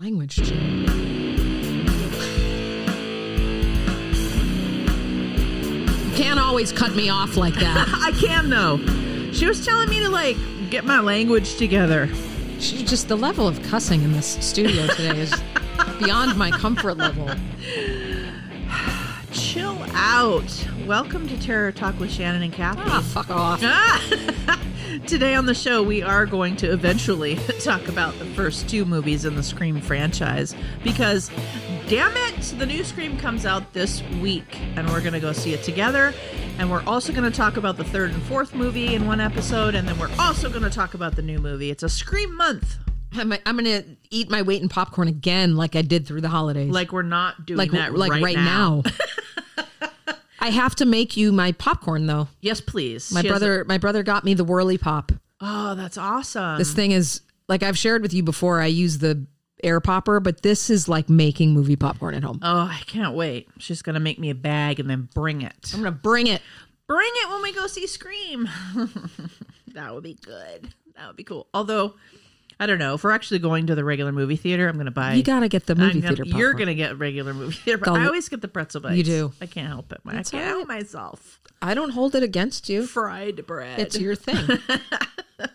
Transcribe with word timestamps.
Language. 0.00 0.38
You 0.38 0.44
can't 6.14 6.38
always 6.38 6.70
cut 6.70 6.94
me 6.94 7.08
off 7.08 7.36
like 7.36 7.54
that. 7.54 7.88
I 8.00 8.12
can 8.12 8.48
though. 8.48 8.78
She 9.32 9.46
was 9.46 9.66
telling 9.66 9.88
me 9.88 9.98
to 9.98 10.08
like 10.08 10.36
get 10.70 10.84
my 10.84 11.00
language 11.00 11.56
together. 11.56 12.08
She, 12.60 12.84
just 12.84 13.08
the 13.08 13.16
level 13.16 13.48
of 13.48 13.60
cussing 13.64 14.04
in 14.04 14.12
this 14.12 14.38
studio 14.40 14.86
today 14.86 15.18
is 15.18 15.34
beyond 15.98 16.38
my 16.38 16.52
comfort 16.52 16.96
level. 16.96 17.28
Chill 19.32 19.84
out. 19.94 20.68
Welcome 20.86 21.26
to 21.26 21.36
Terror 21.40 21.72
Talk 21.72 21.98
with 21.98 22.12
Shannon 22.12 22.42
and 22.42 22.52
Kathy. 22.52 22.82
Ah, 22.84 23.00
fuck 23.00 23.30
off. 23.30 24.58
Today 25.06 25.34
on 25.34 25.46
the 25.46 25.54
show, 25.54 25.82
we 25.82 26.02
are 26.02 26.26
going 26.26 26.56
to 26.56 26.72
eventually 26.72 27.36
talk 27.60 27.86
about 27.88 28.18
the 28.18 28.24
first 28.26 28.68
two 28.68 28.84
movies 28.84 29.24
in 29.24 29.36
the 29.36 29.42
Scream 29.42 29.80
franchise 29.80 30.54
because, 30.82 31.30
damn 31.88 32.16
it, 32.16 32.40
the 32.58 32.66
new 32.66 32.82
Scream 32.82 33.16
comes 33.18 33.46
out 33.46 33.72
this 33.72 34.02
week 34.20 34.58
and 34.76 34.88
we're 34.88 35.00
going 35.00 35.12
to 35.12 35.20
go 35.20 35.32
see 35.32 35.52
it 35.52 35.62
together. 35.62 36.14
And 36.58 36.70
we're 36.70 36.82
also 36.84 37.12
going 37.12 37.30
to 37.30 37.36
talk 37.36 37.56
about 37.56 37.76
the 37.76 37.84
third 37.84 38.10
and 38.10 38.22
fourth 38.24 38.54
movie 38.54 38.94
in 38.94 39.06
one 39.06 39.20
episode. 39.20 39.74
And 39.74 39.86
then 39.86 39.98
we're 39.98 40.10
also 40.18 40.48
going 40.48 40.62
to 40.62 40.70
talk 40.70 40.94
about 40.94 41.16
the 41.16 41.22
new 41.22 41.38
movie. 41.38 41.70
It's 41.70 41.82
a 41.82 41.88
Scream 41.88 42.34
month. 42.36 42.78
I'm, 43.12 43.32
I'm 43.32 43.56
gonna 43.56 43.84
eat 44.10 44.28
my 44.28 44.42
weight 44.42 44.60
in 44.60 44.68
popcorn 44.68 45.08
again, 45.08 45.56
like 45.56 45.74
I 45.74 45.80
did 45.80 46.06
through 46.06 46.20
the 46.20 46.28
holidays. 46.28 46.70
Like 46.70 46.92
we're 46.92 47.00
not 47.00 47.46
doing 47.46 47.56
like 47.56 47.70
that 47.70 47.94
like 47.94 48.12
right, 48.12 48.36
now. 48.36 48.82
I 50.40 50.50
have 50.50 50.74
to 50.76 50.84
make 50.86 51.16
you 51.16 51.32
my 51.32 51.52
popcorn 51.52 52.06
though. 52.06 52.28
Yes, 52.40 52.60
please. 52.60 53.12
My 53.12 53.22
She 53.22 53.28
has 53.28 53.32
brother, 53.38 53.64
my 53.66 53.78
brother 53.78 54.02
got 54.02 54.24
me 54.24 54.34
the 54.34 54.44
whirly 54.44 54.78
pop. 54.78 55.12
oh, 55.40 55.74
that's 55.74 55.98
awesome. 55.98 56.58
This 56.58 56.72
thing 56.72 56.92
is 56.92 57.20
like 57.48 57.62
I've 57.62 57.78
shared 57.78 58.02
with 58.02 58.12
you 58.14 58.22
before. 58.22 58.60
I 58.60 58.66
use 58.66 58.98
the 58.98 59.26
air 59.64 59.80
popper, 59.80 60.20
but 60.20 60.42
this 60.42 60.70
is 60.70 60.88
like 60.88 61.08
making 61.08 61.52
movie 61.52 61.74
popcorn 61.76 62.14
at 62.14 62.22
home. 62.22 62.38
oh, 62.42 62.60
I 62.70 62.80
can't 62.86 63.14
wait. 63.14 63.48
She's 63.58 63.82
going 63.82 63.94
to 63.94 64.00
make 64.00 64.18
me 64.18 64.30
a 64.30 64.34
bag 64.34 64.78
and 64.80 64.88
then 64.88 65.08
bring 65.14 65.42
it. 65.42 65.72
I'm 65.74 65.80
gonna 65.80 65.90
bring 65.92 66.26
it. 66.28 66.40
Bring 66.86 67.10
it 67.14 67.30
when 67.30 67.42
we 67.42 67.52
go 67.52 67.66
see 67.66 67.86
Scream. 67.86 68.48
that 69.74 69.92
would 69.94 70.02
be 70.04 70.14
good. 70.14 70.68
That 70.96 71.06
would 71.08 71.16
be 71.16 71.24
cool. 71.24 71.46
Although, 71.52 71.94
I 72.60 72.66
don't 72.66 72.78
know. 72.78 72.94
If 72.94 73.04
we're 73.04 73.12
actually 73.12 73.38
going 73.38 73.66
to 73.68 73.74
the 73.76 73.84
regular 73.84 74.10
movie 74.10 74.34
theater, 74.36 74.68
I'm 74.68 74.74
going 74.74 74.86
to 74.86 74.90
buy. 74.90 75.14
You 75.14 75.22
gotta 75.22 75.48
get 75.48 75.66
the 75.66 75.76
movie 75.76 76.00
gonna- 76.00 76.16
theater. 76.16 76.36
You're 76.36 76.54
going 76.54 76.66
to 76.66 76.74
get 76.74 76.98
regular 76.98 77.32
movie 77.32 77.54
theater. 77.54 77.78
But 77.78 77.94
The- 77.94 78.00
I 78.00 78.06
always 78.06 78.28
get 78.28 78.40
the 78.40 78.48
pretzel 78.48 78.80
bites. 78.80 78.96
You 78.96 79.04
do. 79.04 79.32
I 79.40 79.46
can't 79.46 79.68
help 79.68 79.92
it. 79.92 80.00
I 80.04 80.14
That's 80.14 80.30
can't 80.30 80.44
all 80.44 80.56
help 80.56 80.68
myself. 80.68 81.40
I 81.62 81.74
don't 81.74 81.90
hold 81.90 82.14
it 82.14 82.22
against 82.22 82.68
you. 82.68 82.86
Fried 82.86 83.46
bread. 83.46 83.78
It's 83.80 83.98
your 83.98 84.14
thing. 84.14 84.58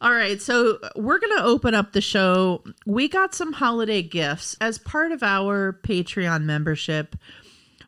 All 0.00 0.12
right, 0.12 0.40
so 0.40 0.78
we're 0.94 1.18
going 1.18 1.36
to 1.36 1.42
open 1.44 1.74
up 1.74 1.92
the 1.92 2.00
show. 2.00 2.62
We 2.86 3.08
got 3.08 3.34
some 3.34 3.52
holiday 3.52 4.00
gifts 4.02 4.56
as 4.60 4.78
part 4.78 5.10
of 5.12 5.22
our 5.22 5.78
Patreon 5.82 6.44
membership. 6.44 7.16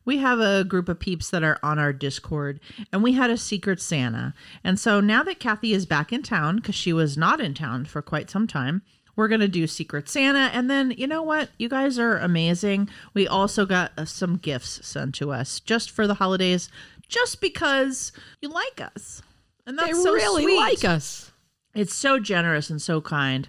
We 0.05 0.19
have 0.19 0.39
a 0.39 0.65
group 0.65 0.89
of 0.89 1.01
peeps 1.01 1.31
that 1.31 1.43
are 1.43 1.59
on 1.63 1.79
our 1.79 1.93
Discord, 1.93 2.61
and 2.93 3.03
we 3.03 3.13
had 3.13 3.31
a 3.31 3.39
secret 3.39 3.81
Santa. 3.81 4.35
And 4.63 4.79
so 4.79 5.01
now 5.01 5.23
that 5.23 5.41
Kathy 5.41 5.73
is 5.73 5.87
back 5.87 6.13
in 6.13 6.23
town, 6.23 6.57
because 6.57 6.75
she 6.75 6.93
was 6.93 7.17
not 7.17 7.41
in 7.41 7.55
town 7.55 7.87
for 7.87 8.03
quite 8.03 8.31
some 8.31 8.47
time, 8.47 8.83
we're 9.17 9.29
going 9.29 9.41
to 9.41 9.49
do 9.49 9.67
Secret 9.67 10.09
Santa. 10.09 10.51
And 10.53 10.69
then, 10.69 10.93
you 10.97 11.07
know 11.07 11.23
what? 11.23 11.51
You 11.59 11.69
guys 11.69 11.99
are 11.99 12.19
amazing. 12.19 12.89
We 13.15 13.29
also 13.29 13.65
got 13.65 13.93
uh, 13.97 14.05
some 14.05 14.37
gifts 14.37 14.87
sent 14.87 15.15
to 15.17 15.31
us 15.33 15.61
just 15.61 15.91
for 15.91 16.07
the 16.07 16.15
holidays, 16.15 16.69
just 17.09 17.41
because 17.41 18.13
you 18.41 18.49
like 18.49 18.81
us. 18.81 19.23
And 19.67 19.79
that's 19.79 19.97
they 19.97 20.03
so 20.03 20.13
really 20.13 20.43
sweet. 20.43 20.57
like 20.57 20.85
us. 20.85 21.33
It's 21.75 21.95
so 21.95 22.21
generous 22.21 22.71
and 22.71 22.81
so 22.81 23.01
kind. 23.01 23.49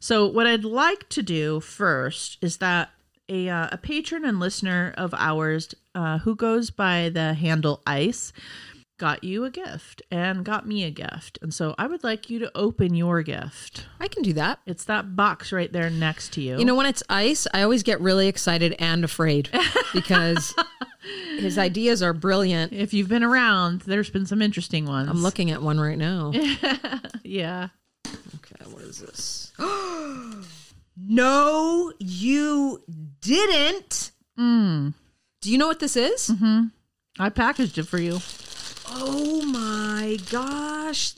So, 0.00 0.26
what 0.26 0.46
I'd 0.46 0.64
like 0.64 1.08
to 1.10 1.22
do 1.22 1.60
first 1.60 2.38
is 2.40 2.58
that 2.58 2.90
a, 3.28 3.48
uh, 3.48 3.68
a 3.72 3.78
patron 3.78 4.24
and 4.24 4.40
listener 4.40 4.94
of 4.96 5.14
ours 5.14 5.74
uh, 5.94 6.18
who 6.18 6.34
goes 6.34 6.70
by 6.70 7.08
the 7.08 7.34
handle 7.34 7.82
Ice 7.86 8.32
got 8.98 9.22
you 9.22 9.44
a 9.44 9.50
gift 9.50 10.02
and 10.10 10.44
got 10.44 10.66
me 10.66 10.84
a 10.84 10.90
gift. 10.90 11.38
And 11.42 11.52
so, 11.52 11.74
I 11.78 11.86
would 11.86 12.02
like 12.02 12.30
you 12.30 12.38
to 12.38 12.50
open 12.54 12.94
your 12.94 13.22
gift. 13.22 13.86
I 14.00 14.08
can 14.08 14.22
do 14.22 14.32
that. 14.34 14.60
It's 14.66 14.84
that 14.84 15.14
box 15.16 15.52
right 15.52 15.72
there 15.72 15.90
next 15.90 16.32
to 16.34 16.40
you. 16.40 16.58
You 16.58 16.64
know, 16.64 16.74
when 16.74 16.86
it's 16.86 17.02
ice, 17.08 17.46
I 17.52 17.62
always 17.62 17.82
get 17.82 18.00
really 18.00 18.28
excited 18.28 18.74
and 18.78 19.04
afraid 19.04 19.50
because 19.92 20.54
his 21.38 21.58
ideas 21.58 22.02
are 22.02 22.12
brilliant. 22.12 22.72
if 22.72 22.94
you've 22.94 23.08
been 23.08 23.24
around, 23.24 23.82
there's 23.82 24.10
been 24.10 24.26
some 24.26 24.40
interesting 24.40 24.86
ones. 24.86 25.08
I'm 25.10 25.22
looking 25.22 25.50
at 25.50 25.62
one 25.62 25.78
right 25.80 25.98
now. 25.98 26.32
Yeah. 27.28 27.68
Okay, 28.06 28.70
what 28.70 28.82
is 28.82 29.00
this? 29.00 29.52
no, 30.96 31.92
you 31.98 32.82
didn't. 33.20 34.12
Hmm. 34.36 34.90
Do 35.40 35.52
you 35.52 35.58
know 35.58 35.66
what 35.66 35.80
this 35.80 35.96
is? 35.96 36.32
I 37.18 37.28
packaged 37.30 37.78
it 37.78 37.84
for 37.84 37.98
you. 37.98 38.18
Oh 38.88 39.42
my 39.46 40.18
gosh. 40.30 41.14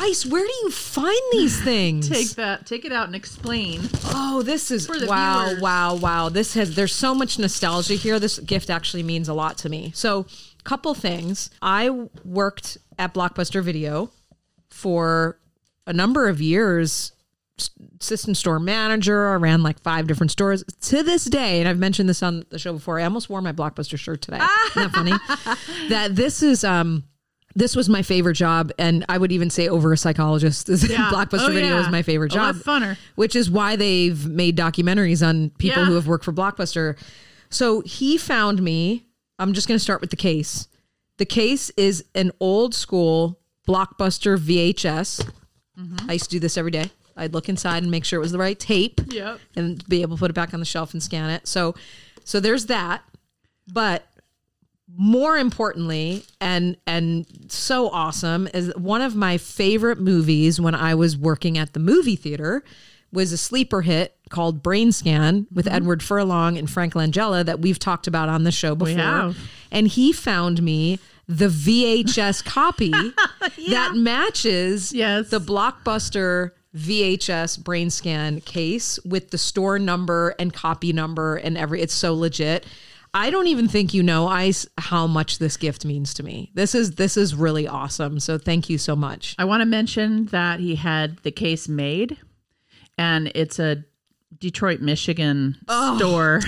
Ice, 0.00 0.24
where 0.24 0.46
do 0.46 0.52
you 0.62 0.70
find 0.70 1.20
these 1.32 1.60
things? 1.64 2.08
Take 2.08 2.30
that, 2.36 2.66
take 2.66 2.84
it 2.84 2.92
out 2.92 3.06
and 3.06 3.16
explain. 3.16 3.80
Oh, 4.06 4.42
this 4.42 4.70
is 4.70 4.88
wow, 4.88 5.46
viewers. 5.46 5.60
wow, 5.60 5.94
wow. 5.96 6.28
This 6.28 6.54
has 6.54 6.76
there's 6.76 6.94
so 6.94 7.14
much 7.14 7.38
nostalgia 7.38 7.94
here. 7.94 8.20
This 8.20 8.38
gift 8.38 8.70
actually 8.70 9.02
means 9.02 9.28
a 9.28 9.34
lot 9.34 9.58
to 9.58 9.68
me. 9.68 9.90
So, 9.94 10.26
couple 10.64 10.94
things. 10.94 11.50
I 11.62 11.90
worked 12.24 12.78
at 12.98 13.12
Blockbuster 13.12 13.62
Video 13.62 14.10
for 14.70 15.38
a 15.86 15.92
number 15.92 16.28
of 16.28 16.40
years 16.40 17.12
s- 17.58 17.70
assistant 18.00 18.36
store 18.36 18.58
manager. 18.58 19.28
I 19.28 19.34
ran 19.34 19.62
like 19.62 19.80
five 19.80 20.06
different 20.06 20.30
stores. 20.30 20.64
To 20.82 21.02
this 21.02 21.24
day, 21.24 21.60
and 21.60 21.68
I've 21.68 21.78
mentioned 21.78 22.08
this 22.08 22.22
on 22.22 22.44
the 22.50 22.58
show 22.58 22.72
before, 22.72 22.98
I 23.00 23.04
almost 23.04 23.28
wore 23.30 23.40
my 23.42 23.52
Blockbuster 23.52 23.98
shirt 23.98 24.22
today. 24.22 24.38
Isn't 24.76 24.82
that 24.82 24.92
funny? 24.92 25.12
that 25.88 26.16
this 26.16 26.42
is 26.42 26.64
um 26.64 27.04
this 27.54 27.74
was 27.74 27.88
my 27.88 28.02
favorite 28.02 28.34
job, 28.34 28.70
and 28.78 29.04
I 29.08 29.18
would 29.18 29.32
even 29.32 29.50
say 29.50 29.68
over 29.68 29.92
a 29.92 29.96
psychologist. 29.96 30.68
Yeah. 30.88 31.10
Blockbuster 31.10 31.48
Oh, 31.48 31.52
Video 31.52 31.76
yeah. 31.76 31.80
is 31.80 31.88
my 31.90 32.02
favorite 32.02 32.30
A 32.32 32.34
job 32.36 32.56
lot 32.56 32.64
funner. 32.64 32.96
which 33.16 33.34
is 33.34 33.50
why 33.50 33.74
they've 33.76 34.26
made 34.26 34.56
documentaries 34.56 35.26
on 35.26 35.50
people 35.58 35.82
Yeah. 35.82 35.86
who 35.88 35.94
have 35.94 36.06
worked 36.06 36.24
for 36.24 36.32
Blockbuster. 36.32 36.96
So 37.50 37.80
he 37.80 38.16
found 38.18 38.62
me. 38.62 39.06
I'm 39.40 39.54
just 39.54 39.66
going 39.68 39.76
to 39.78 39.82
start 39.82 40.00
with 40.00 40.10
the 40.10 40.16
case. 40.16 40.68
The 41.16 41.24
case 41.24 41.70
is 41.76 42.04
an 42.14 42.30
old 42.38 42.74
school 42.74 43.40
Blockbuster 43.66 44.36
VHS. 44.38 45.28
I 46.08 46.12
used 46.14 46.24
to 46.26 46.30
do 46.30 46.40
this 46.40 46.56
every 46.58 46.70
day. 46.72 46.90
I'd 47.18 47.34
look 47.34 47.48
inside 47.48 47.82
and 47.82 47.90
make 47.90 48.04
sure 48.04 48.18
it 48.18 48.22
was 48.22 48.32
the 48.32 48.38
right 48.38 48.58
tape 48.58 49.00
Yep. 49.08 49.40
and 49.56 49.88
be 49.88 50.02
able 50.02 50.16
to 50.16 50.20
put 50.20 50.30
it 50.30 50.34
back 50.34 50.54
on 50.54 50.60
the 50.60 50.66
shelf 50.66 50.92
and 50.92 51.02
scan 51.02 51.30
it. 51.30 51.46
So 51.46 51.74
so 52.24 52.40
there's 52.40 52.66
that. 52.66 53.02
But 53.72 54.06
more 54.96 55.36
importantly 55.36 56.24
and 56.40 56.76
and 56.86 57.26
so 57.48 57.90
awesome 57.90 58.48
is 58.54 58.74
one 58.76 59.02
of 59.02 59.14
my 59.14 59.36
favorite 59.36 60.00
movies 60.00 60.58
when 60.60 60.74
I 60.74 60.94
was 60.94 61.16
working 61.16 61.58
at 61.58 61.74
the 61.74 61.80
movie 61.80 62.16
theater 62.16 62.64
was 63.12 63.32
a 63.32 63.36
sleeper 63.38 63.82
hit 63.82 64.16
called 64.30 64.62
Brainscan 64.62 65.46
with 65.52 65.66
mm-hmm. 65.66 65.74
Edward 65.74 66.02
Furlong 66.02 66.56
and 66.58 66.68
Frank 66.70 66.94
Langella 66.94 67.44
that 67.44 67.60
we've 67.60 67.78
talked 67.78 68.06
about 68.06 68.28
on 68.28 68.44
the 68.44 68.52
show 68.52 68.74
before. 68.74 69.34
And 69.70 69.88
he 69.88 70.12
found 70.12 70.62
me 70.62 70.98
the 71.26 71.48
VHS 71.48 72.44
copy 72.44 72.90
that 73.68 73.92
matches 73.94 74.92
Yes. 74.92 75.28
the 75.30 75.40
blockbuster 75.40 76.50
VHS 76.76 77.62
brain 77.62 77.90
scan 77.90 78.40
case 78.40 78.98
with 79.04 79.30
the 79.30 79.38
store 79.38 79.78
number 79.78 80.34
and 80.38 80.52
copy 80.52 80.92
number 80.92 81.36
and 81.36 81.56
every 81.56 81.80
it's 81.80 81.94
so 81.94 82.14
legit. 82.14 82.66
I 83.14 83.30
don't 83.30 83.46
even 83.46 83.68
think 83.68 83.94
you 83.94 84.02
know 84.02 84.28
Ice 84.28 84.66
how 84.76 85.06
much 85.06 85.38
this 85.38 85.56
gift 85.56 85.84
means 85.84 86.12
to 86.14 86.22
me. 86.22 86.50
This 86.54 86.74
is 86.74 86.92
this 86.92 87.16
is 87.16 87.34
really 87.34 87.66
awesome. 87.66 88.20
So 88.20 88.36
thank 88.36 88.68
you 88.68 88.76
so 88.76 88.94
much. 88.94 89.34
I 89.38 89.44
want 89.46 89.62
to 89.62 89.66
mention 89.66 90.26
that 90.26 90.60
he 90.60 90.74
had 90.74 91.18
the 91.18 91.30
case 91.30 91.68
made, 91.68 92.18
and 92.98 93.32
it's 93.34 93.58
a 93.58 93.84
Detroit, 94.38 94.80
Michigan 94.80 95.56
store 95.96 96.40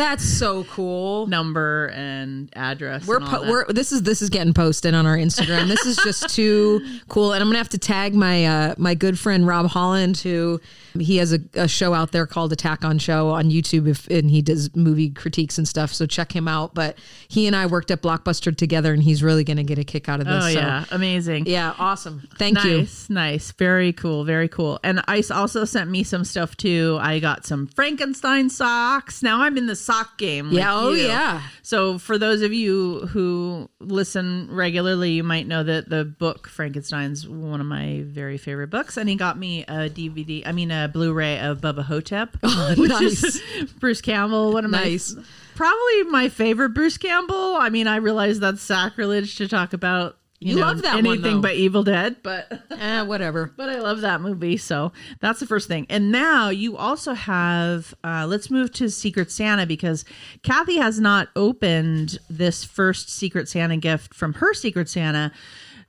That's 0.00 0.24
so 0.24 0.64
cool. 0.64 1.26
number 1.26 1.88
and 1.94 2.48
address. 2.56 3.06
We're, 3.06 3.18
and 3.18 3.26
po- 3.26 3.42
that. 3.42 3.50
we're 3.50 3.66
this 3.66 3.92
is 3.92 4.02
this 4.02 4.22
is 4.22 4.30
getting 4.30 4.54
posted 4.54 4.94
on 4.94 5.06
our 5.06 5.16
Instagram. 5.16 5.68
This 5.68 5.84
is 5.84 5.98
just 5.98 6.34
too 6.34 6.80
cool, 7.08 7.34
and 7.34 7.42
I'm 7.42 7.48
gonna 7.48 7.58
have 7.58 7.68
to 7.70 7.78
tag 7.78 8.14
my 8.14 8.46
uh, 8.46 8.74
my 8.78 8.94
good 8.94 9.18
friend 9.18 9.46
Rob 9.46 9.66
Holland, 9.66 10.16
who 10.16 10.58
he 10.98 11.18
has 11.18 11.32
a, 11.32 11.40
a 11.54 11.68
show 11.68 11.94
out 11.94 12.12
there 12.12 12.26
called 12.26 12.52
Attack 12.52 12.84
on 12.84 12.98
Show 12.98 13.28
on 13.28 13.50
YouTube, 13.50 13.88
if, 13.88 14.06
and 14.08 14.30
he 14.30 14.42
does 14.42 14.74
movie 14.74 15.10
critiques 15.10 15.58
and 15.58 15.66
stuff. 15.66 15.92
So 15.92 16.06
check 16.06 16.34
him 16.34 16.48
out. 16.48 16.74
But 16.74 16.98
he 17.28 17.46
and 17.46 17.54
I 17.54 17.66
worked 17.66 17.90
at 17.90 18.02
Blockbuster 18.02 18.56
together, 18.56 18.92
and 18.92 19.02
he's 19.02 19.22
really 19.22 19.44
gonna 19.44 19.64
get 19.64 19.78
a 19.78 19.84
kick 19.84 20.08
out 20.08 20.20
of 20.20 20.26
this. 20.26 20.44
Oh 20.44 20.52
so, 20.52 20.58
yeah, 20.58 20.84
amazing. 20.90 21.46
yeah, 21.46 21.74
awesome. 21.78 22.28
Thank 22.38 22.62
you. 22.64 22.78
nice, 22.78 23.10
nice, 23.10 23.52
very 23.52 23.92
cool, 23.92 24.24
very 24.24 24.48
cool. 24.48 24.80
And 24.82 25.02
Ice 25.08 25.30
also 25.30 25.64
sent 25.64 25.90
me 25.90 26.02
some 26.02 26.24
stuff 26.24 26.56
too. 26.56 26.98
I 27.00 27.18
got 27.18 27.46
some 27.46 27.66
Frankenstein 27.66 28.50
socks. 28.50 29.22
Now 29.22 29.42
I'm 29.42 29.56
in 29.56 29.66
the 29.66 29.76
sock 29.76 30.18
game. 30.18 30.46
like 30.46 30.58
Yeah, 30.58 30.74
oh, 30.74 30.92
you. 30.92 31.06
yeah. 31.06 31.42
So 31.62 31.98
for 31.98 32.18
those 32.18 32.42
of 32.42 32.52
you 32.52 33.06
who 33.08 33.68
listen 33.80 34.48
regularly, 34.50 35.12
you 35.12 35.24
might 35.24 35.46
know 35.46 35.62
that 35.62 35.88
the 35.88 36.04
book 36.04 36.48
Frankenstein's 36.48 37.28
one 37.28 37.60
of 37.60 37.66
my 37.66 38.02
very 38.06 38.38
favorite 38.38 38.68
books, 38.70 38.96
and 38.96 39.08
he 39.08 39.16
got 39.16 39.38
me 39.38 39.62
a 39.62 39.88
DVD. 39.88 40.42
I 40.46 40.52
mean, 40.52 40.70
a 40.70 40.79
Blu-ray 40.88 41.38
of 41.40 41.60
Bubba 41.60 41.82
Ho-Tep, 41.84 42.36
which 42.76 42.90
nice. 42.90 43.22
is 43.24 43.42
Bruce 43.80 44.00
Campbell. 44.00 44.52
One 44.52 44.64
of 44.64 44.70
Nice. 44.70 45.14
my 45.14 45.22
probably 45.56 46.02
my 46.04 46.28
favorite 46.28 46.70
Bruce 46.70 46.96
Campbell. 46.98 47.56
I 47.56 47.68
mean, 47.70 47.86
I 47.86 47.96
realize 47.96 48.40
that's 48.40 48.62
sacrilege 48.62 49.36
to 49.36 49.48
talk 49.48 49.72
about. 49.72 50.16
You, 50.42 50.54
You 50.54 50.60
know, 50.60 50.66
love 50.68 50.80
that 50.82 50.96
anything 50.96 51.34
though. 51.34 51.40
but 51.42 51.56
Evil 51.56 51.82
Dead, 51.82 52.16
but 52.22 52.50
Eh, 52.70 53.02
whatever. 53.02 53.52
but 53.58 53.68
I 53.68 53.78
love 53.80 54.00
that 54.00 54.22
movie. 54.22 54.56
So 54.56 54.90
that's 55.20 55.38
the 55.38 55.44
first 55.46 55.68
thing. 55.68 55.84
And 55.90 56.10
now 56.10 56.48
you 56.48 56.78
also 56.78 57.12
have, 57.12 57.92
uh, 58.02 58.26
let's 58.26 58.50
move 58.50 58.72
to 58.72 58.88
Secret 58.88 59.30
Santa 59.30 59.66
because 59.66 60.06
Kathy 60.42 60.78
has 60.78 60.98
not 60.98 61.28
opened 61.36 62.18
this 62.30 62.64
first 62.64 63.10
Secret 63.10 63.50
Santa 63.50 63.76
gift 63.76 64.14
from 64.14 64.32
her 64.32 64.54
Secret 64.54 64.88
Santa. 64.88 65.30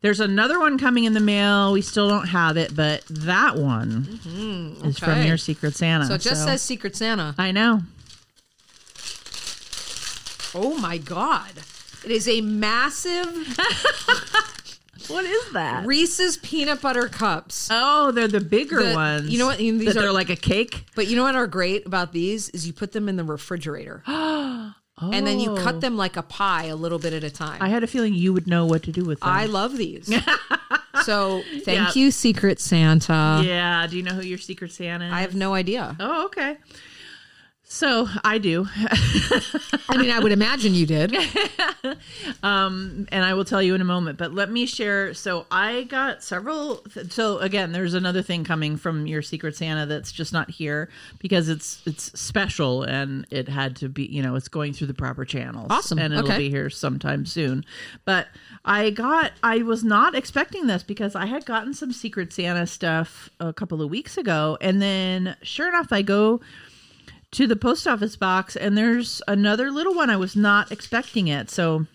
There's 0.02 0.20
another 0.20 0.60
one 0.60 0.80
coming 0.80 1.04
in 1.04 1.14
the 1.14 1.20
mail. 1.20 1.74
We 1.74 1.82
still 1.82 2.10
don't 2.10 2.28
have 2.28 2.58
it, 2.58 2.76
but 2.76 3.04
that 3.06 3.56
one 3.56 4.04
mm-hmm. 4.04 4.86
is 4.88 4.98
from 4.98 5.22
your 5.24 5.38
Secret 5.38 5.76
Santa. 5.76 6.06
So 6.06 6.16
it 6.16 6.22
just 6.22 6.44
says 6.44 6.62
Secret 6.62 6.96
Santa. 6.96 7.36
I 7.38 7.52
know. 7.52 7.82
Oh 10.56 10.76
my 10.80 10.98
God. 10.98 11.52
It 12.04 12.12
is 12.12 12.28
a 12.28 12.42
massive 12.42 13.58
What 15.08 15.26
is 15.26 15.52
that? 15.54 15.86
Reese's 15.86 16.38
peanut 16.38 16.82
butter 16.82 17.08
cups. 17.08 17.68
Oh, 17.72 18.12
they're 18.12 18.28
the 18.28 18.40
bigger 18.40 18.84
The- 18.84 18.96
ones. 18.96 19.30
you 19.30 19.38
know 19.40 19.46
what? 19.46 19.58
These 19.58 19.94
That 19.94 20.04
are- 20.04 20.12
like 20.12 20.30
a 20.30 20.36
cake. 20.36 20.86
But 20.96 21.08
you 21.08 21.16
know 21.16 21.24
what 21.24 21.36
are 21.36 21.48
great 21.48 21.86
about 21.86 22.12
these 22.12 22.50
is 22.50 22.66
you 22.66 22.74
put 22.74 22.92
them 22.92 23.10
in 23.10 23.18
the 23.18 23.24
refrigerator. 23.24 24.04
And 25.02 25.26
then 25.26 25.40
you 25.40 25.56
cut 25.56 25.76
oh. 25.76 25.80
them 25.80 25.98
like 25.98 26.18
a 26.18 26.24
pie 26.24 26.66
a 26.66 26.76
little 26.76 27.00
bit 27.00 27.14
at 27.14 27.24
a 27.24 27.32
time. 27.32 27.60
Oh. 27.62 27.66
I 27.66 27.70
had 27.70 27.84
a 27.84 27.88
feeling 27.88 28.14
you 28.14 28.34
would 28.34 28.48
know 28.48 28.66
what 28.66 28.84
to 28.84 28.92
do 28.92 29.04
with 29.04 29.20
them. 29.20 29.30
I 29.30 29.46
love 29.46 29.78
these. 29.78 30.14
so 31.04 31.44
thank 31.64 31.96
you, 31.96 32.12
Secret 32.12 32.60
Santa. 32.60 33.42
yeah. 33.44 33.88
Do 33.88 33.98
you 33.98 34.04
know 34.04 34.14
who 34.14 34.22
your 34.22 34.38
Secret 34.38 34.72
Santa 34.72 35.06
is? 35.06 35.14
I 35.14 35.22
have 35.22 35.36
no 35.36 35.54
idea. 35.54 35.96
Oh, 36.00 36.26
okay. 36.26 36.58
So 37.74 38.06
I 38.26 38.38
do, 38.38 38.68
I 39.88 39.96
mean, 39.98 40.12
I 40.12 40.20
would 40.20 40.34
imagine 40.34 40.74
you 40.74 40.86
did. 40.86 41.16
um, 42.44 43.08
and 43.14 43.24
I 43.24 43.34
will 43.34 43.46
tell 43.46 43.64
you 43.64 43.74
in 43.74 43.80
a 43.80 43.86
moment. 43.86 44.18
But 44.18 44.34
let 44.34 44.52
me 44.52 44.66
share. 44.66 45.14
So 45.14 45.46
I 45.50 45.84
got 45.84 46.22
several. 46.22 46.80
Th- 46.94 47.10
so 47.10 47.38
again, 47.38 47.72
there's 47.72 47.94
another 47.94 48.22
thing 48.22 48.44
coming 48.44 48.76
from 48.76 49.08
your 49.08 49.22
Secret 49.22 49.56
Santa 49.56 49.86
that's 49.86 50.12
just 50.12 50.34
not 50.34 50.52
here 50.52 50.90
because 51.20 51.48
it's 51.48 51.82
it's 51.86 52.12
special 52.20 52.84
and 52.84 53.26
it 53.32 53.48
had 53.48 53.78
to 53.78 53.88
be. 53.88 54.04
You 54.04 54.22
know, 54.22 54.36
it's 54.36 54.50
going 54.50 54.74
through 54.74 54.88
the 54.88 54.94
proper 54.94 55.24
channels. 55.24 55.68
Awesome. 55.70 55.98
and 55.98 56.14
it'll 56.14 56.26
Okay. 56.26 56.40
be 56.40 56.50
here 56.50 56.70
sometime 56.70 57.26
soon. 57.26 57.64
But 58.04 58.28
I 58.66 58.90
got. 58.90 59.32
I 59.44 59.60
was 59.60 59.82
not 59.82 60.14
expecting 60.14 60.68
this 60.68 60.84
because 60.84 61.16
I 61.16 61.26
had 61.26 61.46
gotten 61.46 61.74
some 61.74 61.94
Secret 61.94 62.34
Santa 62.34 62.68
stuff 62.68 63.30
a 63.40 63.54
couple 63.54 63.82
of 63.82 63.90
weeks 63.90 64.18
ago, 64.18 64.58
and 64.60 64.82
then 64.82 65.38
sure 65.42 65.70
enough, 65.70 65.94
I 65.94 66.02
go 66.02 66.42
to 67.32 67.48
the 67.48 67.56
post 67.56 67.88
office 67.88 68.16
box 68.16 68.56
and 68.56 68.78
there's 68.78 69.22
another 69.28 69.72
little 69.72 69.94
one 69.94 70.10
I 70.10 70.18
was 70.18 70.36
not 70.36 70.72
expecting 70.72 71.28
it. 71.28 71.50
So 71.50 71.86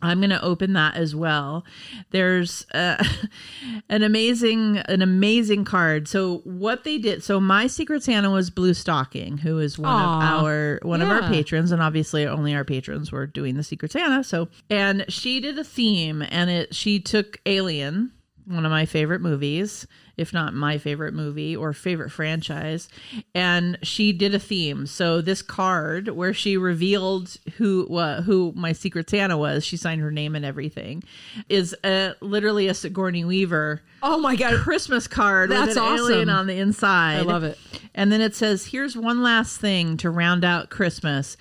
I'm 0.00 0.20
going 0.20 0.30
to 0.30 0.42
open 0.42 0.74
that 0.74 0.94
as 0.94 1.14
well. 1.16 1.64
There's 2.10 2.66
uh, 2.72 3.02
an 3.88 4.02
amazing 4.02 4.78
an 4.78 5.02
amazing 5.02 5.64
card. 5.64 6.06
So 6.06 6.38
what 6.44 6.84
they 6.84 6.98
did 6.98 7.22
so 7.22 7.40
my 7.40 7.66
secret 7.66 8.02
Santa 8.02 8.30
was 8.30 8.50
Blue 8.50 8.74
Stocking, 8.74 9.38
who 9.38 9.58
is 9.58 9.78
one 9.78 9.90
Aw. 9.90 10.16
of 10.16 10.44
our 10.44 10.78
one 10.82 11.02
of 11.02 11.08
our 11.08 11.22
patrons 11.22 11.72
and 11.72 11.82
obviously 11.82 12.26
only 12.26 12.54
our 12.54 12.64
patrons 12.64 13.10
were 13.10 13.26
doing 13.26 13.56
the 13.56 13.64
secret 13.64 13.92
Santa. 13.92 14.22
So 14.22 14.48
and 14.70 15.04
she 15.08 15.40
did 15.40 15.58
a 15.58 15.64
theme 15.64 16.22
and 16.28 16.50
it 16.50 16.74
she 16.74 17.00
took 17.00 17.40
Alien 17.46 18.12
one 18.48 18.64
of 18.64 18.70
my 18.70 18.86
favorite 18.86 19.20
movies, 19.20 19.86
if 20.18 20.32
not 20.34 20.52
my 20.52 20.76
favorite 20.76 21.14
movie 21.14 21.56
or 21.56 21.72
favorite 21.72 22.10
franchise. 22.10 22.88
And 23.34 23.78
she 23.82 24.12
did 24.12 24.34
a 24.34 24.38
theme. 24.38 24.86
So 24.86 25.20
this 25.20 25.40
card 25.40 26.08
where 26.08 26.34
she 26.34 26.56
revealed 26.56 27.36
who 27.56 27.96
uh, 27.96 28.22
who 28.22 28.52
my 28.56 28.72
secret 28.72 29.08
Santa 29.08 29.38
was, 29.38 29.64
she 29.64 29.76
signed 29.76 30.00
her 30.00 30.10
name 30.10 30.34
and 30.34 30.44
everything, 30.44 31.02
is 31.48 31.74
uh, 31.84 32.12
literally 32.20 32.68
a 32.68 32.74
Sigourney 32.74 33.24
Weaver 33.24 33.80
Oh 34.02 34.18
my 34.18 34.36
God. 34.36 34.54
Christmas 34.60 35.06
card 35.08 35.50
That's 35.50 35.68
with 35.68 35.78
an 35.78 35.82
alien 35.96 36.28
awesome. 36.28 36.38
on 36.38 36.46
the 36.46 36.56
inside. 36.58 37.18
I 37.18 37.22
love 37.22 37.42
it. 37.44 37.58
And 37.94 38.12
then 38.12 38.20
it 38.20 38.34
says, 38.34 38.66
"Here's 38.66 38.96
one 38.96 39.22
last 39.22 39.60
thing 39.60 39.96
to 39.98 40.10
round 40.10 40.44
out 40.44 40.70
Christmas. 40.70 41.36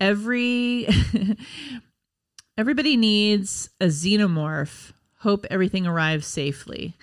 Every 0.00 0.88
everybody 2.58 2.96
needs 2.96 3.70
a 3.80 3.86
xenomorph. 3.86 4.92
Hope 5.20 5.46
everything 5.50 5.86
arrives 5.86 6.26
safely." 6.26 6.94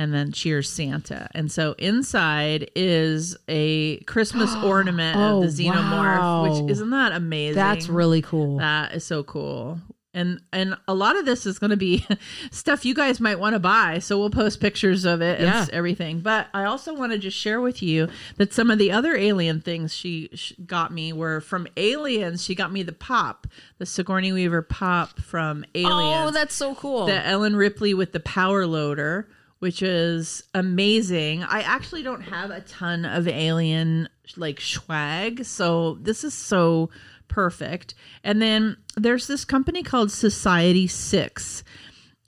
And 0.00 0.14
then 0.14 0.32
cheers 0.32 0.70
Santa. 0.70 1.28
And 1.34 1.52
so 1.52 1.74
inside 1.78 2.70
is 2.74 3.36
a 3.48 3.98
Christmas 4.04 4.54
ornament 4.64 5.18
Oh, 5.18 5.42
of 5.42 5.56
the 5.56 5.68
oh, 5.68 5.72
xenomorph, 5.72 6.18
wow. 6.20 6.42
which 6.62 6.70
isn't 6.72 6.88
that 6.90 7.12
amazing? 7.12 7.56
That's 7.56 7.86
really 7.88 8.22
cool. 8.22 8.56
That 8.58 8.94
is 8.94 9.04
so 9.04 9.22
cool. 9.22 9.78
And 10.14 10.40
and 10.52 10.74
a 10.88 10.94
lot 10.94 11.16
of 11.18 11.24
this 11.26 11.44
is 11.44 11.58
going 11.58 11.70
to 11.70 11.76
be 11.76 12.04
stuff 12.50 12.84
you 12.86 12.94
guys 12.94 13.20
might 13.20 13.38
want 13.38 13.52
to 13.54 13.60
buy. 13.60 13.98
So 13.98 14.18
we'll 14.18 14.30
post 14.30 14.58
pictures 14.58 15.04
of 15.04 15.20
it 15.20 15.38
and 15.38 15.48
Yeah. 15.48 15.60
s- 15.60 15.70
everything. 15.72 16.20
But 16.20 16.48
I 16.54 16.64
also 16.64 16.94
want 16.94 17.12
to 17.12 17.18
just 17.18 17.36
share 17.36 17.60
with 17.60 17.82
you 17.82 18.08
that 18.38 18.52
some 18.54 18.70
of 18.70 18.78
the 18.78 18.90
other 18.90 19.14
alien 19.14 19.60
things 19.60 19.94
she, 19.94 20.30
sh 20.34 20.54
got 20.66 20.92
me 20.94 21.12
were 21.12 21.40
from 21.42 21.68
Aliens. 21.76 22.42
She 22.42 22.54
got 22.54 22.72
me 22.72 22.82
the 22.82 22.92
pop, 22.92 23.46
the 23.78 23.84
Sigourney 23.86 24.32
Weaver 24.32 24.62
pop 24.62 25.20
from 25.20 25.64
Aliens 25.76 26.28
oh, 26.28 26.30
that's 26.32 26.54
so 26.54 26.74
cool. 26.74 27.06
the 27.06 27.24
Ellen 27.24 27.54
Ripley 27.54 27.92
with 27.94 28.12
the 28.12 28.20
power 28.20 28.66
loader, 28.66 29.28
which 29.60 29.82
is 29.82 30.42
amazing. 30.54 31.44
I 31.44 31.60
actually 31.60 32.02
don't 32.02 32.22
have 32.22 32.50
a 32.50 32.62
ton 32.62 33.04
of 33.04 33.28
alien 33.28 34.08
like 34.36 34.60
swag, 34.60 35.44
so 35.44 35.94
this 36.00 36.24
is 36.24 36.34
so 36.34 36.90
perfect. 37.28 37.94
And 38.24 38.42
then 38.42 38.76
there's 38.96 39.26
this 39.26 39.44
company 39.44 39.82
called 39.82 40.10
Society 40.10 40.86
Six. 40.86 41.62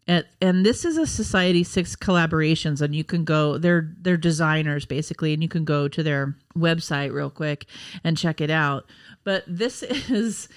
And, 0.06 0.24
and 0.40 0.66
this 0.66 0.84
is 0.84 0.96
a 0.98 1.06
Society 1.06 1.64
Six 1.64 1.96
collaborations, 1.96 2.82
and 2.82 2.94
you 2.94 3.04
can 3.04 3.24
go. 3.24 3.56
They're 3.56 3.90
they're 4.00 4.16
designers 4.16 4.84
basically, 4.84 5.32
and 5.32 5.42
you 5.42 5.48
can 5.48 5.64
go 5.64 5.88
to 5.88 6.02
their 6.02 6.36
website 6.56 7.12
real 7.12 7.30
quick 7.30 7.66
and 8.04 8.16
check 8.16 8.40
it 8.40 8.50
out. 8.50 8.84
But 9.24 9.44
this 9.46 9.82
is 10.10 10.48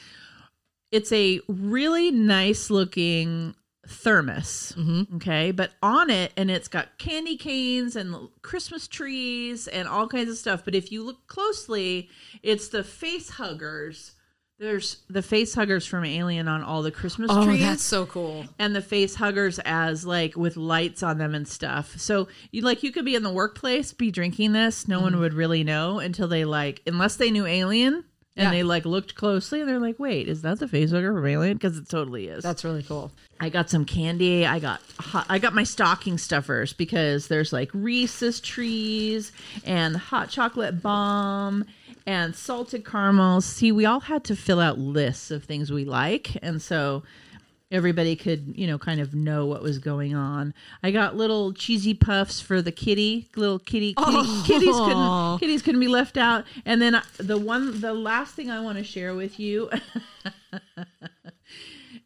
it's 0.92 1.12
a 1.12 1.40
really 1.48 2.12
nice 2.12 2.70
looking 2.70 3.56
thermos 3.88 4.74
okay? 5.16 5.52
But 5.52 5.72
on 5.82 6.10
it 6.10 6.32
and 6.38 6.50
it's 6.52 6.68
got 6.68 6.98
candy 6.98 7.38
canes 7.38 7.96
and 7.96 8.30
christmas 8.42 8.88
trees 8.88 9.68
and 9.68 9.88
all 9.88 10.08
kinds 10.08 10.30
of 10.30 10.38
stuff. 10.38 10.64
But 10.66 10.76
if 10.76 10.92
you 10.92 11.04
look 11.04 11.28
closely 11.28 12.10
it's 12.44 12.68
the 12.70 12.84
face 12.84 13.30
huggers. 13.32 14.12
There's 14.58 15.04
the 15.10 15.22
face 15.22 15.54
huggers 15.54 15.86
from 15.86 16.06
alien 16.06 16.48
on 16.48 16.64
all 16.64 16.82
the 16.82 16.92
christmas 16.92 17.30
oh, 17.34 17.46
trees. 17.46 17.60
that's 17.60 17.84
so 17.84 18.06
cool. 18.06 18.46
and 18.58 18.74
the 18.74 18.82
face 18.82 19.14
huggers 19.16 19.60
as 19.66 20.06
like 20.06 20.38
with 20.38 20.56
lights 20.56 21.04
on 21.04 21.18
them 21.18 21.36
and 21.36 21.46
stuff. 21.46 21.98
So 22.00 22.30
you 22.52 22.62
like 22.62 22.82
you 22.82 22.94
could 22.94 23.04
be 23.04 23.16
in 23.16 23.24
the 23.24 23.34
workplace, 23.34 23.92
be 23.92 24.12
drinking 24.12 24.54
this, 24.54 24.88
no 24.88 24.96
Mm-hmm. 24.98 25.04
one 25.04 25.20
would 25.20 25.34
really 25.34 25.66
know 25.66 26.00
until 26.00 26.30
they 26.30 26.46
like 26.46 26.82
unless 26.88 27.18
they 27.18 27.32
knew 27.32 27.46
Alien 27.46 28.06
and 28.38 28.46
Yeah. 28.46 28.52
they 28.52 28.64
like 28.64 28.86
looked 28.86 29.16
closely 29.16 29.60
and 29.62 29.70
they're 29.70 29.80
like, 29.80 29.98
wait, 30.00 30.28
is 30.28 30.42
that 30.42 30.60
the 30.60 30.68
face 30.68 30.92
hugger 30.92 31.14
from 31.14 31.26
Alien? 31.26 31.54
Because 31.58 31.78
it 31.78 31.88
totally 31.90 32.28
is. 32.28 32.44
That's 32.44 32.64
really 32.64 32.84
cool. 32.84 33.12
I 33.40 33.50
got 33.50 33.70
some 33.70 33.86
candy. 33.86 34.46
I 34.46 34.60
got 34.60 34.82
hot, 35.00 35.26
I 35.30 35.40
got 35.40 35.54
my 35.54 35.64
stocking 35.64 36.18
stuffers 36.18 36.74
because 36.74 37.28
there's 37.28 37.52
like 37.54 37.70
Reese's 37.74 38.40
trees 38.40 39.32
and 39.66 39.96
hot 39.98 40.30
chocolate 40.30 40.82
bomb 40.82 41.66
and 42.06 42.36
salted 42.36 42.86
caramels. 42.86 43.46
See, 43.46 43.72
we 43.72 43.86
all 43.86 44.00
had 44.02 44.24
to 44.26 44.36
fill 44.36 44.60
out 44.60 44.78
lists 44.78 45.32
of 45.32 45.44
things 45.44 45.72
we 45.72 45.86
like, 45.86 46.38
and 46.44 46.62
so 46.62 47.04
everybody 47.72 48.16
could, 48.16 48.54
you 48.56 48.68
know, 48.68 48.78
kind 48.78 49.00
of 49.02 49.14
know 49.16 49.46
what 49.46 49.62
was 49.62 49.80
going 49.80 50.14
on. 50.16 50.54
I 50.84 50.92
got 50.92 51.16
little 51.16 51.52
cheesy 51.54 51.94
puffs 51.94 52.40
for 52.40 52.62
the 52.62 52.72
kitty, 52.72 53.28
little 53.36 53.60
kitty, 53.60 53.94
kitty 53.94 54.02
Oh. 54.08 54.44
kitties 54.46 54.76
couldn't 54.76 55.40
kitties 55.40 55.62
couldn't 55.62 55.80
be 55.82 55.88
left 55.88 56.18
out. 56.18 56.46
And 56.66 56.82
then 56.82 57.02
the 57.18 57.38
one 57.38 57.82
the 57.82 57.94
last 57.94 58.36
thing 58.36 58.50
I 58.52 58.60
want 58.62 58.78
to 58.78 58.84
share 58.84 59.16
with 59.16 59.40
you 59.40 59.70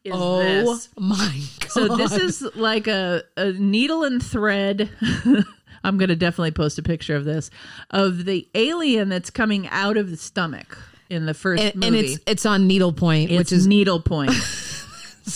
is 0.04 0.14
Oh 0.14 0.40
this. 0.42 0.90
my 0.98 1.42
God. 1.60 1.70
So 1.72 1.96
this 1.98 2.14
is 2.14 2.42
like 2.56 2.88
a, 2.88 3.24
a 3.38 3.52
needle 3.54 4.04
and 4.04 4.24
thread. 4.24 4.90
I'm 5.84 5.98
going 5.98 6.10
to 6.10 6.16
definitely 6.16 6.52
post 6.52 6.78
a 6.78 6.84
picture 6.84 7.16
of 7.16 7.26
this 7.26 7.50
of 7.92 8.26
the 8.26 8.48
alien 8.56 9.10
that's 9.10 9.30
coming 9.30 9.68
out 9.70 9.98
of 9.98 10.10
the 10.10 10.18
stomach 10.18 10.78
in 11.10 11.26
the 11.26 11.34
first 11.34 11.62
and, 11.64 11.76
movie. 11.76 11.88
and 11.88 11.96
it's 11.96 12.20
it's 12.28 12.46
on 12.46 12.68
needlepoint, 12.68 13.32
It's 13.32 13.38
which 13.38 13.52
is 13.52 13.66
needle 13.68 14.00
point 14.02 14.32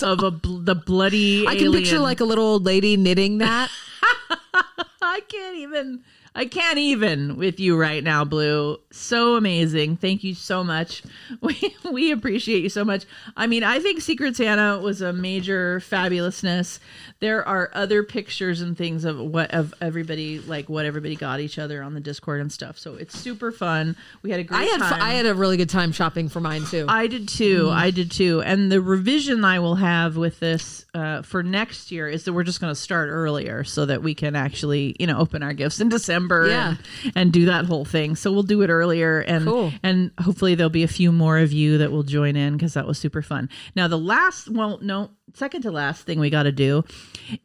of 0.01 0.23
a 0.23 0.31
bl- 0.31 0.59
the 0.59 0.75
bloody. 0.75 1.45
I 1.47 1.55
can 1.55 1.71
picture 1.71 1.99
like 1.99 2.19
a 2.19 2.25
little 2.25 2.45
old 2.45 2.65
lady 2.65 2.97
knitting 2.97 3.39
that. 3.39 3.69
I 5.01 5.19
can't 5.27 5.57
even. 5.57 6.03
I 6.35 6.45
can't 6.45 6.79
even 6.79 7.37
with 7.37 7.59
you 7.59 7.77
right 7.77 8.03
now, 8.03 8.25
Blue. 8.25 8.79
So 8.91 9.35
amazing. 9.35 9.97
Thank 9.97 10.23
you 10.23 10.33
so 10.33 10.63
much. 10.63 11.03
We 11.41 11.75
we 11.91 12.11
appreciate 12.11 12.63
you 12.63 12.69
so 12.69 12.85
much. 12.85 13.05
I 13.35 13.47
mean, 13.47 13.63
I 13.63 13.79
think 13.79 14.01
Secret 14.01 14.35
Santa 14.35 14.79
was 14.79 15.01
a 15.01 15.11
major 15.11 15.79
fabulousness. 15.79 16.79
There 17.19 17.45
are 17.45 17.69
other 17.73 18.03
pictures 18.03 18.61
and 18.61 18.77
things 18.77 19.03
of 19.03 19.19
what 19.19 19.53
of 19.53 19.73
everybody 19.81 20.39
like 20.39 20.69
what 20.69 20.85
everybody 20.85 21.15
got 21.15 21.39
each 21.39 21.59
other 21.59 21.81
on 21.81 21.95
the 21.95 21.99
Discord 21.99 22.39
and 22.39 22.51
stuff. 22.51 22.77
So 22.77 22.95
it's 22.95 23.17
super 23.17 23.51
fun. 23.51 23.95
We 24.21 24.31
had 24.31 24.39
a 24.39 24.43
great 24.43 24.61
I 24.61 24.63
had 24.63 24.79
time. 24.79 25.01
I 25.01 25.13
had 25.13 25.25
a 25.25 25.35
really 25.35 25.57
good 25.57 25.69
time 25.69 25.91
shopping 25.91 26.29
for 26.29 26.39
mine 26.39 26.65
too. 26.65 26.85
I 26.87 27.07
did 27.07 27.27
too. 27.27 27.69
I 27.71 27.91
did 27.91 28.11
too. 28.11 28.41
And 28.41 28.71
the 28.71 28.81
revision 28.81 29.43
I 29.43 29.59
will 29.59 29.75
have 29.75 30.15
with 30.15 30.39
this 30.39 30.82
uh, 30.93 31.21
for 31.23 31.41
next 31.41 31.91
year 31.91 32.07
is 32.07 32.23
that 32.25 32.33
we're 32.33 32.43
just 32.43 32.61
going 32.61 32.69
to 32.71 32.79
start 32.79 33.09
earlier 33.09 33.63
so 33.63 33.85
that 33.85 34.03
we 34.03 34.13
can 34.13 34.35
actually, 34.35 34.95
you 34.99 35.07
know, 35.07 35.17
open 35.17 35.41
our 35.41 35.53
gifts 35.53 35.79
in 35.81 35.89
December 35.89 36.47
Yeah. 36.47 36.75
and, 37.03 37.13
and 37.15 37.33
do 37.33 37.45
that 37.45 37.65
whole 37.65 37.83
thing. 37.85 38.15
So 38.15 38.31
we'll 38.31 38.43
do 38.43 38.61
it 38.61 38.69
earlier 38.69 39.19
and 39.21 39.45
Cool. 39.45 39.71
and 39.81 40.11
hopefully 40.21 40.53
there'll 40.55 40.69
be 40.69 40.83
a 40.83 40.87
few 40.87 41.11
more 41.11 41.39
of 41.39 41.51
you 41.51 41.79
that 41.79 41.91
will 41.91 42.03
join 42.03 42.35
in 42.35 42.53
because 42.53 42.75
that 42.75 42.85
was 42.85 42.99
super 42.99 43.21
fun. 43.23 43.49
Now 43.75 43.87
the 43.87 43.97
last, 43.97 44.49
well, 44.49 44.77
no, 44.81 45.09
second 45.33 45.63
to 45.63 45.71
last 45.71 46.05
thing 46.05 46.19
we 46.19 46.29
got 46.29 46.43
to 46.43 46.51
do 46.51 46.83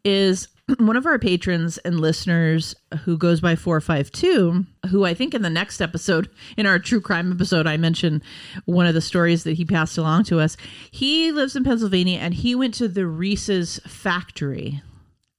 is 0.05 0.49
one 0.79 0.97
of 0.97 1.07
our 1.07 1.19
patrons 1.19 1.79
and 1.79 2.01
listeners 2.01 2.75
who 3.05 3.17
goes 3.17 3.41
by 3.41 3.57
452 3.57 4.67
who 4.91 5.05
i 5.05 5.15
think 5.15 5.35
in 5.35 5.43
the 5.43 5.51
next 5.51 5.81
episode 5.81 6.29
in 6.57 6.67
our 6.67 6.79
true 6.79 7.01
crime 7.01 7.33
episode 7.33 7.67
i 7.67 7.77
mentioned 7.77 8.23
one 8.67 8.87
of 8.87 8.95
the 8.95 9.01
stories 9.01 9.45
that 9.45 9.55
he 9.57 9.65
passed 9.65 9.97
along 9.97 10.25
to 10.25 10.41
us 10.41 10.57
he 10.91 11.33
lives 11.33 11.57
in 11.57 11.65
pennsylvania 11.65 12.19
and 12.19 12.35
he 12.35 12.55
went 12.55 12.75
to 12.75 12.89
the 12.89 13.07
reese's 13.07 13.81
factory 13.87 14.83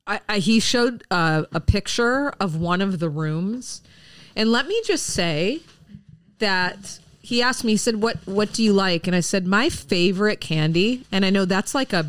I, 0.09 0.21
I, 0.27 0.39
he 0.39 0.59
showed 0.59 1.03
uh, 1.11 1.43
a 1.53 1.59
picture 1.59 2.29
of 2.39 2.59
one 2.59 2.81
of 2.81 2.97
the 2.99 3.09
rooms, 3.09 3.81
and 4.35 4.51
let 4.51 4.67
me 4.67 4.81
just 4.83 5.05
say 5.05 5.61
that 6.39 6.99
he 7.21 7.43
asked 7.43 7.63
me. 7.63 7.73
He 7.73 7.77
said, 7.77 8.01
"What 8.01 8.17
What 8.25 8.51
do 8.51 8.63
you 8.63 8.73
like?" 8.73 9.05
And 9.05 9.15
I 9.15 9.19
said, 9.19 9.45
"My 9.45 9.69
favorite 9.69 10.41
candy." 10.41 11.05
And 11.11 11.23
I 11.23 11.29
know 11.29 11.45
that's 11.45 11.75
like 11.75 11.93
a 11.93 12.07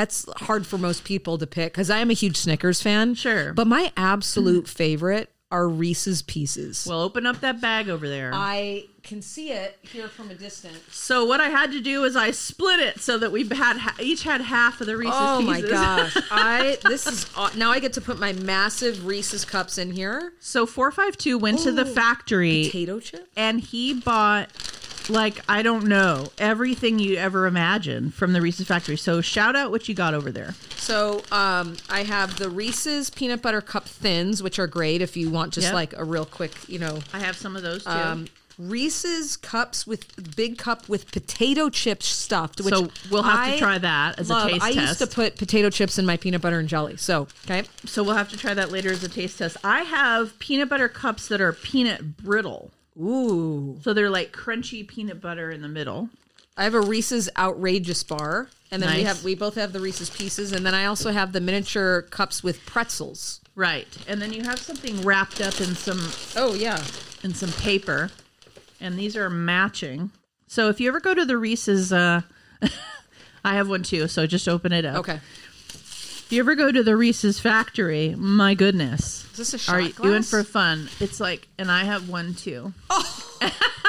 that's 0.00 0.26
hard 0.46 0.66
for 0.66 0.78
most 0.78 1.04
people 1.04 1.36
to 1.38 1.46
pick 1.46 1.72
because 1.72 1.90
I 1.90 1.98
am 1.98 2.08
a 2.10 2.14
huge 2.14 2.36
Snickers 2.38 2.80
fan. 2.80 3.14
Sure. 3.14 3.52
but 3.52 3.66
my 3.66 3.92
absolute 3.96 4.66
favorite 4.82 5.30
are 5.52 5.68
Reese's 5.68 6.22
Pieces. 6.22 6.86
well 6.88 7.02
open 7.02 7.26
up 7.26 7.40
that 7.40 7.60
bag 7.60 7.88
over 7.88 8.08
there 8.08 8.30
I 8.32 8.84
can 9.02 9.20
see 9.20 9.50
it 9.50 9.76
here 9.82 10.08
from 10.08 10.30
a 10.30 10.34
distance. 10.34 10.78
so 10.90 11.24
what 11.24 11.40
i 11.40 11.48
had 11.48 11.72
to 11.72 11.80
do 11.80 12.04
is 12.04 12.14
i 12.16 12.30
split 12.30 12.78
it 12.80 13.00
so 13.00 13.16
that 13.18 13.32
we 13.32 13.48
had 13.48 13.78
each 13.98 14.22
had 14.22 14.42
half 14.42 14.80
of 14.80 14.86
the 14.86 14.96
reese's 14.96 15.14
Oh 15.16 15.40
my 15.42 15.56
pieces 15.56 15.70
gosh! 15.72 16.16
I 16.30 16.78
this 16.84 17.06
is 17.06 17.26
now 17.56 17.70
I 17.72 17.80
get 17.80 17.94
to 17.94 18.00
put 18.00 18.18
my 18.20 18.32
massive 18.34 19.04
Reese's 19.06 19.44
cups 19.44 19.76
in 19.78 19.90
here. 19.90 20.34
so 20.38 20.66
452 20.66 21.36
went 21.38 21.58
to 21.60 21.72
the 21.72 21.84
factory 21.86 22.66
Potato 22.66 23.00
chip. 23.00 23.26
and 23.36 23.60
he 23.60 23.92
bought 23.94 24.50
like 25.08 25.40
I 25.48 25.62
don't 25.62 25.86
know 25.86 26.28
everything 26.38 26.98
you 26.98 27.16
ever 27.16 27.46
imagine 27.46 28.10
from 28.10 28.32
the 28.32 28.40
Reese's 28.40 28.66
factory. 28.66 28.96
So 28.96 29.20
shout 29.20 29.56
out 29.56 29.70
what 29.70 29.88
you 29.88 29.94
got 29.94 30.14
over 30.14 30.30
there. 30.30 30.54
So 30.76 31.22
um, 31.32 31.76
I 31.88 32.02
have 32.02 32.38
the 32.38 32.50
Reese's 32.50 33.10
peanut 33.10 33.40
butter 33.42 33.60
cup 33.60 33.86
thins, 33.86 34.42
which 34.42 34.58
are 34.58 34.66
great 34.66 35.00
if 35.02 35.16
you 35.16 35.30
want 35.30 35.52
just 35.52 35.66
Yep. 35.68 35.74
like 35.74 35.96
a 35.96 36.04
real 36.04 36.24
quick, 36.26 36.52
you 36.68 36.78
know. 36.78 36.98
I 37.12 37.20
have 37.20 37.36
some 37.36 37.56
of 37.56 37.62
those 37.62 37.84
too. 37.84 37.90
Um, 37.90 38.26
Reese's 38.58 39.38
cups 39.38 39.86
with 39.86 40.36
big 40.36 40.58
cup 40.58 40.86
with 40.86 41.10
potato 41.12 41.70
chips 41.70 42.04
stuffed. 42.06 42.60
Which 42.60 42.74
so 42.74 42.88
we'll 43.10 43.22
have 43.22 43.38
I 43.48 43.52
to 43.52 43.58
try 43.58 43.78
that 43.78 44.18
as 44.18 44.28
love. 44.28 44.48
a 44.48 44.50
taste 44.52 44.62
I 44.64 44.68
test. 44.72 44.78
I 44.78 44.82
used 44.88 44.98
to 44.98 45.06
put 45.06 45.36
potato 45.38 45.70
chips 45.70 45.98
in 45.98 46.04
my 46.04 46.18
peanut 46.18 46.42
butter 46.42 46.58
and 46.58 46.68
jelly. 46.68 46.98
So 46.98 47.26
okay, 47.46 47.62
so 47.86 48.02
we'll 48.02 48.16
have 48.16 48.28
to 48.30 48.36
try 48.36 48.52
that 48.52 48.70
later 48.70 48.90
as 48.92 49.02
a 49.02 49.08
taste 49.08 49.38
test. 49.38 49.56
I 49.64 49.80
have 49.82 50.38
peanut 50.40 50.68
butter 50.68 50.88
cups 50.88 51.28
that 51.28 51.40
are 51.40 51.54
peanut 51.54 52.18
brittle. 52.18 52.70
Ooh, 53.00 53.78
So 53.82 53.92
they're 53.92 54.10
like 54.10 54.32
crunchy 54.32 54.86
peanut 54.86 55.20
butter 55.20 55.50
in 55.50 55.62
the 55.62 55.68
middle. 55.68 56.10
I 56.56 56.64
have 56.64 56.74
a 56.74 56.80
Reese's 56.80 57.30
outrageous 57.38 58.02
bar, 58.02 58.48
and 58.70 58.82
then 58.82 58.94
we 58.94 59.02
have 59.04 59.24
we 59.24 59.34
both 59.34 59.54
have 59.54 59.72
the 59.72 59.80
Reese's 59.80 60.10
pieces, 60.10 60.52
and 60.52 60.66
then 60.66 60.74
I 60.74 60.84
also 60.84 61.10
have 61.10 61.32
the 61.32 61.40
miniature 61.40 62.02
cups 62.02 62.42
with 62.42 62.64
pretzels. 62.66 63.40
Right. 63.54 63.88
And 64.06 64.20
then 64.20 64.32
you 64.32 64.42
have 64.42 64.58
something 64.58 65.00
wrapped 65.02 65.40
up 65.40 65.60
in 65.60 65.74
some 65.74 66.10
Oh 66.36 66.54
yeah, 66.54 66.82
in 67.22 67.32
some 67.34 67.52
paper, 67.52 68.10
and 68.80 68.98
these 68.98 69.16
are 69.16 69.30
matching. 69.30 70.10
So 70.48 70.68
if 70.68 70.80
you 70.80 70.88
ever 70.88 71.00
go 71.00 71.14
to 71.14 71.24
the 71.24 71.38
Reese's, 71.38 71.92
uh, 71.92 72.22
I 73.44 73.54
have 73.54 73.68
one 73.68 73.82
too. 73.82 74.08
So 74.08 74.26
just 74.26 74.48
open 74.48 74.72
it 74.72 74.84
up. 74.84 74.96
okay. 74.98 75.20
If 76.30 76.34
you 76.34 76.42
ever 76.42 76.54
go 76.54 76.70
to 76.70 76.84
the 76.84 76.96
Reese's 76.96 77.40
factory, 77.40 78.14
my 78.16 78.54
goodness, 78.54 79.24
Is 79.32 79.36
this 79.38 79.54
a 79.54 79.58
shot 79.58 79.74
are 79.74 79.80
you 79.80 79.92
glass? 79.92 80.12
in 80.14 80.22
for 80.22 80.44
fun? 80.44 80.88
It's 81.00 81.18
like, 81.18 81.48
and 81.58 81.68
I 81.68 81.82
have 81.82 82.08
one 82.08 82.34
too. 82.34 82.72
Oh, 82.88 83.40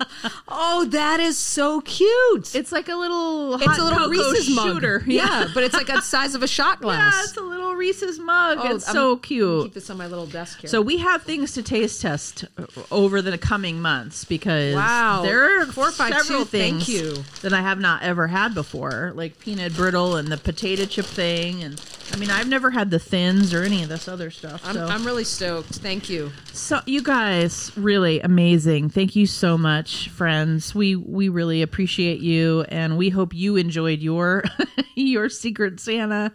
Oh, 0.50 0.86
that 0.86 1.20
is 1.20 1.36
so 1.38 1.80
cute. 1.82 2.54
It's 2.54 2.72
like 2.72 2.88
a 2.88 2.94
little, 2.96 3.58
hot 3.58 3.68
It's 3.68 3.78
a 3.78 3.84
little 3.84 4.08
Reese's 4.08 4.54
mug. 4.54 4.66
shooter. 4.66 5.02
Yeah, 5.06 5.46
but 5.54 5.62
it's 5.62 5.74
like 5.74 5.86
the 5.86 6.00
size 6.00 6.34
of 6.34 6.42
a 6.42 6.48
shot 6.48 6.80
glass. 6.82 7.14
yeah, 7.14 7.22
it's 7.24 7.36
a 7.36 7.40
little 7.42 7.74
Reese's 7.74 8.18
mug. 8.18 8.58
Oh, 8.60 8.74
it's 8.74 8.86
I'm- 8.88 8.94
so 8.94 9.16
Keep 9.16 9.22
cute. 9.22 9.74
this 9.74 9.90
on 9.90 9.98
my 9.98 10.06
little 10.06 10.26
desk 10.26 10.60
here. 10.60 10.68
So 10.70 10.80
we 10.82 10.98
have 10.98 11.22
things 11.22 11.52
to 11.54 11.62
taste 11.62 12.02
test 12.02 12.44
over 12.90 13.20
the 13.22 13.36
coming 13.38 13.80
months 13.80 14.24
because 14.24 14.74
Wow. 14.74 15.22
there 15.22 15.60
are 15.62 15.66
Four, 15.66 15.90
five, 15.92 16.14
several 16.14 16.40
two, 16.40 16.44
thank 16.46 16.82
things 16.84 16.88
you. 16.88 17.24
that 17.42 17.52
I 17.52 17.60
have 17.60 17.78
not 17.78 18.02
ever 18.02 18.26
had 18.28 18.54
before, 18.54 19.12
like 19.14 19.38
peanut 19.38 19.74
brittle 19.74 20.16
and 20.16 20.28
the 20.28 20.36
potato 20.38 20.84
chip 20.86 21.04
thing, 21.06 21.62
and 21.62 21.80
I 22.12 22.16
mean 22.16 22.30
I've 22.30 22.48
never 22.48 22.70
had 22.70 22.90
the 22.90 22.98
thins 22.98 23.52
or 23.54 23.62
any 23.62 23.82
of 23.82 23.88
this 23.88 24.08
other 24.08 24.30
stuff. 24.30 24.62
I'm, 24.64 24.74
so. 24.74 24.86
I'm 24.86 25.04
really 25.04 25.24
stoked. 25.24 25.76
Thank 25.76 26.08
you. 26.08 26.32
So 26.52 26.80
you 26.86 27.02
guys 27.02 27.70
really 27.76 28.20
amazing. 28.20 28.88
Thank 28.90 29.14
you 29.14 29.26
so 29.26 29.56
much, 29.58 29.87
friends. 29.88 30.74
We 30.74 30.96
we 30.96 31.28
really 31.28 31.62
appreciate 31.62 32.20
you 32.20 32.64
and 32.68 32.96
we 32.96 33.08
hope 33.08 33.34
you 33.34 33.56
enjoyed 33.56 34.00
your 34.00 34.44
your 34.94 35.28
secret 35.28 35.80
Santa 35.80 36.32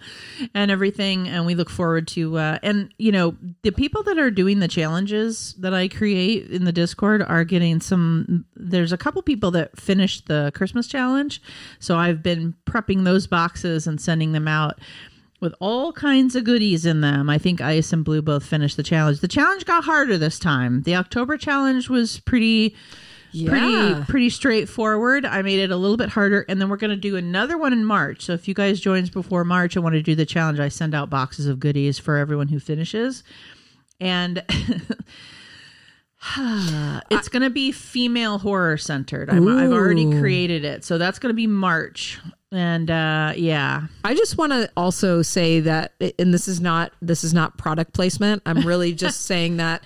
and 0.53 0.71
everything 0.71 1.27
and 1.27 1.45
we 1.45 1.55
look 1.55 1.69
forward 1.69 2.07
to 2.09 2.37
uh 2.37 2.59
and 2.63 2.93
you 2.97 3.11
know, 3.11 3.35
the 3.61 3.71
people 3.71 4.03
that 4.03 4.17
are 4.17 4.31
doing 4.31 4.59
the 4.59 4.67
challenges 4.67 5.53
that 5.59 5.73
I 5.73 5.87
create 5.87 6.49
in 6.49 6.65
the 6.65 6.71
Discord 6.71 7.21
are 7.21 7.43
getting 7.43 7.79
some 7.79 8.45
there's 8.55 8.91
a 8.91 8.97
couple 8.97 9.21
people 9.21 9.51
that 9.51 9.79
finished 9.79 10.27
the 10.27 10.51
Christmas 10.55 10.87
challenge. 10.87 11.41
So 11.79 11.97
I've 11.97 12.23
been 12.23 12.55
prepping 12.65 13.03
those 13.03 13.27
boxes 13.27 13.87
and 13.87 13.99
sending 14.01 14.31
them 14.31 14.47
out 14.47 14.79
with 15.43 15.53
all 15.59 15.91
kinds 15.91 16.37
of 16.37 16.45
goodies 16.45 16.85
in 16.85 17.01
them. 17.01 17.29
I 17.29 17.37
think 17.37 17.59
Ice 17.59 17.91
and 17.91 18.05
Blue 18.05 18.21
both 18.21 18.45
finished 18.45 18.77
the 18.77 18.83
challenge. 18.83 19.19
The 19.19 19.27
challenge 19.27 19.65
got 19.65 19.83
harder 19.83 20.17
this 20.17 20.39
time. 20.39 20.83
The 20.83 20.95
October 20.95 21.37
challenge 21.37 21.89
was 21.89 22.21
pretty 22.21 22.73
Yeah. 23.33 23.49
pretty 23.49 24.03
pretty 24.05 24.29
straightforward. 24.29 25.25
I 25.25 25.41
made 25.41 25.59
it 25.59 25.71
a 25.71 25.77
little 25.77 25.97
bit 25.97 26.09
harder 26.09 26.45
and 26.47 26.61
then 26.61 26.69
we're 26.69 26.77
going 26.77 26.91
to 26.91 26.95
do 26.95 27.15
another 27.15 27.57
one 27.57 27.73
in 27.73 27.83
March. 27.85 28.23
So 28.25 28.33
if 28.33 28.47
you 28.47 28.53
guys 28.53 28.79
joins 28.79 29.09
before 29.09 29.43
March 29.43 29.75
and 29.75 29.83
want 29.83 29.95
to 29.95 30.01
do 30.01 30.15
the 30.15 30.25
challenge, 30.25 30.59
I 30.59 30.69
send 30.69 30.93
out 30.93 31.09
boxes 31.09 31.47
of 31.47 31.59
goodies 31.59 31.97
for 31.99 32.17
everyone 32.17 32.47
who 32.47 32.59
finishes. 32.59 33.23
And 33.99 34.43
it's 36.37 37.29
going 37.29 37.43
to 37.43 37.49
be 37.49 37.71
female 37.71 38.37
horror 38.37 38.77
centered. 38.77 39.29
I've 39.29 39.43
already 39.71 40.09
created 40.19 40.63
it. 40.65 40.83
So 40.83 40.97
that's 40.97 41.19
going 41.19 41.31
to 41.31 41.35
be 41.35 41.47
March. 41.47 42.19
And 42.51 42.91
uh 42.91 43.33
yeah, 43.35 43.87
I 44.03 44.13
just 44.13 44.37
want 44.37 44.51
to 44.53 44.69
also 44.77 45.23
say 45.23 45.59
that, 45.61 45.93
and 46.19 46.31
this 46.31 46.47
is 46.47 46.61
not 46.61 46.93
this 47.01 47.23
is 47.23 47.33
not 47.33 47.57
product 47.57 47.93
placement. 47.93 48.43
I'm 48.45 48.61
really 48.61 48.93
just 48.93 49.21
saying 49.25 49.57
that 49.57 49.83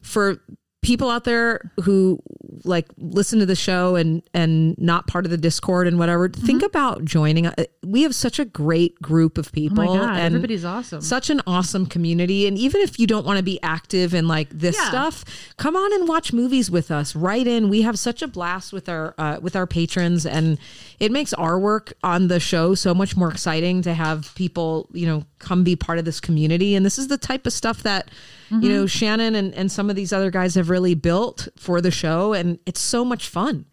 for 0.00 0.40
people 0.84 1.10
out 1.10 1.24
there 1.24 1.70
who 1.82 2.20
like 2.64 2.86
listen 2.98 3.38
to 3.40 3.46
the 3.46 3.56
show 3.56 3.96
and 3.96 4.22
and 4.32 4.76
not 4.78 5.06
part 5.06 5.24
of 5.24 5.30
the 5.30 5.36
Discord 5.36 5.86
and 5.88 5.98
whatever, 5.98 6.28
think 6.28 6.62
about 6.62 7.04
joining. 7.04 7.46
Uh, 7.46 7.52
We 7.82 8.02
have 8.02 8.14
such 8.14 8.38
a 8.38 8.44
great 8.44 9.00
group 9.02 9.36
of 9.38 9.48
oh 9.48 9.50
people. 9.52 9.76
my 9.84 9.86
god, 9.86 10.16
and 10.16 10.34
everybody's 10.34 10.64
awesome. 10.64 11.00
such 11.00 11.28
an 11.30 11.40
awesome 11.46 11.86
community 11.86 12.46
and 12.46 12.56
even 12.56 12.80
if 12.80 12.98
you 12.98 13.06
don't 13.06 13.26
want 13.26 13.36
to 13.38 13.42
be 13.42 13.58
active 13.62 14.14
in 14.14 14.26
like 14.28 14.48
this 14.50 14.76
Yeah. 14.78 14.88
stuff 14.88 15.24
come 15.56 15.76
on 15.76 15.92
and 15.92 16.08
watch 16.08 16.32
movies 16.32 16.70
with 16.70 16.90
us 16.90 17.14
write 17.16 17.46
in 17.46 17.68
we 17.68 17.82
have 17.82 17.98
such 17.98 18.22
a 18.22 18.28
blast 18.28 18.72
with 18.72 18.88
our 18.88 19.14
uh, 19.18 19.38
with 19.42 19.54
our 19.56 19.66
patrons 19.66 20.24
and 20.26 20.58
it 21.00 21.10
makes 21.12 21.32
our 21.34 21.58
work 21.58 21.92
on 22.02 22.28
the 22.28 22.40
show 22.40 22.74
so 22.74 22.94
much 22.94 23.16
more 23.16 23.30
exciting 23.30 23.82
to 23.82 23.92
have 23.94 24.34
people 24.34 24.88
you 24.92 25.06
know 25.06 25.24
come 25.44 25.62
be 25.62 25.76
part 25.76 25.98
of 25.98 26.04
this 26.04 26.20
community 26.20 26.74
and 26.74 26.84
this 26.84 26.98
is 26.98 27.08
the 27.08 27.18
type 27.18 27.46
of 27.46 27.52
stuff 27.52 27.82
that 27.82 28.10
you 28.50 28.68
know 28.68 28.80
mm-hmm. 28.80 28.86
shannon 28.86 29.34
and, 29.34 29.54
and 29.54 29.70
some 29.70 29.90
of 29.90 29.96
these 29.96 30.12
other 30.12 30.30
guys 30.30 30.54
have 30.54 30.70
really 30.70 30.94
built 30.94 31.48
for 31.56 31.80
the 31.80 31.90
show 31.90 32.32
and 32.32 32.58
it's 32.66 32.80
so 32.80 33.04
much 33.04 33.28
fun 33.28 33.66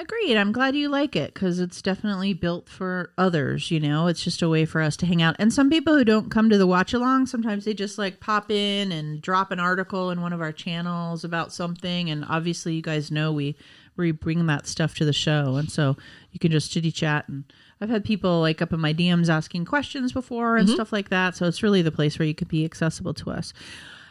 Agreed. 0.00 0.38
I'm 0.38 0.50
glad 0.50 0.74
you 0.74 0.88
like 0.88 1.14
it 1.14 1.34
because 1.34 1.60
it's 1.60 1.82
definitely 1.82 2.32
built 2.32 2.70
for 2.70 3.12
others. 3.18 3.70
You 3.70 3.80
know, 3.80 4.06
it's 4.06 4.24
just 4.24 4.40
a 4.40 4.48
way 4.48 4.64
for 4.64 4.80
us 4.80 4.96
to 4.98 5.06
hang 5.06 5.20
out. 5.20 5.36
And 5.38 5.52
some 5.52 5.68
people 5.68 5.94
who 5.94 6.06
don't 6.06 6.30
come 6.30 6.48
to 6.48 6.56
the 6.56 6.66
watch 6.66 6.94
along, 6.94 7.26
sometimes 7.26 7.66
they 7.66 7.74
just 7.74 7.98
like 7.98 8.18
pop 8.18 8.50
in 8.50 8.92
and 8.92 9.20
drop 9.20 9.50
an 9.50 9.60
article 9.60 10.10
in 10.10 10.22
one 10.22 10.32
of 10.32 10.40
our 10.40 10.52
channels 10.52 11.22
about 11.22 11.52
something. 11.52 12.08
And 12.08 12.24
obviously, 12.26 12.72
you 12.72 12.80
guys 12.80 13.10
know 13.10 13.30
we 13.30 13.56
we 13.98 14.12
bring 14.12 14.46
that 14.46 14.66
stuff 14.66 14.94
to 14.94 15.04
the 15.04 15.12
show, 15.12 15.56
and 15.56 15.70
so 15.70 15.98
you 16.30 16.38
can 16.38 16.50
just 16.50 16.72
chitty 16.72 16.92
chat. 16.92 17.28
And 17.28 17.44
I've 17.80 17.88
had 17.90 18.04
people 18.04 18.40
like 18.40 18.60
up 18.60 18.72
in 18.72 18.80
my 18.80 18.92
DMs 18.92 19.28
asking 19.28 19.64
questions 19.64 20.12
before 20.12 20.56
and 20.56 20.68
stuff 20.68 20.92
like 20.92 21.08
that. 21.08 21.34
So 21.36 21.46
it's 21.46 21.62
really 21.62 21.80
the 21.82 21.90
place 21.92 22.18
where 22.18 22.26
you 22.28 22.34
could 22.34 22.48
be 22.48 22.64
accessible 22.64 23.14
to 23.14 23.30
us. 23.30 23.52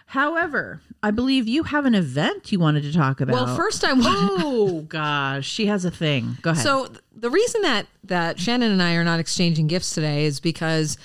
However, 0.07 0.81
I 1.03 1.11
believe 1.11 1.47
you 1.47 1.61
have 1.63 1.85
an 1.85 1.93
event 1.93 2.51
you 2.51 2.59
wanted 2.59 2.81
to 2.81 2.91
talk 2.91 3.21
about. 3.21 3.33
Well, 3.33 3.55
first 3.55 3.85
I 3.85 3.93
want. 3.93 4.41
Oh 4.43 4.81
gosh, 4.81 5.47
she 5.47 5.67
has 5.67 5.85
a 5.85 5.91
thing. 5.91 6.37
Go 6.41 6.49
ahead. 6.51 6.63
So 6.63 6.87
th- 6.87 6.99
the 7.15 7.29
reason 7.29 7.61
that 7.61 7.85
that 8.05 8.39
Shannon 8.39 8.71
and 8.71 8.81
I 8.81 8.95
are 8.95 9.03
not 9.03 9.19
exchanging 9.19 9.67
gifts 9.67 9.93
today 9.93 10.25
is 10.25 10.39
because 10.39 10.97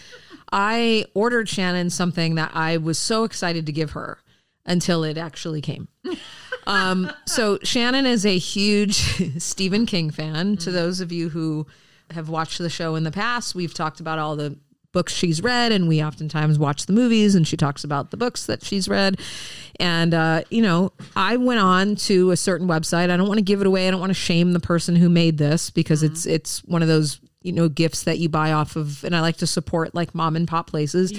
I 0.51 1.05
ordered 1.13 1.51
Shannon 1.51 1.91
something 1.91 2.37
that 2.37 2.53
I 2.55 2.79
was 2.79 2.99
so 2.99 3.25
excited 3.25 3.67
to 3.67 3.73
give 3.73 3.91
her 3.91 4.19
until 4.65 5.05
it 5.05 5.19
actually 5.19 5.61
came. 5.61 5.89
um, 6.67 7.11
so 7.27 7.59
Shannon 7.63 8.07
is 8.07 8.25
a 8.25 8.39
huge 8.39 8.95
Stephen 9.43 9.85
King 9.85 10.11
fan. 10.11 10.57
To 10.59 10.71
those 10.71 11.01
of 11.01 11.13
you 11.13 11.29
who 11.29 11.67
have 12.11 12.29
watched 12.29 12.59
the 12.59 12.71
show 12.71 12.95
in 12.95 13.05
the 13.05 13.11
past, 13.11 13.55
we've 13.55 13.75
talked 13.75 14.01
about 14.01 14.19
all 14.19 14.37
the 14.37 14.57
books 14.93 15.13
she's 15.13 15.43
read 15.43 15.73
and 15.73 15.89
we 15.89 16.03
oftentimes 16.03 16.57
watch 16.59 16.87
the 16.87 16.93
movies 16.93 17.35
and 17.35 17.47
she 17.49 17.57
talks 17.57 17.83
about 17.83 18.13
the 18.13 18.17
books 18.17 18.47
that 18.47 18.65
she's 18.65 18.89
read. 18.89 19.21
And 19.81 20.15
uh, 20.15 20.43
you 20.51 20.63
know 20.63 20.93
i 21.17 21.37
went 21.37 21.61
on 21.61 21.97
to 21.97 22.31
a 22.31 22.37
certain 22.37 22.69
website. 22.69 23.11
I 23.11 23.17
don't 23.17 23.27
want 23.27 23.39
to 23.39 23.45
give 23.45 23.61
it 23.61 23.67
away. 23.67 23.89
I 23.89 23.91
don't 23.91 24.01
want 24.01 24.11
to 24.11 24.15
shame 24.15 24.53
the 24.53 24.61
person 24.61 24.97
who 24.97 25.11
made 25.11 25.37
this 25.37 25.69
because 25.69 26.03
it's 26.03 26.25
it's 26.25 26.65
one 26.65 26.81
of 26.81 26.89
those 26.89 27.21
you 27.43 27.53
know 27.53 27.69
gifts 27.69 28.05
that 28.05 28.19
you 28.19 28.29
buy 28.29 28.53
off 28.53 28.75
of 28.75 29.05
and 29.05 29.15
i 29.15 29.21
like 29.21 29.37
to 29.37 29.47
support 29.47 29.95
like 29.95 30.15
mom 30.15 30.37
and 30.37 30.49
pop 30.49 30.69
places. 30.69 31.11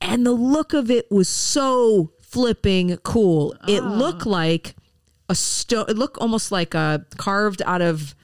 And 0.00 0.26
the 0.26 0.32
look 0.32 0.74
of 0.74 0.90
it 0.90 1.10
was 1.10 1.28
so 1.28 2.12
flipping 2.20 2.96
cool. 2.98 3.56
It 3.66 3.82
looked 3.82 4.26
like 4.26 4.76
a 5.28 5.34
stone 5.34 5.86
it 5.88 5.96
looked 5.96 6.18
almost 6.18 6.52
like 6.52 6.74
a 6.74 7.04
carved 7.16 7.62
out 7.64 7.80
of 7.82 8.14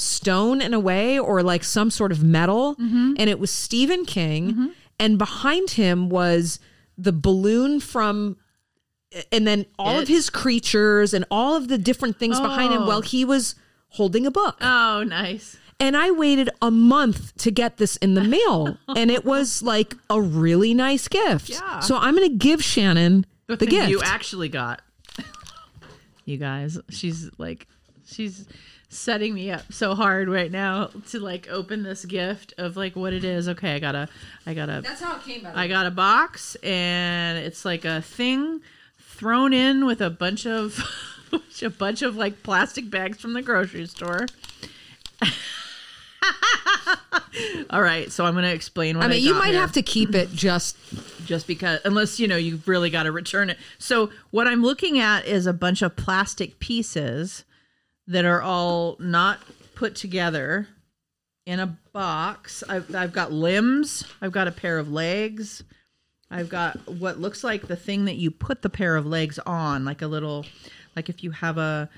stone 0.00 0.60
in 0.60 0.74
a 0.74 0.80
way 0.80 1.18
or 1.18 1.42
like 1.42 1.62
some 1.64 1.90
sort 1.90 2.12
of 2.12 2.22
metal 2.22 2.74
mm-hmm. 2.76 3.14
and 3.18 3.30
it 3.30 3.38
was 3.38 3.50
Stephen 3.50 4.04
King 4.04 4.50
mm-hmm. 4.52 4.66
and 4.98 5.18
behind 5.18 5.70
him 5.70 6.08
was 6.08 6.58
the 6.96 7.12
balloon 7.12 7.80
from 7.80 8.36
and 9.32 9.46
then 9.46 9.66
all 9.78 9.98
of 9.98 10.06
his 10.08 10.30
creatures 10.30 11.12
and 11.12 11.24
all 11.30 11.56
of 11.56 11.68
the 11.68 11.78
different 11.78 12.18
things 12.18 12.38
behind 12.40 12.72
him 12.72 12.82
Oh. 12.82 12.86
while 12.86 13.02
he 13.02 13.24
was 13.24 13.54
holding 13.88 14.24
a 14.26 14.30
book 14.30 14.56
oh, 14.60 15.02
nice. 15.02 15.56
and 15.80 15.96
I 15.96 16.10
waited 16.12 16.48
a 16.62 16.70
month 16.70 17.36
to 17.38 17.50
get 17.50 17.78
this 17.78 17.96
in 17.96 18.14
the 18.14 18.22
mail 18.22 18.78
and 18.96 19.10
it 19.10 19.24
was 19.24 19.62
like 19.62 19.96
a 20.08 20.20
really 20.20 20.74
nice 20.74 21.08
gift 21.08 21.48
Yeah. 21.48 21.80
so 21.80 21.96
I'm 21.96 22.14
going 22.14 22.28
to 22.28 22.36
give 22.36 22.62
Shannon 22.62 23.26
the, 23.48 23.56
thing 23.56 23.70
gift 23.70 23.88
you 23.90 24.00
actually 24.04 24.48
got. 24.48 24.80
you 26.24 26.36
guys, 26.36 26.78
she's 26.88 27.28
like, 27.36 27.66
she's 28.06 28.46
setting 28.90 29.32
me 29.32 29.50
up 29.52 29.72
so 29.72 29.94
hard 29.94 30.28
right 30.28 30.50
now 30.50 30.90
to 31.08 31.20
like 31.20 31.48
open 31.48 31.84
this 31.84 32.04
gift 32.04 32.52
of 32.58 32.76
like 32.76 32.96
what 32.96 33.12
it 33.12 33.24
is. 33.24 33.48
Okay, 33.48 33.74
I 33.74 33.78
gotta, 33.78 34.08
I 34.44 34.52
gotta, 34.52 34.82
that's 34.82 35.00
how 35.00 35.16
it 35.16 35.22
came 35.22 35.46
out 35.46 35.56
I 35.56 35.68
got 35.68 35.86
a 35.86 35.90
box 35.90 36.56
and 36.56 37.38
it's 37.38 37.64
like 37.64 37.84
a 37.84 38.02
thing 38.02 38.60
thrown 38.98 39.52
in 39.52 39.86
with 39.86 40.00
a 40.00 40.10
bunch 40.10 40.44
of, 40.44 40.78
a 41.62 41.70
bunch 41.70 42.02
of 42.02 42.16
like 42.16 42.42
plastic 42.42 42.90
bags 42.90 43.20
from 43.20 43.32
the 43.32 43.42
grocery 43.42 43.86
store. 43.86 44.26
All 47.70 47.80
right, 47.80 48.10
so 48.10 48.26
I'm 48.26 48.34
going 48.34 48.44
to 48.44 48.52
explain 48.52 48.96
what 48.96 49.04
I 49.04 49.08
I 49.08 49.10
mean, 49.12 49.22
you 49.22 49.34
might 49.34 49.52
here 49.52 49.60
have 49.60 49.72
to 49.72 49.82
keep 49.82 50.14
it 50.16 50.32
just 50.32 50.76
just 51.24 51.46
because 51.46 51.78
unless 51.84 52.18
you 52.18 52.26
know 52.26 52.36
you've 52.36 52.66
really 52.66 52.90
got 52.90 53.04
to 53.04 53.12
return 53.12 53.50
it 53.50 53.58
so 53.78 54.10
what 54.32 54.48
i'm 54.48 54.62
looking 54.62 54.98
at 54.98 55.24
is 55.26 55.46
a 55.46 55.52
bunch 55.52 55.80
of 55.80 55.94
plastic 55.94 56.58
pieces 56.58 57.44
that 58.10 58.24
are 58.24 58.42
all 58.42 58.96
not 59.00 59.40
put 59.74 59.94
together 59.94 60.68
in 61.46 61.60
a 61.60 61.78
box. 61.92 62.62
I've, 62.68 62.94
I've 62.94 63.12
got 63.12 63.32
limbs. 63.32 64.04
I've 64.20 64.32
got 64.32 64.48
a 64.48 64.52
pair 64.52 64.78
of 64.78 64.90
legs. 64.90 65.64
I've 66.30 66.48
got 66.48 66.76
what 66.88 67.18
looks 67.18 67.42
like 67.42 67.66
the 67.66 67.76
thing 67.76 68.04
that 68.04 68.16
you 68.16 68.30
put 68.30 68.62
the 68.62 68.70
pair 68.70 68.94
of 68.94 69.06
legs 69.06 69.38
on 69.40 69.84
like 69.84 70.00
a 70.02 70.06
little 70.06 70.46
like 70.94 71.08
if 71.08 71.24
you 71.24 71.32
have 71.32 71.58
a 71.58 71.88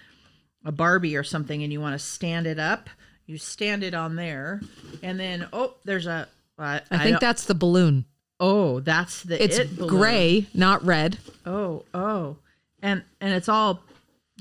a 0.64 0.72
barbie 0.72 1.16
or 1.16 1.24
something 1.24 1.62
and 1.62 1.70
you 1.70 1.80
want 1.80 1.92
to 1.92 1.98
stand 1.98 2.46
it 2.46 2.58
up 2.58 2.88
you 3.26 3.38
stand 3.38 3.82
it 3.82 3.94
on 3.94 4.16
there. 4.16 4.60
And 5.02 5.18
then 5.18 5.48
oh 5.52 5.74
there's 5.84 6.06
a 6.06 6.28
I, 6.58 6.80
I 6.90 6.98
think 6.98 7.20
that's 7.20 7.44
the 7.44 7.54
balloon. 7.54 8.04
Oh, 8.38 8.80
that's 8.80 9.22
the 9.22 9.42
It's 9.42 9.58
it 9.58 9.76
gray, 9.76 10.46
not 10.52 10.84
red. 10.84 11.18
Oh, 11.46 11.84
oh, 11.94 12.36
and 12.82 13.02
and 13.20 13.32
it's 13.32 13.48
all, 13.48 13.82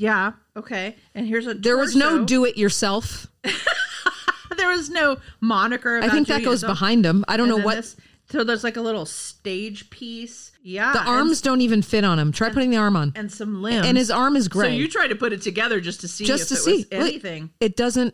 yeah, 0.01 0.31
okay. 0.57 0.95
And 1.13 1.27
here's 1.27 1.45
a. 1.45 1.53
There 1.53 1.77
was 1.77 1.95
no 1.95 2.25
do 2.25 2.43
it 2.45 2.57
yourself. 2.57 3.27
There 4.57 4.67
was 4.67 4.89
no 4.89 5.17
moniker. 5.39 5.99
I 5.99 6.09
think 6.09 6.27
that 6.27 6.43
goes 6.43 6.61
behind 6.61 7.05
him. 7.05 7.23
I 7.27 7.37
don't 7.37 7.49
And 7.49 7.57
know 7.59 7.65
what 7.65 7.75
this- 7.77 7.95
so 8.29 8.43
there's 8.43 8.63
like 8.65 8.75
a 8.77 8.81
little 8.81 9.05
stage 9.05 9.89
piece. 9.89 10.51
Yeah, 10.61 10.91
the 10.93 10.99
and- 10.99 11.07
arms 11.09 11.41
don't 11.41 11.61
even 11.61 11.81
fit 11.81 12.03
on 12.03 12.19
him. 12.19 12.31
Try 12.31 12.49
putting 12.49 12.69
the 12.69 12.77
arm 12.77 12.95
on. 12.97 13.13
and, 13.15 13.31
some 13.31 13.61
limbs, 13.61 13.87
And 13.87 13.97
his 13.97 14.11
arm 14.11 14.35
is 14.35 14.47
great. 14.49 14.67
So 14.67 14.73
you 14.73 14.87
try 14.89 15.07
to 15.07 15.15
put 15.15 15.31
it 15.33 15.41
together 15.41 15.79
just 15.79 16.01
to 16.01 16.07
see 16.07 16.25
just 16.25 16.43
if 16.43 16.47
to 16.49 16.53
it 16.55 16.57
see 16.57 16.75
was 16.77 16.87
anything. 16.91 17.49
It 17.61 17.75
doesn't 17.77 18.13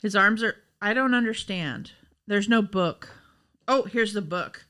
His 0.00 0.16
arms 0.16 0.42
are. 0.42 0.56
I 0.80 0.94
don't 0.94 1.14
understand. 1.14 1.92
There's 2.26 2.48
no 2.48 2.62
book. 2.62 3.10
Oh, 3.68 3.82
here's 3.84 4.14
the 4.14 4.22
book. 4.22 4.64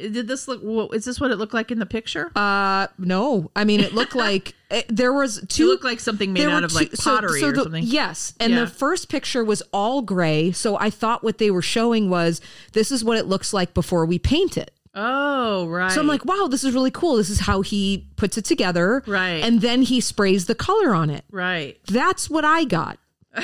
Did 0.00 0.26
this 0.28 0.48
look? 0.48 0.94
Is 0.94 1.04
this 1.04 1.20
what 1.20 1.30
it 1.30 1.36
looked 1.36 1.54
like 1.54 1.70
in 1.70 1.78
the 1.78 1.86
picture? 1.86 2.30
uh 2.36 2.86
no. 2.98 3.50
I 3.54 3.64
mean 3.64 3.80
it 3.80 3.92
looked 3.94 4.14
like 4.28 4.54
it, 4.70 4.86
there 4.88 5.12
was 5.12 5.44
two 5.48 5.64
It 5.64 5.66
looked 5.66 5.84
like 5.84 6.00
something 6.00 6.32
made 6.32 6.46
out 6.48 6.64
of 6.64 6.72
like 6.74 6.90
two- 6.90 6.96
so- 6.96 7.10
pottery 7.16 7.40
so 7.40 7.48
or 7.48 7.52
the- 7.52 7.62
something. 7.64 7.84
Yes, 7.84 8.34
and 8.40 8.52
Yeah. 8.52 8.60
the 8.60 8.66
first 8.66 9.08
picture 9.08 9.44
was 9.44 9.62
all 9.72 10.02
gray, 10.02 10.52
so 10.52 10.76
I 10.78 10.90
thought 10.90 11.22
what 11.24 11.38
they 11.38 11.50
were 11.50 11.62
showing 11.62 12.08
was 12.10 12.40
this 12.72 12.90
is 12.92 13.04
what 13.04 13.16
it 13.18 13.26
looks 13.26 13.52
like 13.52 13.74
before 13.74 14.06
we 14.06 14.18
paint 14.18 14.56
it. 14.56 14.70
Oh, 14.94 15.68
right. 15.68 15.92
So 15.92 16.00
I'm 16.00 16.08
like, 16.08 16.24
wow, 16.24 16.48
this 16.50 16.64
is 16.64 16.74
really 16.74 16.90
cool. 16.90 17.14
This 17.16 17.30
is 17.30 17.38
how 17.40 17.60
he 17.62 18.08
puts 18.16 18.36
it 18.36 18.44
together, 18.44 19.04
Right. 19.06 19.42
And 19.44 19.60
then 19.60 19.82
he 19.82 20.00
sprays 20.00 20.46
the 20.46 20.54
color 20.56 20.94
on 20.94 21.10
it. 21.10 21.24
right. 21.30 21.78
That's 21.86 22.28
what 22.28 22.44
I 22.44 22.64
got. 22.64 22.98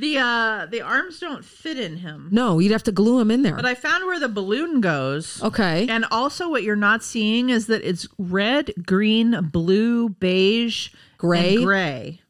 The 0.00 0.16
uh 0.18 0.66
the 0.66 0.80
arms 0.80 1.20
don't 1.20 1.44
fit 1.44 1.78
in 1.78 1.98
him. 1.98 2.28
No, 2.32 2.58
you'd 2.58 2.72
have 2.72 2.82
to 2.84 2.92
glue 2.92 3.20
him 3.20 3.30
in 3.30 3.42
there. 3.42 3.54
But 3.54 3.66
I 3.66 3.74
found 3.74 4.06
where 4.06 4.18
the 4.18 4.28
balloon 4.30 4.80
goes. 4.80 5.42
okay. 5.42 5.86
And 5.88 6.06
also 6.10 6.48
what 6.48 6.62
you're 6.62 6.74
not 6.74 7.02
seeing 7.04 7.50
is 7.50 7.66
that 7.66 7.82
it's 7.84 8.08
red, 8.18 8.72
green, 8.86 9.50
blue, 9.52 10.08
beige, 10.08 10.88
Gray? 11.18 11.56
and 11.56 11.64
gray. 11.64 12.20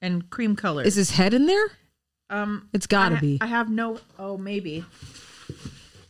And 0.00 0.30
cream 0.30 0.56
color. 0.56 0.82
is 0.82 0.94
his 0.94 1.10
head 1.10 1.34
in 1.34 1.46
there? 1.46 1.66
um 2.30 2.68
It's 2.72 2.86
got 2.86 3.10
to 3.10 3.20
be. 3.20 3.36
I 3.42 3.46
have 3.46 3.68
no 3.68 3.98
oh 4.18 4.38
maybe. 4.38 4.84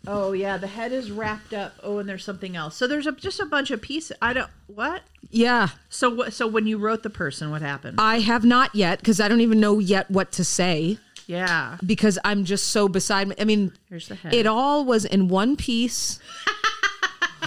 Oh 0.06 0.32
yeah, 0.32 0.56
the 0.56 0.66
head 0.66 0.92
is 0.92 1.10
wrapped 1.10 1.54
up. 1.54 1.74
Oh, 1.82 1.98
and 1.98 2.08
there's 2.08 2.24
something 2.24 2.56
else. 2.56 2.76
So 2.76 2.86
there's 2.86 3.06
a, 3.06 3.12
just 3.12 3.38
a 3.40 3.46
bunch 3.46 3.70
of 3.70 3.80
pieces. 3.80 4.16
I 4.20 4.32
don't 4.32 4.50
what? 4.66 5.02
yeah. 5.30 5.68
So 5.88 6.10
what 6.10 6.32
so 6.32 6.46
when 6.46 6.66
you 6.66 6.78
wrote 6.78 7.02
the 7.02 7.10
person, 7.10 7.50
what 7.50 7.62
happened? 7.62 8.00
I 8.00 8.18
have 8.20 8.44
not 8.44 8.74
yet 8.74 8.98
because 8.98 9.20
I 9.20 9.28
don't 9.28 9.40
even 9.40 9.60
know 9.60 9.78
yet 9.78 10.10
what 10.10 10.32
to 10.32 10.44
say 10.44 10.98
yeah. 11.26 11.78
because 11.84 12.18
I'm 12.24 12.44
just 12.44 12.68
so 12.68 12.88
beside 12.88 13.28
me. 13.28 13.34
I 13.38 13.44
mean, 13.44 13.72
Here's 13.88 14.08
the 14.08 14.14
head. 14.14 14.34
it 14.34 14.46
all 14.46 14.84
was 14.84 15.04
in 15.04 15.28
one 15.28 15.56
piece. 15.56 16.18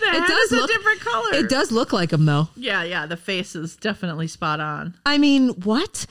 the 0.00 0.10
head 0.10 0.26
does 0.26 0.30
is 0.30 0.52
a 0.52 0.56
look- 0.56 0.70
different 0.70 1.00
color. 1.00 1.34
It 1.34 1.48
does 1.48 1.70
look 1.70 1.92
like 1.92 2.12
him 2.12 2.26
though. 2.26 2.48
Yeah, 2.56 2.82
yeah, 2.82 3.06
the 3.06 3.16
face 3.16 3.54
is 3.54 3.76
definitely 3.76 4.28
spot 4.28 4.60
on. 4.60 4.94
I 5.06 5.18
mean, 5.18 5.50
what? 5.62 6.06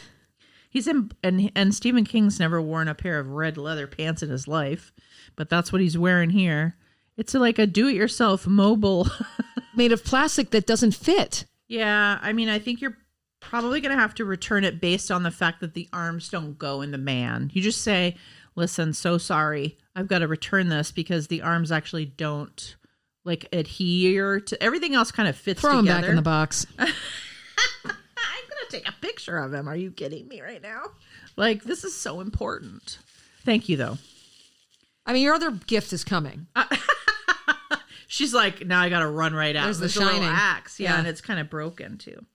He's 0.74 0.88
in 0.88 1.12
and 1.24 1.52
and 1.56 1.74
Stephen 1.74 2.04
King's 2.04 2.40
never 2.40 2.60
worn 2.60 2.88
a 2.88 2.96
pair 2.96 3.20
of 3.20 3.30
red 3.30 3.58
leather 3.58 3.86
pants 3.86 4.24
in 4.24 4.30
his 4.32 4.48
life, 4.48 4.92
but 5.36 5.48
that's 5.48 5.72
what 5.72 5.82
he's 5.82 5.98
wearing 5.98 6.32
here. 6.32 6.76
It's 7.16 7.36
like 7.36 7.60
a 7.60 7.68
do-it-yourself 7.68 8.48
mobile. 8.48 9.08
Made 9.76 9.92
of 9.92 10.04
plastic 10.04 10.50
that 10.50 10.66
doesn't 10.66 10.96
fit. 10.96 11.46
yeah, 11.68 12.18
I 12.22 12.34
mean, 12.34 12.50
I 12.50 12.58
think 12.58 12.82
you're 12.82 12.98
probably 13.40 13.82
going 13.82 13.96
to 13.96 14.02
have 14.02 14.16
to 14.16 14.26
return 14.26 14.64
it 14.64 14.82
based 14.82 15.12
on 15.12 15.22
the 15.22 15.30
fact 15.32 15.60
that 15.62 15.76
the 15.76 15.88
arms 15.94 16.30
don't 16.30 16.58
go 16.58 16.82
in 16.82 16.90
the 16.92 16.98
man. 16.98 17.52
You 17.54 17.62
just 17.62 17.82
say, 17.82 18.16
"Listen, 18.56 18.94
so 18.94 19.18
sorry. 19.20 19.78
I've 19.96 20.08
got 20.08 20.20
to 20.20 20.28
return 20.28 20.70
this 20.70 20.92
because 20.92 21.28
the 21.28 21.44
arms 21.44 21.72
actually 21.72 22.06
don't 22.06 22.76
like 23.26 23.48
adhere 23.54 24.40
to 24.40 24.62
everything 24.64 24.96
else 24.96 25.12
kind 25.12 25.30
of 25.30 25.36
fits 25.36 25.62
Throw 25.62 25.82
together." 25.82 26.02
back 26.02 26.10
in 26.10 26.16
the 26.16 26.22
box. 26.24 26.66
Take 28.74 28.88
a 28.90 28.94
picture 29.02 29.38
of 29.38 29.54
him. 29.54 29.68
Are 29.68 29.76
you 29.76 29.92
kidding 29.92 30.28
me 30.28 30.42
right 30.42 30.62
now? 30.62 30.84
Like 31.36 31.64
this 31.64 31.84
is 31.84 31.96
so 31.96 32.22
important. 32.22 32.98
Thank 33.46 33.70
you 33.70 33.78
though. 33.78 33.98
I 35.06 35.14
mean, 35.14 35.22
your 35.22 35.34
other 35.36 35.52
gift 35.52 35.94
is 35.94 36.04
coming. 36.04 36.48
She's 38.08 38.34
like, 38.34 38.66
now 38.66 38.82
I 38.82 38.90
gotta 38.90 39.08
run 39.08 39.34
right 39.34 39.56
out. 39.56 39.66
There's 39.66 39.80
the 39.80 39.90
Shining. 39.90 40.24
axe, 40.24 40.80
yeah, 40.80 40.94
Yeah. 40.94 41.00
and 41.00 41.08
it's 41.08 41.22
kind 41.22 41.40
of 41.40 41.50
broken 41.50 41.98
too. 41.98 42.26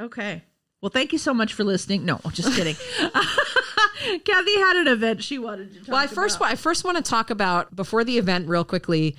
Okay. 0.00 0.42
Well, 0.80 0.90
thank 0.90 1.12
you 1.12 1.18
so 1.18 1.32
much 1.32 1.52
for 1.54 1.64
listening. 1.64 2.04
No, 2.04 2.20
just 2.32 2.54
kidding. 2.54 2.76
Kathy 4.24 4.58
had 4.58 4.76
an 4.76 4.88
event 4.88 5.22
she 5.22 5.38
wanted 5.38 5.72
to 5.72 5.78
talk 5.80 5.88
Well, 5.88 5.96
I 5.96 6.06
first 6.06 6.36
about. 6.36 6.50
I 6.50 6.54
first 6.56 6.84
want 6.84 6.96
to 6.98 7.02
talk 7.02 7.30
about 7.30 7.74
before 7.74 8.04
the 8.04 8.18
event 8.18 8.48
real 8.48 8.64
quickly. 8.64 9.16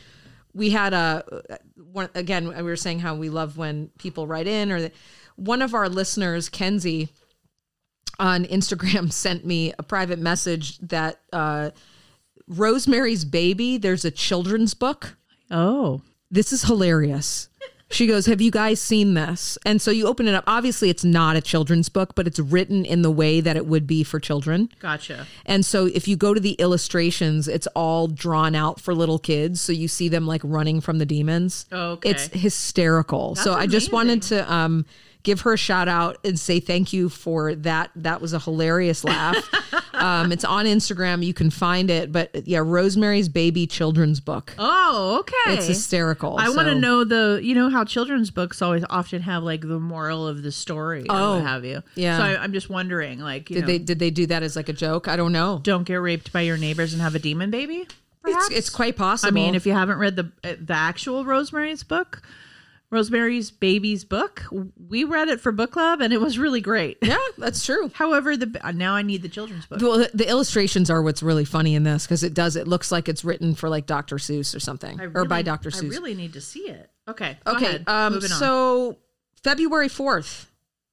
We 0.54 0.70
had 0.70 0.94
a 0.94 1.24
uh, 1.50 1.56
one 1.92 2.10
again. 2.16 2.48
We 2.48 2.62
were 2.64 2.76
saying 2.76 3.00
how 3.00 3.16
we 3.16 3.30
love 3.30 3.58
when 3.58 3.90
people 3.98 4.28
write 4.28 4.48
in, 4.48 4.72
or 4.72 4.82
the, 4.82 4.92
one 5.38 5.62
of 5.62 5.74
our 5.74 5.88
listeners, 5.88 6.50
Kenzie, 6.50 7.10
on 8.20 8.46
Instagram 8.46 9.12
sent 9.14 9.46
me 9.46 9.74
a 9.80 9.84
private 9.84 10.20
message 10.20 10.78
that 10.80 11.22
uh, 11.32 11.72
Rosemary's 12.48 13.24
Baby, 13.24 13.78
there's 13.78 14.04
a 14.04 14.12
children's 14.12 14.74
book. 14.74 15.18
Oh. 15.50 16.02
This 16.30 16.52
is 16.52 16.64
hilarious. 16.64 17.48
She 17.90 18.06
goes, 18.06 18.26
Have 18.26 18.42
you 18.42 18.52
guys 18.52 18.82
seen 18.82 19.14
this? 19.14 19.58
And 19.66 19.82
so 19.82 19.92
you 19.92 20.08
open 20.08 20.28
it 20.28 20.36
up. 20.36 20.44
Obviously, 20.46 20.90
it's 20.90 21.06
not 21.06 21.38
a 21.38 21.42
children's 21.42 21.88
book, 21.88 22.16
but 22.16 22.28
it's 22.28 22.38
written 22.38 22.84
in 22.84 23.02
the 23.02 23.12
way 23.12 23.40
that 23.40 23.56
it 23.56 23.66
would 23.66 23.88
be 23.88 24.04
for 24.04 24.20
children. 24.20 24.70
Gotcha. 24.80 25.26
And 25.46 25.66
so 25.66 25.86
if 25.86 26.06
you 26.06 26.18
go 26.18 26.34
to 26.34 26.40
the 26.40 26.54
illustrations, 26.54 27.48
it's 27.48 27.68
all 27.68 28.08
drawn 28.08 28.56
out 28.56 28.82
for 28.82 28.94
little 28.94 29.20
kids. 29.20 29.62
So 29.62 29.72
you 29.72 29.88
see 29.88 30.10
them 30.10 30.28
like 30.28 30.42
running 30.44 30.82
from 30.82 30.98
the 30.98 31.06
demons. 31.06 31.66
Okay. 31.72 32.10
It's 32.10 32.28
hysterical. 32.28 33.36
so 33.36 33.54
I 33.54 33.68
just 33.68 33.94
wanted 33.94 34.22
to 34.24 34.52
um, 34.52 34.86
give 35.28 35.42
her 35.42 35.52
a 35.52 35.58
shout 35.58 35.90
out 35.90 36.18
and 36.24 36.40
say 36.40 36.58
thank 36.62 36.94
you 36.94 37.10
for 37.10 37.54
that. 37.54 37.92
That 37.98 38.22
was 38.22 38.32
a 38.32 38.40
hilarious 38.40 39.04
laugh. 39.04 39.36
um, 39.94 40.32
it's 40.32 40.46
on 40.46 40.64
Instagram. 40.66 41.22
You 41.22 41.34
can 41.34 41.50
find 41.50 41.92
it. 41.92 42.14
But 42.14 42.48
yeah, 42.48 42.60
Rosemary's 42.64 43.28
Baby 43.28 43.68
children's 43.68 44.22
book. 44.22 44.54
Oh, 44.58 45.18
okay. 45.20 45.58
It's 45.58 45.68
hysterical. 45.68 46.38
I 46.38 46.48
want 46.48 46.70
to 46.70 46.76
know 46.76 47.04
the, 47.04 47.42
you 47.44 47.54
know 47.54 47.70
how 47.70 47.84
children's 47.84 48.32
books 48.32 48.62
always 48.62 48.86
often 48.90 49.22
have 49.24 49.44
like 49.44 49.68
the 49.68 49.82
moral 49.82 50.26
of 50.26 50.44
the 50.44 50.52
story 50.54 51.02
or 51.02 51.06
Oh, 51.10 51.34
what 51.36 51.44
have 51.46 51.66
you. 51.66 51.84
yeah. 51.96 52.18
So 52.18 52.24
I, 52.24 52.42
I'm 52.42 52.54
just 52.54 52.70
wondering, 52.70 53.20
like, 53.20 53.50
you 53.50 53.56
Did 53.56 53.62
know, 53.64 53.68
they 53.68 53.80
did 53.80 54.00
they 54.00 54.10
do 54.10 54.28
that 54.28 54.44
as 54.44 54.56
like 54.56 54.70
a 54.70 54.74
joke? 54.74 55.10
I 55.10 55.18
don't 55.18 55.34
know. 55.34 55.60
don't 55.62 55.84
get 55.84 55.96
raped 55.96 56.32
by 56.32 56.40
your 56.42 56.56
neighbors 56.56 56.94
and 56.94 57.02
have 57.02 57.16
a 57.16 57.20
demon 57.20 57.52
baby. 57.52 57.86
It's, 58.26 58.50
it's 58.52 58.70
quite 58.70 58.96
possible. 58.96 59.30
I 59.30 59.32
mean, 59.34 59.56
if 59.56 59.66
you 59.66 59.74
haven't 59.74 59.98
read 60.00 60.16
the 60.16 60.32
uh, 60.44 60.54
the 60.60 60.74
actual 60.74 61.26
Rosemary's 61.26 61.84
book, 61.84 62.22
Rosemary's 62.90 63.52
Baby's 63.52 64.06
book, 64.06 64.46
we 64.78 65.04
read 65.04 65.28
it 65.28 65.42
for 65.42 65.52
book 65.52 65.72
club 65.72 66.00
and 66.00 66.14
it 66.14 66.22
was 66.22 66.40
really 66.40 66.62
great. 66.62 66.98
yeah, 67.02 67.18
that's 67.38 67.66
true. 67.66 67.92
However, 67.96 68.38
the 68.38 68.60
uh, 68.62 68.72
now 68.72 68.94
I 68.96 69.02
need 69.02 69.22
the 69.22 69.30
children's 69.30 69.66
book. 69.66 69.82
Well, 69.82 69.98
the- 70.00 70.12
the 70.14 70.30
illustrations 70.30 70.90
are 70.90 71.02
what's 71.02 71.22
really 71.22 71.46
funny 71.46 71.76
in 71.76 71.84
this 71.84 72.06
because 72.06 72.24
it 72.24 72.34
does. 72.34 72.56
It 72.56 72.68
looks 72.68 72.92
like 72.92 73.10
it's 73.10 73.26
written 73.26 73.56
for 73.56 73.68
like 73.68 73.86
Dr. 73.86 74.16
Seuss 74.16 74.56
or 74.56 74.60
something, 74.60 75.00
I 75.02 75.06
or 75.06 75.26
by 75.26 75.42
Dr. 75.42 75.70
Seuss. 75.70 75.86
I 75.86 75.88
really 75.90 76.14
need 76.14 76.34
to 76.34 76.42
see 76.42 76.70
it. 76.70 76.90
Okay. 77.08 77.38
okay. 77.46 77.84
Um. 77.88 78.16
On. 78.16 78.22
So 78.22 78.98
February 79.44 79.90
4th 79.90 80.46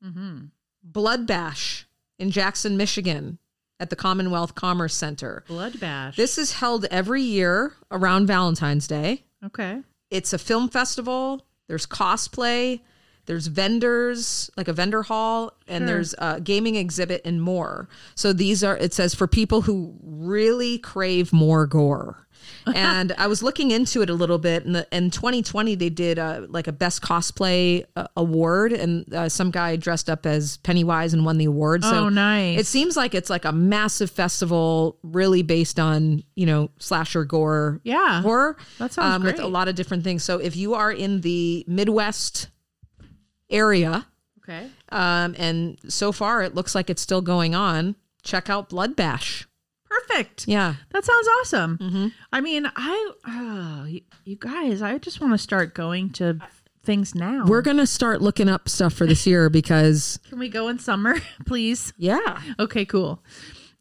mm-hmm. 0.04 0.46
Blood 0.82 1.26
Bash 1.26 1.86
in 2.18 2.30
Jackson, 2.30 2.76
Michigan, 2.76 3.38
at 3.80 3.90
the 3.90 3.96
Commonwealth 3.96 4.54
Commerce 4.54 4.94
Center. 4.94 5.44
Blood 5.46 5.80
Bash. 5.80 6.16
This 6.16 6.38
is 6.38 6.52
held 6.52 6.86
every 6.86 7.22
year 7.22 7.72
around 7.90 8.26
Valentine's 8.26 8.86
Day. 8.86 9.24
okay. 9.44 9.80
It's 10.10 10.32
a 10.32 10.38
film 10.38 10.68
festival. 10.68 11.44
There's 11.68 11.86
cosplay. 11.86 12.80
There's 13.26 13.46
vendors, 13.46 14.50
like 14.56 14.68
a 14.68 14.72
vendor 14.74 15.02
hall, 15.02 15.54
and 15.66 15.82
Sure. 15.82 15.86
there's 15.86 16.14
a 16.18 16.40
gaming 16.42 16.76
exhibit 16.76 17.22
and 17.24 17.40
more. 17.40 17.88
So 18.14 18.34
these 18.34 18.62
are, 18.62 18.76
it 18.76 18.92
says, 18.92 19.14
for 19.14 19.26
people 19.26 19.62
who 19.62 19.94
really 20.02 20.76
crave 20.76 21.32
more 21.32 21.66
gore. 21.66 22.23
And 22.66 23.12
I 23.18 23.26
was 23.26 23.42
looking 23.42 23.70
into 23.70 24.02
it 24.02 24.10
a 24.10 24.14
little 24.14 24.38
bit. 24.38 24.64
And 24.64 24.86
in 24.92 25.10
2020, 25.10 25.74
they 25.74 25.90
did 25.90 26.18
uh 26.18 26.46
like 26.48 26.66
a 26.66 26.72
best 26.72 27.02
cosplay 27.02 27.84
uh, 27.96 28.06
award, 28.16 28.72
and 28.72 29.12
uh, 29.14 29.28
some 29.28 29.50
guy 29.50 29.76
dressed 29.76 30.08
up 30.10 30.26
as 30.26 30.56
Pennywise 30.58 31.12
and 31.14 31.24
won 31.24 31.38
the 31.38 31.44
award. 31.46 31.84
So 31.84 32.04
Oh, 32.04 32.08
nice. 32.08 32.60
It 32.60 32.66
seems 32.66 32.96
like 32.96 33.14
it's 33.14 33.30
like 33.30 33.44
a 33.44 33.52
massive 33.52 34.10
festival, 34.10 34.98
really 35.02 35.42
based 35.42 35.78
on 35.78 36.22
you 36.34 36.46
know 36.46 36.70
slasher 36.78 37.24
gore 37.24 37.80
Yeah. 37.84 38.22
horror. 38.22 38.56
That 38.78 38.92
sounds 38.92 39.14
um, 39.16 39.22
with 39.24 39.38
a 39.40 39.46
lot 39.46 39.68
of 39.68 39.74
different 39.74 40.04
things. 40.04 40.24
So 40.24 40.38
if 40.38 40.56
you 40.56 40.74
are 40.74 40.90
in 40.92 41.20
the 41.22 41.64
Midwest 41.68 42.48
area, 43.50 44.06
Okay. 44.42 44.68
um, 44.90 45.34
and 45.38 45.78
so 45.88 46.12
far 46.12 46.42
it 46.42 46.54
looks 46.54 46.74
like 46.74 46.90
it's 46.90 47.02
still 47.02 47.22
going 47.22 47.54
on, 47.54 47.96
check 48.22 48.50
out 48.50 48.68
Blood 48.68 48.96
Bash. 48.96 49.46
Perfect. 50.08 50.46
Yeah. 50.48 50.74
That 50.90 51.04
sounds 51.04 51.28
awesome. 51.40 51.78
Mm-hmm. 51.78 52.06
I 52.32 52.40
mean, 52.40 52.66
I, 52.74 53.12
oh, 53.26 53.84
you, 53.88 54.00
you 54.24 54.36
guys, 54.36 54.82
I 54.82 54.98
just 54.98 55.20
want 55.20 55.32
to 55.32 55.38
start 55.38 55.74
going 55.74 56.10
to 56.14 56.38
things 56.82 57.14
now. 57.14 57.44
We're 57.46 57.62
going 57.62 57.76
to 57.78 57.86
start 57.86 58.20
looking 58.20 58.48
up 58.48 58.68
stuff 58.68 58.92
for 58.94 59.06
this 59.06 59.26
year 59.26 59.48
because, 59.60 60.18
Can 60.28 60.38
we 60.38 60.48
go 60.48 60.68
in 60.68 60.78
summer, 60.78 61.16
please? 61.46 61.92
yeah. 61.96 62.40
Okay, 62.58 62.84
cool. 62.84 63.22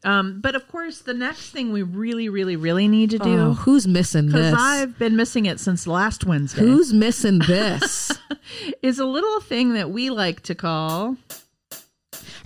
Um, 0.04 0.40
but 0.42 0.54
of 0.54 0.68
course, 0.68 1.00
the 1.00 1.14
next 1.14 1.50
thing 1.50 1.72
we 1.72 1.82
really, 1.82 2.28
really, 2.28 2.56
really 2.56 2.88
need 2.88 3.08
to 3.10 3.18
Oh, 3.22 3.24
do, 3.24 3.52
who's 3.54 3.86
missing 3.88 4.26
because 4.26 4.52
this? 4.52 4.60
I've 4.60 4.98
been 4.98 5.16
missing 5.16 5.46
it 5.46 5.58
since 5.60 5.86
last 5.86 6.24
Wednesday, 6.26 6.60
Who's 6.60 6.92
missing 6.92 7.38
this? 7.46 8.12
is 8.82 8.98
a 8.98 9.06
little 9.06 9.40
thing 9.40 9.72
that 9.74 9.90
we 9.90 10.10
like 10.10 10.42
to 10.42 10.54
call. 10.54 11.16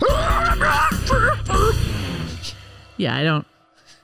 Yeah, 2.97 3.15
I 3.15 3.23
don't. 3.23 3.47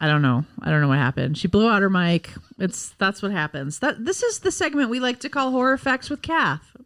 I 0.05 0.07
don't 0.07 0.21
know. 0.21 0.45
I 0.61 0.69
don't 0.69 0.81
know 0.81 0.89
what 0.89 0.99
happened. 0.99 1.35
She 1.35 1.47
blew 1.47 1.67
out 1.67 1.81
her 1.81 1.89
mic. 1.89 2.29
It's 2.59 2.89
that's 2.99 3.23
what 3.23 3.31
happens. 3.31 3.79
That 3.79 4.05
this 4.05 4.21
is 4.21 4.41
the 4.41 4.51
segment 4.51 4.91
we 4.91 4.99
like 4.99 5.19
to 5.21 5.29
call 5.29 5.49
horror 5.49 5.79
facts 5.79 6.11
with 6.11 6.21
Kath. 6.21 6.77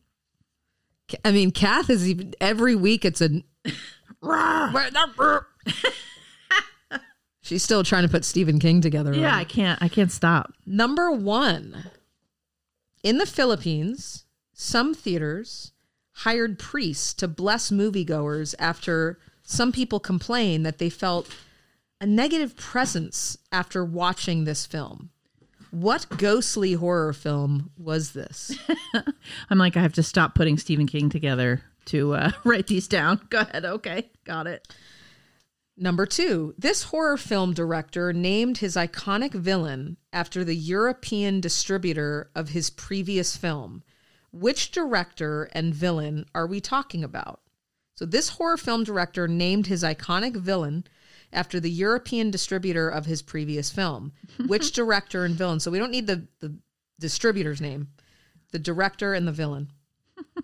I 1.26 1.34
mean, 1.34 1.52
Kath 1.52 1.90
is 1.90 2.08
even 2.08 2.34
every 2.40 2.76
week. 2.76 3.04
It's 3.04 3.20
a. 3.20 3.44
She's 7.42 7.62
still 7.62 7.84
trying 7.84 8.04
to 8.04 8.10
put 8.10 8.24
Stephen 8.24 8.58
King 8.58 8.80
together. 8.80 9.14
Yeah, 9.14 9.32
right? 9.32 9.40
I 9.40 9.44
can't. 9.44 9.84
I 9.84 9.90
can't 9.90 10.14
stop. 10.14 10.54
Number 10.66 11.12
one, 11.12 11.92
in 13.04 13.18
the 13.18 13.26
Philippines, 13.26 14.24
some 14.54 14.94
theaters 14.94 15.74
hired 16.14 16.58
priests 16.58 17.14
to 17.16 17.28
bless 17.28 17.70
moviegoers 17.70 18.56
after 18.60 19.20
some 19.44 19.74
people 19.74 20.00
complained 20.00 20.66
that 20.66 20.78
they 20.78 20.90
felt 20.90 21.28
a 22.02 22.06
negative 22.06 22.56
presence 22.56 23.38
after 23.52 23.84
watching 23.84 24.44
this 24.46 24.66
film. 24.66 25.10
What 25.72 26.08
ghostly 26.18 26.74
horror 26.74 27.14
film 27.14 27.72
was 27.78 28.12
this? 28.12 28.58
I'm 29.50 29.58
like, 29.58 29.78
I 29.78 29.82
have 29.82 29.94
to 29.94 30.04
stop 30.04 30.34
putting 30.34 30.58
Stephen 30.58 30.88
King 30.88 31.10
together 31.10 31.62
to 31.86 32.16
uh, 32.16 32.32
write 32.44 32.68
these 32.68 32.88
down. 32.88 33.22
Go 33.30 33.42
ahead. 33.42 33.66
Okay, 33.66 34.10
got 34.24 34.48
it. 34.48 34.68
Number 35.78 36.06
two, 36.06 36.54
this 36.58 36.84
horror 36.84 37.18
film 37.18 37.54
director 37.54 38.12
named 38.12 38.58
his 38.58 38.76
iconic 38.76 39.34
villain 39.34 39.98
after 40.12 40.44
the 40.44 40.56
European 40.56 41.40
distributor 41.40 42.30
of 42.36 42.50
his 42.50 42.70
previous 42.70 43.38
film. 43.38 43.84
Which 44.32 44.72
director 44.72 45.50
and 45.54 45.74
villain 45.74 46.26
are 46.36 46.48
we 46.48 46.60
talking 46.60 47.04
about? 47.04 47.42
So, 47.96 48.06
this 48.06 48.30
horror 48.30 48.58
film 48.58 48.84
director 48.84 49.28
named 49.28 49.68
his 49.68 49.84
iconic 49.84 50.36
villain 50.36 50.86
after 51.32 51.60
the 51.60 51.70
European 51.72 52.32
distributor 52.32 52.90
of 52.90 53.06
his 53.06 53.22
previous 53.22 53.70
film. 53.72 54.12
Which 54.48 54.72
director 54.72 55.26
and 55.26 55.36
villain? 55.36 55.60
So, 55.60 55.72
we 55.72 55.80
don't 55.80 55.92
need 55.92 56.08
the, 56.08 56.28
the 56.40 56.56
distributor's 57.00 57.62
name, 57.62 57.90
the 58.52 58.60
director 58.60 59.14
and 59.14 59.28
the 59.28 59.32
villain. 59.32 59.70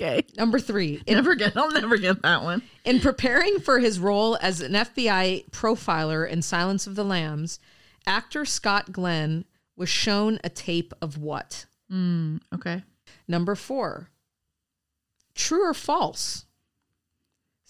Okay. 0.00 0.24
Number 0.36 0.60
three, 0.60 1.02
in 1.06 1.16
Never 1.16 1.34
get. 1.34 1.56
I'll 1.56 1.72
never 1.72 1.96
get 1.96 2.22
that 2.22 2.44
one. 2.44 2.62
In 2.84 3.00
preparing 3.00 3.58
for 3.58 3.80
his 3.80 3.98
role 3.98 4.38
as 4.40 4.60
an 4.60 4.74
FBI 4.74 5.50
profiler 5.50 6.28
in 6.28 6.40
Silence 6.40 6.86
of 6.86 6.94
the 6.94 7.04
Lambs, 7.04 7.58
actor 8.06 8.44
Scott 8.44 8.92
Glenn 8.92 9.44
was 9.76 9.88
shown 9.88 10.38
a 10.44 10.48
tape 10.50 10.94
of 11.02 11.18
what? 11.18 11.66
Mm, 11.92 12.40
Okay. 12.54 12.84
Number 13.26 13.56
four. 13.56 14.08
True 15.34 15.68
or 15.68 15.74
false? 15.74 16.44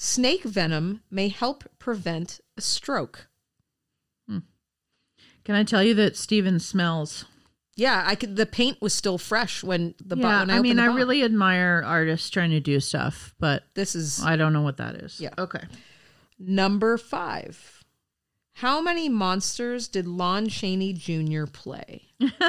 Snake 0.00 0.44
venom 0.44 1.02
may 1.10 1.28
help 1.28 1.64
prevent 1.80 2.40
a 2.56 2.60
stroke. 2.60 3.26
Hmm. 4.28 4.38
Can 5.44 5.56
I 5.56 5.64
tell 5.64 5.82
you 5.82 5.92
that 5.94 6.16
Stephen 6.16 6.60
smells? 6.60 7.24
Yeah, 7.74 8.04
I 8.06 8.14
could. 8.14 8.36
The 8.36 8.46
paint 8.46 8.80
was 8.80 8.92
still 8.94 9.18
fresh 9.18 9.62
when 9.64 9.94
the 10.04 10.14
bo- 10.16 10.22
yeah, 10.28 10.40
when 10.40 10.50
I, 10.50 10.56
I, 10.58 10.60
mean, 10.60 10.78
I 10.78 10.86
really 10.86 11.22
admire 11.24 11.82
artists 11.84 12.30
trying 12.30 12.50
to 12.50 12.60
do 12.60 12.78
stuff, 12.80 13.34
but 13.38 13.64
This 13.74 13.94
is 13.96 14.24
I 14.24 14.36
don't 14.36 14.52
know 14.52 14.62
what 14.62 14.76
that 14.78 14.94
is. 14.96 15.20
Yeah. 15.20 15.34
Okay. 15.36 15.64
number 16.38 16.96
five. 16.96 17.84
How 18.54 18.80
many 18.80 19.08
monsters 19.08 19.86
did 19.86 20.08
Lon 20.08 20.48
Chaney 20.48 20.92
Jr. 20.92 21.44
play? 21.46 22.08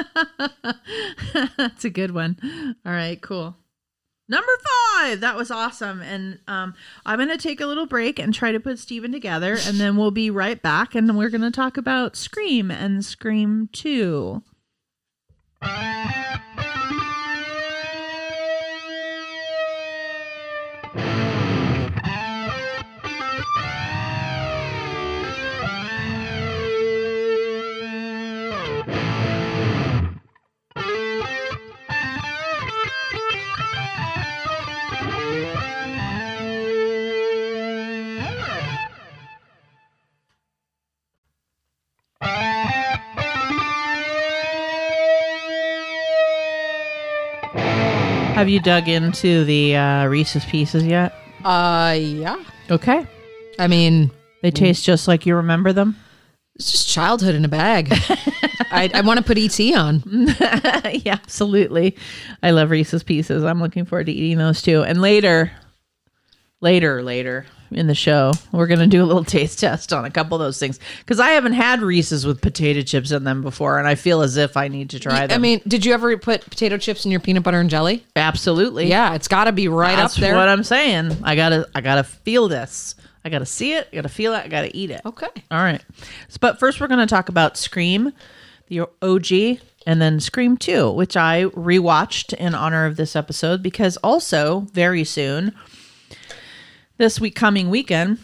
That's 1.56 1.84
a 1.84 1.90
good 1.90 2.10
one. 2.12 2.36
All 2.84 2.92
right, 2.92 3.20
cool. 3.20 3.56
Number 4.30 4.52
five. 4.94 5.20
That 5.20 5.34
was 5.34 5.50
awesome. 5.50 6.00
And 6.00 6.38
um, 6.46 6.74
I'm 7.04 7.18
going 7.18 7.28
to 7.30 7.36
take 7.36 7.60
a 7.60 7.66
little 7.66 7.86
break 7.86 8.20
and 8.20 8.32
try 8.32 8.52
to 8.52 8.60
put 8.60 8.78
Stephen 8.78 9.10
together, 9.10 9.58
and 9.66 9.80
then 9.80 9.96
we'll 9.96 10.12
be 10.12 10.30
right 10.30 10.62
back. 10.62 10.94
And 10.94 11.18
we're 11.18 11.30
going 11.30 11.40
to 11.40 11.50
talk 11.50 11.76
about 11.76 12.16
Scream 12.16 12.70
and 12.70 13.04
Scream 13.04 13.68
2. 13.72 14.42
Have 48.40 48.48
you 48.48 48.58
dug 48.58 48.88
into 48.88 49.44
the 49.44 49.76
uh, 49.76 50.06
Reese's 50.06 50.46
Pieces 50.46 50.86
yet? 50.86 51.12
Uh, 51.44 51.94
yeah. 51.98 52.42
Okay. 52.70 53.06
I 53.58 53.66
mean, 53.66 54.10
They 54.40 54.50
taste 54.50 54.82
just 54.82 55.06
like 55.06 55.26
you 55.26 55.36
remember 55.36 55.74
them. 55.74 55.94
it's 56.54 56.72
just 56.72 56.88
childhood 56.88 57.34
in 57.34 57.44
a 57.44 57.48
bag. 57.48 57.88
I, 58.70 58.90
I 58.94 59.02
want 59.02 59.18
to 59.18 59.22
put 59.24 59.36
ET 59.36 59.60
on. 59.76 60.02
yeah, 61.04 61.18
absolutely. 61.22 61.98
I 62.42 62.52
love 62.52 62.70
Reese's 62.70 63.02
Pieces. 63.02 63.44
I'm 63.44 63.60
looking 63.60 63.84
forward 63.84 64.06
to 64.06 64.12
eating 64.12 64.38
those 64.38 64.62
too. 64.62 64.84
And 64.84 65.02
later, 65.02 65.52
later, 66.62 67.02
later 67.02 67.44
in 67.72 67.86
the 67.86 67.94
show, 67.94 68.32
we're 68.52 68.66
going 68.66 68.80
to 68.80 68.86
do 68.86 69.02
a 69.02 69.06
little 69.06 69.24
taste 69.24 69.58
test 69.60 69.92
on 69.92 70.04
a 70.04 70.10
couple 70.10 70.34
of 70.36 70.40
those 70.40 70.58
things 70.58 70.78
because 70.98 71.20
I 71.20 71.30
haven't 71.30 71.52
had 71.52 71.82
Reese's 71.82 72.26
with 72.26 72.40
potato 72.40 72.82
chips 72.82 73.10
in 73.12 73.24
them 73.24 73.42
before, 73.42 73.78
and 73.78 73.86
I 73.86 73.94
feel 73.94 74.22
as 74.22 74.36
if 74.36 74.56
I 74.56 74.68
need 74.68 74.90
to 74.90 75.00
try 75.00 75.26
them. 75.26 75.34
I 75.34 75.38
mean, 75.38 75.60
did 75.68 75.84
you 75.84 75.92
ever 75.94 76.16
put 76.18 76.42
potato 76.48 76.76
chips 76.78 77.04
in 77.04 77.10
your 77.10 77.20
peanut 77.20 77.42
butter 77.42 77.60
and 77.60 77.70
jelly? 77.70 78.04
absolutely. 78.16 78.88
Yeah, 78.88 79.14
it's 79.14 79.28
got 79.28 79.44
to 79.44 79.52
be 79.52 79.68
right 79.68 79.96
That's 79.96 80.16
up 80.16 80.20
there. 80.20 80.34
what 80.36 80.48
I'm 80.48 80.64
saying. 80.64 81.16
I 81.22 81.36
gotta, 81.36 81.68
I 81.74 81.80
gotta 81.80 82.04
feel 82.04 82.48
this. 82.48 82.94
I 83.24 83.28
gotta 83.28 83.46
see 83.46 83.74
it. 83.74 83.88
I 83.92 83.96
gotta 83.96 84.08
feel 84.08 84.32
it. 84.34 84.38
I 84.44 84.48
gotta 84.48 84.74
eat 84.76 84.90
it. 84.90 85.00
okay. 85.04 85.26
All 85.50 85.58
right. 85.62 85.82
S- 86.28 86.38
But 86.38 86.58
first, 86.58 86.80
we're 86.80 86.86
going 86.88 87.00
to 87.00 87.06
talk 87.06 87.28
about 87.28 87.56
Scream, 87.58 88.12
the 88.68 88.80
OG, 89.02 89.60
and 89.86 90.00
then 90.00 90.20
Scream 90.20 90.56
2, 90.56 90.90
which 90.92 91.16
I 91.16 91.44
rewatched 91.44 92.32
in 92.34 92.54
honor 92.54 92.86
of 92.86 92.96
this 92.96 93.14
episode 93.16 93.62
because 93.62 93.96
also 93.98 94.60
very 94.72 95.04
soon, 95.04 95.54
this 97.00 97.18
week 97.18 97.34
coming 97.34 97.70
weekend, 97.70 98.18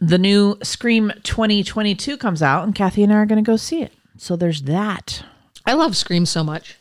the 0.00 0.16
new 0.16 0.56
Scream 0.62 1.12
2022 1.24 2.16
comes 2.16 2.42
out, 2.42 2.64
and 2.64 2.74
Kathy 2.74 3.02
and 3.02 3.12
I 3.12 3.16
are 3.16 3.26
going 3.26 3.44
to 3.44 3.46
go 3.46 3.56
see 3.56 3.82
it. 3.82 3.92
So 4.16 4.36
there's 4.36 4.62
that. 4.62 5.24
I 5.66 5.74
love 5.74 5.96
Scream 5.96 6.24
so 6.24 6.42
much. 6.42 6.78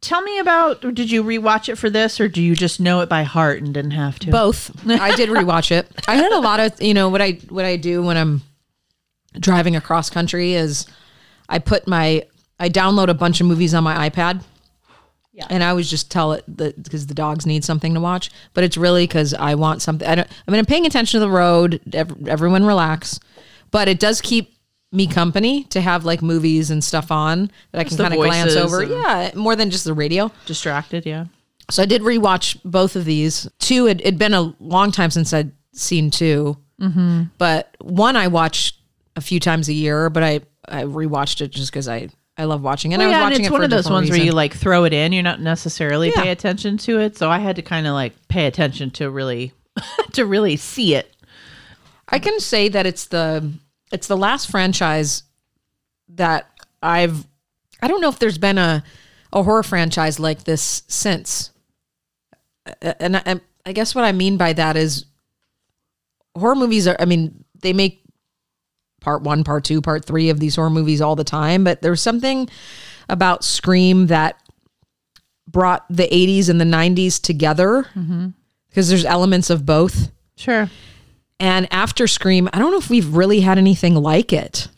Tell 0.00 0.22
me 0.22 0.38
about 0.38 0.80
did 0.94 1.10
you 1.10 1.22
rewatch 1.22 1.68
it 1.68 1.76
for 1.76 1.90
this 1.90 2.20
or 2.20 2.28
do 2.28 2.40
you 2.42 2.54
just 2.54 2.80
know 2.80 3.00
it 3.00 3.08
by 3.08 3.22
heart 3.22 3.62
and 3.62 3.74
didn't 3.74 3.90
have 3.90 4.18
to? 4.20 4.30
Both. 4.30 4.86
I 4.88 5.14
did 5.14 5.28
rewatch 5.28 5.70
it. 5.70 5.90
I 6.08 6.14
had 6.14 6.32
a 6.32 6.38
lot 6.38 6.58
of, 6.60 6.80
you 6.80 6.94
know, 6.94 7.10
what 7.10 7.20
I 7.20 7.32
what 7.50 7.66
I 7.66 7.76
do 7.76 8.02
when 8.02 8.16
I'm 8.16 8.40
driving 9.38 9.76
across 9.76 10.08
country 10.08 10.54
is 10.54 10.86
I 11.50 11.58
put 11.58 11.86
my 11.86 12.24
I 12.58 12.70
download 12.70 13.08
a 13.08 13.14
bunch 13.14 13.42
of 13.42 13.46
movies 13.46 13.74
on 13.74 13.84
my 13.84 14.08
iPad. 14.08 14.42
Yeah. 15.32 15.46
And 15.48 15.62
I 15.62 15.70
always 15.70 15.88
just 15.88 16.10
tell 16.10 16.32
it 16.32 16.44
that 16.56 16.82
because 16.82 17.06
the 17.06 17.14
dogs 17.14 17.46
need 17.46 17.64
something 17.64 17.94
to 17.94 18.00
watch, 18.00 18.30
but 18.52 18.64
it's 18.64 18.76
really 18.76 19.06
because 19.06 19.32
I 19.32 19.54
want 19.54 19.80
something. 19.80 20.06
I 20.06 20.16
don't. 20.16 20.28
I 20.46 20.50
mean, 20.50 20.58
I'm 20.58 20.66
paying 20.66 20.86
attention 20.86 21.20
to 21.20 21.24
the 21.24 21.30
road. 21.30 21.80
Ev- 21.92 22.26
everyone 22.26 22.64
relax, 22.64 23.20
but 23.70 23.86
it 23.86 24.00
does 24.00 24.20
keep 24.20 24.56
me 24.92 25.06
company 25.06 25.64
to 25.64 25.80
have 25.80 26.04
like 26.04 26.20
movies 26.20 26.70
and 26.70 26.82
stuff 26.82 27.12
on 27.12 27.50
that 27.70 27.80
I 27.80 27.84
can 27.84 27.96
kind 27.96 28.12
of 28.12 28.18
glance 28.18 28.56
over. 28.56 28.82
Yeah, 28.82 29.30
more 29.36 29.54
than 29.54 29.70
just 29.70 29.84
the 29.84 29.94
radio. 29.94 30.32
Distracted, 30.46 31.06
yeah. 31.06 31.26
So 31.70 31.82
I 31.84 31.86
did 31.86 32.02
rewatch 32.02 32.58
both 32.64 32.96
of 32.96 33.04
these. 33.04 33.48
Two, 33.60 33.86
it 33.86 34.04
had 34.04 34.18
been 34.18 34.34
a 34.34 34.54
long 34.58 34.90
time 34.90 35.10
since 35.10 35.32
I'd 35.32 35.52
seen 35.72 36.10
2 36.10 36.56
mm-hmm. 36.80 37.22
but 37.38 37.76
one 37.80 38.16
I 38.16 38.26
watch 38.26 38.74
a 39.14 39.20
few 39.20 39.38
times 39.38 39.68
a 39.68 39.72
year. 39.72 40.10
But 40.10 40.24
I 40.24 40.40
I 40.68 40.82
rewatched 40.82 41.40
it 41.40 41.52
just 41.52 41.70
because 41.70 41.86
I 41.86 42.08
I 42.40 42.44
love 42.44 42.62
watching 42.62 42.92
it. 42.92 42.94
And 42.94 43.02
I 43.02 43.06
was 43.06 43.12
yeah, 43.12 43.16
and 43.18 43.24
watching 43.24 43.44
it's 43.44 43.48
it 43.48 43.52
one 43.52 43.62
of 43.64 43.70
those 43.70 43.90
ones 43.90 44.08
where 44.08 44.18
you 44.18 44.32
like 44.32 44.54
throw 44.54 44.84
it 44.84 44.92
in. 44.94 45.12
You're 45.12 45.22
not 45.22 45.40
necessarily 45.40 46.08
Yeah. 46.08 46.22
pay 46.22 46.30
attention 46.30 46.78
to 46.78 46.98
it. 46.98 47.16
So 47.18 47.30
I 47.30 47.38
had 47.38 47.56
to 47.56 47.62
kind 47.62 47.86
of 47.86 47.92
like 47.92 48.14
pay 48.28 48.46
attention 48.46 48.90
to 48.92 49.10
really, 49.10 49.52
to 50.12 50.24
really 50.24 50.56
see 50.56 50.94
it. 50.94 51.14
I 52.08 52.18
can 52.18 52.40
say 52.40 52.68
that 52.68 52.86
it's 52.86 53.06
the 53.06 53.52
it's 53.92 54.06
the 54.06 54.16
last 54.16 54.50
franchise 54.50 55.22
that 56.08 56.48
I've 56.82 57.26
I 57.82 57.88
don't 57.88 58.00
know 58.00 58.08
if 58.08 58.18
there's 58.18 58.38
been 58.38 58.58
a 58.58 58.82
a 59.32 59.42
horror 59.42 59.62
franchise 59.62 60.18
like 60.18 60.44
this 60.44 60.82
since. 60.88 61.50
And 62.82 63.16
I, 63.16 63.40
I 63.66 63.72
guess 63.72 63.94
what 63.94 64.04
I 64.04 64.12
mean 64.12 64.36
by 64.36 64.52
that 64.54 64.76
is 64.76 65.04
horror 66.36 66.56
movies 66.56 66.88
are 66.88 66.96
I 66.98 67.04
mean 67.04 67.44
they 67.60 67.72
make 67.72 67.99
part 69.00 69.22
1, 69.22 69.44
part 69.44 69.64
2, 69.64 69.80
part 69.80 70.04
3 70.04 70.30
of 70.30 70.40
these 70.40 70.56
horror 70.56 70.70
movies 70.70 71.00
all 71.00 71.16
the 71.16 71.24
time, 71.24 71.64
but 71.64 71.82
there's 71.82 72.00
something 72.02 72.48
about 73.08 73.44
Scream 73.44 74.06
that 74.08 74.40
brought 75.48 75.84
the 75.90 76.04
80s 76.04 76.48
and 76.48 76.60
the 76.60 76.64
90s 76.64 77.20
together 77.20 77.88
mm-hmm. 77.94 78.28
because 78.68 78.88
there's 78.88 79.04
elements 79.04 79.50
of 79.50 79.66
both. 79.66 80.10
Sure. 80.36 80.70
And 81.40 81.66
after 81.72 82.06
Scream, 82.06 82.48
I 82.52 82.58
don't 82.58 82.70
know 82.70 82.78
if 82.78 82.90
we've 82.90 83.14
really 83.14 83.40
had 83.40 83.58
anything 83.58 83.94
like 83.94 84.32
it. 84.32 84.68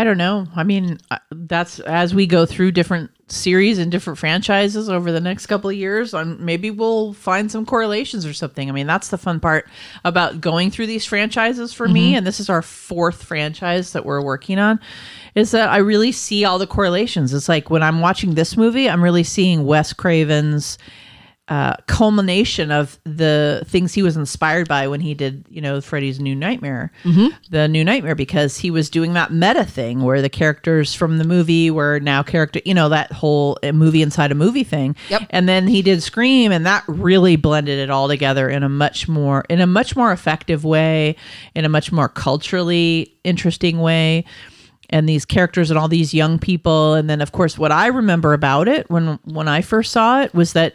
I 0.00 0.04
don't 0.04 0.16
know. 0.16 0.46
I 0.56 0.64
mean, 0.64 0.96
uh, 1.10 1.18
that's 1.30 1.78
as 1.80 2.14
we 2.14 2.26
go 2.26 2.46
through 2.46 2.72
different 2.72 3.10
series 3.30 3.76
and 3.78 3.92
different 3.92 4.18
franchises 4.18 4.88
over 4.88 5.12
the 5.12 5.20
next 5.20 5.44
couple 5.44 5.68
of 5.68 5.76
years. 5.76 6.14
Um, 6.14 6.42
maybe 6.42 6.70
we'll 6.70 7.12
find 7.12 7.52
some 7.52 7.66
correlations 7.66 8.24
or 8.24 8.32
something. 8.32 8.70
I 8.70 8.72
mean, 8.72 8.86
that's 8.86 9.08
the 9.08 9.18
fun 9.18 9.40
part 9.40 9.68
about 10.02 10.40
going 10.40 10.70
through 10.70 10.86
these 10.86 11.04
franchises 11.04 11.74
for 11.74 11.86
me. 11.86 12.16
And 12.16 12.26
this 12.26 12.40
is 12.40 12.48
our 12.48 12.62
fourth 12.62 13.22
franchise 13.22 13.92
that 13.92 14.06
we're 14.06 14.22
working 14.24 14.58
on. 14.58 14.80
Is 15.34 15.50
that 15.50 15.68
I 15.68 15.76
really 15.76 16.12
see 16.12 16.46
all 16.46 16.58
the 16.58 16.66
correlations. 16.66 17.34
It's 17.34 17.50
like 17.50 17.68
when 17.68 17.82
I'm 17.82 18.00
watching 18.00 18.36
this 18.36 18.56
movie, 18.56 18.88
I'm 18.88 19.04
really 19.04 19.22
seeing 19.22 19.66
Wes 19.66 19.92
Craven's 19.92 20.78
uh, 21.50 21.74
culmination 21.88 22.70
of 22.70 23.00
the 23.02 23.64
things 23.66 23.92
he 23.92 24.02
was 24.02 24.16
inspired 24.16 24.68
by 24.68 24.86
when 24.86 25.00
he 25.00 25.14
did, 25.14 25.44
you 25.50 25.60
know, 25.60 25.80
Freddy's 25.80 26.20
New 26.20 26.36
Nightmare, 26.36 26.92
the 27.50 27.66
New 27.66 27.84
Nightmare, 27.84 28.14
because 28.14 28.56
he 28.56 28.70
was 28.70 28.88
doing 28.88 29.14
that 29.14 29.32
meta 29.32 29.64
thing 29.64 30.02
where 30.02 30.22
the 30.22 30.28
characters 30.28 30.94
from 30.94 31.18
the 31.18 31.24
movie 31.24 31.68
were 31.68 31.98
now 31.98 32.22
character, 32.22 32.60
you 32.64 32.72
know, 32.72 32.88
that 32.90 33.10
whole 33.10 33.58
uh, 33.64 33.72
movie 33.72 34.00
inside 34.00 34.30
a 34.30 34.36
movie 34.36 34.62
thing. 34.62 34.94
Yep. 35.08 35.22
And 35.30 35.48
then 35.48 35.66
he 35.66 35.82
did 35.82 36.04
Scream, 36.04 36.52
and 36.52 36.64
that 36.66 36.84
really 36.86 37.34
blended 37.34 37.80
it 37.80 37.90
all 37.90 38.06
together 38.06 38.48
in 38.48 38.62
a 38.62 38.68
much 38.68 39.08
more 39.08 39.44
in 39.48 39.60
a 39.60 39.66
much 39.66 39.96
more 39.96 40.12
effective 40.12 40.64
way, 40.64 41.16
in 41.56 41.64
a 41.64 41.68
much 41.68 41.90
more 41.90 42.08
culturally 42.08 43.16
interesting 43.24 43.80
way 43.80 44.24
and 44.90 45.08
these 45.08 45.24
characters 45.24 45.70
and 45.70 45.78
all 45.78 45.88
these 45.88 46.12
young 46.12 46.38
people 46.38 46.94
and 46.94 47.08
then 47.08 47.20
of 47.20 47.32
course 47.32 47.56
what 47.56 47.72
i 47.72 47.86
remember 47.86 48.32
about 48.32 48.68
it 48.68 48.90
when 48.90 49.18
when 49.24 49.48
i 49.48 49.60
first 49.60 49.92
saw 49.92 50.20
it 50.20 50.34
was 50.34 50.52
that 50.52 50.74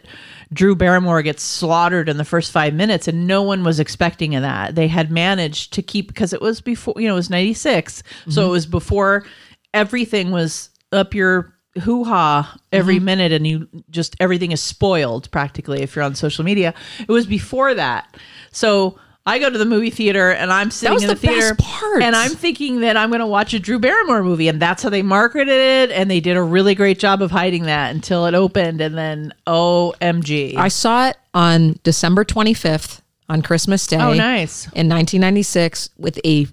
drew 0.52 0.76
barrymore 0.76 1.22
gets 1.22 1.42
slaughtered 1.42 2.08
in 2.08 2.16
the 2.16 2.24
first 2.24 2.52
five 2.52 2.72
minutes 2.72 3.08
and 3.08 3.26
no 3.26 3.42
one 3.42 3.64
was 3.64 3.80
expecting 3.80 4.30
that. 4.30 4.74
They 4.74 4.88
had 4.88 5.10
managed 5.10 5.72
to 5.74 5.82
keep 5.82 6.08
because 6.08 6.32
it 6.32 6.40
was 6.40 6.60
before 6.60 6.94
you 6.96 7.08
know 7.08 7.14
it 7.14 7.16
was 7.16 7.30
96 7.30 8.02
so 8.28 8.42
it 8.42 8.44
mm-hmm. 8.44 8.52
was 8.52 8.66
before 8.66 9.26
everything 9.74 10.30
was 10.30 10.70
up 10.92 11.14
your 11.14 11.56
hoo-ha 11.82 12.56
every 12.72 12.96
mm-hmm. 12.96 13.04
minute 13.04 13.32
and 13.32 13.46
you 13.46 13.68
just 13.90 14.16
everything 14.20 14.52
is 14.52 14.62
spoiled 14.62 15.30
practically 15.30 15.82
if 15.82 15.94
you're 15.94 16.04
on 16.04 16.14
social 16.14 16.44
media. 16.44 16.74
It 17.00 17.10
was 17.10 17.26
before 17.26 17.74
that. 17.74 18.16
So 18.50 18.98
I 19.26 19.40
go 19.40 19.50
to 19.50 19.58
the 19.58 19.64
movie 19.64 19.90
theater 19.90 20.30
and 20.30 20.52
I'm 20.52 20.70
sitting 20.70 21.02
in 21.02 21.08
the, 21.08 21.14
the 21.16 21.26
best 21.26 21.60
theater 21.60 22.00
and 22.00 22.14
I'm 22.14 22.30
thinking 22.30 22.80
that 22.80 22.96
I'm 22.96 23.10
going 23.10 23.20
to 23.20 23.26
watch 23.26 23.52
a 23.54 23.58
Drew 23.58 23.80
Barrymore 23.80 24.22
movie, 24.22 24.46
and 24.46 24.62
that's 24.62 24.84
how 24.84 24.88
they 24.88 25.02
marketed 25.02 25.48
it. 25.48 25.90
And 25.90 26.08
they 26.08 26.20
did 26.20 26.36
a 26.36 26.42
really 26.42 26.76
great 26.76 27.00
job 27.00 27.20
of 27.20 27.32
hiding 27.32 27.64
that 27.64 27.94
until 27.94 28.26
it 28.26 28.34
opened, 28.34 28.80
and 28.80 28.96
then 28.96 29.34
OMG! 29.46 30.56
I 30.56 30.68
saw 30.68 31.08
it 31.08 31.16
on 31.34 31.78
December 31.82 32.24
25th 32.24 33.00
on 33.28 33.42
Christmas 33.42 33.86
Day 33.86 33.96
oh, 33.96 34.14
nice. 34.14 34.66
in 34.66 34.88
1996 34.88 35.90
with 35.98 36.20
a 36.24 36.46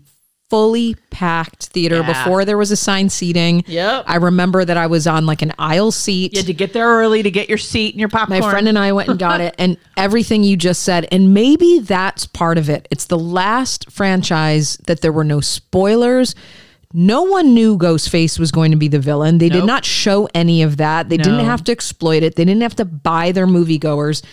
fully 0.53 0.95
packed 1.09 1.65
theater 1.69 1.95
Yeah. 2.01 2.13
before 2.23 2.45
there 2.45 2.59
was 2.59 2.69
assigned 2.69 3.11
seating. 3.11 3.63
Yep. 3.65 4.03
I 4.05 4.17
remember 4.17 4.63
that 4.63 4.77
I 4.77 4.85
was 4.85 5.07
on 5.07 5.25
like 5.25 5.41
an 5.41 5.51
aisle 5.57 5.91
seat. 5.91 6.33
You 6.33 6.41
had 6.41 6.45
to 6.45 6.53
get 6.53 6.73
there 6.73 6.87
early 6.87 7.23
to 7.23 7.31
get 7.31 7.49
your 7.49 7.57
seat 7.57 7.95
and 7.95 7.99
your 7.99 8.07
popcorn. 8.09 8.39
My 8.39 8.51
friend 8.51 8.67
and 8.67 8.77
I 8.77 8.91
went 8.91 9.09
and 9.09 9.17
got 9.17 9.41
it, 9.41 9.55
and 9.57 9.77
everything 9.97 10.43
you 10.43 10.55
just 10.55 10.83
said, 10.83 11.07
and 11.11 11.33
maybe 11.33 11.79
that's 11.79 12.27
part 12.27 12.59
of 12.59 12.69
it. 12.69 12.87
It's 12.91 13.05
the 13.05 13.17
last 13.17 13.89
franchise 13.89 14.77
that 14.85 15.01
there 15.01 15.11
were 15.11 15.23
no 15.23 15.41
spoilers. 15.41 16.35
No 16.93 17.23
one 17.23 17.55
knew 17.55 17.75
Ghostface 17.75 18.37
was 18.37 18.51
going 18.51 18.69
to 18.69 18.77
be 18.77 18.87
the 18.87 18.99
villain. 18.99 19.39
They 19.39 19.49
did 19.49 19.65
not 19.65 19.83
show 19.85 20.29
any 20.35 20.61
of 20.61 20.77
that. 20.77 21.09
They 21.09 21.17
didn't 21.17 21.45
have 21.45 21.63
to 21.63 21.71
exploit 21.71 22.21
it. 22.21 22.35
They 22.35 22.45
didn't 22.45 22.61
have 22.61 22.75
to 22.75 22.85
buy 22.85 23.31
their 23.31 23.47
moviegoers. 23.47 24.23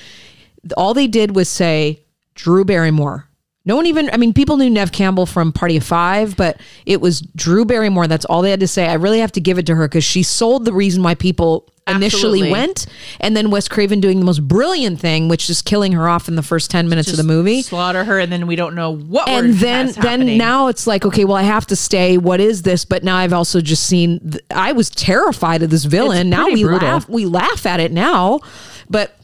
All 0.77 0.93
they 0.93 1.07
did 1.07 1.35
was 1.35 1.49
say 1.49 2.05
Drew 2.35 2.67
Barrymore. 2.67 3.27
No 3.67 3.77
one 3.77 3.85
even, 3.87 4.09
I 4.13 4.17
mean, 4.17 4.33
people 4.33 4.57
knew 4.57 4.71
Nev 4.71 4.91
Campbell 4.91 5.27
from 5.27 5.53
Party 5.53 5.77
of 5.77 5.85
Five, 5.85 6.35
but 6.37 6.59
it 6.87 7.01
was 7.01 7.21
Drew 7.21 7.65
Barrymore. 7.67 8.07
That's 8.07 8.25
all 8.25 8.41
they 8.41 8.51
had 8.51 8.61
to 8.61 8.67
say. 8.69 8.87
I 8.89 8.95
really 8.95 9.21
have 9.21 9.33
to 9.33 9.41
give 9.41 9.59
it 9.59 9.67
to 9.67 9.75
her 9.75 9.87
because 9.87 10.03
she 10.05 10.23
sold 10.23 10.65
the 10.65 10.73
reason 10.73 11.03
why 11.03 11.15
people 11.15 11.71
initially 11.87 12.41
Absolutely. 12.41 12.51
went. 12.53 12.87
And 13.21 13.37
then 13.37 13.51
Wes 13.51 13.69
Craven 13.69 14.01
doing 14.01 14.19
the 14.19 14.25
most 14.25 14.47
brilliant 14.49 14.99
thing, 14.99 15.29
which 15.29 15.51
is 15.51 15.61
killing 15.61 15.93
her 15.93 16.09
off 16.09 16.27
in 16.27 16.37
the 16.37 16.43
first 16.43 16.71
10 16.71 16.89
minutes 16.89 17.11
of 17.11 17.19
the 17.19 17.23
movie. 17.23 17.61
slaughter 17.61 18.05
her, 18.05 18.19
and 18.19 18.33
then 18.33 18.47
we 18.47 18.57
don't 18.57 18.75
know 18.75 18.97
what. 18.97 19.29
And 19.29 19.53
then, 19.55 19.93
then 19.93 20.39
now 20.39 20.69
it's 20.69 20.87
like, 20.87 21.05
okay, 21.05 21.27
well, 21.27 21.37
I 21.37 21.43
have 21.43 21.67
to 21.67 21.77
stay. 21.77 22.17
What 22.17 22.41
is 22.41 22.63
this? 22.63 22.87
But 22.87 23.05
now 23.05 23.17
I've 23.17 23.33
also 23.35 23.61
just 23.61 23.85
seen. 23.87 24.21
th- 24.21 24.45
I 24.51 24.73
was 24.73 24.89
terrified 24.89 25.63
of 25.63 25.69
this 25.69 25.85
villain. 25.85 26.29
It's 26.29 26.31
Now 26.31 26.47
we 26.47 26.63
brutal. 26.65 26.89
laugh. 26.89 27.09
We 27.11 27.27
laugh 27.27 27.67
at 27.67 27.79
it 27.81 27.93
now, 27.93 28.41
but 28.89 29.15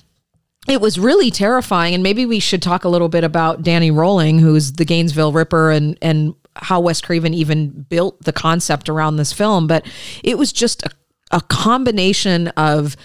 it 0.68 0.80
was 0.80 0.98
really 0.98 1.30
terrifying. 1.30 1.94
And 1.94 2.02
maybe 2.02 2.26
we 2.26 2.40
should 2.40 2.62
talk 2.62 2.84
a 2.84 2.88
little 2.88 3.08
bit 3.08 3.24
about 3.24 3.62
Danny 3.62 3.90
Rolling, 3.90 4.38
who's 4.38 4.72
the 4.72 4.84
Gainesville 4.84 5.32
Ripper, 5.32 5.70
and 5.70 5.98
and 6.02 6.34
how 6.56 6.80
Wes 6.80 7.00
Craven 7.00 7.34
even 7.34 7.86
built 7.88 8.22
the 8.22 8.32
concept 8.32 8.88
around 8.88 9.16
this 9.16 9.32
film. 9.32 9.66
But 9.66 9.86
it 10.24 10.38
was 10.38 10.52
just 10.52 10.84
a, 10.84 10.90
a 11.30 11.40
combination 11.42 12.48
of 12.48 12.96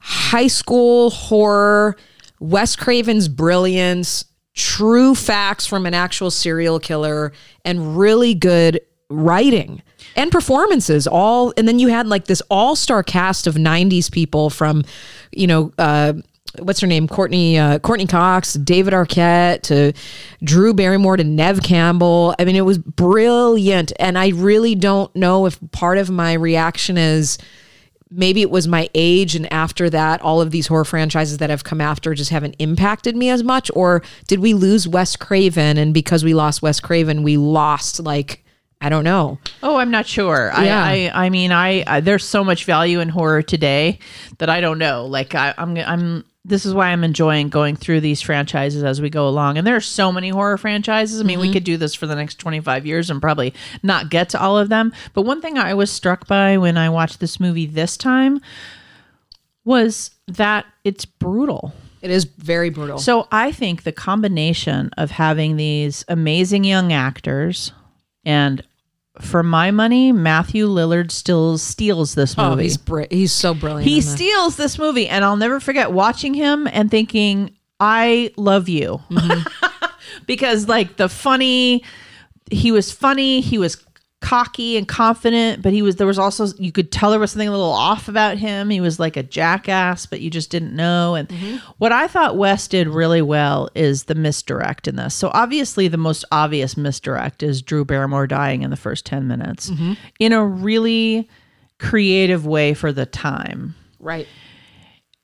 high 0.00 0.48
school 0.48 1.10
horror, 1.10 1.96
Wes 2.40 2.74
Craven's 2.76 3.28
brilliance, 3.28 4.24
true 4.54 5.14
facts 5.14 5.66
from 5.66 5.86
an 5.86 5.94
actual 5.94 6.30
serial 6.30 6.80
killer, 6.80 7.32
and 7.64 7.96
really 7.96 8.34
good 8.34 8.80
writing 9.10 9.82
and 10.14 10.30
performances 10.30 11.08
all 11.08 11.52
and 11.56 11.66
then 11.66 11.80
you 11.80 11.88
had 11.88 12.06
like 12.06 12.26
this 12.26 12.40
all-star 12.48 13.02
cast 13.02 13.48
of 13.48 13.56
90s 13.56 14.10
people 14.10 14.50
from 14.50 14.84
you 15.32 15.48
know 15.48 15.72
uh 15.78 16.12
what's 16.58 16.80
her 16.80 16.86
name 16.86 17.06
courteney 17.06 17.58
uh, 17.58 17.78
courteney 17.78 18.06
cox 18.06 18.54
david 18.54 18.92
arquette 18.92 19.62
to 19.62 19.92
drew 20.42 20.74
barrymore 20.74 21.16
to 21.16 21.24
nev 21.24 21.62
campbell 21.62 22.34
i 22.38 22.44
mean 22.44 22.56
it 22.56 22.62
was 22.62 22.78
brilliant 22.78 23.92
and 24.00 24.18
i 24.18 24.28
really 24.30 24.74
don't 24.74 25.14
know 25.14 25.46
if 25.46 25.58
part 25.70 25.96
of 25.98 26.10
my 26.10 26.32
reaction 26.32 26.98
is 26.98 27.38
maybe 28.10 28.42
it 28.42 28.50
was 28.50 28.66
my 28.66 28.90
age 28.94 29.36
and 29.36 29.50
after 29.52 29.88
that 29.88 30.20
all 30.22 30.40
of 30.40 30.50
these 30.50 30.66
horror 30.66 30.84
franchises 30.84 31.38
that 31.38 31.50
have 31.50 31.62
come 31.62 31.80
after 31.80 32.14
just 32.14 32.30
haven't 32.30 32.56
impacted 32.58 33.14
me 33.14 33.30
as 33.30 33.44
much 33.44 33.70
or 33.74 34.02
did 34.26 34.40
we 34.40 34.52
lose 34.52 34.88
wes 34.88 35.14
craven 35.14 35.78
and 35.78 35.94
because 35.94 36.24
we 36.24 36.34
lost 36.34 36.62
wes 36.62 36.80
craven 36.80 37.22
we 37.22 37.36
lost 37.36 38.00
like 38.00 38.44
I 38.82 38.88
don't 38.88 39.04
know. 39.04 39.38
Oh, 39.62 39.76
I'm 39.76 39.90
not 39.90 40.06
sure. 40.06 40.50
Yeah. 40.54 40.82
I, 40.82 41.10
I, 41.12 41.26
I 41.26 41.30
mean, 41.30 41.52
I, 41.52 41.84
I 41.86 42.00
there's 42.00 42.24
so 42.24 42.42
much 42.42 42.64
value 42.64 43.00
in 43.00 43.10
horror 43.10 43.42
today 43.42 43.98
that 44.38 44.48
I 44.48 44.62
don't 44.62 44.78
know. 44.78 45.04
Like, 45.04 45.34
I, 45.34 45.52
I'm, 45.58 45.76
I'm. 45.76 46.24
This 46.50 46.66
is 46.66 46.74
why 46.74 46.88
I'm 46.88 47.04
enjoying 47.04 47.48
going 47.48 47.76
through 47.76 48.00
these 48.00 48.20
franchises 48.20 48.82
as 48.82 49.00
we 49.00 49.08
go 49.08 49.26
along. 49.28 49.56
And 49.56 49.66
there 49.66 49.76
are 49.76 49.80
so 49.80 50.12
many 50.12 50.28
horror 50.28 50.58
franchises. 50.58 51.20
I 51.20 51.24
mean, 51.24 51.40
we 51.40 51.48
mhm. 51.48 51.54
could 51.54 51.64
do 51.64 51.76
this 51.76 51.94
for 51.94 52.06
the 52.06 52.16
next 52.16 52.34
25 52.38 52.84
years 52.84 53.08
and 53.08 53.20
probably 53.20 53.54
not 53.82 54.10
get 54.10 54.28
to 54.30 54.40
all 54.40 54.58
of 54.58 54.68
them. 54.68 54.92
But 55.14 55.22
one 55.22 55.40
thing 55.40 55.58
I 55.58 55.74
was 55.74 55.90
struck 55.90 56.26
by 56.26 56.58
when 56.58 56.76
I 56.76 56.90
watched 56.90 57.20
this 57.20 57.40
movie 57.40 57.66
this 57.66 57.96
time 57.96 58.40
was 59.64 60.10
that 60.26 60.66
it's 60.84 61.04
brutal. 61.04 61.72
It 62.02 62.10
is 62.10 62.24
very 62.24 62.70
brutal. 62.70 62.98
So 62.98 63.28
I 63.30 63.52
think 63.52 63.84
the 63.84 63.92
combination 63.92 64.90
of 64.96 65.12
having 65.12 65.56
these 65.56 66.04
amazing 66.08 66.64
young 66.64 66.92
actors 66.92 67.72
and 68.24 68.62
for 69.22 69.42
my 69.42 69.70
money, 69.70 70.12
Matthew 70.12 70.66
Lillard 70.66 71.10
still 71.10 71.58
steals 71.58 72.14
this 72.14 72.36
movie. 72.36 72.46
oh, 72.46 72.50
movie. 72.50 72.62
he's 72.64 72.76
br- 72.76 73.02
he's 73.10 73.32
so 73.32 73.54
brilliant. 73.54 73.88
he 73.88 74.00
steals 74.00 74.56
this 74.56 74.78
movie, 74.78 75.08
and 75.08 75.24
I'll 75.24 75.36
never 75.36 75.60
forget 75.60 75.92
watching 75.92 76.34
him 76.34 76.66
and 76.66 76.90
thinking, 76.90 77.56
"I 77.78 78.32
love 78.36 78.68
you," 78.68 79.00
mm-hmm. 79.10 79.66
because 80.26 80.68
like 80.68 80.96
the 80.96 81.08
funny, 81.08 81.84
he 82.50 82.72
was 82.72 82.92
funny. 82.92 83.40
He 83.40 83.58
was 83.58 83.84
cocky 84.20 84.76
and 84.76 84.86
confident, 84.86 85.62
but 85.62 85.72
he 85.72 85.82
was 85.82 85.96
there 85.96 86.06
was 86.06 86.18
also 86.18 86.46
you 86.58 86.72
could 86.72 86.92
tell 86.92 87.10
there 87.10 87.18
was 87.18 87.32
something 87.32 87.48
a 87.48 87.52
little 87.52 87.72
off 87.72 88.06
about 88.08 88.38
him. 88.38 88.70
He 88.70 88.80
was 88.80 89.00
like 89.00 89.16
a 89.16 89.22
jackass, 89.22 90.06
but 90.06 90.20
you 90.20 90.30
just 90.30 90.50
didn't 90.50 90.76
know. 90.76 91.14
And 91.14 91.28
mm-hmm. 91.28 91.56
what 91.78 91.92
I 91.92 92.06
thought 92.06 92.36
Wes 92.36 92.68
did 92.68 92.88
really 92.88 93.22
well 93.22 93.70
is 93.74 94.04
the 94.04 94.14
misdirect 94.14 94.86
in 94.86 94.96
this. 94.96 95.14
So 95.14 95.30
obviously 95.32 95.88
the 95.88 95.96
most 95.96 96.24
obvious 96.30 96.76
misdirect 96.76 97.42
is 97.42 97.62
Drew 97.62 97.84
Barrymore 97.84 98.26
dying 98.26 98.62
in 98.62 98.70
the 98.70 98.76
first 98.76 99.06
10 99.06 99.26
minutes 99.26 99.70
mm-hmm. 99.70 99.94
in 100.18 100.32
a 100.32 100.44
really 100.44 101.28
creative 101.78 102.46
way 102.46 102.74
for 102.74 102.92
the 102.92 103.06
time. 103.06 103.74
right. 103.98 104.26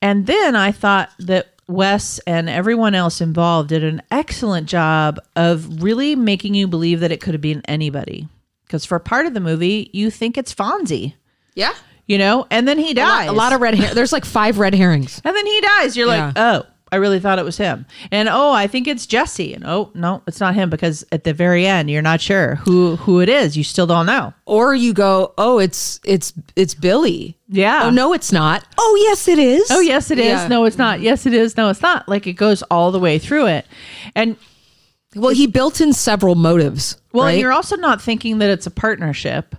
And 0.02 0.26
then 0.26 0.54
I 0.54 0.72
thought 0.72 1.10
that 1.18 1.48
Wes 1.68 2.20
and 2.26 2.48
everyone 2.48 2.94
else 2.94 3.20
involved 3.20 3.70
did 3.70 3.82
an 3.82 4.02
excellent 4.10 4.68
job 4.68 5.18
of 5.34 5.82
really 5.82 6.14
making 6.14 6.54
you 6.54 6.68
believe 6.68 7.00
that 7.00 7.10
it 7.10 7.20
could 7.20 7.34
have 7.34 7.40
been 7.40 7.62
anybody. 7.66 8.28
Because 8.66 8.84
for 8.84 8.98
part 8.98 9.26
of 9.26 9.34
the 9.34 9.40
movie, 9.40 9.90
you 9.92 10.10
think 10.10 10.36
it's 10.36 10.54
Fonzie, 10.54 11.14
Yeah. 11.54 11.72
you 12.06 12.18
know, 12.18 12.46
and 12.50 12.66
then 12.66 12.78
he 12.78 12.90
A 12.90 12.94
dies. 12.94 13.26
lot, 13.26 13.34
a 13.34 13.36
lot 13.36 13.52
of 13.52 13.60
red 13.60 13.74
hair. 13.74 13.94
There's 13.94 14.12
like 14.12 14.24
five 14.24 14.58
red 14.58 14.74
herrings. 14.74 15.20
and 15.24 15.34
then 15.36 15.46
he 15.46 15.60
dies. 15.60 15.96
You're 15.96 16.06
like, 16.08 16.32
oh, 16.36 16.64
I 16.92 16.96
really 16.96 17.18
thought 17.20 17.38
it 17.40 17.44
was 17.44 17.56
him. 17.56 17.84
And 18.12 18.28
oh, 18.28 18.52
I 18.52 18.66
think 18.68 18.86
it's 18.86 19.06
Jesse. 19.06 19.54
And 19.54 19.64
oh, 19.66 19.90
no, 19.94 20.22
it's 20.28 20.38
not 20.40 20.54
him 20.54 20.70
because 20.70 21.04
at 21.10 21.24
the 21.24 21.32
very 21.32 21.66
end, 21.66 21.90
you're 21.90 22.00
not 22.02 22.20
sure 22.20 22.54
who 22.56 22.94
who 22.96 23.20
it 23.20 23.28
is. 23.28 23.56
You 23.56 23.64
still 23.64 23.86
don't 23.88 24.06
know. 24.06 24.32
Or 24.46 24.72
you 24.74 24.92
go, 24.94 25.32
oh, 25.36 25.58
it's 25.58 25.98
it's 26.04 26.32
it's 26.54 26.74
Billy. 26.74 27.36
Yeah. 27.48 27.82
Oh 27.84 27.90
no, 27.90 28.12
it's 28.12 28.30
not. 28.32 28.64
Oh 28.78 29.04
yes, 29.08 29.26
it 29.26 29.38
is. 29.40 29.68
Oh, 29.70 29.80
yes, 29.80 30.10
it 30.12 30.18
is. 30.20 30.26
Yeah. 30.26 30.48
No, 30.48 30.64
it's 30.64 30.78
not. 30.78 31.00
Yes, 31.00 31.26
it 31.26 31.34
is. 31.34 31.56
No, 31.56 31.70
it's 31.70 31.82
not. 31.82 32.08
Like 32.08 32.26
it 32.28 32.34
goes 32.34 32.62
all 32.62 32.92
the 32.92 33.00
way 33.00 33.18
through 33.18 33.46
it. 33.46 33.66
And 34.14 34.36
Well, 35.14 35.34
he 35.34 35.46
built 35.46 35.80
in 35.80 35.92
several 35.92 36.34
motives. 36.34 37.00
Well, 37.12 37.24
right? 37.24 37.32
and 37.32 37.40
you're 37.40 37.52
also 37.52 37.76
not 37.76 38.02
thinking 38.02 38.38
that 38.38 38.50
it's 38.50 38.66
a 38.66 38.70
partnership. 38.70 39.54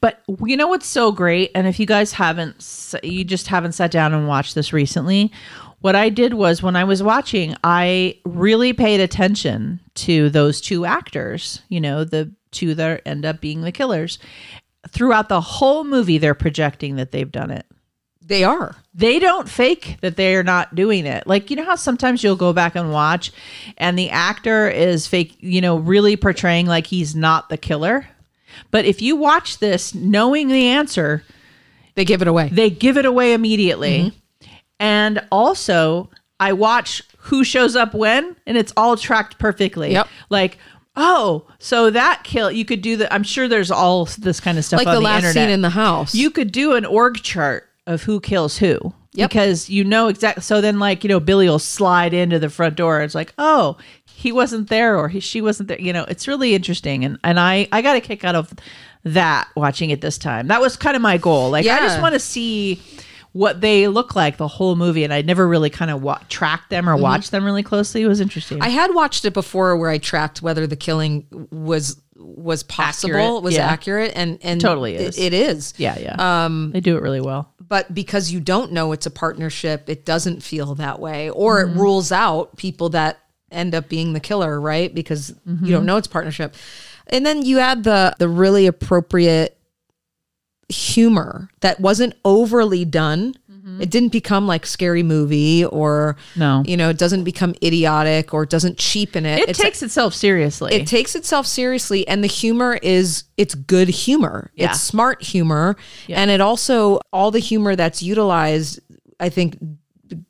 But 0.00 0.22
you 0.44 0.56
know 0.56 0.68
what's 0.68 0.86
so 0.86 1.12
great? 1.12 1.50
And 1.54 1.66
if 1.66 1.78
you 1.78 1.86
guys 1.86 2.12
haven't, 2.12 2.94
you 3.02 3.24
just 3.24 3.46
haven't 3.48 3.72
sat 3.72 3.90
down 3.90 4.14
and 4.14 4.26
watched 4.26 4.54
this 4.54 4.72
recently. 4.72 5.32
What 5.80 5.96
I 5.96 6.08
did 6.08 6.34
was 6.34 6.62
when 6.62 6.76
I 6.76 6.84
was 6.84 7.02
watching, 7.02 7.56
I 7.64 8.18
really 8.24 8.72
paid 8.72 9.00
attention 9.00 9.80
to 9.96 10.30
those 10.30 10.60
two 10.60 10.84
actors, 10.84 11.62
you 11.68 11.80
know, 11.80 12.04
the 12.04 12.34
two 12.50 12.74
that 12.74 13.02
end 13.06 13.24
up 13.24 13.40
being 13.40 13.62
the 13.62 13.72
killers. 13.72 14.18
Throughout 14.88 15.28
the 15.28 15.40
whole 15.40 15.84
movie, 15.84 16.18
they're 16.18 16.34
projecting 16.34 16.96
that 16.96 17.12
they've 17.12 17.30
done 17.30 17.50
it 17.50 17.66
they 18.30 18.44
are. 18.44 18.74
they 18.94 19.18
don't 19.18 19.48
fake 19.48 19.98
that 20.00 20.16
they're 20.16 20.42
not 20.42 20.74
doing 20.74 21.04
it. 21.04 21.26
Like, 21.26 21.50
you 21.50 21.56
know 21.56 21.64
how 21.64 21.74
sometimes 21.76 22.24
you'll 22.24 22.36
go 22.36 22.52
back 22.54 22.74
and 22.74 22.90
watch 22.92 23.30
and 23.76 23.98
the 23.98 24.08
actor 24.10 24.68
is 24.70 25.06
fake, 25.06 25.36
you 25.40 25.60
know, 25.60 25.76
really 25.76 26.16
portraying 26.16 26.66
like 26.66 26.86
he's 26.86 27.14
not 27.14 27.50
the 27.50 27.58
killer. 27.58 28.06
But 28.70 28.84
if 28.86 29.02
you 29.02 29.16
watch 29.16 29.58
this 29.58 29.94
knowing 29.94 30.48
the 30.48 30.66
answer, 30.68 31.22
They 31.94 32.04
give 32.04 32.22
it 32.22 32.28
away. 32.28 32.48
they 32.50 32.70
give 32.70 32.96
it 32.96 33.04
away 33.04 33.32
immediately. 33.34 33.98
Mm-hmm. 33.98 34.54
And 34.80 35.26
also, 35.30 36.08
I 36.40 36.52
watch 36.54 37.02
who 37.18 37.44
shows 37.44 37.76
up 37.76 37.92
when 37.94 38.34
and 38.46 38.56
it's 38.56 38.72
all 38.76 38.96
tracked 38.96 39.38
perfectly. 39.38 39.92
Yep. 39.92 40.08
Like, 40.30 40.56
oh, 40.96 41.46
so 41.58 41.90
that 41.90 42.22
kill 42.24 42.50
you 42.50 42.64
could 42.64 42.80
do 42.82 42.96
that. 42.98 43.12
I'm 43.12 43.22
sure 43.22 43.46
there's 43.46 43.70
all 43.70 44.06
this 44.18 44.40
kind 44.40 44.56
of 44.58 44.64
stuff 44.64 44.78
like 44.78 44.86
on 44.88 44.94
the 44.94 45.00
the, 45.00 45.04
last 45.04 45.24
internet. 45.24 45.34
scene 45.46 45.50
in 45.52 45.60
the 45.62 45.70
house. 45.70 46.14
You 46.14 46.30
could 46.30 46.50
do 46.50 46.74
an 46.74 46.84
org 46.86 47.22
chart 47.22 47.68
of 47.90 48.02
who 48.02 48.20
kills 48.20 48.58
who. 48.58 48.94
Yep. 49.12 49.28
Because 49.30 49.68
you 49.68 49.82
know 49.82 50.06
exactly. 50.08 50.42
So 50.42 50.60
then, 50.60 50.78
like, 50.78 51.02
you 51.02 51.08
know, 51.08 51.18
Billy 51.18 51.48
will 51.48 51.58
slide 51.58 52.14
into 52.14 52.38
the 52.38 52.48
front 52.48 52.76
door. 52.76 53.00
It's 53.02 53.14
like, 53.14 53.34
oh, 53.38 53.76
he 54.06 54.30
wasn't 54.30 54.68
there 54.68 54.96
or 54.96 55.08
he, 55.08 55.18
she 55.18 55.40
wasn't 55.40 55.68
there. 55.68 55.80
You 55.80 55.92
know, 55.92 56.04
it's 56.04 56.28
really 56.28 56.54
interesting. 56.54 57.04
And, 57.04 57.18
and 57.24 57.40
I, 57.40 57.66
I 57.72 57.82
got 57.82 57.96
a 57.96 58.00
kick 58.00 58.24
out 58.24 58.36
of 58.36 58.52
that 59.02 59.48
watching 59.56 59.90
it 59.90 60.00
this 60.00 60.16
time. 60.16 60.46
That 60.46 60.60
was 60.60 60.76
kind 60.76 60.94
of 60.94 61.02
my 61.02 61.18
goal. 61.18 61.50
Like, 61.50 61.66
I 61.66 61.78
just 61.80 62.00
want 62.00 62.12
to 62.14 62.20
see 62.20 62.80
what 63.32 63.60
they 63.60 63.88
look 63.88 64.14
like 64.14 64.36
the 64.36 64.46
whole 64.46 64.76
movie. 64.76 65.02
And 65.02 65.12
I 65.12 65.22
never 65.22 65.48
really 65.48 65.70
kind 65.70 65.90
of 65.90 66.02
wa- 66.02 66.20
tracked 66.28 66.70
them 66.70 66.88
or 66.88 66.96
watched 66.96 67.32
them 67.32 67.44
really 67.44 67.62
closely. 67.64 68.02
It 68.02 68.08
was 68.08 68.20
interesting. 68.20 68.58
Mm-hmm. 68.58 68.66
I 68.66 68.70
had 68.70 68.94
watched 68.94 69.24
it 69.24 69.32
before 69.34 69.76
where 69.76 69.90
I 69.90 69.98
tracked 69.98 70.40
whether 70.40 70.66
the 70.68 70.76
killing 70.76 71.26
was 71.50 72.00
was 72.16 72.62
possible, 72.62 73.14
Accurate, 73.16 73.42
was 73.42 73.54
yeah. 73.56 73.66
accurate, 73.66 74.12
and 74.14 74.38
and 74.42 74.60
Totally 74.60 74.94
it- 74.94 75.00
is. 75.00 75.18
it 75.18 75.32
is. 75.32 75.74
yeah, 75.78 75.98
yeah. 75.98 76.44
Um, 76.44 76.70
they 76.70 76.80
do 76.80 76.96
it 76.96 77.02
really 77.02 77.20
well. 77.20 77.50
But 77.70 77.94
because 77.94 78.30
you 78.30 78.40
don't 78.40 78.72
know 78.72 78.92
it's 78.92 79.06
a 79.06 79.10
partnership, 79.10 79.88
it 79.88 80.04
doesn't 80.04 80.42
feel 80.42 80.74
that 80.74 81.00
way, 81.00 81.30
or 81.30 81.64
Mm-hmm. 81.64 81.78
it 81.78 81.80
rules 81.80 82.12
out 82.12 82.56
people 82.58 82.90
that 82.90 83.18
end 83.50 83.74
up 83.74 83.88
being 83.88 84.12
the 84.12 84.20
killer, 84.20 84.60
right? 84.60 84.94
Because 84.94 85.30
Mm-hmm. 85.48 85.64
you 85.64 85.72
don't 85.72 85.86
know 85.86 85.96
it's 85.96 86.06
partnership. 86.06 86.54
And 87.06 87.24
then 87.24 87.42
you 87.42 87.58
add 87.60 87.84
the 87.84 88.14
the 88.18 88.28
really 88.28 88.66
appropriate 88.66 89.56
humor 90.68 91.48
that 91.60 91.80
wasn't 91.80 92.14
overly 92.24 92.84
done. 92.84 93.34
It 93.80 93.90
didn't 93.90 94.10
become 94.12 94.46
like 94.46 94.64
scary 94.66 95.02
movie 95.02 95.64
or 95.64 96.16
Mm-hmm. 96.30 96.40
No. 96.40 96.62
you 96.66 96.76
know, 96.76 96.88
it 96.90 96.98
doesn't 96.98 97.24
become 97.24 97.54
idiotic 97.62 98.32
or 98.34 98.42
it 98.44 98.50
doesn't 98.50 98.78
cheapen 98.78 99.26
it. 99.26 99.38
It 99.40 99.42
It's- 99.50 99.58
takes 99.58 99.82
itself 99.82 100.14
seriously. 100.14 100.74
it 100.74 100.86
takes 100.86 101.14
itself 101.14 101.46
seriously 101.46 102.06
and 102.08 102.22
the 102.24 102.28
humor 102.28 102.78
is 102.82 103.24
it's 103.36 103.54
good 103.54 103.88
humor 103.88 104.50
Yeah. 104.54 104.70
it's 104.70 104.80
smart 104.80 105.22
humor 105.22 105.76
and 106.08 106.30
it 106.30 106.40
also 106.40 107.00
all 107.12 107.30
the 107.30 107.38
humor 107.38 107.76
that's 107.76 108.02
utilized 108.02 108.80
i 109.18 109.28
think 109.28 109.58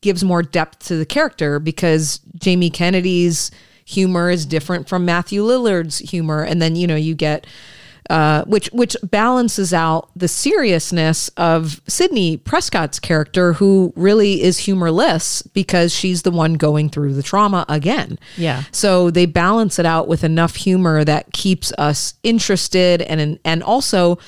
gives 0.00 0.22
more 0.24 0.42
depth 0.42 0.86
to 0.86 0.96
the 0.96 1.06
character 1.06 1.58
because 1.58 2.20
jamie 2.38 2.70
kennedy's 2.70 3.50
humor 3.84 4.30
is 4.30 4.44
different 4.46 4.88
from 4.88 5.04
matthew 5.04 5.42
lillard's 5.42 5.98
humor 5.98 6.42
and 6.42 6.60
then 6.62 6.76
you 6.76 6.86
know 6.86 6.96
you 6.96 7.14
get 7.14 7.46
uh, 8.08 8.44
which 8.44 8.68
which 8.72 8.96
balances 9.02 9.74
out 9.74 10.10
the 10.16 10.28
seriousness 10.28 11.28
of 11.36 11.80
Sidney 11.86 12.36
Prescott's 12.36 12.98
character, 12.98 13.52
who 13.52 13.92
really 13.96 14.42
is 14.42 14.58
humorless 14.58 15.42
because 15.42 15.94
she's 15.94 16.22
the 16.22 16.30
one 16.30 16.54
going 16.54 16.88
through 16.88 17.14
the 17.14 17.22
trauma 17.22 17.64
again. 17.68 18.18
Yeah. 18.36 18.64
So 18.72 19.10
they 19.10 19.26
balance 19.26 19.78
it 19.78 19.86
out 19.86 20.08
with 20.08 20.24
enough 20.24 20.56
humor 20.56 21.04
that 21.04 21.32
keeps 21.32 21.72
us 21.78 22.14
interested 22.22 23.02
and 23.02 23.38
and 23.44 23.62
also 23.62 24.18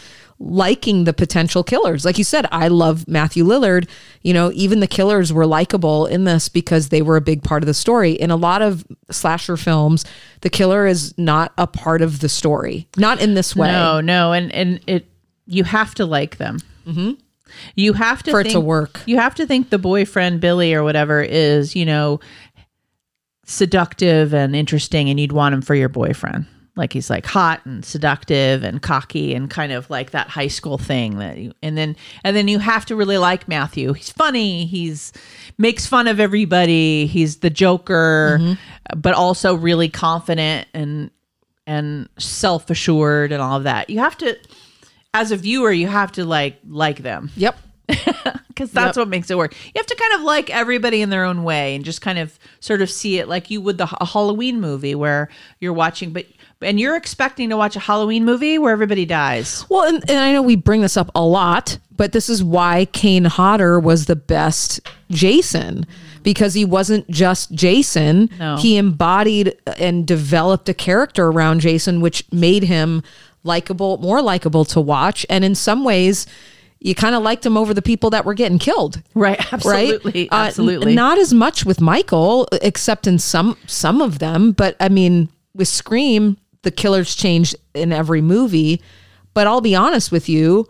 liking 0.43 1.05
the 1.05 1.13
potential 1.13 1.63
killers. 1.63 2.05
Like 2.05 2.19
you 2.19 2.25
said, 2.25 2.47
I 2.51 2.69
love 2.69 3.07
Matthew 3.07 3.45
Lillard. 3.45 3.89
You 4.23 4.35
know, 4.35 4.51
even 4.55 4.81
the 4.81 4.87
killers 4.87 5.33
were 5.33 5.47
likable 5.47 6.07
in 6.07 6.25
this 6.25 6.49
because 6.49 6.89
they 6.89 7.01
were 7.01 7.17
a 7.17 7.21
big 7.21 7.43
part 7.43 7.63
of 7.63 7.67
the 7.67 7.75
story. 7.75 8.13
In 8.13 8.31
a 8.31 8.37
lot 8.37 8.61
of 8.61 8.85
slasher 9.11 9.57
films, 9.57 10.05
the 10.41 10.51
killer 10.51 10.87
is 10.87 11.17
not 11.17 11.53
a 11.59 11.67
part 11.67 12.03
of 12.03 12.21
the 12.21 12.29
story. 12.29 12.89
Not 12.97 13.21
in 13.21 13.35
this 13.35 13.55
way. 13.55 13.71
No, 13.71 14.01
no, 14.01 14.33
and 14.33 14.53
and 14.53 14.81
it 14.87 15.07
you 15.47 15.65
have 15.65 15.95
to 15.97 16.07
like 16.07 16.39
them. 16.39 16.59
Mm-hmm. 16.87 17.13
You 17.77 17.93
have 17.93 18.23
to 18.25 18.31
For 18.31 18.41
it 18.41 18.51
to 18.51 18.61
work. 18.61 19.01
You 19.07 19.19
have 19.19 19.35
to 19.37 19.47
think 19.47 19.71
the 19.71 19.79
boyfriend 19.79 20.41
Billy 20.41 20.75
or 20.75 20.83
whatever 20.83 21.23
is, 21.23 21.77
you 21.77 21.85
know, 21.85 22.21
seductive 23.45 24.35
and 24.35 24.57
interesting, 24.57 25.11
and 25.11 25.21
you'd 25.21 25.33
want 25.33 25.55
him 25.55 25.63
for 25.63 25.75
your 25.75 25.89
boyfriend. 25.91 26.47
Like 26.75 26.93
he's 26.95 27.11
like 27.11 27.27
hot 27.27 27.65
and 27.67 27.85
seductive 27.85 28.63
and 28.65 28.81
cocky 28.81 29.35
and 29.35 29.51
kind 29.51 29.73
of 29.73 29.91
like 29.91 30.13
that 30.13 30.29
high 30.29 30.49
school 30.49 30.79
thing 30.79 31.19
that 31.19 31.37
you, 31.37 31.53
and 31.63 31.77
then 31.77 31.97
and 32.25 32.35
then 32.35 32.49
you 32.49 32.59
have 32.61 32.87
to 32.87 32.97
really 32.97 33.19
like 33.19 33.47
Matthew. 33.47 33.93
He's 33.93 34.11
funny. 34.11 34.65
He's 34.65 35.13
makes 35.59 35.85
fun 35.87 36.09
of 36.09 36.19
everybody. 36.19 37.07
He's 37.07 37.39
the 37.39 37.51
joker, 37.51 38.39
mm-hmm. 38.41 39.01
but 39.01 39.15
also 39.15 39.55
really 39.55 39.91
confident 39.91 40.67
and 40.73 41.11
and 41.67 42.09
self 42.19 42.71
assured 42.71 43.33
and 43.33 43.43
all 43.43 43.59
of 43.59 43.65
that. 43.65 43.91
You 43.91 43.99
have 43.99 44.17
to, 44.19 44.39
as 45.13 45.31
a 45.31 45.37
viewer, 45.37 45.73
you 45.73 45.89
have 45.89 46.13
to 46.13 46.25
like 46.25 46.59
like 46.67 46.99
them 47.03 47.31
Yep. 47.37 47.57
because 48.49 48.71
that's 48.73 48.97
what 48.97 49.09
makes 49.09 49.31
it 49.31 49.37
work. 49.37 49.55
You 49.67 49.73
have 49.77 49.87
to 49.87 49.97
kind 49.97 50.15
of 50.15 50.23
like 50.23 50.51
everybody 50.51 51.03
in 51.03 51.11
their 51.11 51.25
own 51.25 51.43
way 51.43 51.75
and 51.75 51.85
just 51.85 52.01
kind 52.01 52.19
of 52.19 52.39
sort 52.61 52.83
of 52.83 52.91
see 52.91 53.19
it 53.19 53.29
like 53.29 53.51
you 53.51 53.61
would 53.61 53.79
the 53.79 53.89
a 54.01 54.05
Halloween 54.05 54.61
movie 54.61 54.95
where 54.95 55.29
you're 55.61 55.73
watching, 55.73 56.13
but 56.13 56.27
and 56.63 56.79
you're 56.81 56.97
expecting 56.97 57.51
to 57.51 57.57
watch 57.57 57.77
a 57.77 57.81
Halloween 57.81 58.25
movie 58.25 58.59
where 58.59 58.73
everybody 58.73 59.05
dies. 59.05 59.65
Well, 59.69 59.83
and, 59.83 60.09
and 60.09 60.19
I 60.19 60.33
know 60.33 60.43
we 60.43 60.57
bring 60.57 60.81
this 60.81 60.97
up 60.97 61.11
a 61.15 61.25
lot, 61.25 61.79
but 61.97 62.13
this 62.13 62.29
is 62.29 62.43
why 62.43 62.87
Kane 62.87 63.25
Hodder 63.25 63.79
was 63.79 64.07
the 64.07 64.17
best 64.17 64.81
Jason 65.11 65.87
because 66.23 66.55
he 66.55 66.65
wasn't 66.65 67.09
just 67.11 67.53
Jason. 67.53 68.31
No. 68.39 68.57
He 68.57 68.77
embodied 68.77 69.57
and 69.79 70.07
developed 70.07 70.69
a 70.69 70.75
character 70.75 71.27
around 71.27 71.61
Jason, 71.61 72.01
which 72.01 72.25
made 72.33 72.65
him 72.65 73.03
likable, 73.45 73.99
more 73.99 74.23
likable 74.23 74.65
to 74.67 74.81
watch. 74.81 75.27
And 75.29 75.45
in 75.45 75.55
some 75.55 75.85
ways, 75.85 76.27
you 76.81 76.95
kind 76.95 77.15
of 77.15 77.23
liked 77.23 77.47
him 77.47 77.57
over 77.57 77.73
the 77.73 77.83
people 77.83 78.11
that 78.11 78.25
were 78.25 78.35
getting 78.35 78.59
killed. 78.59 79.03
Right? 79.15 79.39
right? 79.39 79.53
Absolutely. 79.53 80.31
Uh, 80.31 80.37
n- 80.37 80.47
absolutely. 80.47 80.95
not 80.95 81.19
as 81.19 81.33
much 81.33 81.65
with 81.65 81.81
Michael, 81.81 82.49
except 82.61 83.07
in 83.07 83.19
some 83.19 83.57
some 83.67 84.01
of 84.01 84.19
them. 84.19 84.53
But 84.53 84.77
I 84.81 84.89
mean, 84.89 85.29
with 85.55 85.69
Scream, 85.69 86.37
the 86.63 86.71
killers 86.71 87.15
changed 87.15 87.57
in 87.75 87.93
every 87.93 88.21
movie. 88.21 88.83
But 89.35 89.47
I'll 89.47 89.61
be 89.61 89.75
honest 89.75 90.13
with 90.13 90.29
you, 90.29 90.69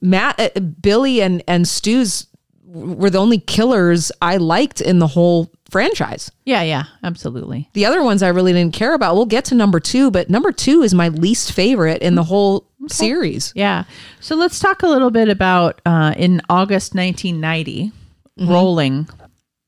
Matt, 0.00 0.38
uh, 0.38 0.60
Billy, 0.60 1.20
and 1.20 1.42
and 1.48 1.66
Stu's 1.66 2.26
were 2.64 3.10
the 3.10 3.18
only 3.18 3.38
killers 3.38 4.12
I 4.22 4.36
liked 4.36 4.80
in 4.80 5.00
the 5.00 5.08
whole 5.08 5.50
franchise. 5.68 6.30
yeah, 6.44 6.62
yeah, 6.62 6.84
absolutely. 7.02 7.68
The 7.72 7.84
other 7.86 8.02
ones 8.02 8.22
I 8.22 8.28
really 8.28 8.52
didn't 8.52 8.74
care 8.74 8.94
about. 8.94 9.16
We'll 9.16 9.26
get 9.26 9.44
to 9.46 9.54
number 9.56 9.80
two, 9.80 10.10
but 10.12 10.30
number 10.30 10.52
two 10.52 10.82
is 10.82 10.94
my 10.94 11.08
least 11.08 11.52
favorite 11.52 12.00
in 12.02 12.14
the 12.14 12.22
whole 12.24 12.68
series. 12.88 13.52
Yeah. 13.56 13.84
So 14.20 14.36
let's 14.36 14.58
talk 14.60 14.82
a 14.82 14.88
little 14.88 15.10
bit 15.10 15.28
about 15.28 15.80
uh, 15.84 16.14
in 16.16 16.40
August 16.48 16.94
1990, 16.94 17.92
Rolling 18.38 19.08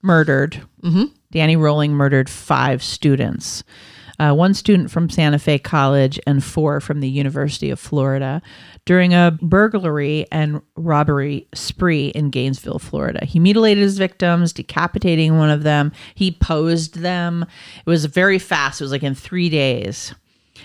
murdered. 0.02 0.62
Danny 1.32 1.56
Rolling 1.56 1.92
murdered 1.92 2.30
five 2.30 2.82
students. 2.82 3.64
Uh, 4.22 4.32
one 4.32 4.54
student 4.54 4.88
from 4.88 5.10
Santa 5.10 5.36
Fe 5.36 5.58
College 5.58 6.20
and 6.28 6.44
four 6.44 6.80
from 6.80 7.00
the 7.00 7.08
University 7.08 7.70
of 7.70 7.80
Florida 7.80 8.40
during 8.84 9.12
a 9.12 9.36
burglary 9.42 10.26
and 10.30 10.62
robbery 10.76 11.48
spree 11.54 12.08
in 12.08 12.30
Gainesville, 12.30 12.78
Florida. 12.78 13.24
He 13.24 13.40
mutilated 13.40 13.82
his 13.82 13.98
victims, 13.98 14.52
decapitating 14.52 15.38
one 15.38 15.50
of 15.50 15.64
them. 15.64 15.90
He 16.14 16.30
posed 16.30 17.00
them. 17.00 17.44
It 17.84 17.90
was 17.90 18.04
very 18.04 18.38
fast. 18.38 18.80
It 18.80 18.84
was 18.84 18.92
like 18.92 19.02
in 19.02 19.16
three 19.16 19.48
days 19.48 20.14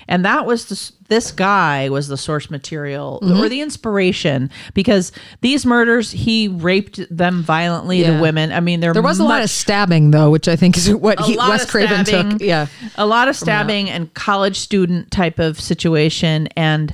and 0.07 0.23
that 0.25 0.45
was 0.45 0.65
the, 0.65 0.91
this 1.09 1.31
guy 1.31 1.89
was 1.89 2.07
the 2.07 2.17
source 2.17 2.49
material 2.49 3.19
Mm-hmm. 3.23 3.39
or 3.39 3.49
the 3.49 3.61
inspiration 3.61 4.49
because 4.73 5.11
these 5.41 5.65
murders 5.65 6.11
he 6.11 6.47
raped 6.47 6.99
them 7.15 7.41
violently 7.43 8.01
Yeah. 8.01 8.15
the 8.15 8.21
women 8.21 8.51
i 8.51 8.59
mean 8.59 8.79
there, 8.79 8.93
There 8.93 9.01
was 9.01 9.19
a 9.19 9.23
lot 9.23 9.41
of 9.43 9.49
stabbing, 9.49 10.11
though, 10.11 10.29
which 10.29 10.47
I 10.47 10.55
think 10.55 10.77
is 10.77 10.93
what 11.07 11.19
he, 11.21 11.37
Wes 11.37 11.69
Craven 11.69 12.05
stabbing. 12.05 12.31
took. 12.39 12.41
Yeah. 12.41 12.67
a 12.95 13.05
lot 13.05 13.27
of 13.27 13.35
stabbing 13.35 13.89
and 13.89 14.13
college 14.13 14.57
student 14.57 15.11
type 15.11 15.39
of 15.39 15.59
situation 15.59 16.47
and 16.55 16.93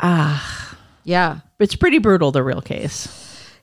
ah, 0.00 0.76
Yeah. 1.04 1.40
it's 1.58 1.74
pretty 1.76 1.98
brutal 1.98 2.30
the 2.32 2.42
real 2.42 2.60
case 2.62 3.08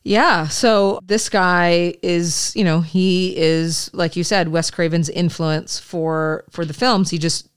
Yeah. 0.03 0.47
So 0.49 0.99
this 1.03 1.29
guy 1.29 1.95
is, 2.03 2.53
you 2.55 2.63
know, 2.63 2.81
he 2.81 3.35
is 3.35 3.89
like 3.93 4.15
you 4.15 4.23
said, 4.23 4.49
Wes 4.49 4.69
Craven's 4.69 5.09
influence 5.09 5.79
for 5.79 6.43
for 6.51 6.63
the 6.63 6.73
films. 6.73 7.09
He 7.09 7.17
just 7.17 7.49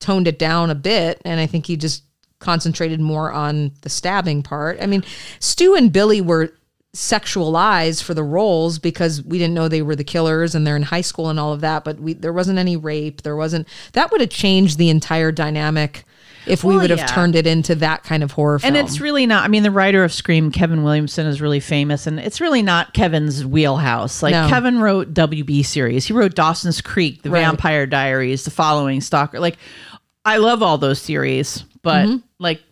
toned 0.00 0.28
it 0.28 0.38
down 0.38 0.70
a 0.70 0.74
bit, 0.74 1.20
and 1.24 1.40
I 1.40 1.46
think 1.46 1.66
he 1.66 1.76
just 1.76 2.04
concentrated 2.38 3.00
more 3.00 3.32
on 3.32 3.72
the 3.82 3.88
stabbing 3.88 4.42
part. 4.42 4.78
I 4.80 4.86
mean, 4.86 5.04
Stu 5.40 5.74
and 5.74 5.92
Billy 5.92 6.20
were 6.20 6.52
sexualized 6.94 8.02
for 8.02 8.14
the 8.14 8.22
roles 8.22 8.78
because 8.78 9.20
we 9.22 9.36
didn't 9.36 9.54
know 9.54 9.66
they 9.66 9.82
were 9.82 9.96
the 9.96 10.04
killers 10.04 10.54
and 10.54 10.64
they're 10.64 10.76
in 10.76 10.82
high 10.82 11.00
school 11.00 11.28
and 11.28 11.40
all 11.40 11.52
of 11.52 11.60
that 11.60 11.82
but 11.82 11.98
we 11.98 12.12
there 12.12 12.32
wasn't 12.32 12.56
any 12.56 12.76
rape 12.76 13.22
there 13.22 13.34
wasn't 13.34 13.66
that 13.94 14.12
would 14.12 14.20
have 14.20 14.30
changed 14.30 14.78
the 14.78 14.88
entire 14.88 15.32
dynamic 15.32 16.04
if 16.46 16.62
we 16.64 16.70
Well, 16.74 16.82
would 16.82 16.90
have 16.90 16.98
yeah. 17.00 17.06
turned 17.06 17.34
it 17.36 17.46
into 17.46 17.74
that 17.76 18.02
kind 18.04 18.22
of 18.22 18.32
horror 18.32 18.58
film 18.58 18.74
and 18.74 18.86
it's 18.86 19.00
really 19.00 19.26
not 19.26 19.44
i 19.44 19.48
mean 19.48 19.62
the 19.62 19.70
writer 19.70 20.04
of 20.04 20.12
scream 20.12 20.50
kevin 20.50 20.82
williamson 20.82 21.26
is 21.26 21.40
really 21.40 21.60
famous 21.60 22.06
and 22.06 22.18
it's 22.20 22.40
really 22.40 22.62
not 22.62 22.92
kevin's 22.94 23.44
wheelhouse 23.46 24.22
like 24.22 24.32
No. 24.32 24.48
kevin 24.48 24.78
wrote 24.80 25.14
wb 25.14 25.64
series 25.64 26.06
he 26.06 26.12
wrote 26.12 26.34
dawson's 26.34 26.80
creek 26.80 27.22
the 27.22 27.30
Right. 27.30 27.40
vampire 27.42 27.86
diaries 27.86 28.44
the 28.44 28.50
following 28.50 29.00
stalker 29.00 29.40
like 29.40 29.56
i 30.24 30.36
love 30.38 30.62
all 30.62 30.78
those 30.78 31.00
series 31.00 31.64
but 31.82 32.06
Mm-hmm. 32.06 32.16
like 32.38 32.62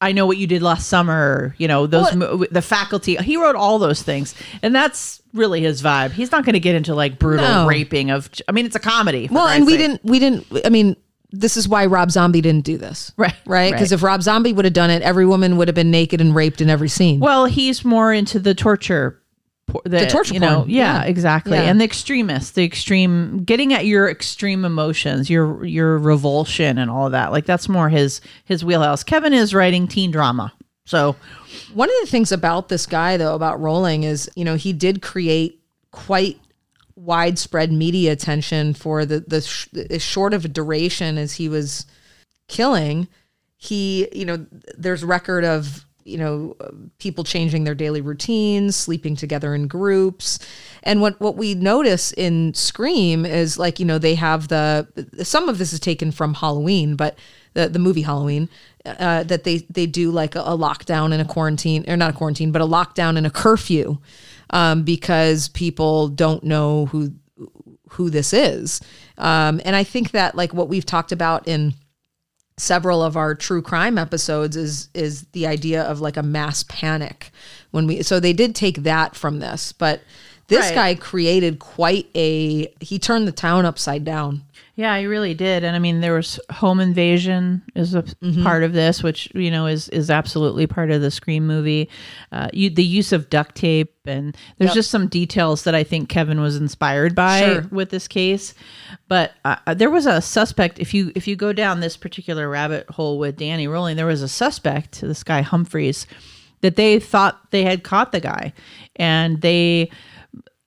i 0.00 0.12
know 0.12 0.26
what 0.26 0.36
you 0.36 0.46
did 0.46 0.60
last 0.62 0.86
summer 0.88 1.54
you 1.58 1.66
know 1.68 1.86
those 1.86 2.14
mo- 2.14 2.44
the 2.50 2.60
faculty 2.62 3.16
he 3.16 3.36
wrote 3.36 3.56
all 3.56 3.78
those 3.78 4.02
things 4.02 4.34
and 4.62 4.74
that's 4.74 5.22
really 5.32 5.60
his 5.62 5.82
vibe 5.82 6.10
he's 6.12 6.30
not 6.30 6.44
going 6.44 6.52
to 6.52 6.60
get 6.60 6.74
into 6.74 6.94
like 6.94 7.18
brutal 7.18 7.46
No. 7.46 7.66
raping 7.66 8.10
of 8.10 8.28
i 8.48 8.52
mean 8.52 8.66
it's 8.66 8.76
a 8.76 8.80
comedy 8.80 9.28
Well, 9.30 9.46
and 9.48 9.64
we 9.66 9.72
sake. 9.72 9.80
didn't, 9.80 10.04
we 10.04 10.18
didn't, 10.18 10.46
I 10.64 10.68
mean, 10.68 10.94
this 11.40 11.56
is 11.56 11.68
why 11.68 11.86
Rob 11.86 12.10
Zombie 12.10 12.40
didn't 12.40 12.64
do 12.64 12.78
this. 12.78 13.12
Right, 13.18 13.34
Right. 13.46 13.72
Because 13.72 13.90
right. 13.92 13.98
if 13.98 14.02
Rob 14.02 14.22
Zombie 14.22 14.52
would 14.52 14.64
have 14.64 14.74
done 14.74 14.90
it, 14.90 15.02
every 15.02 15.26
woman 15.26 15.56
would 15.56 15.68
have 15.68 15.74
been 15.74 15.90
naked 15.90 16.20
and 16.20 16.34
raped 16.34 16.60
in 16.60 16.70
every 16.70 16.88
scene. 16.88 17.20
Well, 17.20 17.46
he's 17.46 17.84
more 17.84 18.12
into 18.12 18.38
the 18.38 18.54
torture. 18.54 19.20
por- 19.66 19.82
The, 19.84 20.06
torture 20.06 20.34
you 20.34 20.40
know, 20.40 20.58
porn, 20.58 20.70
yeah, 20.70 21.02
yeah. 21.02 21.08
exactly, 21.08 21.56
Yeah. 21.58 21.64
and 21.64 21.80
the 21.80 21.84
extremist, 21.84 22.54
the 22.54 22.64
extreme, 22.64 23.44
getting 23.44 23.72
at 23.72 23.86
your 23.86 24.08
extreme 24.10 24.64
emotions, 24.64 25.28
your 25.30 25.64
your 25.64 25.98
revulsion, 25.98 26.78
and 26.78 26.90
all 26.90 27.06
of 27.06 27.12
that. 27.12 27.32
Like 27.32 27.46
that's 27.46 27.68
more 27.68 27.88
his 27.88 28.20
his 28.44 28.64
wheelhouse. 28.64 29.02
Kevin 29.04 29.32
is 29.32 29.54
writing 29.54 29.88
teen 29.88 30.10
drama, 30.10 30.52
so 30.86 31.16
One 31.72 31.88
of 31.88 31.94
the 32.02 32.10
things 32.10 32.30
about 32.32 32.68
this 32.68 32.84
guy, 32.86 33.16
though, 33.16 33.34
about 33.34 33.60
Rolling 33.60 34.02
is, 34.04 34.30
you 34.34 34.44
know, 34.44 34.54
he 34.56 34.72
did 34.72 35.00
create 35.02 35.60
quite 35.92 36.38
widespread 37.04 37.70
media 37.72 38.12
attention 38.12 38.74
for 38.74 39.04
the 39.04 39.20
the 39.20 39.40
sh- 39.42 39.68
short 39.98 40.34
of 40.34 40.44
a 40.44 40.48
duration 40.48 41.18
as 41.18 41.34
he 41.34 41.48
was 41.48 41.86
killing. 42.48 43.08
He, 43.56 44.08
you 44.12 44.24
know, 44.24 44.46
there's 44.76 45.04
record 45.04 45.44
of 45.44 45.84
you 46.04 46.18
know 46.18 46.54
people 46.98 47.24
changing 47.24 47.64
their 47.64 47.74
daily 47.74 48.00
routines, 48.00 48.76
sleeping 48.76 49.16
together 49.16 49.54
in 49.54 49.66
groups, 49.66 50.38
and 50.82 51.00
what 51.00 51.20
what 51.20 51.36
we 51.36 51.54
notice 51.54 52.12
in 52.12 52.54
Scream 52.54 53.24
is 53.24 53.58
like 53.58 53.78
you 53.78 53.86
know 53.86 53.98
they 53.98 54.14
have 54.14 54.48
the 54.48 54.86
some 55.22 55.48
of 55.48 55.58
this 55.58 55.72
is 55.72 55.80
taken 55.80 56.10
from 56.10 56.34
Halloween, 56.34 56.96
but 56.96 57.18
the 57.54 57.68
the 57.68 57.78
movie 57.78 58.02
Halloween 58.02 58.48
uh, 58.84 59.22
that 59.24 59.44
they 59.44 59.58
they 59.70 59.86
do 59.86 60.10
like 60.10 60.34
a, 60.34 60.40
a 60.40 60.56
lockdown 60.56 61.12
and 61.12 61.22
a 61.22 61.24
quarantine 61.24 61.84
or 61.88 61.96
not 61.96 62.10
a 62.10 62.16
quarantine, 62.16 62.52
but 62.52 62.62
a 62.62 62.66
lockdown 62.66 63.16
and 63.16 63.26
a 63.26 63.30
curfew 63.30 63.98
um, 64.50 64.82
because 64.82 65.48
people 65.48 66.08
don't 66.08 66.44
know 66.44 66.86
who 66.86 67.12
who 67.90 68.10
this 68.10 68.32
is. 68.32 68.80
Um, 69.18 69.60
and 69.64 69.76
I 69.76 69.84
think 69.84 70.10
that 70.10 70.34
like 70.34 70.52
what 70.52 70.68
we've 70.68 70.86
talked 70.86 71.12
about 71.12 71.46
in 71.46 71.74
several 72.56 73.02
of 73.02 73.16
our 73.16 73.34
true 73.34 73.62
crime 73.62 73.98
episodes 73.98 74.56
is 74.56 74.88
is 74.94 75.22
the 75.32 75.46
idea 75.46 75.82
of 75.82 76.00
like 76.00 76.16
a 76.16 76.22
mass 76.22 76.64
panic 76.68 77.32
when 77.72 77.86
we 77.86 78.00
so 78.02 78.20
they 78.20 78.32
did 78.32 78.54
take 78.54 78.84
that 78.84 79.16
from 79.16 79.40
this 79.40 79.72
but 79.72 80.00
this 80.48 80.66
Right. 80.66 80.74
guy 80.74 80.94
created 80.96 81.58
quite 81.58 82.08
a 82.14 82.72
he 82.80 82.98
turned 82.98 83.26
the 83.28 83.32
town 83.32 83.64
upside 83.66 84.04
down 84.04 84.42
yeah, 84.76 84.98
he 84.98 85.06
really 85.06 85.34
did. 85.34 85.62
And 85.62 85.76
I 85.76 85.78
mean, 85.78 86.00
there 86.00 86.14
was 86.14 86.40
home 86.50 86.80
invasion 86.80 87.62
is 87.76 87.94
a 87.94 88.02
Mm-hmm. 88.02 88.42
part 88.42 88.64
of 88.64 88.72
this, 88.72 89.04
which 89.04 89.30
you 89.32 89.48
know 89.48 89.66
is 89.66 89.88
is 89.90 90.10
absolutely 90.10 90.66
part 90.66 90.90
of 90.90 91.00
the 91.00 91.12
Scream 91.12 91.46
movie. 91.46 91.88
Uh, 92.32 92.48
you, 92.52 92.70
the 92.70 92.82
use 92.82 93.12
of 93.12 93.30
duct 93.30 93.54
tape, 93.54 93.92
and 94.04 94.36
there's 94.58 94.70
Yep. 94.70 94.74
just 94.74 94.90
some 94.90 95.06
details 95.06 95.62
that 95.62 95.76
I 95.76 95.84
think 95.84 96.08
Kevin 96.08 96.40
was 96.40 96.56
inspired 96.56 97.14
by 97.14 97.38
Sure. 97.40 97.66
with 97.70 97.90
this 97.90 98.08
case. 98.08 98.52
But 99.06 99.34
uh, 99.44 99.74
there 99.74 99.90
was 99.90 100.06
a 100.06 100.20
suspect. 100.20 100.80
If 100.80 100.92
you 100.92 101.12
if 101.14 101.28
you 101.28 101.36
go 101.36 101.52
down 101.52 101.78
this 101.78 101.96
particular 101.96 102.48
rabbit 102.48 102.90
hole 102.90 103.20
with 103.20 103.36
Danny 103.36 103.68
Rolling, 103.68 103.94
there 103.96 104.06
was 104.06 104.22
a 104.22 104.28
suspect, 104.28 105.00
this 105.02 105.22
guy 105.22 105.42
Humphreys, 105.42 106.04
that 106.62 106.74
they 106.74 106.98
thought 106.98 107.52
they 107.52 107.62
had 107.62 107.84
caught 107.84 108.10
the 108.10 108.18
guy, 108.18 108.52
and 108.96 109.40
they 109.40 109.88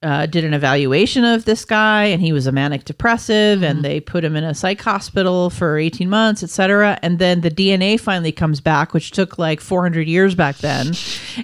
uh, 0.07 0.25
did 0.25 0.43
an 0.45 0.53
evaluation 0.53 1.23
of 1.25 1.43
this 1.45 1.65
guy 1.65 2.05
and 2.05 2.21
he 2.21 2.31
was 2.31 2.47
a 2.47 2.51
manic 2.51 2.85
depressive 2.85 3.61
and 3.63 3.83
they 3.83 3.99
put 3.99 4.23
him 4.23 4.35
in 4.35 4.43
a 4.43 4.53
psych 4.53 4.81
hospital 4.81 5.49
for 5.49 5.77
18 5.77 6.09
months 6.09 6.41
etc 6.43 6.97
and 7.01 7.19
then 7.19 7.41
the 7.41 7.51
dna 7.51 7.99
finally 7.99 8.31
comes 8.31 8.61
back 8.61 8.93
which 8.93 9.11
took 9.11 9.37
like 9.37 9.59
400 9.59 10.07
years 10.07 10.33
back 10.35 10.57
then 10.59 10.93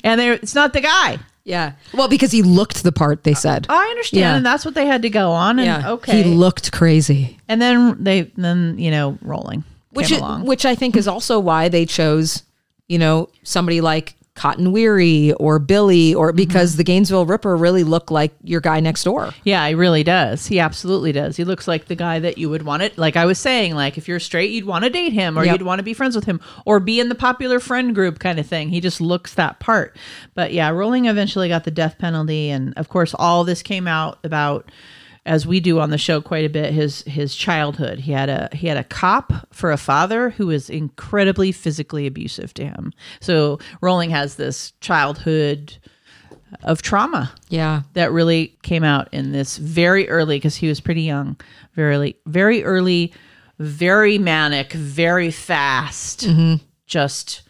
and 0.03 0.21
it's 0.21 0.55
not 0.55 0.71
the 0.73 0.81
guy 0.81 1.19
Yeah. 1.45 1.73
Well, 1.93 2.07
because 2.07 2.31
he 2.31 2.41
looked 2.41 2.83
the 2.83 2.93
part, 2.93 3.23
they 3.23 3.33
said. 3.33 3.65
i 3.69 3.83
understand 3.93 4.21
Yeah. 4.21 4.35
and 4.37 4.45
that's 4.45 4.63
what 4.65 4.75
they 4.75 4.85
had 4.85 5.01
to 5.01 5.09
go 5.09 5.31
on 5.31 5.59
and 5.59 5.65
yeah. 5.65 5.91
okay 5.95 6.23
He 6.23 6.33
looked 6.33 6.71
crazy. 6.71 7.37
and 7.49 7.61
then 7.61 8.01
they 8.01 8.31
then 8.37 8.75
you 8.79 8.91
know 8.91 9.17
rolling 9.21 9.63
Which 9.91 10.11
is, 10.11 10.21
which 10.51 10.65
I 10.65 10.75
think 10.75 10.95
is 10.95 11.07
also 11.07 11.39
why 11.39 11.69
they 11.69 11.85
chose, 11.85 12.43
you 12.87 12.97
know, 12.97 13.27
somebody 13.43 13.81
like 13.81 14.15
Cotton 14.35 14.71
Weary 14.71 15.31
or 15.33 15.59
Billy 15.59 16.13
or 16.13 16.29
mm-hmm. 16.29 16.37
because 16.37 16.75
the 16.75 16.83
Gainesville 16.83 17.25
Ripper 17.25 17.55
really 17.55 17.83
looked 17.83 18.09
like 18.09 18.33
your 18.43 18.61
guy 18.61 18.79
next 18.79 19.03
door. 19.03 19.31
Yeah, 19.43 19.67
he 19.67 19.75
really 19.75 20.03
does. 20.03 20.47
He 20.47 20.59
absolutely 20.59 21.11
does. 21.11 21.37
He 21.37 21.43
looks 21.43 21.67
like 21.67 21.85
the 21.85 21.95
guy 21.95 22.19
that 22.19 22.37
you 22.37 22.49
would 22.49 22.63
want 22.63 22.81
it. 22.81 22.97
Like 22.97 23.15
I 23.15 23.25
was 23.25 23.37
saying, 23.37 23.75
like 23.75 23.97
if 23.97 24.07
you're 24.07 24.19
straight, 24.19 24.49
you'd 24.49 24.65
want 24.65 24.85
to 24.85 24.89
date 24.89 25.13
him 25.13 25.37
or 25.37 25.45
Yep. 25.45 25.59
you'd 25.59 25.65
want 25.65 25.79
to 25.79 25.83
be 25.83 25.93
friends 25.93 26.15
with 26.15 26.25
him 26.25 26.41
or 26.65 26.79
be 26.79 26.99
in 26.99 27.09
the 27.09 27.15
popular 27.15 27.59
friend 27.59 27.93
group 27.93 28.19
kind 28.19 28.39
of 28.39 28.47
thing. 28.47 28.69
He 28.69 28.81
just 28.81 28.99
looks 28.99 29.35
that 29.35 29.59
part. 29.59 29.95
But 30.33 30.51
yeah, 30.51 30.69
Rolling 30.69 31.05
eventually 31.05 31.47
got 31.47 31.63
the 31.63 31.71
death 31.71 31.97
penalty. 31.99 32.49
And 32.49 32.73
of 32.75 32.89
course, 32.89 33.13
all 33.13 33.43
this 33.43 33.61
came 33.61 33.87
out 33.87 34.17
about 34.23 34.71
as 35.25 35.47
we 35.47 35.59
do 35.59 35.79
on 35.79 35.89
the 35.89 35.97
show 35.97 36.19
quite 36.21 36.45
a 36.45 36.49
bit 36.49 36.73
his 36.73 37.01
his 37.03 37.35
childhood. 37.35 37.99
He 37.99 38.11
had 38.11 38.29
a 38.29 38.49
he 38.53 38.67
had 38.67 38.77
a 38.77 38.83
cop 38.83 39.31
for 39.53 39.71
a 39.71 39.77
father 39.77 40.31
who 40.31 40.47
was 40.47 40.69
incredibly 40.69 41.51
physically 41.51 42.07
abusive 42.07 42.53
to 42.55 42.65
him. 42.65 42.91
So 43.21 43.59
rolling 43.81 44.09
has 44.09 44.35
this 44.35 44.71
childhood 44.81 45.77
of 46.61 46.81
trauma 46.81 47.33
Yeah. 47.49 47.81
that 47.93 48.11
really 48.11 48.55
came 48.61 48.83
out 48.83 49.09
in 49.11 49.31
this 49.31 49.57
very 49.57 50.07
early 50.09 50.37
because 50.37 50.55
he 50.57 50.67
was 50.67 50.79
pretty 50.79 51.01
young 51.01 51.35
very 51.73 52.15
very 52.27 52.63
early 52.63 53.11
very 53.57 54.17
manic 54.19 54.71
very 54.73 55.31
fast 55.31 56.21
mm-hmm. 56.21 56.63
just 56.85 57.41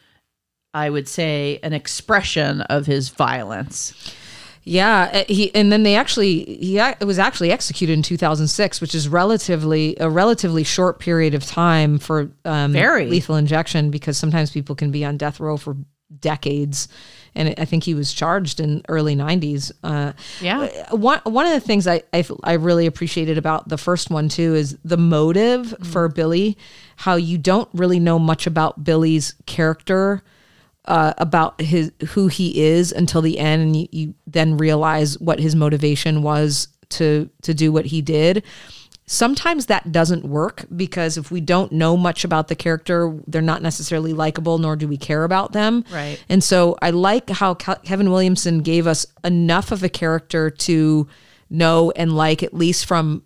i 0.74 0.90
would 0.90 1.08
say 1.08 1.60
an 1.64 1.74
expression 1.74 2.62
of 2.62 2.86
his 2.86 3.10
violence 3.10 3.94
Yeah, 4.66 5.11
uh, 5.14 5.24
he 5.28 5.53
and 5.53 5.72
then 5.72 5.84
they 5.84 5.95
actually 5.95 6.43
he 6.45 6.80
it 6.80 7.05
was 7.05 7.20
actually 7.20 7.51
executed 7.51 7.93
in 7.93 8.01
2006, 8.01 8.80
which 8.80 8.95
is 8.95 9.09
relatively 9.09 9.97
a 9.99 10.09
relatively 10.09 10.64
short 10.64 10.99
period 10.99 11.34
of 11.34 11.45
time 11.45 11.99
for 11.99 12.32
um, 12.45 12.72
Very. 12.72 13.07
lethal 13.07 13.36
injection 13.36 13.91
because 13.91 14.18
sometimes 14.18 14.51
people 14.51 14.76
can 14.76 14.91
be 14.91 15.03
on 15.03 15.18
death 15.18 15.39
row 15.39 15.57
for 15.57 15.76
decades, 16.20 16.88
and 17.36 17.53
I 17.57 17.66
think 17.66 17.84
he 17.84 17.93
was 17.93 18.14
charged 18.14 18.59
in 18.61 18.84
early 18.88 19.16
90s. 19.16 19.72
Uh, 19.84 20.14
yeah 20.41 20.70
one 20.91 21.20
one 21.26 21.45
of 21.45 21.51
the 21.51 21.59
things 21.59 21.86
I, 21.86 22.03
I 22.14 22.26
I 22.43 22.53
really 22.53 22.86
appreciated 22.86 23.38
about 23.38 23.68
the 23.68 23.78
first 23.78 24.09
one 24.09 24.30
too 24.30 24.55
is 24.55 24.78
the 24.86 24.97
motive 24.97 25.76
for 25.84 26.07
Billy, 26.07 26.57
how 26.95 27.16
you 27.16 27.38
don't 27.38 27.70
really 27.74 27.99
know 27.99 28.18
much 28.18 28.47
about 28.47 28.84
Billy's 28.84 29.36
character, 29.45 30.24
uh, 30.86 31.14
about 31.18 31.60
his 31.62 31.92
who 32.10 32.28
he 32.28 32.62
is 32.62 32.92
until 32.92 33.22
the 33.22 33.40
end, 33.40 33.62
and 33.62 33.76
you, 33.76 33.88
you 33.92 34.14
then 34.28 34.58
realize 34.58 35.18
what 35.20 35.40
his 35.40 35.56
motivation 35.56 36.22
was 36.24 36.68
to 36.90 37.30
to 37.42 37.54
do 37.54 37.72
what 37.72 37.86
he 37.86 38.02
did. 38.02 38.44
Sometimes 39.06 39.66
that 39.66 39.92
doesn't 39.92 40.24
work 40.24 40.66
because 40.76 41.18
if 41.18 41.30
we 41.30 41.42
don't 41.42 41.74
know 41.74 41.98
much 41.98 42.24
about 42.24 42.48
the 42.48 42.56
character, 42.56 43.20
they're 43.28 43.42
not 43.42 43.62
necessarily 43.62 44.14
likable, 44.14 44.58
nor 44.58 44.78
do 44.78 44.88
we 44.88 44.96
care 44.96 45.26
about 45.26 45.52
them. 45.52 45.84
Right. 45.92 46.24
And 46.30 46.42
so 46.42 46.78
I 46.82 46.92
like 46.92 47.30
how 47.30 47.54
Kevin 47.54 48.12
Williamson 48.12 48.60
gave 48.60 48.88
us 48.88 49.06
enough 49.26 49.74
of 49.74 49.84
a 49.84 49.90
character 49.90 50.50
to 50.50 51.08
know 51.50 51.92
and 51.92 52.16
like, 52.16 52.44
at 52.44 52.54
least 52.54 52.86
from 52.86 53.24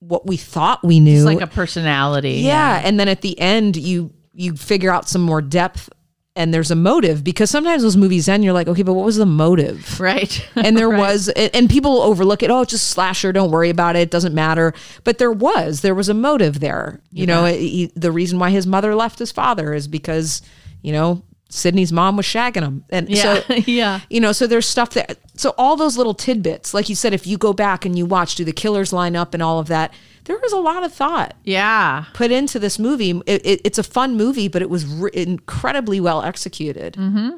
what 0.00 0.26
we 0.26 0.38
thought 0.38 0.82
we 0.82 0.98
knew. 0.98 1.16
it's 1.16 1.24
like 1.24 1.42
a 1.42 1.46
personality 1.46 2.36
yeah. 2.36 2.80
And 2.82 2.98
then 2.98 3.08
at 3.08 3.20
the 3.20 3.38
end, 3.38 3.76
you 3.76 4.10
you 4.32 4.56
figure 4.56 4.90
out 4.90 5.08
some 5.08 5.22
more 5.22 5.42
depth 5.42 5.90
and 6.38 6.54
there's 6.54 6.70
a 6.70 6.76
motive 6.76 7.24
because 7.24 7.50
sometimes 7.50 7.82
those 7.82 7.96
movies 7.96 8.28
end, 8.28 8.44
you're 8.44 8.52
like, 8.52 8.68
okay, 8.68 8.84
but 8.84 8.94
what 8.94 9.04
was 9.04 9.16
the 9.16 9.26
motive? 9.26 9.98
right 9.98 10.48
And 10.54 10.78
there 10.78 10.88
was, 11.04 11.28
and 11.28 11.68
people 11.68 12.00
overlook 12.00 12.44
it. 12.44 12.50
Oh, 12.50 12.62
it's 12.62 12.70
just 12.70 12.88
slasher. 12.88 13.32
Don't 13.32 13.50
worry 13.50 13.70
about 13.70 13.96
it. 13.96 14.00
It 14.00 14.10
doesn't 14.12 14.34
matter. 14.34 14.72
But 15.02 15.18
there 15.18 15.32
was, 15.32 15.80
there 15.80 15.96
was 15.96 16.08
a 16.08 16.14
motive 16.14 16.60
there. 16.60 17.00
You 17.10 17.26
know, 17.26 17.44
he, 17.44 17.90
the 17.96 18.12
reason 18.12 18.38
why 18.38 18.50
his 18.50 18.68
mother 18.68 18.94
left 18.94 19.18
his 19.18 19.32
father 19.32 19.74
is 19.74 19.88
because, 19.88 20.40
you 20.80 20.92
know, 20.92 21.24
Sidney's 21.50 21.92
mom 21.92 22.16
was 22.16 22.26
shagging 22.26 22.62
him. 22.62 22.84
And 22.90 23.08
yeah 23.08 23.40
so, 23.40 23.54
yeah 23.66 24.00
you 24.08 24.20
know, 24.20 24.30
so 24.30 24.46
there's 24.46 24.66
stuff 24.66 24.90
that, 24.90 25.18
so 25.34 25.54
all 25.58 25.74
those 25.74 25.96
little 25.96 26.14
tidbits, 26.14 26.72
like 26.72 26.88
you 26.88 26.94
said, 26.94 27.12
if 27.12 27.26
you 27.26 27.36
go 27.36 27.52
back 27.52 27.84
and 27.84 27.98
you 27.98 28.06
watch, 28.06 28.36
do 28.36 28.44
the 28.44 28.52
killers 28.52 28.92
line 28.92 29.16
up 29.16 29.34
and 29.34 29.42
all 29.42 29.58
of 29.58 29.66
that, 29.68 29.92
there 30.28 30.38
was 30.40 30.52
a 30.52 30.58
lot 30.58 30.84
of 30.84 30.92
thought 30.92 31.34
yeah 31.44 32.04
put 32.14 32.30
into 32.30 32.58
this 32.60 32.78
movie. 32.78 33.10
It, 33.26 33.44
it, 33.44 33.60
it's 33.64 33.78
a 33.78 33.82
fun 33.82 34.16
movie, 34.16 34.46
but 34.48 34.62
it 34.62 34.70
was 34.70 34.86
re- 34.86 35.10
incredibly 35.12 36.00
well 36.00 36.22
executed. 36.22 36.94
Mm-hmm. 36.94 37.30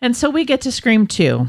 and 0.00 0.16
so 0.16 0.30
we 0.30 0.44
get 0.44 0.60
to 0.62 0.72
scream 0.72 1.06
2 1.06 1.38
Wow. 1.38 1.48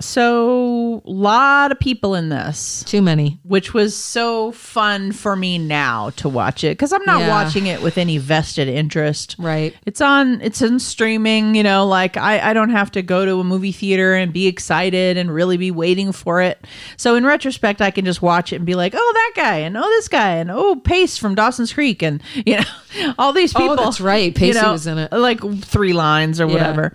So 0.00 1.02
a 1.04 1.10
lot 1.10 1.72
of 1.72 1.78
people 1.78 2.14
in 2.14 2.28
this 2.28 2.82
Too 2.84 3.02
many. 3.02 3.38
which 3.42 3.74
was 3.74 3.96
so 3.96 4.52
fun 4.52 5.12
for 5.12 5.36
me 5.36 5.58
now 5.58 6.10
to 6.10 6.28
watch 6.28 6.64
it 6.64 6.70
because 6.70 6.92
I'm 6.92 7.04
not 7.04 7.20
Yeah. 7.20 7.28
watching 7.28 7.66
it 7.66 7.82
with 7.82 7.98
any 7.98 8.18
vested 8.18 8.68
interest. 8.68 9.36
Right. 9.38 9.74
It's 9.84 10.00
on 10.00 10.40
it's 10.40 10.62
in 10.62 10.78
streaming, 10.78 11.54
you 11.54 11.62
know, 11.62 11.86
like 11.86 12.16
I, 12.16 12.50
I 12.50 12.52
don't 12.52 12.70
have 12.70 12.90
to 12.92 13.02
go 13.02 13.24
to 13.24 13.40
a 13.40 13.44
movie 13.44 13.72
theater 13.72 14.14
and 14.14 14.32
be 14.32 14.46
excited 14.46 15.16
and 15.16 15.32
really 15.32 15.56
be 15.56 15.70
waiting 15.70 16.12
for 16.12 16.40
it. 16.40 16.64
So 16.96 17.16
in 17.16 17.24
retrospect 17.24 17.82
I 17.82 17.90
can 17.90 18.04
just 18.04 18.22
watch 18.22 18.52
it 18.52 18.56
and 18.56 18.66
be 18.66 18.74
like, 18.74 18.94
oh 18.96 19.12
that 19.14 19.32
guy 19.34 19.56
and 19.58 19.76
oh 19.76 19.82
this 19.82 20.08
guy 20.08 20.36
and 20.36 20.50
oh 20.50 20.76
Pace 20.76 21.18
from 21.18 21.34
Dawson's 21.34 21.72
Creek 21.72 22.02
and 22.02 22.22
you 22.46 22.56
know 22.56 23.14
all 23.18 23.32
these 23.32 23.54
oh, 23.54 23.58
people. 23.58 23.80
Oh, 23.80 23.84
that's 23.84 24.00
right. 24.00 24.34
Pacey 24.34 24.60
was 24.60 24.86
in 24.86 24.98
it. 24.98 25.12
Like 25.12 25.40
three 25.62 25.92
lines 25.92 26.40
or 26.40 26.46
whatever. 26.46 26.92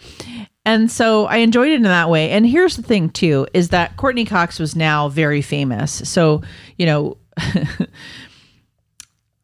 And 0.72 0.90
so 0.90 1.26
I 1.26 1.38
enjoyed 1.38 1.72
it 1.72 1.76
in 1.76 1.84
that 1.84 2.10
way. 2.10 2.30
And 2.30 2.46
here's 2.46 2.78
the 2.78 2.84
thing 2.84 3.10
too 3.10 3.46
is 3.54 3.70
that 3.70 3.98
Courteney 3.98 4.24
Cox 4.24 4.58
was 4.58 4.74
now 4.74 5.10
very 5.10 5.42
famous. 5.42 6.08
So, 6.10 6.44
you 6.78 6.86
know, 6.86 7.18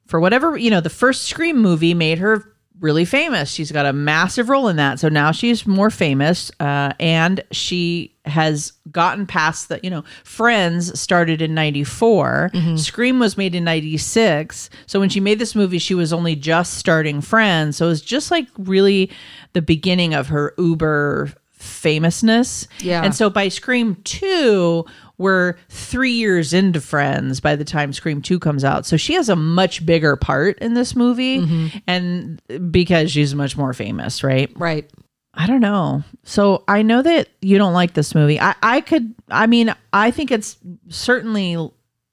for 0.07 0.21
whatever, 0.21 0.55
you 0.55 0.71
know, 0.71 0.79
the 0.79 0.89
first 0.89 1.23
Scream 1.23 1.57
movie 1.57 1.93
made 1.93 2.19
her 2.19 2.53
really 2.79 3.05
famous. 3.05 3.49
She's 3.49 3.71
got 3.71 3.85
a 3.85 3.93
massive 3.93 4.49
role 4.49 4.67
in 4.67 4.75
that. 4.77 4.99
So 4.99 5.09
now 5.09 5.31
she's 5.31 5.65
more 5.65 5.89
famous 5.89 6.51
uh, 6.59 6.93
and 6.99 7.43
she 7.51 8.13
has 8.25 8.73
gotten 8.91 9.25
past 9.25 9.69
the, 9.69 9.79
you 9.83 9.89
know, 9.89 10.03
Friends 10.23 10.97
started 10.99 11.41
in 11.41 11.53
94. 11.53 12.51
Scream 12.77 13.19
was 13.19 13.37
made 13.37 13.55
in 13.55 13.63
96. 13.63 14.69
So 14.85 14.99
when 14.99 15.09
she 15.09 15.19
made 15.19 15.39
this 15.39 15.55
movie, 15.55 15.79
she 15.79 15.95
was 15.95 16.13
only 16.13 16.35
just 16.35 16.75
starting 16.75 17.19
Friends. 17.19 17.77
So 17.77 17.85
it 17.85 17.89
was 17.89 18.01
just 18.01 18.31
like 18.31 18.47
really 18.57 19.09
the 19.57 19.61
beginning 19.63 20.13
of 20.13 20.27
her 20.27 20.53
uber 20.59 21.33
famousness. 21.49 22.67
Yeah. 22.79 23.03
And 23.03 23.15
so 23.15 23.31
by 23.31 23.47
Scream 23.47 23.95
2, 24.03 24.85
we're 25.17 25.55
three 25.69 26.11
years 26.11 26.53
into 26.53 26.79
Friends 26.79 27.39
by 27.39 27.55
the 27.55 27.65
time 27.65 27.91
Scream 27.91 28.21
2 28.21 28.37
comes 28.37 28.63
out. 28.63 28.85
So 28.85 28.97
she 28.97 29.13
has 29.13 29.29
a 29.29 29.35
much 29.35 29.83
bigger 29.83 30.15
part 30.15 30.59
in 30.59 30.75
this 30.75 30.95
movie. 30.95 31.39
Mm-hmm. 31.39 31.77
And 31.87 32.71
because 32.71 33.11
she's 33.11 33.33
much 33.33 33.57
more 33.57 33.73
famous, 33.73 34.23
right? 34.23 34.51
Right. 34.55 34.87
I 35.33 35.47
don't 35.47 35.61
know. 35.61 36.03
So 36.21 36.63
I 36.67 36.83
know 36.83 37.01
that 37.01 37.29
you 37.41 37.57
don't 37.57 37.73
like 37.73 37.95
this 37.95 38.13
movie. 38.13 38.39
I, 38.39 38.53
I 38.61 38.81
could, 38.81 39.15
I 39.29 39.47
mean, 39.47 39.73
I 39.91 40.11
think 40.11 40.29
it's 40.29 40.57
certainly, 40.89 41.57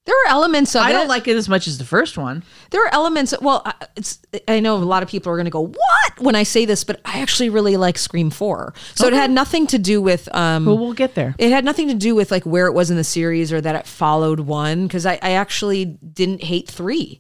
There 0.07 0.15
are 0.27 0.29
elements 0.29 0.75
of 0.77 0.83
I 0.83 0.91
it. 0.91 0.93
don't 0.93 1.09
like 1.09 1.27
it 1.29 1.37
as 1.37 1.49
much 1.49 1.67
as 1.67 1.79
the 1.79 1.85
first 1.85 2.19
one. 2.19 2.43
There 2.71 2.85
are 2.85 2.93
elements. 2.93 3.33
Well, 3.41 3.63
I- 3.65 3.75
it's. 3.97 4.19
I 4.47 4.61
know 4.61 4.77
a 4.77 4.79
lot 4.79 5.03
of 5.03 5.09
people 5.09 5.33
are 5.33 5.37
going 5.37 5.47
to 5.47 5.51
go 5.51 5.67
what 5.69 6.19
when 6.21 6.35
I 6.35 6.43
say 6.43 6.67
this, 6.67 6.85
but 6.85 7.01
I 7.07 7.21
actually 7.21 7.49
really 7.49 7.77
like 7.79 7.97
Scream 7.97 8.29
Four. 8.29 8.75
So 8.95 9.07
it 9.07 9.15
had 9.15 9.31
nothing 9.31 9.67
to 9.69 9.79
do 9.79 10.03
with. 10.03 10.29
Um, 10.35 10.67
But 10.67 10.75
we'll 10.77 10.93
get 10.93 11.15
there. 11.15 11.35
it 11.39 11.51
had 11.51 11.65
nothing 11.65 11.89
to 11.89 11.95
do 11.95 12.15
with 12.15 12.31
like 12.31 12.45
where 12.45 12.67
it 12.67 12.73
was 12.75 12.91
in 12.91 12.99
the 12.99 13.05
series 13.05 13.51
or 13.51 13.63
that 13.63 13.75
it 13.77 13.87
followed 13.87 14.41
one 14.41 14.87
because 14.87 15.07
I, 15.07 15.15
I 15.23 15.31
actually 15.33 15.85
didn't 15.87 16.43
hate 16.45 16.69
three. 16.71 17.19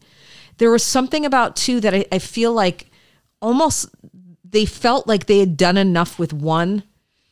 There 0.58 0.70
was 0.70 0.82
something 0.84 1.24
about 1.24 1.56
two 1.56 1.80
that 1.80 1.94
I, 1.94 2.04
I 2.12 2.18
feel 2.18 2.52
like 2.52 2.90
almost 3.40 3.88
they 4.48 4.66
felt 4.66 5.06
like 5.08 5.24
they 5.26 5.38
had 5.38 5.56
done 5.56 5.76
enough 5.78 6.18
with 6.18 6.32
one 6.34 6.82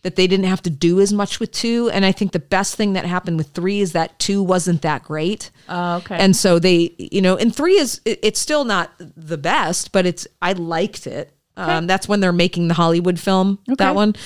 that 0.03 0.17
they 0.17 0.27
didn't 0.27 0.47
have 0.47 0.63
to 0.63 0.71
do 0.71 1.01
as 1.01 1.13
much 1.13 1.39
with 1.39 1.53
two. 1.53 1.89
And 1.91 2.05
I 2.05 2.11
think 2.13 2.33
the 2.33 2.39
best 2.41 2.75
thing 2.75 2.95
that 2.95 3.05
happened 3.05 3.37
with 3.37 3.49
three 3.51 3.81
is 3.81 3.93
that 3.93 4.19
two 4.19 4.43
wasn't 4.43 4.83
that 4.83 5.05
great. 5.05 5.51
Oh, 5.69 5.97
okay. 5.99 6.17
And 6.17 6.35
so 6.35 6.59
they, 6.59 6.95
you 6.99 7.23
know, 7.23 7.37
and 7.37 7.55
three 7.55 7.79
is 7.79 8.01
it- 8.05 8.19
it's 8.23 8.41
still 8.41 8.65
not 8.65 8.91
the 8.99 9.39
best, 9.39 9.93
but 9.93 10.05
it's 10.05 10.27
I 10.41 10.53
liked 10.55 11.07
it. 11.07 11.33
Um, 11.55 11.87
that's 11.87 12.09
when 12.09 12.21
they're 12.21 12.33
making 12.33 12.69
the 12.69 12.75
Hollywood 12.75 13.21
film. 13.21 13.59
That 13.77 13.95
one, 13.95 14.17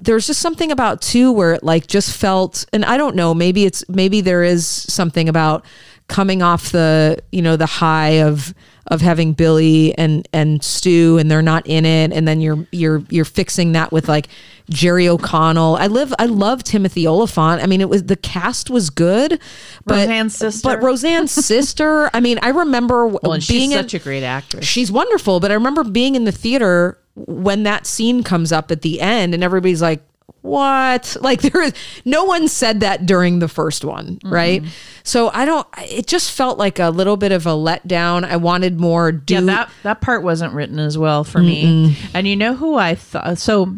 there's 0.00 0.26
just 0.28 0.40
something 0.40 0.70
about 0.70 1.02
two 1.02 1.32
where 1.32 1.54
it 1.54 1.64
like 1.64 1.88
just 1.88 2.16
felt, 2.16 2.64
and 2.72 2.84
I 2.84 2.96
don't 2.96 3.16
know, 3.16 3.34
maybe 3.34 3.64
it's 3.64 3.84
maybe 3.88 4.20
there 4.20 4.44
is 4.44 4.66
something 4.68 5.28
about 5.28 5.64
coming 6.08 6.42
off 6.42 6.70
the 6.70 7.18
you 7.32 7.42
know 7.42 7.56
the 7.56 7.66
high 7.66 8.20
of 8.22 8.54
of 8.88 9.00
having 9.00 9.32
Billy 9.32 9.96
and 9.98 10.28
and 10.32 10.62
Stu 10.62 11.18
and 11.18 11.28
they're 11.28 11.42
not 11.42 11.66
in 11.66 11.84
it 11.84 12.12
and 12.12 12.28
then 12.28 12.40
you're 12.40 12.66
you're 12.70 13.02
you're 13.10 13.24
fixing 13.24 13.72
that 13.72 13.90
with 13.90 14.08
like 14.08 14.28
Jerry 14.70 15.08
O'Connell. 15.08 15.76
I 15.76 15.88
live 15.88 16.14
I 16.18 16.26
love 16.26 16.62
Timothy 16.62 17.06
Olyphant. 17.06 17.62
I 17.62 17.66
mean 17.66 17.80
it 17.80 17.88
was 17.88 18.04
the 18.04 18.16
cast 18.16 18.70
was 18.70 18.90
good 18.90 19.40
but 19.84 20.06
Roseanne's 20.08 20.36
sister. 20.36 20.68
but 20.68 20.82
Roseanne's 20.82 21.32
sister, 21.46 22.08
I 22.14 22.20
mean 22.20 22.38
I 22.42 22.50
remember 22.50 23.08
well, 23.08 23.32
and 23.32 23.46
being 23.46 23.70
she's 23.70 23.72
in, 23.72 23.82
such 23.82 23.94
a 23.94 23.98
great 23.98 24.22
actress. 24.22 24.64
she's 24.64 24.92
wonderful, 24.92 25.40
but 25.40 25.50
I 25.50 25.54
remember 25.54 25.82
being 25.82 26.14
in 26.14 26.24
the 26.24 26.32
theater 26.32 26.98
when 27.14 27.64
that 27.64 27.86
scene 27.86 28.22
comes 28.22 28.52
up 28.52 28.70
at 28.70 28.82
the 28.82 29.00
end 29.00 29.34
and 29.34 29.42
everybody's 29.42 29.82
like 29.82 30.02
what 30.42 31.16
like 31.20 31.40
there 31.42 31.62
is 31.62 31.72
no 32.04 32.24
one 32.24 32.46
said 32.46 32.80
that 32.80 33.04
during 33.04 33.40
the 33.40 33.48
first 33.48 33.84
one 33.84 34.16
mm-hmm. 34.16 34.32
right 34.32 34.62
so 35.02 35.28
i 35.30 35.44
don't 35.44 35.66
it 35.78 36.06
just 36.06 36.30
felt 36.30 36.56
like 36.56 36.78
a 36.78 36.90
little 36.90 37.16
bit 37.16 37.32
of 37.32 37.46
a 37.46 37.50
letdown 37.50 38.24
i 38.24 38.36
wanted 38.36 38.78
more 38.78 39.10
do 39.10 39.34
yeah, 39.34 39.40
that 39.40 39.70
that 39.82 40.00
part 40.00 40.22
wasn't 40.22 40.52
written 40.52 40.78
as 40.78 40.96
well 40.96 41.24
for 41.24 41.40
me. 41.40 41.96
And 42.14 42.26
you 42.26 42.36
know 42.36 42.54
who 42.54 42.76
I 42.76 42.94
thought? 42.94 43.38
So 43.38 43.76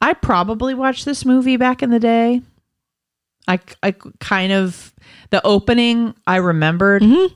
I 0.00 0.12
probably 0.12 0.74
watched 0.74 1.04
this 1.04 1.24
movie 1.24 1.56
back 1.56 1.82
in 1.82 1.90
the 1.90 2.00
day. 2.00 2.42
I 3.48 3.60
I 3.82 3.92
kind 4.20 4.52
of 4.52 4.92
the 5.30 5.44
opening 5.44 6.14
I 6.26 6.36
remembered. 6.36 7.02
Mm-hmm. 7.02 7.34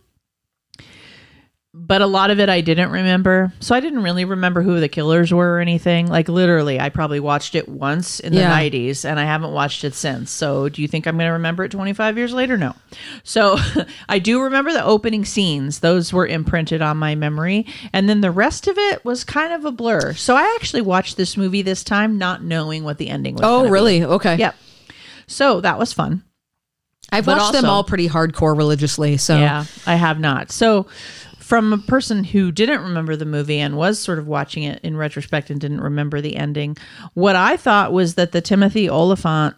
But 1.73 2.03
a 2.03 2.07
lot 2.07 2.33
of 2.33 2.41
it 2.41 2.49
I 2.49 2.63
didn't 2.63 2.91
remember. 2.91 3.53
So 3.61 3.77
I 3.77 3.81
didn't 3.81 4.03
really 4.03 4.25
remember 4.25 4.61
who 4.61 4.81
the 4.81 4.89
killers 4.89 5.33
were 5.33 5.55
or 5.55 5.61
anything. 5.61 6.09
Like 6.09 6.29
literally, 6.29 6.81
I 6.81 6.89
probably 6.89 7.21
watched 7.21 7.55
it 7.55 7.69
once 7.69 8.19
in 8.19 8.33
the 8.35 8.41
Yeah. 8.41 8.51
90s 8.59 9.05
and 9.05 9.21
I 9.21 9.25
haven't 9.25 9.53
watched 9.53 9.85
it 9.85 9.95
since. 9.95 10.33
So 10.33 10.69
do 10.69 10.83
you 10.83 10.89
think 10.89 11.07
I'm 11.07 11.17
going 11.17 11.29
to 11.29 11.33
remember 11.35 11.63
it 11.63 11.71
25 11.71 12.19
years 12.19 12.33
later? 12.33 12.57
No. 12.57 12.75
So 13.23 13.57
I 14.09 14.19
do 14.19 14.43
remember 14.43 14.73
the 14.73 14.85
opening 14.85 15.25
scenes. 15.25 15.79
Those 15.79 16.13
were 16.13 16.27
imprinted 16.27 16.83
on 16.83 16.97
my 16.97 17.15
memory. 17.15 17.67
And 17.93 18.09
then 18.09 18.21
the 18.21 18.33
rest 18.33 18.67
of 18.67 18.77
it 18.77 19.05
was 19.05 19.23
kind 19.23 19.53
of 19.53 19.65
a 19.65 19.71
blur. 19.71 20.15
So 20.15 20.35
I 20.35 20.53
actually 20.59 20.83
watched 20.83 21.17
this 21.17 21.37
movie 21.37 21.63
this 21.63 21.85
time 21.85 22.19
not 22.19 22.43
knowing 22.43 22.83
what 22.83 22.99
the 22.99 23.09
ending 23.09 23.35
was. 23.35 23.43
oh 23.45 23.59
gonna 23.59 23.69
be. 23.69 23.73
really 23.73 24.03
okay 24.05 24.37
Yep. 24.39 24.57
So 25.29 25.61
that 25.61 25.79
was 25.79 25.93
fun. 25.93 26.25
i've 27.13 27.27
But 27.27 27.39
watched 27.39 27.53
them 27.53 27.67
all 27.67 27.85
pretty 27.85 28.09
hardcore 28.09 28.57
religiously 28.57 29.17
so 29.19 29.39
Yeah, 29.39 29.67
I 29.87 29.95
have 29.95 30.19
not. 30.19 30.51
So, 30.51 30.89
from 31.51 31.73
a 31.73 31.79
person 31.79 32.23
who 32.23 32.53
didn't 32.53 32.81
remember 32.81 33.17
the 33.17 33.25
movie 33.27 33.59
and 33.59 33.77
was 33.77 33.99
sort 33.99 34.21
of 34.21 34.29
watching 34.29 34.63
it 34.63 34.79
in 34.85 34.97
retrospect 34.97 35.51
and 35.51 35.61
didn't 35.61 35.81
remember 35.81 36.21
the 36.21 36.37
ending, 36.37 36.77
what 37.15 37.35
I 37.35 37.57
thought 37.57 37.93
was 37.93 38.15
that 38.15 38.31
the 38.31 38.41
Timothy 38.41 38.89
Olyphant 38.89 39.57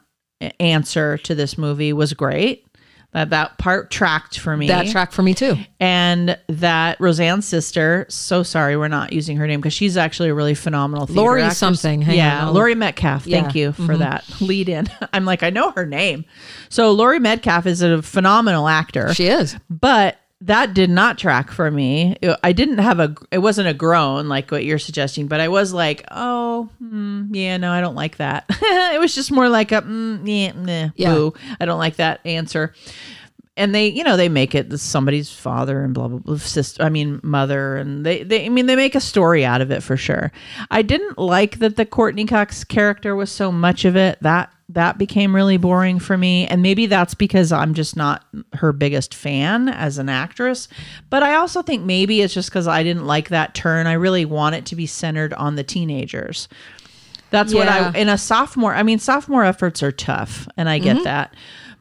answer 0.58 1.18
to 1.18 1.34
this 1.34 1.56
movie 1.58 1.92
was 1.92 2.14
great. 2.14 2.66
That 3.12 3.28
that 3.28 3.58
part 3.58 3.90
tracked 3.90 4.38
for 4.40 4.56
me. 4.56 4.68
that 4.68 4.86
track 4.86 5.12
for 5.12 5.22
me 5.22 5.34
too 5.34 5.58
and 5.78 6.38
that 6.48 6.98
Roseanne's 6.98 7.46
sister. 7.46 8.06
So 8.08 8.42
sorry, 8.42 8.74
we're 8.74 8.88
not 8.88 9.12
using 9.12 9.36
her 9.36 9.46
name 9.46 9.60
because 9.60 9.74
she's 9.74 9.98
actually 9.98 10.30
a 10.30 10.34
really 10.34 10.54
phenomenal. 10.54 11.04
theater 11.06 11.20
Lori 11.20 11.42
actress. 11.42 11.58
something. 11.58 12.00
Hang 12.00 12.16
yeah, 12.16 12.46
on, 12.46 12.54
Laurie 12.54 12.74
Metcalf. 12.74 13.24
Thank 13.24 13.54
Yeah. 13.54 13.68
Mm-hmm. 13.68 13.82
you 13.82 13.86
for 13.86 13.98
that 13.98 14.24
lead 14.40 14.70
in. 14.70 14.88
I'm 15.12 15.26
like, 15.26 15.42
I 15.42 15.50
know 15.50 15.72
her 15.72 15.84
name. 15.84 16.24
So 16.70 16.92
Laurie 16.92 17.20
Metcalf 17.20 17.66
is 17.66 17.82
a 17.82 18.00
phenomenal 18.00 18.66
actor 18.66 19.12
she 19.12 19.26
is 19.26 19.56
but 19.68 20.16
that 20.46 20.74
did 20.74 20.90
not 20.90 21.18
track 21.18 21.50
for 21.50 21.70
me. 21.70 22.16
I 22.42 22.52
didn't 22.52 22.78
have 22.78 22.98
a. 23.00 23.14
It 23.30 23.38
wasn't 23.38 23.68
a 23.68 23.74
groan 23.74 24.28
like 24.28 24.50
what 24.50 24.64
you're 24.64 24.78
suggesting, 24.78 25.26
but 25.28 25.40
I 25.40 25.48
was 25.48 25.72
like, 25.72 26.04
oh, 26.10 26.68
hmm, 26.78 27.32
yeah, 27.34 27.56
no, 27.56 27.70
I 27.72 27.80
don't 27.80 27.94
like 27.94 28.16
that. 28.16 28.44
it 28.50 29.00
was 29.00 29.14
just 29.14 29.30
more 29.30 29.48
like 29.48 29.72
a, 29.72 29.82
mm, 29.82 30.20
yeah, 30.66 30.88
Yeah. 30.96 31.14
boo. 31.14 31.34
I 31.60 31.64
don't 31.64 31.78
like 31.78 31.96
that 31.96 32.20
answer. 32.24 32.74
And 33.54 33.74
they, 33.74 33.88
you 33.88 34.02
know, 34.02 34.16
they 34.16 34.30
make 34.30 34.54
it 34.54 34.72
somebody's 34.80 35.30
father 35.30 35.84
and 35.84 35.92
blah 35.92 36.08
blah 36.08 36.18
blah, 36.20 36.38
sister. 36.38 36.82
I 36.82 36.88
mean, 36.88 37.20
mother, 37.22 37.76
and 37.76 38.04
they, 38.04 38.22
they, 38.22 38.46
I 38.46 38.48
mean, 38.48 38.64
they 38.66 38.76
make 38.76 38.94
a 38.94 39.00
story 39.00 39.44
out 39.44 39.60
of 39.60 39.70
it 39.70 39.82
for 39.82 39.96
sure. 39.96 40.32
I 40.70 40.80
didn't 40.80 41.18
like 41.18 41.58
that 41.58 41.76
the 41.76 41.84
Courteney 41.84 42.24
Cox 42.24 42.64
character 42.64 43.14
was 43.14 43.30
so 43.30 43.52
much 43.52 43.84
of 43.84 43.94
it. 43.94 44.16
That 44.22 44.50
that 44.74 44.98
became 44.98 45.34
really 45.34 45.56
boring 45.56 45.98
for 45.98 46.16
me. 46.16 46.46
And 46.46 46.62
maybe 46.62 46.86
that's 46.86 47.14
because 47.14 47.52
i'm 47.52 47.74
just 47.74 47.96
not 47.96 48.24
her 48.54 48.72
biggest 48.72 49.14
fan 49.14 49.68
as 49.68 49.98
an 49.98 50.08
actress. 50.08 50.68
But 51.10 51.22
i 51.22 51.34
also 51.34 51.62
think 51.62 51.84
maybe 51.84 52.20
it's 52.22 52.34
just 52.34 52.50
because 52.50 52.66
i 52.66 52.82
didn't 52.82 53.06
like 53.06 53.28
that 53.30 53.54
turn. 53.54 53.86
I 53.86 53.92
really 53.94 54.24
want 54.24 54.54
it 54.54 54.66
to 54.66 54.76
be 54.76 54.86
centered 54.86 55.32
on 55.34 55.56
the 55.56 55.64
teenagers. 55.64 56.48
That's 57.30 57.54
what 57.54 57.66
Yeah. 57.66 57.92
i 57.94 57.98
in 57.98 58.08
a 58.08 58.18
sophomore 58.18 58.74
i 58.74 58.82
mean 58.82 58.98
sophomore 58.98 59.44
efforts 59.44 59.82
are 59.82 59.92
tough 59.92 60.48
and 60.56 60.68
i 60.68 60.78
get 60.78 61.04
that. 61.04 61.34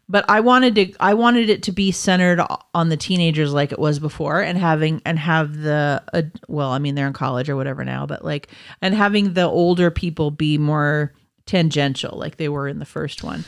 But 0.09 0.25
i 0.29 0.41
wanted 0.41 0.75
to 0.75 0.93
i 0.99 1.13
wanted 1.13 1.49
it 1.49 1.63
to 1.63 1.71
be 1.71 1.91
centered 1.91 2.41
on 2.73 2.89
the 2.89 2.97
teenagers 2.97 3.53
like 3.53 3.71
it 3.71 3.79
was 3.79 3.97
before 3.99 4.41
and 4.41 4.57
having 4.57 5.01
and 5.05 5.17
have 5.17 5.57
the 5.57 6.03
uh, 6.13 6.23
well 6.49 6.69
i 6.71 6.79
mean 6.79 6.95
they're 6.95 7.07
in 7.07 7.13
college 7.13 7.49
or 7.49 7.55
whatever 7.55 7.85
now 7.85 8.05
but 8.05 8.25
like 8.25 8.49
and 8.81 8.93
having 8.93 9.33
the 9.33 9.43
older 9.43 9.89
people 9.89 10.29
be 10.31 10.57
more 10.57 11.13
tangential 11.51 12.17
like 12.17 12.37
they 12.37 12.47
were 12.49 12.67
in 12.67 12.79
the 12.79 12.85
first 12.85 13.23
one 13.23 13.43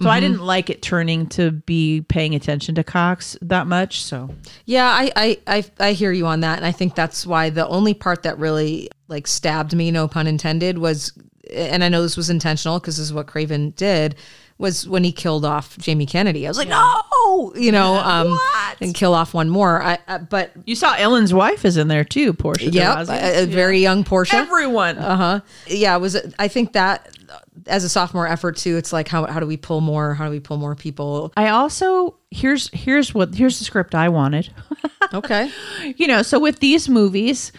so 0.00 0.08
i 0.08 0.20
didn't 0.20 0.40
like 0.40 0.70
it 0.70 0.80
turning 0.80 1.26
to 1.26 1.50
be 1.50 2.00
paying 2.08 2.34
attention 2.34 2.74
to 2.76 2.84
cox 2.84 3.36
that 3.42 3.66
much 3.66 4.02
so 4.02 4.30
Yeah, 4.66 4.86
I, 4.86 5.10
I, 5.16 5.38
I, 5.46 5.64
I 5.88 5.92
hear 5.92 6.12
you 6.12 6.26
on 6.26 6.40
that. 6.40 6.56
And 6.58 6.64
I 6.64 6.72
think 6.72 6.94
that's 6.94 7.26
why 7.26 7.50
the 7.50 7.66
only 7.66 7.92
part 7.92 8.22
that 8.22 8.38
really 8.38 8.88
like 9.08 9.26
stabbed 9.26 9.74
me, 9.74 9.90
no 9.90 10.06
pun 10.06 10.26
intended, 10.28 10.78
was, 10.78 11.12
and 11.52 11.82
I 11.82 11.88
know 11.88 12.02
this 12.02 12.16
was 12.16 12.30
intentional 12.30 12.78
because 12.78 12.96
this 12.98 13.06
is 13.06 13.12
what 13.12 13.26
Craven 13.26 13.70
did, 13.70 14.14
was 14.58 14.86
when 14.86 15.02
he 15.02 15.10
killed 15.10 15.44
off 15.44 15.76
Jamie 15.78 16.06
Kennedy. 16.06 16.46
I 16.46 16.50
was 16.50 16.58
like, 16.58 16.68
no, 16.68 17.52
you 17.56 17.72
know, 17.72 17.94
um, 17.96 18.38
and 18.80 18.94
kill 18.94 19.14
off 19.14 19.34
one 19.34 19.48
more. 19.48 19.82
I, 19.82 19.98
but 20.18 20.52
you 20.66 20.76
saw 20.76 20.94
ellen's 20.94 21.34
wife 21.34 21.64
is 21.64 21.76
in 21.76 21.88
there 21.88 22.04
too 22.04 22.32
portia 22.32 22.70
yeah, 22.70 22.94
Rossi. 22.94 23.12
a, 23.12 23.42
a 23.42 23.46
very 23.46 23.80
young 23.80 24.04
Portia. 24.04 24.36
everyone 24.36 24.98
Uh 24.98 25.16
huh. 25.16 25.40
Yeah, 25.66 25.96
it 25.96 26.00
was. 26.00 26.16
I 26.38 26.46
think 26.48 26.74
that 26.74 27.08
as 27.66 27.84
a 27.84 27.88
sophomore 27.88 28.26
effort 28.26 28.56
too, 28.56 28.76
it's 28.76 28.92
like 28.92 29.08
how 29.08 29.26
how 29.26 29.40
do 29.40 29.46
we 29.46 29.56
pull 29.56 29.80
more? 29.80 30.14
How 30.14 30.24
do 30.26 30.30
we 30.30 30.40
pull 30.40 30.56
more 30.56 30.74
people? 30.74 31.32
I 31.36 31.48
also 31.48 32.16
here's 32.30 32.68
here's 32.72 33.14
what 33.14 33.34
here's 33.34 33.58
the 33.58 33.64
script 33.64 33.94
I 33.94 34.08
wanted. 34.08 34.52
Okay. 35.12 35.50
you 35.96 36.06
know, 36.06 36.22
so 36.22 36.38
with 36.38 36.60
these 36.60 36.88
movies, 36.88 37.50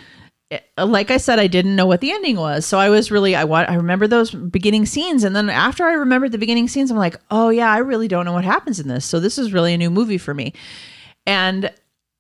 eh, 0.52 0.60
like 0.78 1.12
I 1.12 1.18
said, 1.18 1.38
I 1.38 1.48
didn't 1.48 1.76
know 1.76 1.86
what 1.86 2.00
the 2.00 2.12
ending 2.12 2.38
was, 2.38 2.66
so 2.66 2.78
I 2.78 2.88
was 2.88 3.12
really 3.12 3.36
I 3.36 3.44
want 3.44 3.70
I 3.70 3.74
remember 3.76 4.08
those 4.08 4.32
beginning 4.32 4.86
scenes, 4.86 5.26
and 5.26 5.36
then 5.36 5.50
after 5.50 5.84
I 5.84 5.94
remembered 5.94 6.32
the 6.32 6.38
beginning 6.38 6.70
scenes, 6.70 6.92
I'm 6.92 6.98
like, 6.98 7.18
oh 7.30 7.50
yeah, 7.50 7.70
I 7.70 7.80
really 7.80 8.08
don't 8.08 8.24
know 8.24 8.32
what 8.32 8.46
happens 8.46 8.80
in 8.80 8.88
this, 8.88 9.06
so 9.06 9.20
this 9.20 9.38
is 9.38 9.52
really 9.52 9.74
a 9.74 9.78
new 9.78 9.90
movie 9.90 10.18
for 10.18 10.34
me, 10.34 10.54
and. 11.26 11.74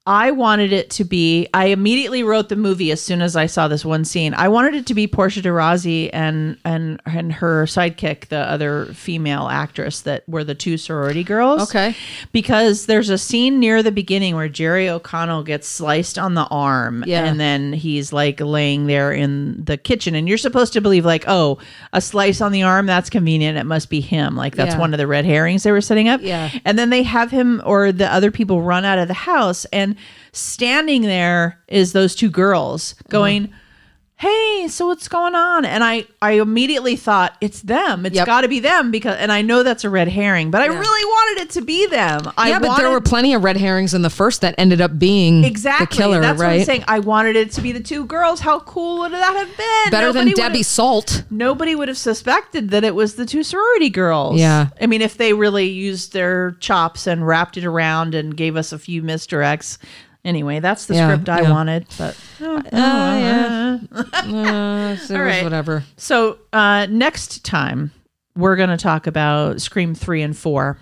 I 0.07 0.31
wanted 0.31 0.73
it 0.73 0.89
to 0.91 1.03
be. 1.03 1.47
I 1.53 1.65
immediately 1.65 2.23
wrote 2.23 2.49
the 2.49 2.55
movie 2.55 2.91
as 2.91 2.99
soon 2.99 3.21
as 3.21 3.35
I 3.35 3.45
saw 3.45 3.67
this 3.67 3.85
one 3.85 4.03
scene. 4.03 4.33
I 4.33 4.47
wanted 4.47 4.73
it 4.73 4.87
to 4.87 4.95
be 4.95 5.05
Portia 5.05 5.43
de 5.43 5.51
Rossi 5.51 6.11
and 6.11 6.57
and 6.65 6.99
and 7.05 7.31
her 7.33 7.65
sidekick, 7.65 8.29
the 8.29 8.39
other 8.39 8.87
female 8.95 9.47
actress 9.47 10.01
that 10.01 10.27
were 10.27 10.43
the 10.43 10.55
two 10.55 10.77
sorority 10.77 11.23
girls 11.23 11.61
Okay. 11.69 11.95
because 12.31 12.87
there's 12.87 13.11
a 13.11 13.17
scene 13.19 13.59
near 13.59 13.83
the 13.83 13.91
beginning 13.91 14.35
where 14.35 14.49
Jerry 14.49 14.89
O'Connell 14.89 15.43
gets 15.43 15.67
sliced 15.67 16.17
on 16.17 16.33
the 16.33 16.45
arm 16.49 17.03
Yeah. 17.05 17.25
and 17.25 17.39
then 17.39 17.71
he's 17.71 18.11
like 18.11 18.39
laying 18.41 18.87
there 18.87 19.11
in 19.13 19.63
the 19.63 19.77
kitchen 19.77 20.15
and 20.15 20.27
you're 20.27 20.39
supposed 20.39 20.73
to 20.73 20.81
believe 20.81 21.05
like 21.05 21.25
oh 21.27 21.59
a 21.93 22.01
slice 22.01 22.41
on 22.41 22.51
the 22.51 22.63
arm 22.63 22.87
that's 22.87 23.11
convenient 23.11 23.55
it 23.59 23.65
must 23.65 23.91
be 23.91 24.01
him 24.01 24.35
like 24.35 24.55
that's 24.55 24.73
Yeah. 24.73 24.79
one 24.79 24.95
of 24.95 24.97
the 24.97 25.05
red 25.07 25.25
herrings 25.25 25.61
they 25.61 25.71
were 25.71 25.79
setting 25.79 26.09
up 26.09 26.21
Yeah. 26.23 26.49
and 26.65 26.79
then 26.79 26.89
they 26.89 27.03
have 27.03 27.29
him 27.29 27.61
or 27.65 27.91
the 27.91 28.11
other 28.11 28.31
people 28.31 28.63
run 28.63 28.83
out 28.83 28.97
of 28.97 29.07
the 29.07 29.13
house 29.13 29.65
and 29.65 29.90
standing 30.31 31.03
there 31.03 31.59
is 31.67 31.93
those 31.93 32.15
two 32.15 32.29
girls 32.29 32.95
going 33.09 33.53
hey 34.21 34.67
so 34.67 34.85
what's 34.85 35.07
going 35.07 35.33
on 35.33 35.65
and 35.65 35.83
i 35.83 36.05
i 36.21 36.33
immediately 36.33 36.95
thought 36.95 37.35
it's 37.41 37.63
them 37.63 38.05
It's 38.05 38.15
Yep. 38.15 38.25
got 38.27 38.41
to 38.41 38.47
be 38.47 38.59
them 38.59 38.91
because 38.91 39.17
and 39.17 39.31
i 39.31 39.41
know 39.41 39.63
that's 39.63 39.83
a 39.83 39.89
red 39.89 40.07
herring 40.07 40.51
but 40.51 40.61
i 40.61 40.67
really 40.67 41.05
wanted 41.05 41.41
it 41.41 41.49
to 41.51 41.61
be 41.63 41.87
them 41.87 42.31
i 42.37 42.49
yeah, 42.49 42.59
but 42.59 42.67
wanted, 42.67 42.83
there 42.83 42.91
were 42.91 43.01
plenty 43.01 43.33
of 43.33 43.43
red 43.43 43.57
herrings 43.57 43.95
in 43.95 44.03
the 44.03 44.11
first 44.11 44.41
that 44.41 44.53
ended 44.59 44.79
up 44.79 44.99
being 44.99 45.43
exactly 45.43 45.87
the 45.87 46.03
killer, 46.03 46.21
that's 46.21 46.37
what 46.37 46.45
i'm 46.45 46.57
right? 46.57 46.65
saying 46.67 46.83
i 46.87 46.99
wanted 46.99 47.35
it 47.35 47.51
to 47.53 47.61
be 47.61 47.71
the 47.71 47.79
two 47.79 48.05
girls 48.05 48.39
how 48.41 48.59
cool 48.59 48.99
would 48.99 49.11
that 49.11 49.35
have 49.35 49.57
been 49.57 49.91
Better 49.91 50.13
than 50.13 50.25
Nobody 50.27 50.33
Debbie 50.41 50.63
Salt. 50.63 51.23
Nobody 51.31 51.73
would 51.73 51.87
have 51.87 51.97
suspected 51.97 52.69
that 52.69 52.83
it 52.83 52.93
was 52.93 53.15
the 53.15 53.25
two 53.25 53.41
sorority 53.43 53.89
girls. 53.89 54.39
Yeah. 54.39 54.67
I 54.79 54.85
mean, 54.85 55.01
if 55.01 55.17
they 55.17 55.33
really 55.33 55.67
used 55.67 56.13
their 56.13 56.51
chops 56.59 57.07
and 57.07 57.25
wrapped 57.25 57.57
it 57.57 57.65
around 57.65 58.13
and 58.15 58.37
gave 58.37 58.55
us 58.55 58.71
a 58.71 58.77
few 58.79 59.01
misdirects. 59.01 59.79
Anyway, 60.23 60.59
that's 60.59 60.85
the 60.85 60.93
Yeah, 60.95 61.07
script 61.09 61.29
I 61.29 61.41
yeah. 61.41 61.51
wanted. 61.51 61.87
But 61.97 62.15
Uh, 62.41 62.61
yeah. 62.73 63.77
Uh, 63.91 64.95
so 64.97 65.15
All 65.15 65.21
right. 65.21 65.43
whatever. 65.43 65.83
So 65.97 66.37
uh, 66.53 66.87
next 66.89 67.43
time 67.43 67.91
we're 68.35 68.55
going 68.55 68.69
to 68.69 68.77
talk 68.77 69.07
about 69.07 69.61
Scream 69.61 69.95
three 69.95 70.21
and 70.21 70.37
four. 70.37 70.77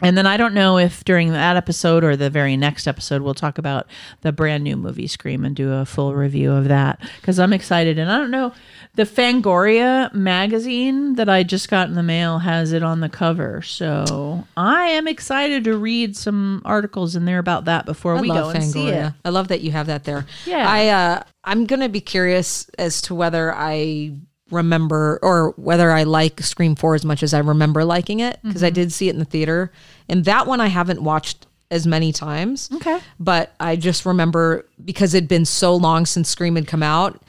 And 0.00 0.16
then 0.16 0.26
I 0.26 0.36
don't 0.36 0.54
know 0.54 0.78
if 0.78 1.04
during 1.04 1.32
that 1.32 1.56
episode 1.56 2.04
or 2.04 2.16
the 2.16 2.30
very 2.30 2.56
next 2.56 2.86
episode 2.86 3.22
we'll 3.22 3.34
talk 3.34 3.58
about 3.58 3.86
the 4.20 4.32
brand 4.32 4.64
new 4.64 4.76
movie 4.76 5.06
Scream 5.06 5.44
and 5.44 5.56
do 5.56 5.72
a 5.72 5.84
full 5.84 6.14
review 6.14 6.52
of 6.52 6.68
that 6.68 7.00
because 7.20 7.38
I'm 7.38 7.52
excited. 7.52 7.98
And 7.98 8.10
I 8.10 8.18
don't 8.18 8.30
know, 8.30 8.52
the 8.94 9.04
Fangoria 9.04 10.12
magazine 10.12 11.14
that 11.14 11.28
I 11.28 11.42
just 11.42 11.68
got 11.68 11.88
in 11.88 11.94
the 11.94 12.02
mail 12.02 12.38
has 12.40 12.72
it 12.72 12.82
on 12.82 13.00
the 13.00 13.08
cover, 13.08 13.62
so 13.62 14.44
I 14.56 14.88
am 14.88 15.06
excited 15.06 15.64
to 15.64 15.76
read 15.76 16.16
some 16.16 16.62
articles 16.64 17.14
in 17.16 17.24
there 17.24 17.38
about 17.38 17.66
that 17.66 17.86
before 17.86 18.16
I 18.16 18.20
we 18.20 18.28
love 18.28 18.52
go 18.52 18.58
and 18.58 18.64
see 18.64 18.88
it. 18.88 19.12
I 19.24 19.28
love 19.30 19.48
that 19.48 19.60
you 19.60 19.70
have 19.72 19.86
that 19.86 20.04
there. 20.04 20.26
Yeah. 20.46 20.68
I 20.68 20.88
uh 20.88 21.22
I'm 21.44 21.66
gonna 21.66 21.88
be 21.88 22.00
curious 22.00 22.68
as 22.78 23.00
to 23.02 23.14
whether 23.14 23.54
I 23.54 24.14
remember 24.50 25.18
or 25.22 25.50
whether 25.56 25.90
I 25.90 26.04
like 26.04 26.40
Scream 26.40 26.74
4 26.74 26.94
as 26.94 27.04
much 27.04 27.22
as 27.22 27.34
I 27.34 27.38
remember 27.40 27.84
liking 27.84 28.20
it 28.20 28.38
because 28.42 28.58
Mm-hmm. 28.62 28.66
I 28.66 28.70
did 28.70 28.92
see 28.92 29.08
it 29.08 29.12
in 29.12 29.18
the 29.18 29.24
theater. 29.24 29.72
And 30.08 30.24
that 30.24 30.46
one 30.46 30.60
I 30.60 30.68
haven't 30.68 31.02
watched 31.02 31.46
as 31.70 31.86
many 31.86 32.12
times. 32.12 32.70
Okay. 32.76 32.98
But 33.20 33.54
I 33.60 33.76
just 33.76 34.06
remember 34.06 34.64
because 34.84 35.12
it'd 35.12 35.28
been 35.28 35.44
so 35.44 35.76
long 35.76 36.06
since 36.06 36.28
Scream 36.30 36.56
had 36.56 36.66
come 36.66 36.82
out 36.82 37.22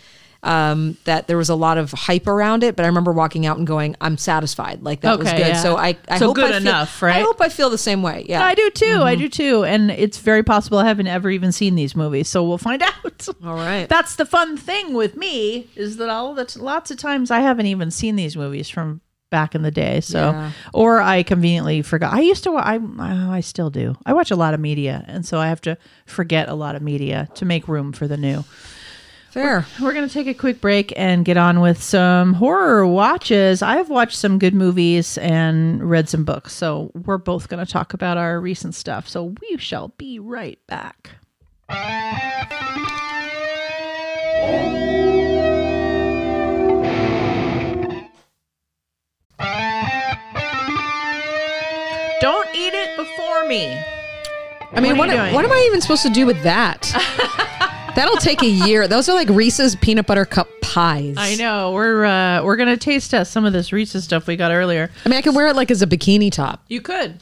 um, 0.44 0.96
that 1.04 1.28
there 1.28 1.36
was 1.38 1.50
a 1.50 1.56
lot 1.56 1.78
of 1.78 1.92
hype 1.92 2.28
around 2.28 2.64
it. 2.64 2.76
But 2.76 2.84
I 2.86 2.88
remember 2.88 3.12
walking 3.12 3.46
out 3.46 3.58
and 3.58 3.68
going, 3.68 3.96
"I'm 4.00 4.18
satisfied. 4.18 4.82
Like 4.84 5.02
that 5.02 5.20
was 5.20 5.30
good." 5.30 5.40
yeah. 5.40 5.62
So 5.62 5.76
I, 5.78 5.98
I 6.08 6.18
So 6.20 6.28
hope 6.28 6.36
good 6.38 6.46
I 6.46 6.50
feel- 6.50 6.58
enough, 6.58 7.02
right? 7.02 7.18
I 7.18 7.22
hope 7.22 7.42
I 7.42 7.50
feel 7.50 7.70
the 7.70 7.78
same 7.78 8.02
way. 8.02 8.26
Yeah, 8.28 8.44
I 8.44 8.56
do 8.56 8.70
too. 8.70 9.02
I 9.04 9.16
do 9.16 9.28
too. 9.30 9.64
And 9.66 9.92
it's 9.92 10.18
very 10.20 10.44
possible 10.44 10.78
I 10.78 10.86
haven't 10.88 11.08
ever 11.08 11.30
even 11.30 11.52
seen 11.52 11.76
these 11.76 11.96
movies, 11.96 12.30
so 12.30 12.44
we'll 12.44 12.58
find 12.58 12.82
out. 13.04 13.28
All 13.44 13.56
right. 13.56 13.88
That's 13.90 14.16
the 14.16 14.26
fun 14.26 14.56
thing 14.58 14.94
with 14.94 15.16
me 15.18 15.68
is 15.76 15.98
that 15.98 16.10
all 16.10 16.34
the 16.34 16.58
lots 16.60 16.90
of 16.92 16.98
times 16.98 17.32
I 17.32 17.40
haven't 17.42 17.66
even 17.66 17.92
seen 17.92 18.16
these 18.16 18.36
movies 18.38 18.70
from 18.70 19.02
back 19.32 19.54
in 19.54 19.62
the 19.62 19.70
day. 19.70 20.02
So, 20.02 20.32
Yeah. 20.32 20.52
or 20.74 21.00
I 21.02 21.22
conveniently 21.22 21.84
forgot. 21.84 22.14
I 22.14 22.22
used 22.22 22.44
to. 22.46 22.56
I 22.56 22.78
oh, 22.80 23.32
I 23.32 23.42
still 23.42 23.70
do. 23.70 23.96
I 24.06 24.14
watch 24.14 24.32
a 24.32 24.36
lot 24.36 24.54
of 24.56 24.60
media, 24.60 25.04
and 25.08 25.24
so 25.26 25.38
I 25.38 25.48
have 25.50 25.62
to 25.62 25.78
forget 26.08 26.50
a 26.50 26.56
lot 26.56 26.76
of 26.76 26.82
media 26.82 27.28
to 27.36 27.46
make 27.46 27.68
room 27.68 27.92
for 27.92 28.08
the 28.08 28.18
new. 28.18 28.44
Fair. 29.32 29.68
We're 29.80 29.94
going 29.94 30.08
to 30.08 30.14
take 30.14 30.26
a 30.26 30.34
quick 30.34 30.60
break 30.60 30.92
and 30.98 31.24
get 31.24 31.38
on 31.38 31.60
with 31.60 31.82
some 31.84 32.34
horror 32.34 32.88
watches. 32.88 33.62
I've 33.62 33.90
watched 33.90 34.18
some 34.18 34.40
good 34.40 34.56
movies 34.56 35.20
and 35.20 35.88
read 35.88 36.10
some 36.10 36.24
books. 36.26 36.54
So 36.54 36.92
we're 37.06 37.20
both 37.20 37.48
going 37.48 37.64
to 37.64 37.72
talk 37.72 37.94
about 37.94 38.18
our 38.18 38.40
recent 38.42 38.74
stuff. 38.74 39.08
So 39.08 39.36
we 39.40 39.58
shall 39.58 39.90
be 39.90 40.18
right 40.18 40.58
back. 40.66 41.12
Don't 52.20 52.50
eat 52.56 52.74
it 52.74 52.98
before 52.98 53.48
me. 53.48 53.80
I 54.72 54.82
mean, 54.82 54.98
What 54.98 55.10
what, 55.10 55.34
what, 55.34 55.46
am 55.46 55.52
I 55.52 55.64
even 55.68 55.82
supposed 55.82 56.04
to 56.04 56.10
do 56.10 56.26
with 56.26 56.42
that? 56.44 57.56
That'll 57.96 58.18
take 58.18 58.42
a 58.42 58.48
year. 58.48 58.88
Those 58.88 59.10
are 59.10 59.16
like 59.16 59.30
Reese's 59.30 59.76
peanut 59.76 60.06
butter 60.08 60.26
cup 60.26 60.48
pies. 60.62 61.16
I 61.18 61.36
know 61.36 61.72
we're 61.74 62.06
uh, 62.06 62.44
we're 62.44 62.56
gonna 62.56 62.78
taste 62.78 63.12
test 63.12 63.32
some 63.32 63.46
of 63.46 63.54
this 63.54 63.72
Reese's 63.72 64.04
stuff 64.04 64.28
we 64.28 64.36
got 64.36 64.52
earlier. 64.52 64.90
I 65.06 65.10
mean, 65.10 65.18
I 65.18 65.22
could 65.22 65.36
wear 65.36 65.48
it 65.48 65.56
like 65.56 65.72
as 65.72 65.82
a 65.82 65.88
bikini 65.88 66.32
top. 66.32 66.64
You 66.68 66.82
could. 66.82 67.20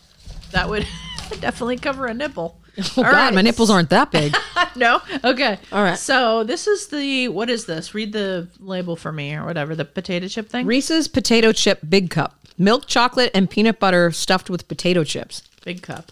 That 0.52 0.70
would 0.70 0.86
definitely 1.40 1.78
cover 1.78 2.06
a 2.08 2.14
nipple. 2.14 2.60
Oh 2.80 2.94
All 2.98 3.04
God, 3.04 3.12
right. 3.12 3.34
my 3.34 3.42
nipples 3.42 3.70
aren't 3.72 3.90
that 3.90 4.12
big. 4.12 4.36
no. 4.76 5.02
Okay. 5.24 5.58
All 5.72 5.82
right. 5.84 5.98
So 5.98 6.44
this 6.44 6.68
is 6.68 6.88
the 6.90 7.28
what 7.30 7.50
is 7.50 7.66
this? 7.66 7.94
Read 7.96 8.14
the 8.14 8.48
label 8.60 8.96
for 8.96 9.12
me 9.12 9.34
or 9.36 9.46
whatever. 9.46 9.76
The 9.76 9.86
potato 9.86 10.28
chip 10.28 10.48
thing. 10.50 10.66
Reese's 10.68 11.08
potato 11.08 11.52
chip 11.52 11.80
big 11.90 12.10
cup, 12.12 12.38
milk 12.58 12.86
chocolate 12.86 13.32
and 13.34 13.50
peanut 13.50 13.80
butter 13.80 14.12
stuffed 14.12 14.50
with 14.50 14.68
potato 14.68 15.04
chips. 15.04 15.42
Big 15.66 15.82
cup. 15.82 16.12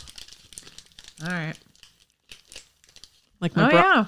All 1.24 1.30
right. 1.32 1.53
Like 3.39 3.56
my 3.56 3.68
Oh 3.68 3.70
bro- 3.70 3.80
yeah. 3.80 4.06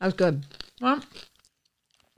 That 0.00 0.06
was 0.06 0.14
good, 0.14 0.44
Well, 0.80 1.02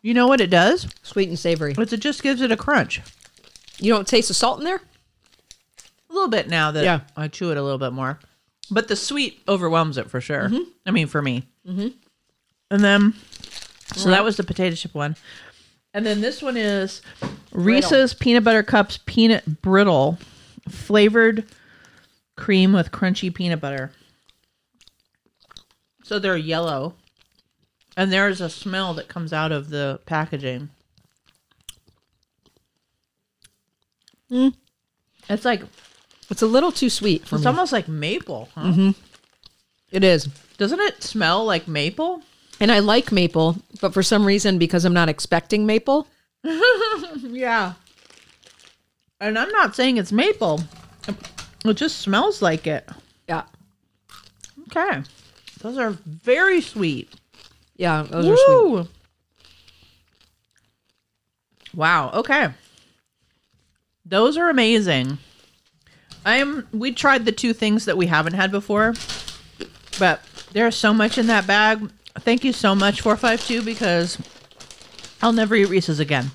you 0.03 0.14
know 0.14 0.26
what 0.26 0.41
it 0.41 0.51
does? 0.51 0.89
sweet 1.03 1.29
and 1.29 1.39
savory. 1.39 1.74
It's 1.76 1.93
it 1.93 2.01
just 2.01 2.22
gives 2.22 2.41
it 2.41 2.53
a 2.53 2.57
crunch. 2.57 3.01
You 3.79 3.93
don't 3.93 4.07
taste 4.09 4.29
the 4.29 4.35
salt 4.35 4.59
in 4.59 4.64
there? 4.64 4.81
A 6.11 6.12
little 6.12 6.29
bit 6.29 6.49
now 6.49 6.70
that 6.72 6.85
Yeah. 6.85 7.01
I 7.16 7.29
chew 7.29 7.51
it 7.51 7.57
a 7.57 7.62
little 7.62 7.79
bit 7.79 7.93
more, 7.93 8.18
but 8.70 8.89
the 8.89 8.97
sweet 8.97 9.41
overwhelms 9.49 9.99
it 9.99 10.11
for 10.11 10.20
sure. 10.20 10.51
I 10.87 10.91
mean, 10.91 11.07
for 11.07 11.22
me. 11.22 11.45
Mm-hmm. 11.66 11.89
And 12.70 12.85
then, 12.85 13.14
so 13.95 14.11
that 14.11 14.24
was 14.24 14.37
the 14.37 14.45
potato 14.45 14.74
chip 14.76 14.95
one, 14.95 15.16
and 15.95 16.05
then 16.05 16.20
this 16.20 16.43
one 16.43 16.57
is 16.57 17.01
Reese's 17.53 18.12
peanut 18.14 18.45
butter 18.45 18.62
cups 18.62 18.99
peanut 19.07 19.62
brittle, 19.62 20.18
flavored 20.68 21.45
cream 22.37 22.72
with 22.72 22.91
crunchy 22.93 23.33
peanut 23.35 23.61
butter. 23.61 23.91
So 26.05 26.18
they're 26.18 26.37
yellow, 26.37 26.95
and 27.99 28.11
there's 28.12 28.40
a 28.40 28.49
smell 28.49 28.94
that 28.94 29.09
comes 29.09 29.32
out 29.32 29.51
of 29.53 29.68
the 29.70 29.99
packaging. 30.07 30.70
Mm. 34.30 34.55
It's 35.28 35.44
like 35.44 35.62
It's 36.30 36.42
a 36.42 36.46
little 36.46 36.72
too 36.72 36.90
sweet 36.90 37.26
for 37.26 37.36
it's 37.36 37.44
me. 37.44 37.49
almost 37.51 37.72
like 37.72 37.88
maple, 37.88 38.49
huh? 38.55 38.62
Mm-hmm. 38.62 38.90
it 39.90 40.05
is. 40.05 40.26
Doesn't 40.59 40.80
it 40.80 41.03
smell 41.03 41.44
like 41.44 41.66
maple? 41.68 42.22
And 42.61 42.72
I 42.72 42.80
like 42.80 43.12
maple, 43.12 43.57
but 43.80 43.94
for 43.94 44.03
some 44.03 44.26
reason, 44.26 44.59
because 44.59 44.84
I'm 44.84 44.92
not 44.94 45.09
expecting 45.09 45.64
maple, 45.66 46.09
Yeah. 47.22 47.74
And 49.20 49.38
I'm 49.38 49.51
not 49.51 49.74
saying 49.74 49.96
it's 49.96 50.12
maple. 50.12 50.61
It 51.64 51.74
just 51.74 51.99
smells 51.99 52.40
like 52.42 52.66
it. 52.66 52.88
yeah, 53.28 53.44
Okay. 54.70 55.03
Those 55.61 55.76
are 55.78 55.90
very 55.90 56.61
sweet. 56.61 57.11
Yeah, 57.79 58.03
those 58.03 58.26
are 58.26 58.37
sweet. 58.37 58.89
Wow. 61.74 62.11
Okay. 62.12 62.49
Those 64.05 64.37
are 64.37 64.51
amazing. 64.51 65.18
I 66.26 66.37
am 66.37 66.66
we 66.72 66.93
tried 66.93 67.24
the 67.24 67.33
two 67.33 67.53
things 67.53 67.85
that 67.85 67.97
we 67.97 68.07
haven't 68.07 68.35
had 68.35 68.51
before. 68.51 68.95
But 69.99 70.22
there's 70.53 70.76
so 70.76 70.93
much 70.93 71.18
in 71.18 71.29
that 71.29 71.47
bag. 71.47 71.91
Thank 72.18 72.45
you 72.45 72.53
so 72.53 72.74
much 72.74 73.01
452 73.01 73.62
because 73.62 74.18
I'll 75.22 75.33
never 75.33 75.55
eat 75.55 75.68
Reese's 75.68 76.01
again. 76.01 76.33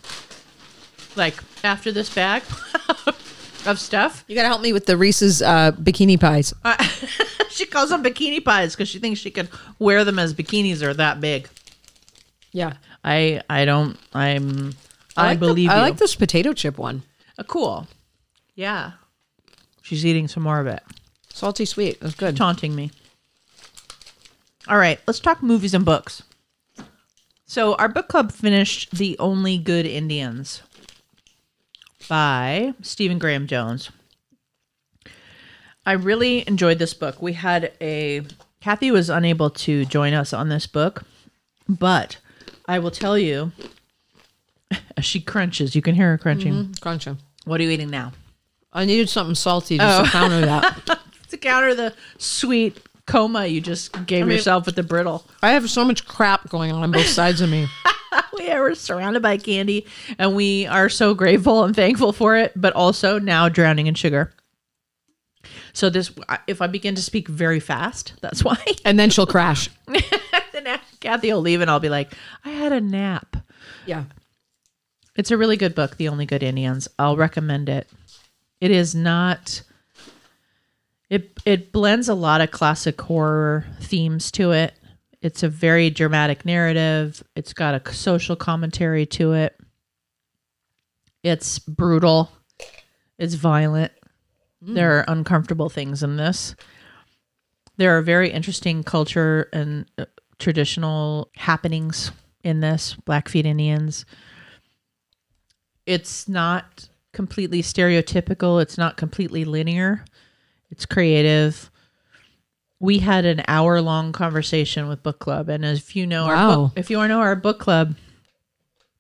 Like 1.16 1.36
after 1.64 1.92
this 1.92 2.14
bag 2.14 2.44
of 3.66 3.80
stuff. 3.80 4.24
You 4.28 4.36
got 4.36 4.44
to 4.44 4.48
help 4.48 4.62
me 4.62 4.74
with 4.74 4.86
the 4.86 4.98
Reese's 4.98 5.42
uh, 5.42 5.72
bikini 5.74 6.20
pies. 6.20 6.54
she 7.50 7.66
calls 7.66 7.90
them 7.90 8.04
bikini 8.04 8.44
pies 8.44 8.76
because 8.76 8.90
she 8.90 9.00
thinks 9.00 9.20
she 9.20 9.32
can 9.32 9.48
wear 9.80 10.04
them 10.04 10.20
as 10.20 10.34
bikinis 10.34 10.82
are 10.82 10.94
that 10.94 11.20
big. 11.22 11.48
Yeah, 12.52 12.74
I 13.04 13.42
I 13.50 13.66
don't 13.66 13.98
I'm 14.14 14.74
I, 15.18 15.30
like 15.30 15.40
the- 15.40 15.48
believe 15.48 15.70
I 15.70 15.76
you. 15.76 15.82
like 15.82 15.98
this 15.98 16.16
potato 16.16 16.54
chip 16.54 16.78
one. 16.78 17.04
Uh, 17.38 17.44
cool. 17.44 17.88
Yeah. 18.56 18.92
She's 19.82 20.06
eating 20.06 20.28
some 20.28 20.44
more 20.44 20.60
of 20.60 20.68
it. 20.68 20.82
Salty 21.34 21.66
sweet. 21.66 22.00
That's 22.00 22.16
good. 22.16 22.38
Taunting 22.38 22.76
me. 22.76 22.92
All 24.68 24.78
right, 24.78 25.00
let's 25.08 25.20
talk 25.20 25.44
movies 25.44 25.74
and 25.74 25.84
books. 25.84 26.24
So, 27.46 27.76
our 27.76 27.90
book 27.90 28.08
club 28.08 28.32
finished 28.32 28.92
The 28.92 29.18
Only 29.20 29.58
Good 29.58 29.86
Indians 29.86 30.62
by 32.08 32.74
Stephen 32.82 33.20
Graham 33.20 33.48
Jones. 33.48 33.92
I 35.86 35.94
really 35.94 36.48
enjoyed 36.48 36.80
this 36.80 36.94
book. 36.94 37.22
We 37.22 37.34
had 37.34 37.74
a 37.82 38.22
Kathy 38.62 38.92
was 38.92 39.10
unable 39.10 39.50
to 39.50 39.84
join 39.86 40.14
us 40.14 40.32
on 40.32 40.48
this 40.48 40.68
book, 40.68 41.04
but 41.68 42.18
I 42.66 42.80
will 42.80 42.92
tell 42.92 43.18
you 43.18 43.52
as 44.96 45.06
she 45.06 45.20
crunches, 45.20 45.76
you 45.76 45.82
can 45.82 45.96
hear 45.96 46.12
her 46.12 46.18
crunching. 46.18 46.54
Mm-hmm. 46.54 46.74
Crunch 46.82 47.08
'em. 47.08 47.18
What 47.46 47.60
are 47.60 47.64
you 47.64 47.70
eating 47.70 47.90
now? 47.90 48.14
I 48.72 48.86
needed 48.86 49.10
something 49.10 49.36
salty 49.36 49.78
just 49.78 50.04
to 50.04 50.10
oh. 50.10 50.12
counter 50.12 50.42
that. 50.42 51.00
to 51.30 51.38
counter 51.38 51.76
the 51.76 51.94
sweet 52.18 52.80
coma 53.06 53.46
you 53.46 53.60
just 53.60 53.92
gave 54.06 54.26
mean- 54.26 54.38
yourself 54.38 54.66
with 54.66 54.76
the 54.76 54.84
brittle. 54.84 55.26
I 55.42 55.52
have 55.52 55.70
so 55.70 55.84
much 55.84 56.06
crap 56.08 56.50
going 56.50 56.72
on 56.72 56.84
on 56.84 56.92
both 56.92 57.08
sides 57.08 57.42
of 57.42 57.50
me. 57.50 57.68
We 58.38 58.50
are 58.50 58.74
surrounded 58.74 59.22
by 59.22 59.38
candy 59.38 59.86
and 60.18 60.36
we 60.36 60.66
are 60.66 60.90
so 60.90 61.14
grateful 61.14 61.64
and 61.64 61.76
thankful 61.76 62.14
for 62.14 62.36
it, 62.36 62.52
but 62.56 62.74
also 62.74 63.20
now 63.20 63.48
drowning 63.48 63.88
in 63.88 63.94
sugar. 63.94 64.34
So 65.74 65.90
this 65.90 66.12
if 66.48 66.62
I 66.62 66.68
begin 66.68 66.96
to 66.96 67.02
speak 67.02 67.28
very 67.28 67.60
fast, 67.60 68.14
that's 68.22 68.44
why. 68.44 68.58
And 68.86 69.00
then 69.00 69.10
she'll 69.10 69.28
crash. 69.28 69.70
then 69.88 70.80
Kathy 71.00 71.32
will 71.32 71.42
leave 71.42 71.62
and 71.62 71.70
I'll 71.70 71.80
be 71.80 71.90
like, 71.90 72.14
I 72.44 72.50
had 72.50 72.72
a 72.72 72.82
nap. 72.82 73.38
Yeah. 73.86 74.06
It's 75.16 75.32
a 75.32 75.38
really 75.38 75.58
good 75.58 75.76
book, 75.76 75.98
The 75.98 76.10
Only 76.10 76.26
Good 76.26 76.44
Indians. 76.44 76.88
I'll 76.98 77.18
recommend 77.18 77.70
it. 77.70 77.88
It 78.60 78.72
is 78.72 78.96
not 78.96 79.62
it 81.10 81.38
it 81.46 81.72
blends 81.72 82.10
a 82.10 82.16
lot 82.16 82.42
of 82.42 82.50
classic 82.50 83.00
horror 83.00 83.66
themes 83.80 84.32
to 84.32 84.52
it. 84.52 84.74
It's 85.24 85.42
a 85.42 85.48
very 85.48 85.90
dramatic 85.90 86.46
narrative. 86.46 87.24
It's 87.34 87.54
got 87.54 87.74
a 87.74 87.94
social 87.94 88.36
commentary 88.36 89.06
to 89.08 89.32
it. 89.32 89.58
It's 91.24 91.60
brutal. 91.60 92.30
It's 93.18 93.36
violent. 93.36 93.94
There 94.62 94.98
are 94.98 95.06
uncomfortable 95.08 95.70
things 95.70 96.04
in 96.04 96.18
this. 96.18 96.56
There 97.78 97.98
are 97.98 98.02
very 98.02 98.32
interesting 98.32 98.84
culture 98.84 99.50
and 99.54 99.90
uh, 99.98 100.06
traditional 100.40 101.30
happenings 101.36 102.12
in 102.44 102.60
this 102.60 102.96
Blackfeet 103.06 103.46
Indians. 103.46 104.06
It's 105.86 106.28
not 106.28 106.90
completely 107.14 107.62
stereotypical, 107.62 108.62
it's 108.62 108.78
not 108.78 108.98
completely 108.98 109.46
linear. 109.46 110.04
It's 110.70 110.86
creative. 110.86 111.72
We 112.84 113.00
had 113.00 113.24
an 113.24 113.44
hour 113.48 113.80
long 113.80 114.12
conversation 114.12 114.90
with 114.90 115.02
book 115.04 115.20
club 115.20 115.48
and 115.48 115.64
if 115.64 115.96
you 115.96 116.06
know 116.06 116.26
our 116.26 116.36
Wow. 116.36 116.56
book, 116.66 116.72
if 116.76 116.90
you 116.90 116.98
want 116.98 117.12
to 117.12 117.14
know 117.16 117.22
our 117.22 117.36
book 117.38 117.58
club, 117.58 117.96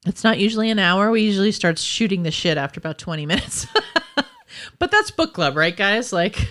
it's 0.05 0.23
not 0.23 0.39
usually 0.39 0.69
an 0.69 0.79
hour. 0.79 1.11
We 1.11 1.21
usually 1.21 1.51
start 1.51 1.77
shooting 1.77 2.23
the 2.23 2.31
shit 2.31 2.57
after 2.57 2.79
about 2.79 2.97
20 2.97 3.25
minutes. 3.25 3.67
but 4.79 4.89
that's 4.89 5.11
book 5.11 5.33
club, 5.33 5.57
right 5.57 5.75
guys? 5.75 6.13
Like 6.13 6.47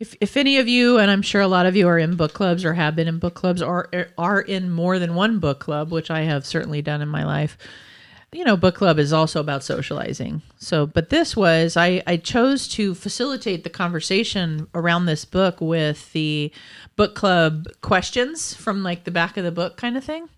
if 0.00 0.16
if 0.20 0.36
any 0.36 0.58
of 0.58 0.66
you 0.66 0.98
and 0.98 1.08
I'm 1.08 1.22
sure 1.22 1.40
a 1.40 1.46
lot 1.46 1.66
of 1.66 1.76
you 1.76 1.86
are 1.86 1.98
in 1.98 2.16
book 2.16 2.32
clubs 2.32 2.64
or 2.64 2.74
have 2.74 2.96
been 2.96 3.06
in 3.06 3.18
book 3.20 3.34
clubs 3.34 3.62
or 3.62 3.88
are 4.18 4.40
in 4.40 4.70
more 4.70 4.98
than 4.98 5.14
one 5.14 5.38
book 5.38 5.60
club, 5.60 5.92
which 5.92 6.10
I 6.10 6.22
have 6.22 6.44
certainly 6.44 6.82
done 6.82 7.00
in 7.00 7.08
my 7.08 7.24
life. 7.24 7.56
You 8.32 8.44
know, 8.44 8.56
book 8.56 8.76
club 8.76 9.00
is 9.00 9.12
also 9.12 9.40
about 9.40 9.64
socializing. 9.64 10.42
So, 10.56 10.86
but 10.86 11.10
this 11.10 11.36
was 11.36 11.76
I 11.76 12.02
I 12.06 12.16
chose 12.16 12.68
to 12.68 12.94
facilitate 12.94 13.64
the 13.64 13.70
conversation 13.70 14.68
around 14.72 15.06
this 15.06 15.24
book 15.24 15.60
with 15.60 16.12
the 16.12 16.52
book 16.94 17.16
club 17.16 17.66
questions 17.80 18.54
from 18.54 18.84
like 18.84 19.04
the 19.04 19.10
back 19.10 19.36
of 19.36 19.44
the 19.44 19.50
book 19.50 19.76
kind 19.76 19.96
of 19.96 20.04
thing. 20.04 20.28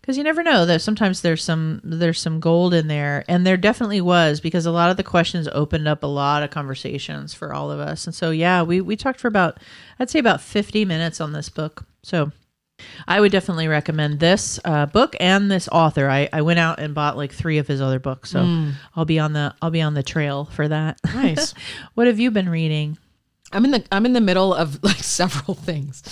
Because 0.00 0.18
you 0.18 0.22
never 0.22 0.44
know 0.44 0.66
that 0.66 0.82
sometimes 0.82 1.20
there's 1.20 1.42
some 1.42 1.80
there's 1.82 2.20
some 2.20 2.38
gold 2.38 2.74
in 2.74 2.86
there. 2.86 3.24
And 3.28 3.46
there 3.46 3.56
definitely 3.56 4.00
was 4.00 4.40
because 4.40 4.64
a 4.64 4.70
lot 4.70 4.90
of 4.90 4.96
the 4.96 5.02
questions 5.02 5.48
opened 5.52 5.88
up 5.88 6.02
a 6.04 6.08
lot 6.08 6.44
of 6.44 6.50
conversations 6.50 7.34
for 7.34 7.52
all 7.52 7.72
of 7.72 7.80
us. 7.80 8.06
And 8.06 8.14
so 8.14 8.30
yeah 8.30 8.62
we 8.62 8.80
we 8.80 8.96
talked 8.96 9.20
for 9.20 9.28
about 9.28 9.58
i'd 9.98 10.10
say 10.10 10.18
about 10.18 10.40
50 10.40 10.84
minutes 10.84 11.20
on 11.20 11.32
this 11.32 11.48
book. 11.48 11.86
So 12.02 12.30
i 13.08 13.20
would 13.20 13.32
definitely 13.32 13.68
recommend 13.68 14.20
this 14.20 14.60
uh, 14.64 14.86
book 14.86 15.16
and 15.20 15.50
this 15.50 15.68
author 15.72 16.08
I, 16.08 16.28
I 16.32 16.42
went 16.42 16.58
out 16.58 16.78
and 16.78 16.94
bought 16.94 17.16
like 17.16 17.32
three 17.32 17.58
of 17.58 17.66
his 17.66 17.80
other 17.80 17.98
books 17.98 18.30
so 18.30 18.68
i'll 18.94 19.04
be 19.04 19.18
on 19.18 19.32
the 19.32 19.54
i'll 19.62 19.70
be 19.70 19.80
on 19.82 19.94
the 19.94 20.02
trail 20.02 20.44
for 20.46 20.68
that 20.68 20.98
Nice. 21.04 21.54
what 21.94 22.06
have 22.06 22.18
you 22.18 22.30
been 22.30 22.48
reading 22.48 22.98
I'm 23.52 23.64
in 23.64 23.70
the 23.70 23.84
I'm 23.92 24.04
in 24.04 24.12
the 24.12 24.20
middle 24.20 24.52
of 24.52 24.82
like 24.90 24.96
several 24.96 25.54
things. 25.54 26.02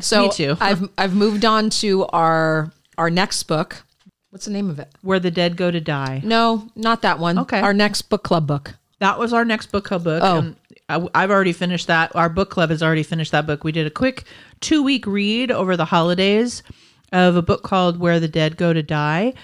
So 0.00 0.22
Me 0.22 0.30
too. 0.30 0.56
I've 0.58 0.88
I've 0.96 1.14
moved 1.14 1.44
on 1.44 1.68
to 1.70 2.06
our 2.06 2.72
our 2.96 3.10
next 3.10 3.42
book. 3.42 3.84
What's 4.30 4.46
the 4.46 4.52
name 4.52 4.70
of 4.70 4.78
it? 4.78 4.88
where 5.02 5.20
the 5.20 5.30
dead 5.30 5.56
go 5.58 5.70
to 5.70 5.80
die 5.82 6.22
No, 6.24 6.68
not 6.74 7.02
that 7.02 7.18
one. 7.18 7.38
Okay. 7.40 7.60
Our 7.60 7.74
next 7.74 8.02
book 8.08 8.22
club 8.24 8.46
book. 8.46 8.74
That 9.00 9.18
was 9.18 9.34
our 9.34 9.44
next 9.44 9.70
book 9.70 9.84
club 9.84 10.02
book. 10.04 10.22
Oh. 10.24 10.38
and 10.38 10.56
I, 10.88 11.06
I've 11.14 11.30
already 11.30 11.52
finished 11.52 11.86
that. 11.86 12.14
Our 12.14 12.28
book 12.28 12.50
club 12.50 12.70
has 12.70 12.82
already 12.82 13.02
finished 13.02 13.32
that 13.32 13.46
book. 13.46 13.64
We 13.64 13.72
did 13.72 13.86
a 13.86 13.90
quick 13.90 14.24
two 14.60 14.82
week 14.82 15.06
read 15.06 15.50
over 15.50 15.76
the 15.76 15.84
holidays 15.84 16.62
of 17.12 17.36
a 17.36 17.42
book 17.42 17.62
called 17.62 17.98
Where 17.98 18.20
the 18.20 18.28
Dead 18.28 18.56
Go 18.56 18.72
to 18.72 18.82
Die. 18.82 19.34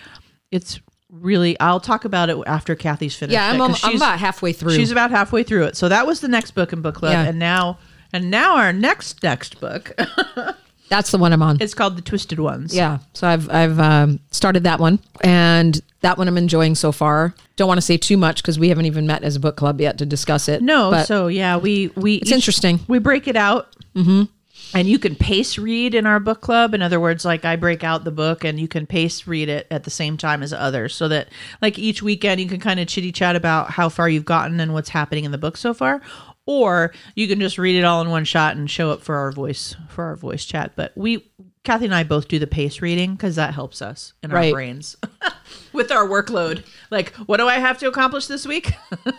It's 0.50 0.80
really, 1.10 1.58
I'll 1.60 1.80
talk 1.80 2.04
about 2.04 2.30
it 2.30 2.36
after 2.46 2.74
Kathy's 2.74 3.14
finished. 3.16 3.34
Yeah, 3.34 3.50
I'm, 3.50 3.70
it, 3.70 3.84
I'm 3.84 3.96
about 3.96 4.18
halfway 4.18 4.52
through. 4.52 4.74
She's 4.74 4.90
about 4.90 5.10
halfway 5.10 5.42
through 5.42 5.64
it. 5.64 5.76
So 5.76 5.88
that 5.88 6.06
was 6.06 6.20
the 6.20 6.28
next 6.28 6.52
book 6.52 6.72
in 6.72 6.82
book 6.82 6.96
club. 6.96 7.12
Yeah. 7.12 7.24
And 7.24 7.38
now, 7.38 7.78
and 8.12 8.30
now 8.30 8.56
our 8.56 8.72
next, 8.72 9.22
next 9.22 9.60
book, 9.60 9.92
That's 10.88 11.10
the 11.10 11.18
one 11.18 11.32
I'm 11.32 11.42
on. 11.42 11.58
it's 11.60 11.74
called 11.74 11.96
The 11.96 12.02
Twisted 12.02 12.38
Ones. 12.38 12.74
Yeah. 12.74 12.98
So 13.14 13.26
I've 13.26 13.50
I've 13.50 13.78
um, 13.80 14.20
started 14.30 14.64
that 14.64 14.80
one, 14.80 14.98
and 15.22 15.80
that 16.02 16.18
one 16.18 16.28
I'm 16.28 16.38
enjoying 16.38 16.74
so 16.74 16.92
far. 16.92 17.34
Don't 17.56 17.68
want 17.68 17.78
to 17.78 17.82
say 17.82 17.96
too 17.96 18.16
much 18.16 18.42
because 18.42 18.58
we 18.58 18.68
haven't 18.68 18.86
even 18.86 19.06
met 19.06 19.22
as 19.22 19.36
a 19.36 19.40
book 19.40 19.56
club 19.56 19.80
yet 19.80 19.98
to 19.98 20.06
discuss 20.06 20.48
it. 20.48 20.62
No, 20.62 20.90
but 20.90 21.06
so 21.06 21.28
yeah, 21.28 21.56
we 21.56 21.88
we 21.96 22.16
it's 22.16 22.32
interesting. 22.32 22.80
We 22.88 22.98
break 22.98 23.26
it 23.28 23.36
out. 23.36 23.74
Mm-hmm. 23.94 24.24
And 24.72 24.88
you 24.88 24.98
can 24.98 25.14
pace 25.14 25.56
read 25.56 25.94
in 25.94 26.04
our 26.04 26.18
book 26.18 26.40
club. 26.40 26.74
In 26.74 26.82
other 26.82 26.98
words, 26.98 27.24
like 27.24 27.44
I 27.44 27.54
break 27.54 27.84
out 27.84 28.02
the 28.02 28.10
book 28.10 28.44
and 28.44 28.58
you 28.58 28.66
can 28.66 28.86
pace 28.86 29.26
read 29.26 29.48
it 29.48 29.68
at 29.70 29.84
the 29.84 29.90
same 29.90 30.16
time 30.16 30.42
as 30.42 30.52
others 30.52 30.94
so 30.94 31.06
that 31.08 31.28
like 31.62 31.78
each 31.78 32.02
weekend 32.02 32.40
you 32.40 32.48
can 32.48 32.58
kind 32.60 32.80
of 32.80 32.88
chitty 32.88 33.12
chat 33.12 33.36
about 33.36 33.70
how 33.70 33.88
far 33.88 34.08
you've 34.08 34.24
gotten 34.24 34.58
and 34.58 34.74
what's 34.74 34.88
happening 34.88 35.24
in 35.24 35.30
the 35.32 35.38
book 35.38 35.56
so 35.56 35.74
far. 35.74 36.00
Or 36.46 36.92
you 37.14 37.26
can 37.26 37.40
just 37.40 37.56
read 37.56 37.78
it 37.78 37.84
all 37.84 38.02
in 38.02 38.10
one 38.10 38.24
shot 38.24 38.56
and 38.56 38.70
show 38.70 38.90
up 38.90 39.02
for 39.02 39.16
our 39.16 39.32
voice 39.32 39.76
for 39.88 40.04
our 40.04 40.16
voice 40.16 40.44
chat. 40.44 40.72
But 40.76 40.92
we 40.94 41.30
Kathy 41.64 41.86
and 41.86 41.94
I 41.94 42.04
both 42.04 42.28
do 42.28 42.38
the 42.38 42.46
pace 42.46 42.82
reading 42.82 43.14
because 43.14 43.36
that 43.36 43.54
helps 43.54 43.80
us 43.80 44.12
in 44.22 44.30
our 44.30 44.50
brains 44.50 44.96
with 45.72 45.90
our 45.90 46.06
workload. 46.06 46.66
Like, 46.90 47.14
what 47.14 47.38
do 47.38 47.48
I 47.48 47.54
have 47.54 47.78
to 47.78 47.88
accomplish 47.88 48.26
this 48.26 48.46
week? 48.46 48.72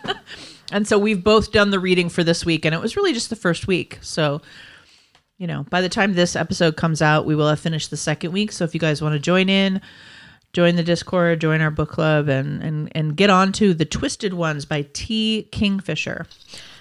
And 0.72 0.88
so 0.88 0.98
we've 0.98 1.24
both 1.24 1.52
done 1.52 1.70
the 1.70 1.80
reading 1.80 2.10
for 2.10 2.24
this 2.24 2.46
week, 2.46 2.66
and 2.66 2.74
it 2.74 2.82
was 2.82 2.96
really 2.96 3.14
just 3.14 3.30
the 3.30 3.36
first 3.36 3.68
week. 3.68 4.00
So, 4.02 4.42
you 5.38 5.48
know, 5.48 5.64
by 5.70 5.82
the 5.82 5.90
time 5.90 6.14
this 6.14 6.36
episode 6.36 6.76
comes 6.76 7.02
out, 7.02 7.26
we 7.26 7.36
will 7.36 7.48
have 7.48 7.60
finished 7.60 7.92
the 7.92 7.98
second 7.98 8.32
week. 8.32 8.52
So 8.52 8.64
if 8.64 8.74
you 8.74 8.80
guys 8.80 9.02
want 9.02 9.14
to 9.14 9.20
join 9.20 9.48
in, 9.48 9.80
join 10.54 10.76
the 10.76 10.84
Discord, 10.84 11.42
join 11.42 11.62
our 11.62 11.72
book 11.72 11.90
club, 11.90 12.28
and 12.30 12.64
and 12.64 12.92
and 12.96 13.16
get 13.16 13.30
on 13.30 13.52
to 13.54 13.74
the 13.74 13.86
Twisted 13.86 14.34
Ones 14.34 14.66
by 14.66 14.88
T. 14.94 15.48
Kingfisher. 15.52 16.26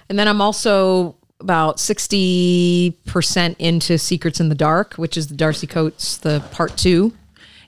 And 0.09 0.19
then 0.19 0.29
I'm 0.29 0.41
also 0.41 1.17
about 1.41 1.77
60% 1.79 3.57
into 3.59 3.99
Secrets 3.99 4.41
in 4.41 4.49
the 4.49 4.55
Dark, 4.55 4.95
which 4.95 5.17
is 5.17 5.29
the 5.29 5.35
Darcy 5.35 5.67
Coates, 5.67 6.17
the 6.19 6.41
part 6.53 6.77
two. 6.77 7.13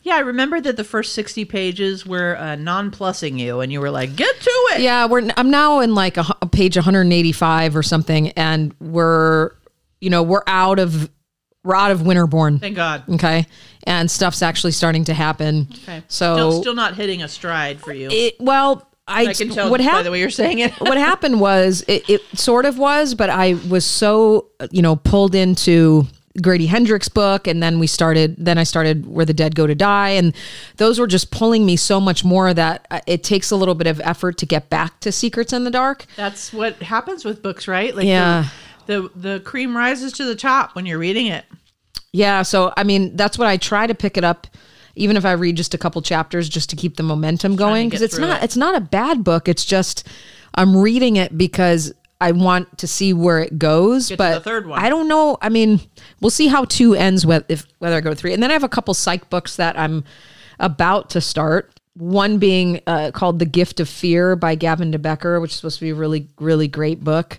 Yeah, 0.03 0.14
I 0.14 0.20
remember 0.20 0.61
that 0.61 0.76
the 0.76 0.84
first 0.84 1.14
sixty 1.14 1.45
pages 1.45 2.07
were 2.07 2.37
uh, 2.37 2.55
non-plussing 2.55 3.41
you, 3.41 3.59
and 3.59 3.72
you 3.72 3.80
were 3.80 3.91
like, 3.91 4.14
"Get 4.14 4.41
to 4.41 4.51
it." 4.74 4.82
Yeah, 4.82 5.07
we're 5.07 5.28
I'm 5.37 5.51
now 5.51 5.80
in 5.80 5.97
like 5.97 6.16
a, 6.16 6.24
a 6.41 6.47
page 6.47 6.76
185 6.76 7.74
or 7.74 7.82
something, 7.82 8.28
and 8.30 8.72
we're 8.78 9.51
you 10.01 10.11
know 10.11 10.22
we're 10.22 10.45
out 10.47 10.78
of 10.78 11.11
we're 11.64 11.74
out 11.74 11.91
of 11.91 12.03
Winterbourne. 12.03 12.61
Thank 12.61 12.76
God. 12.76 13.03
Okay, 13.14 13.47
and 13.82 14.09
stuff's 14.09 14.43
actually 14.43 14.70
starting 14.70 15.03
to 15.07 15.12
happen. 15.12 15.66
Okay. 15.82 16.05
So 16.07 16.37
still, 16.37 16.61
still 16.61 16.74
not 16.76 16.95
hitting 16.95 17.24
a 17.24 17.28
stride 17.28 17.80
for 17.80 17.93
you. 17.93 18.09
it 18.09 18.37
well, 18.39 18.89
I, 19.09 19.26
I 19.26 19.34
can 19.34 19.50
tell 19.50 19.70
what 19.70 19.78
by 19.78 19.84
happened. 19.84 20.07
the 20.07 20.11
way 20.11 20.20
you're 20.20 20.30
saying 20.30 20.59
it. 20.59 20.72
what 20.80 20.98
happened 21.11 21.40
was 21.40 21.84
it, 21.86 22.09
it 22.11 22.22
sort 22.34 22.64
of 22.66 22.76
was, 22.78 23.14
but 23.14 23.30
I 23.30 23.54
was 23.68 23.84
so 23.84 24.46
you 24.70 24.82
know 24.82 24.96
pulled 24.96 25.34
into 25.34 26.07
Grady 26.42 26.66
Hendrix 26.66 27.09
book, 27.09 27.46
and 27.46 27.62
then 27.62 27.78
we 27.78 27.86
started. 27.86 28.36
Then 28.38 28.59
I 28.59 28.64
started 28.64 29.07
Where 29.07 29.24
the 29.24 29.32
Dead 29.32 29.54
Go 29.54 29.66
to 29.66 29.74
Die, 29.74 30.09
and 30.11 30.34
those 30.76 30.98
were 30.98 31.07
just 31.07 31.30
pulling 31.30 31.64
me 31.64 31.76
so 31.76 32.00
much 32.00 32.24
more 32.24 32.52
that 32.52 32.86
uh, 32.90 33.00
it 33.07 33.22
takes 33.24 33.50
a 33.50 33.57
little 33.57 33.74
bit 33.76 33.86
of 33.86 34.00
effort 34.00 34.36
to 34.38 34.46
get 34.46 34.68
back 34.68 35.00
to 35.00 35.12
Secrets 35.12 35.52
in 35.52 35.64
the 35.64 35.70
Dark. 35.70 36.04
That's 36.16 36.52
what 36.52 36.76
happens 36.82 37.24
with 37.24 37.42
books, 37.42 37.66
right? 37.68 37.94
Like 37.94 38.07
Yeah. 38.07 38.46
the, 38.86 39.02
the 39.02 39.11
the 39.34 39.40
cream 39.40 39.76
rises 39.76 40.12
to 40.14 40.24
the 40.24 40.36
top 40.36 40.74
when 40.74 40.84
you're 40.84 40.98
reading 40.98 41.26
it. 41.28 41.44
Yeah, 42.12 42.42
so 42.42 42.72
I 42.76 42.82
mean 42.84 43.14
that's 43.16 43.38
what 43.38 43.46
I 43.48 43.57
try 43.57 43.86
to 43.86 43.94
pick 43.94 44.16
it 44.16 44.24
up 44.24 44.46
even 44.97 45.16
if 45.16 45.24
I 45.24 45.32
read 45.32 45.57
just 45.57 45.74
a 45.74 45.78
couple 45.78 46.03
chapters 46.03 46.49
just 46.49 46.70
to 46.70 46.76
keep 46.76 46.97
the 46.97 47.03
momentum 47.03 47.55
going 47.55 47.88
because 47.88 48.03
it's 48.03 48.18
not 48.18 48.42
it. 48.42 48.44
it's 48.44 48.57
not 48.57 48.74
a 48.74 48.80
bad 48.80 49.22
book. 49.22 49.49
It's 49.49 49.64
just 49.64 50.07
I'm 50.55 50.76
reading 50.76 51.16
it 51.16 51.36
because 51.36 51.92
I 52.20 52.32
want 52.32 52.78
to 52.78 52.86
see 52.86 53.12
where 53.12 53.38
it 53.40 53.59
goes, 53.59 54.09
to 54.09 54.16
but 54.16 54.34
the 54.34 54.40
third 54.40 54.66
one. 54.66 54.82
I 54.82 54.88
don't 54.88 55.07
know. 55.07 55.36
I 55.42 55.51
mean, 55.51 55.80
we'll 56.20 56.30
see 56.30 56.47
how 56.47 56.64
2 56.64 56.94
ends 56.94 57.26
with 57.26 57.44
if 57.49 57.66
whether 57.78 57.97
I 57.97 58.01
go 58.01 58.11
to 58.11 58.16
3. 58.16 58.32
And 58.32 58.42
then 58.42 58.51
I 58.51 58.55
have 58.55 58.64
a 58.64 58.68
couple 58.68 58.94
psych 58.94 59.28
books 59.28 59.57
that 59.57 59.78
I'm 59.78 60.03
about 60.59 61.11
to 61.11 61.20
start. 61.20 61.78
One 61.94 62.38
being 62.38 62.80
uh, 62.86 63.11
called 63.12 63.38
The 63.38 63.47
Gift 63.47 63.80
of 63.80 63.88
Fear 63.88 64.36
by 64.36 64.55
Gavin 64.55 64.90
de 64.90 64.99
Becker, 64.99 65.40
which 65.40 65.51
is 65.51 65.57
supposed 65.57 65.78
to 65.78 65.84
be 65.84 65.90
a 65.90 65.94
really, 65.94 66.28
really 66.38 66.68
great 66.68 67.05
book. 67.05 67.38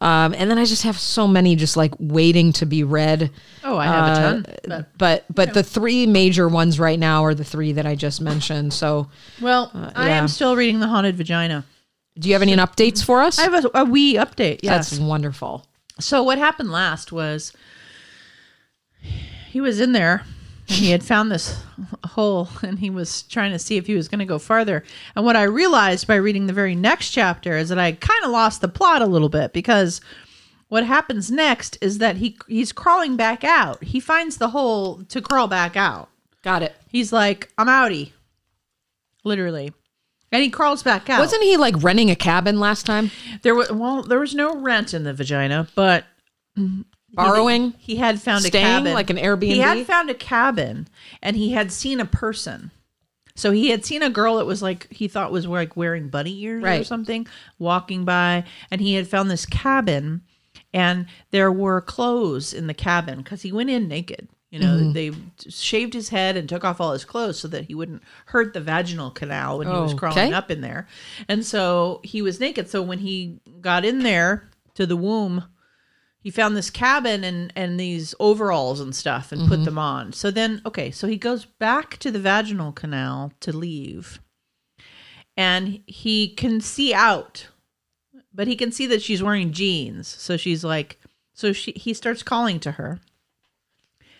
Um, 0.00 0.32
and 0.36 0.48
then 0.50 0.58
I 0.58 0.64
just 0.64 0.84
have 0.84 0.98
so 0.98 1.26
many 1.26 1.56
just 1.56 1.76
like 1.76 1.92
waiting 1.98 2.52
to 2.54 2.66
be 2.66 2.84
read. 2.84 3.30
Oh, 3.64 3.76
I 3.76 3.86
have 3.86 4.16
a 4.16 4.20
ton. 4.20 4.46
Uh, 4.46 4.54
But, 4.66 4.88
But 4.98 5.24
but 5.34 5.54
the 5.54 5.62
three 5.62 6.06
major 6.06 6.48
ones 6.48 6.78
right 6.78 6.98
now 6.98 7.24
are 7.24 7.34
the 7.34 7.44
three 7.44 7.72
that 7.72 7.84
I 7.86 7.94
just 7.96 8.20
mentioned. 8.20 8.72
So 8.72 9.08
well, 9.40 9.70
I 9.96 10.08
yeah. 10.08 10.18
am 10.18 10.28
still 10.28 10.54
reading 10.54 10.78
The 10.80 10.86
Haunted 10.88 11.16
Vagina. 11.16 11.64
do 12.18 12.28
you 12.28 12.34
have 12.34 12.42
any 12.42 12.54
updates 12.56 13.04
for 13.04 13.20
us? 13.20 13.38
I 13.38 13.42
have 13.50 13.64
a, 13.64 13.70
a 13.74 13.84
wee 13.84 14.14
update. 14.14 14.60
Yes. 14.62 14.90
That's 14.90 15.00
wonderful. 15.00 15.66
So 16.00 16.22
what 16.22 16.38
happened 16.38 16.70
last 16.70 17.10
was 17.10 17.52
he 19.50 19.60
was 19.60 19.80
in 19.80 19.92
there 19.92 20.22
and 20.68 20.78
he 20.78 20.90
had 20.90 21.02
found 21.02 21.30
this 21.30 21.62
hole 22.04 22.48
and 22.62 22.78
he 22.78 22.90
was 22.90 23.22
trying 23.22 23.52
to 23.52 23.58
see 23.58 23.76
if 23.76 23.86
he 23.86 23.94
was 23.94 24.08
going 24.08 24.18
to 24.18 24.24
go 24.24 24.38
farther. 24.38 24.84
And 25.16 25.24
what 25.24 25.36
I 25.36 25.44
realized 25.44 26.06
by 26.06 26.16
reading 26.16 26.46
the 26.46 26.52
very 26.52 26.74
next 26.74 27.10
chapter 27.10 27.56
is 27.56 27.68
that 27.70 27.78
I 27.78 27.92
kind 27.92 28.24
of 28.24 28.30
lost 28.30 28.60
the 28.60 28.68
plot 28.68 29.02
a 29.02 29.06
little 29.06 29.28
bit 29.28 29.52
because 29.52 30.00
what 30.68 30.84
happens 30.84 31.30
next 31.30 31.78
is 31.80 31.98
that 31.98 32.16
he 32.16 32.36
he's 32.46 32.72
crawling 32.72 33.16
back 33.16 33.42
out. 33.44 33.82
He 33.82 34.00
finds 34.00 34.36
the 34.36 34.50
hole 34.50 35.02
to 35.04 35.22
crawl 35.22 35.48
back 35.48 35.76
out. 35.76 36.10
Got 36.42 36.62
it. 36.62 36.76
He's 36.88 37.12
like, 37.12 37.50
"I'm 37.56 37.66
outie." 37.68 38.12
Literally. 39.24 39.72
And 40.30 40.42
he 40.42 40.50
crawls 40.50 40.82
back 40.82 41.08
out. 41.08 41.20
Wasn't 41.20 41.42
he 41.42 41.56
like 41.56 41.82
renting 41.82 42.10
a 42.10 42.16
cabin 42.16 42.60
last 42.60 42.84
time? 42.84 43.10
there 43.42 43.54
was 43.54 43.72
well, 43.72 44.02
there 44.02 44.20
was 44.20 44.34
no 44.34 44.54
rent 44.56 44.92
in 44.92 45.04
the 45.04 45.14
vagina, 45.14 45.66
but 45.74 46.04
Borrowing? 47.12 47.74
he 47.78 47.96
had 47.96 48.20
found 48.20 48.44
a 48.44 48.50
cabin 48.50 48.92
like 48.92 49.10
an 49.10 49.16
Airbnb? 49.16 49.42
He 49.44 49.58
had 49.58 49.86
found 49.86 50.10
a 50.10 50.14
cabin 50.14 50.88
and 51.22 51.36
he 51.36 51.52
had 51.52 51.72
seen 51.72 52.00
a 52.00 52.04
person. 52.04 52.70
So 53.34 53.52
he 53.52 53.70
had 53.70 53.84
seen 53.84 54.02
a 54.02 54.10
girl 54.10 54.38
that 54.38 54.46
was 54.46 54.62
like 54.62 54.88
he 54.90 55.06
thought 55.06 55.30
was 55.30 55.46
like 55.46 55.76
wearing 55.76 56.08
bunny 56.08 56.40
ears 56.40 56.64
or 56.64 56.84
something 56.84 57.26
walking 57.58 58.04
by, 58.04 58.44
and 58.70 58.80
he 58.80 58.94
had 58.94 59.06
found 59.06 59.30
this 59.30 59.46
cabin, 59.46 60.22
and 60.74 61.06
there 61.30 61.52
were 61.52 61.80
clothes 61.80 62.52
in 62.52 62.66
the 62.66 62.74
cabin 62.74 63.18
because 63.18 63.42
he 63.42 63.52
went 63.52 63.70
in 63.70 63.86
naked. 63.86 64.28
You 64.50 64.58
know, 64.58 64.76
mm-hmm. 64.78 64.92
they 64.92 65.12
shaved 65.50 65.92
his 65.94 66.08
head 66.08 66.36
and 66.36 66.48
took 66.48 66.64
off 66.64 66.80
all 66.80 66.92
his 66.92 67.04
clothes 67.04 67.38
so 67.38 67.48
that 67.48 67.66
he 67.66 67.74
wouldn't 67.74 68.02
hurt 68.26 68.54
the 68.54 68.60
vaginal 68.60 69.10
canal 69.10 69.58
when 69.58 69.68
he 69.68 69.74
was 69.74 69.92
Oh, 69.92 69.96
crawling 69.96 70.18
okay. 70.18 70.32
up 70.32 70.50
in 70.50 70.62
there. 70.62 70.88
And 71.28 71.44
so 71.44 72.00
he 72.02 72.22
was 72.22 72.40
naked. 72.40 72.70
So 72.70 72.80
when 72.80 72.98
he 72.98 73.40
got 73.60 73.84
in 73.84 73.98
there 73.98 74.48
to 74.74 74.86
the 74.86 74.96
womb, 74.96 75.44
he 76.28 76.32
found 76.32 76.54
this 76.54 76.68
cabin 76.68 77.24
and 77.24 77.50
and 77.56 77.80
these 77.80 78.14
overalls 78.20 78.80
and 78.80 78.94
stuff 78.94 79.32
and 79.32 79.48
put 79.48 79.54
mm-hmm. 79.60 79.64
them 79.64 79.78
on. 79.78 80.12
So 80.12 80.30
then 80.30 80.60
okay, 80.66 80.90
so 80.90 81.06
he 81.06 81.16
goes 81.16 81.46
back 81.46 81.96
to 82.00 82.10
the 82.10 82.18
vaginal 82.18 82.70
canal 82.70 83.32
to 83.40 83.50
leave. 83.50 84.20
And 85.38 85.80
he 85.86 86.28
can 86.28 86.60
see 86.60 86.92
out. 86.92 87.48
But 88.34 88.46
he 88.46 88.56
can 88.56 88.72
see 88.72 88.84
that 88.88 89.00
she's 89.00 89.22
wearing 89.22 89.52
jeans. 89.52 90.06
So 90.06 90.36
she's 90.36 90.62
like 90.62 91.00
so 91.32 91.54
she 91.54 91.72
he 91.72 91.94
starts 91.94 92.22
calling 92.22 92.60
to 92.60 92.72
her. 92.72 93.00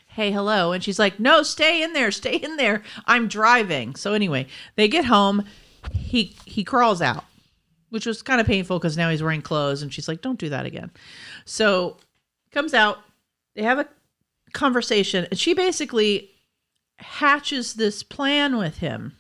Hey, 0.07 0.31
hello. 0.33 0.73
And 0.73 0.83
she's 0.83 0.99
like, 0.99 1.21
"No, 1.21 1.43
stay 1.43 1.83
in 1.83 1.93
there. 1.93 2.11
Stay 2.11 2.37
in 2.37 2.57
there. 2.57 2.83
I'm 3.05 3.29
driving." 3.29 3.97
So 3.97 4.15
anyway, 4.15 4.47
they 4.77 4.89
get 4.89 5.05
home. 5.05 5.45
He 5.93 6.35
he 6.47 6.65
crawls 6.65 7.03
out 7.03 7.27
which 7.91 8.07
was 8.07 8.23
kind 8.23 8.41
of 8.41 8.47
painful 8.47 8.79
because 8.79 8.97
now 8.97 9.11
he's 9.11 9.23
wearing 9.23 9.43
clothes 9.43 9.83
and 9.83 9.93
she's 9.93 10.09
like 10.09 10.21
don't 10.23 10.39
do 10.39 10.49
that 10.49 10.67
again. 10.67 10.91
So 11.45 11.97
comes 12.51 12.75
out 12.75 12.99
they 13.55 13.63
have 13.63 13.79
a 13.79 13.89
conversation 14.53 15.27
and 15.31 15.39
she 15.39 15.55
basically 15.55 16.31
hatches 16.99 17.75
this 17.75 18.03
plan 18.03 18.57
with 18.57 18.79
him 18.79 19.17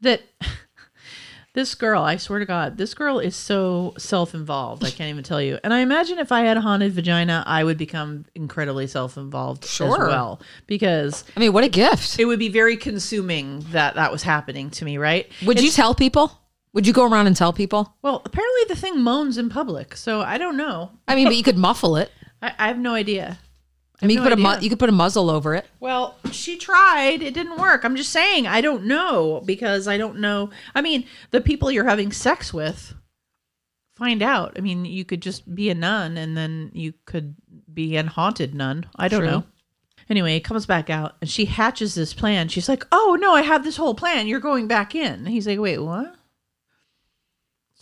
that 0.00 0.22
this 1.54 1.74
girl 1.74 2.02
i 2.02 2.16
swear 2.16 2.38
to 2.38 2.46
god 2.46 2.78
this 2.78 2.94
girl 2.94 3.18
is 3.18 3.36
so 3.36 3.92
self-involved 3.98 4.82
i 4.84 4.90
can't 4.90 5.10
even 5.10 5.22
tell 5.22 5.40
you. 5.40 5.58
And 5.62 5.72
i 5.74 5.80
imagine 5.80 6.18
if 6.18 6.32
i 6.32 6.40
had 6.40 6.56
a 6.56 6.60
haunted 6.60 6.92
vagina 6.92 7.44
i 7.46 7.62
would 7.62 7.76
become 7.78 8.24
incredibly 8.34 8.86
self-involved 8.86 9.64
as 9.64 9.80
well. 9.80 10.40
Because 10.66 11.24
I 11.36 11.40
mean, 11.40 11.52
what 11.52 11.62
a 11.64 11.68
gift. 11.68 12.18
it 12.18 12.24
would 12.24 12.38
be 12.38 12.48
very 12.48 12.76
consuming 12.76 13.60
that 13.70 13.94
that 13.96 14.10
was 14.10 14.22
happening 14.22 14.70
to 14.70 14.84
me 14.84 14.96
right? 14.98 15.30
Would 15.44 15.60
you 15.60 15.70
tell 15.70 15.94
people? 15.94 16.32
Would 16.74 16.86
you 16.86 16.92
go 16.92 17.04
around 17.06 17.26
and 17.26 17.36
tell 17.36 17.52
people? 17.52 17.94
Well, 18.02 18.22
apparently 18.24 18.62
the 18.68 18.76
thing 18.80 19.02
moans 19.02 19.36
in 19.36 19.48
public, 19.50 19.96
so 19.96 20.22
I 20.22 20.38
don't 20.38 20.56
know. 20.56 20.90
I 21.06 21.14
mean, 21.14 21.26
but 21.26 21.36
you 21.36 21.42
could 21.42 21.58
muffle 21.68 21.96
it. 21.96 22.10
I, 22.40 22.52
I 22.58 22.68
have 22.68 22.78
no 22.78 22.94
idea. 22.94 23.38
I 24.00 24.06
mean, 24.06 24.16
you 24.16 24.24
no 24.24 24.30
could 24.30 24.38
put 24.38 24.44
a 24.46 24.56
mu- 24.58 24.62
you 24.62 24.68
could 24.70 24.78
put 24.80 24.88
a 24.88 24.92
muzzle 24.92 25.30
over 25.30 25.54
it. 25.54 25.66
Well, 25.78 26.16
she 26.32 26.56
tried. 26.56 27.22
It 27.22 27.34
didn't 27.34 27.58
work. 27.58 27.84
I'm 27.84 27.94
just 27.94 28.10
saying 28.10 28.46
I 28.48 28.60
don't 28.60 28.84
know 28.84 29.42
because 29.44 29.86
I 29.86 29.96
don't 29.96 30.18
know. 30.18 30.50
I 30.74 30.80
mean, 30.80 31.04
the 31.30 31.40
people 31.40 31.70
you're 31.70 31.84
having 31.84 32.10
sex 32.10 32.52
with 32.52 32.94
find 33.94 34.22
out. 34.22 34.54
I 34.56 34.60
mean, 34.60 34.84
you 34.84 35.04
could 35.04 35.22
just 35.22 35.54
be 35.54 35.70
a 35.70 35.74
nun 35.74 36.16
and 36.16 36.36
then 36.36 36.70
you 36.74 36.94
could 37.04 37.36
be 37.72 37.96
an 37.96 38.08
haunted 38.08 38.54
nun. 38.54 38.86
I 38.96 39.06
don't 39.06 39.20
True. 39.20 39.30
know. 39.30 39.44
Anyway, 40.08 40.34
it 40.36 40.40
comes 40.40 40.66
back 40.66 40.90
out 40.90 41.14
and 41.20 41.30
she 41.30 41.44
hatches 41.44 41.94
this 41.94 42.12
plan. 42.12 42.48
She's 42.48 42.68
like, 42.68 42.84
"Oh, 42.90 43.16
no, 43.20 43.34
I 43.34 43.42
have 43.42 43.62
this 43.62 43.76
whole 43.76 43.94
plan. 43.94 44.26
You're 44.26 44.40
going 44.40 44.66
back 44.66 44.96
in." 44.96 45.12
And 45.12 45.28
he's 45.28 45.46
like, 45.46 45.60
"Wait, 45.60 45.78
what?" 45.78 46.16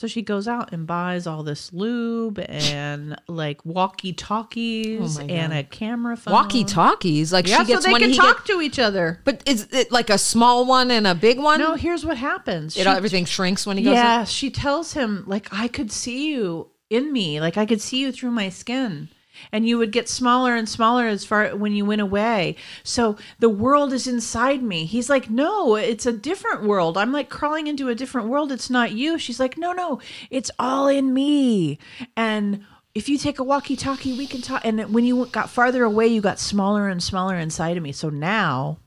So 0.01 0.07
she 0.07 0.23
goes 0.23 0.49
out 0.49 0.73
and 0.73 0.87
buys 0.87 1.27
all 1.27 1.43
this 1.43 1.75
lube 1.75 2.39
and 2.49 3.21
like 3.29 3.63
walkie 3.67 4.15
talkies 4.15 5.19
Oh 5.19 5.27
and 5.27 5.53
a 5.53 5.63
camera 5.63 6.17
phone. 6.17 6.33
Walkie 6.33 6.65
talkies, 6.65 7.35
like 7.35 7.47
Yeah, 7.47 7.59
she 7.59 7.67
gets 7.67 7.83
so 7.83 7.89
they 7.89 7.93
one. 7.93 8.01
can 8.01 8.15
talk 8.15 8.47
get- 8.47 8.55
to 8.55 8.63
each 8.63 8.79
other. 8.79 9.21
but 9.25 9.43
is 9.45 9.69
it 9.73 9.93
like 9.93 10.09
a 10.09 10.17
small 10.17 10.65
one 10.65 10.91
and 10.91 11.07
a 11.07 11.15
big 11.15 11.39
one? 11.39 11.59
No, 11.61 11.75
here's 11.75 12.03
what 12.03 12.17
happens. 12.17 12.79
it, 12.79 12.85
She- 12.85 12.89
everything 12.89 13.27
shrinks 13.27 13.67
when 13.67 13.77
he 13.77 13.83
goes. 13.85 13.93
yeah, 13.93 14.25
she 14.25 14.49
tells 14.51 14.95
him 14.95 15.25
like 15.27 15.49
I 15.53 15.69
could 15.69 15.93
see 15.93 16.31
you 16.31 16.69
in 16.89 17.13
me, 17.13 17.39
like 17.39 17.59
I 17.59 17.67
could 17.67 17.83
see 17.83 17.99
you 17.99 18.11
through 18.11 18.31
my 18.31 18.49
skin. 18.49 19.11
And 19.53 19.67
you 19.67 19.79
would 19.79 19.93
get 19.93 20.09
smaller 20.09 20.55
and 20.55 20.69
smaller 20.69 21.07
as 21.07 21.25
far 21.25 21.57
when 21.57 21.73
you 21.73 21.85
went 21.85 22.01
away. 22.01 22.57
So 22.83 23.17
the 23.39 23.49
world 23.49 23.93
is 23.93 24.07
inside 24.07 24.63
me. 24.63 24.85
He's 24.85 25.09
like, 25.11 25.29
No, 25.31 25.77
it's 25.77 26.07
a 26.07 26.13
different 26.13 26.65
world. 26.65 26.97
I'm 26.99 27.13
like 27.13 27.29
crawling 27.31 27.67
into 27.67 27.89
a 27.89 27.95
different 27.95 28.29
world. 28.29 28.53
It's 28.53 28.71
not 28.71 28.93
you. 28.93 29.19
She's 29.19 29.41
like, 29.41 29.57
No, 29.59 29.73
no, 29.73 30.01
it's 30.31 30.51
all 30.59 30.89
in 30.89 31.13
me. 31.15 31.79
And 32.17 32.65
if 32.95 33.09
you 33.09 33.19
take 33.19 33.39
a 33.39 33.45
walkie 33.45 33.77
talkie, 33.77 34.17
we 34.19 34.27
can 34.27 34.43
talk. 34.43 34.63
And 34.65 34.93
when 34.93 35.05
you 35.05 35.27
got 35.27 35.49
farther 35.51 35.85
away, 35.85 36.09
you 36.09 36.21
got 36.21 36.39
smaller 36.41 36.89
and 36.89 37.03
smaller 37.03 37.37
inside 37.37 37.77
of 37.77 37.83
me. 37.83 37.93
So 37.93 38.09
now 38.11 38.79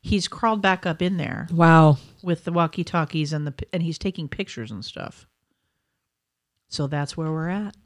he's 0.00 0.26
crawled 0.28 0.62
back 0.62 0.86
up 0.86 1.02
in 1.02 1.16
there 1.18 1.46
Wow. 1.52 1.98
with 2.22 2.44
the 2.44 2.52
walkie 2.52 2.84
talkies 2.84 3.32
and 3.34 3.46
the 3.46 3.52
and 3.72 3.82
he's 3.82 3.98
taking 3.98 4.28
pictures 4.28 4.70
and 4.70 4.84
stuff. 4.84 5.26
So 6.68 6.86
that's 6.86 7.16
where 7.16 7.30
we're 7.30 7.48
at. 7.48 7.76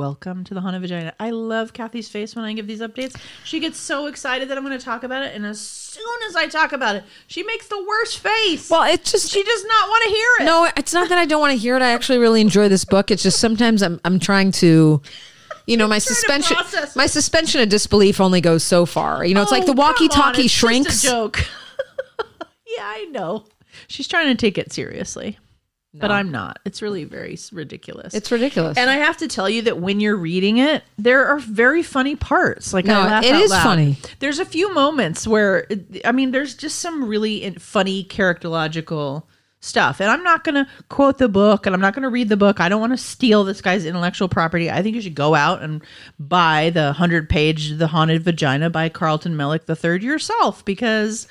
Welcome 0.00 0.44
to 0.44 0.52
the 0.52 0.60
Haunted 0.60 0.82
Vagina. 0.82 1.14
I 1.18 1.30
love 1.30 1.72
Kathy's 1.72 2.06
face 2.06 2.36
when 2.36 2.44
I 2.44 2.52
give 2.52 2.66
these 2.66 2.82
updates. 2.82 3.16
She 3.44 3.60
gets 3.60 3.78
so 3.78 4.08
excited 4.08 4.50
that 4.50 4.58
I'm 4.58 4.62
going 4.62 4.78
to 4.78 4.84
talk 4.84 5.04
about 5.04 5.22
it, 5.22 5.34
and 5.34 5.46
as 5.46 5.58
soon 5.58 6.04
as 6.28 6.36
I 6.36 6.48
talk 6.48 6.72
about 6.72 6.96
it, 6.96 7.04
she 7.28 7.42
makes 7.42 7.66
the 7.68 7.82
worst 7.82 8.18
face. 8.18 8.68
Well, 8.68 8.82
it's 8.92 9.10
just 9.10 9.30
she 9.32 9.42
does 9.42 9.64
not 9.64 9.88
want 9.88 10.04
to 10.04 10.10
hear 10.10 10.28
it. 10.40 10.44
no. 10.44 10.68
It's 10.76 10.92
not 10.92 11.08
that 11.08 11.16
I 11.16 11.24
don't 11.24 11.40
want 11.40 11.52
to 11.52 11.56
hear 11.56 11.76
it. 11.76 11.82
I 11.82 11.92
actually 11.92 12.18
really 12.18 12.42
enjoy 12.42 12.68
this 12.68 12.84
book. 12.84 13.10
It's 13.10 13.22
just 13.22 13.40
sometimes 13.40 13.82
I'm 13.82 13.98
I'm 14.04 14.18
trying 14.18 14.52
to. 14.52 15.00
You 15.66 15.76
know, 15.78 15.88
my 15.88 15.98
suspension 16.10 16.58
my 16.94 17.06
suspension 17.06 17.62
of 17.62 17.70
disbelief 17.70 18.20
only 18.20 18.42
goes 18.42 18.62
so 18.64 18.84
far. 18.84 19.24
You 19.24 19.34
know, 19.34 19.40
it's 19.40 19.50
like 19.50 19.64
the 19.64 19.70
Oh, 19.70 19.72
on, 19.72 19.78
walkie-talkie 19.78 20.42
just 20.42 20.54
shrinks. 20.56 21.04
a 21.04 21.08
joke. 21.08 21.38
yeah, 22.76 22.82
I 22.84 23.06
know. 23.12 23.46
She's 23.88 24.06
trying 24.08 24.26
to 24.28 24.34
take 24.34 24.58
it 24.58 24.74
seriously, 24.74 25.38
but 26.00 26.10
I'm 26.10 26.30
not. 26.30 26.58
It's 26.64 26.82
really 26.82 27.04
very 27.04 27.38
ridiculous. 27.52 28.14
It's 28.14 28.30
ridiculous. 28.30 28.76
And 28.78 28.90
I 28.90 28.96
have 28.96 29.16
to 29.18 29.28
tell 29.28 29.48
you 29.48 29.62
that 29.62 29.78
when 29.78 30.00
you're 30.00 30.16
reading 30.16 30.58
it, 30.58 30.82
there 30.98 31.26
are 31.26 31.38
very 31.38 31.82
funny 31.82 32.16
parts. 32.16 32.72
Like 32.72 32.84
No, 32.84 33.00
I 33.00 33.06
laugh 33.06 33.24
it 33.24 33.34
out 33.34 33.42
is 33.42 33.50
loud. 33.50 33.62
funny. 33.62 33.98
There's 34.18 34.38
a 34.38 34.44
few 34.44 34.72
moments 34.74 35.26
where 35.26 35.66
I 36.04 36.12
mean, 36.12 36.30
there's 36.30 36.54
just 36.54 36.78
some 36.78 37.04
really 37.08 37.50
funny 37.58 38.04
characterological 38.04 39.24
stuff. 39.60 40.00
And 40.00 40.08
I'm 40.10 40.22
not 40.22 40.44
going 40.44 40.54
to 40.54 40.70
quote 40.88 41.18
the 41.18 41.28
book 41.28 41.66
and 41.66 41.74
I'm 41.74 41.80
not 41.80 41.94
going 41.94 42.04
to 42.04 42.08
read 42.08 42.28
the 42.28 42.36
book. 42.36 42.60
I 42.60 42.68
don't 42.68 42.80
want 42.80 42.92
to 42.92 42.98
steal 42.98 43.42
this 43.42 43.60
guy's 43.60 43.84
intellectual 43.84 44.28
property. 44.28 44.70
I 44.70 44.82
think 44.82 44.94
you 44.94 45.00
should 45.02 45.14
go 45.14 45.34
out 45.34 45.62
and 45.62 45.82
buy 46.18 46.70
the 46.70 46.94
100-page 46.96 47.78
The 47.78 47.88
Haunted 47.88 48.22
Vagina 48.22 48.70
by 48.70 48.88
Carlton 48.88 49.34
Mellick 49.34 49.68
III 49.68 50.04
yourself 50.04 50.64
because 50.64 51.26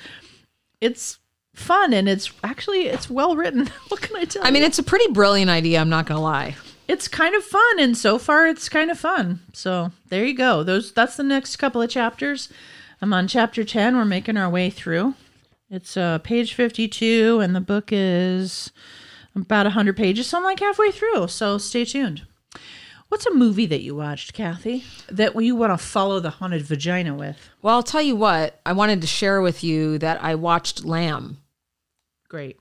it's 0.80 1.18
fun 1.56 1.92
and 1.92 2.08
it's 2.08 2.30
actually 2.44 2.86
it's 2.86 3.10
well 3.10 3.34
written. 3.36 3.66
what 3.88 4.00
can 4.00 4.16
I 4.16 4.24
tell 4.24 4.42
you? 4.42 4.44
I 4.44 4.48
you? 4.48 4.54
mean, 4.54 4.62
it's 4.62 4.78
a 4.78 4.82
pretty 4.82 5.10
brilliant 5.12 5.50
idea. 5.50 5.80
I'm 5.80 5.88
not 5.88 6.06
going 6.06 6.18
to 6.18 6.22
lie. 6.22 6.56
it's 6.88 7.08
kind 7.08 7.34
of 7.34 7.42
fun 7.42 7.80
and 7.80 7.96
so 7.96 8.16
far 8.18 8.46
it's 8.46 8.68
kind 8.68 8.90
of 8.92 8.98
fun 8.98 9.40
so 9.52 9.90
there 10.08 10.24
you 10.24 10.32
go 10.36 10.62
those 10.62 10.92
that's 10.92 11.16
the 11.16 11.22
next 11.24 11.56
couple 11.56 11.82
of 11.82 11.90
chapters 11.90 12.48
i'm 13.02 13.12
on 13.12 13.26
chapter 13.26 13.64
10 13.64 13.96
we're 13.96 14.04
making 14.04 14.36
our 14.36 14.48
way 14.48 14.70
through 14.70 15.14
it's 15.68 15.96
uh 15.96 16.18
page 16.18 16.54
52 16.54 17.40
and 17.40 17.56
the 17.56 17.60
book 17.60 17.88
is 17.90 18.70
about 19.34 19.66
100 19.66 19.96
pages 19.96 20.28
so 20.28 20.38
i'm 20.38 20.44
like 20.44 20.60
halfway 20.60 20.92
through 20.92 21.26
so 21.26 21.58
stay 21.58 21.84
tuned 21.84 22.24
what's 23.08 23.26
a 23.26 23.34
movie 23.34 23.66
that 23.66 23.82
you 23.82 23.96
watched 23.96 24.32
kathy 24.32 24.84
that 25.10 25.34
you 25.42 25.56
want 25.56 25.72
to 25.72 25.78
follow 25.84 26.20
the 26.20 26.30
haunted 26.38 26.62
vagina 26.62 27.14
with 27.14 27.50
Well, 27.62 27.74
I'll 27.74 27.82
tell 27.82 28.02
you 28.02 28.14
what. 28.14 28.60
I 28.64 28.72
wanted 28.72 29.00
to 29.00 29.06
share 29.08 29.40
with 29.42 29.64
you 29.64 29.98
that 29.98 30.22
I 30.22 30.36
watched 30.36 30.84
Lamb. 30.84 31.38
Great 32.28 32.58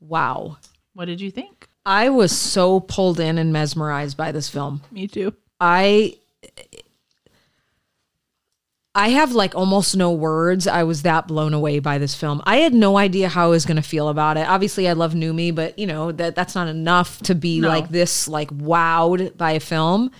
Wow. 0.00 0.58
what 0.94 1.06
did 1.06 1.20
you 1.20 1.30
think 1.30 1.68
I 1.86 2.08
was 2.08 2.36
so 2.36 2.80
pulled 2.80 3.20
in 3.20 3.36
and 3.38 3.52
mesmerized 3.52 4.16
by 4.16 4.32
this 4.32 4.48
film. 4.48 4.80
me 4.90 5.06
too 5.06 5.34
I 5.60 6.16
I 8.96 9.08
have 9.08 9.32
like 9.32 9.56
almost 9.56 9.96
no 9.96 10.12
words. 10.12 10.68
I 10.68 10.84
was 10.84 11.02
that 11.02 11.26
blown 11.26 11.52
away 11.52 11.80
by 11.80 11.98
this 11.98 12.14
film. 12.14 12.40
I 12.46 12.58
had 12.58 12.72
no 12.72 12.96
idea 12.96 13.28
how 13.28 13.46
I 13.46 13.50
was 13.50 13.66
going 13.66 13.76
to 13.76 13.82
feel 13.82 14.08
about 14.08 14.36
it. 14.36 14.46
Obviously, 14.48 14.88
I 14.88 14.92
love 14.92 15.14
Noomi, 15.14 15.52
but 15.52 15.76
you 15.78 15.86
know 15.86 16.12
that 16.12 16.36
that's 16.36 16.54
not 16.54 16.68
enough 16.68 17.18
to 17.22 17.34
be 17.34 17.58
No. 17.60 17.68
like 17.68 17.88
this, 17.88 18.28
like 18.28 18.50
wowed 18.50 19.36
by 19.36 19.52
a 19.52 19.60
film. 19.60 20.12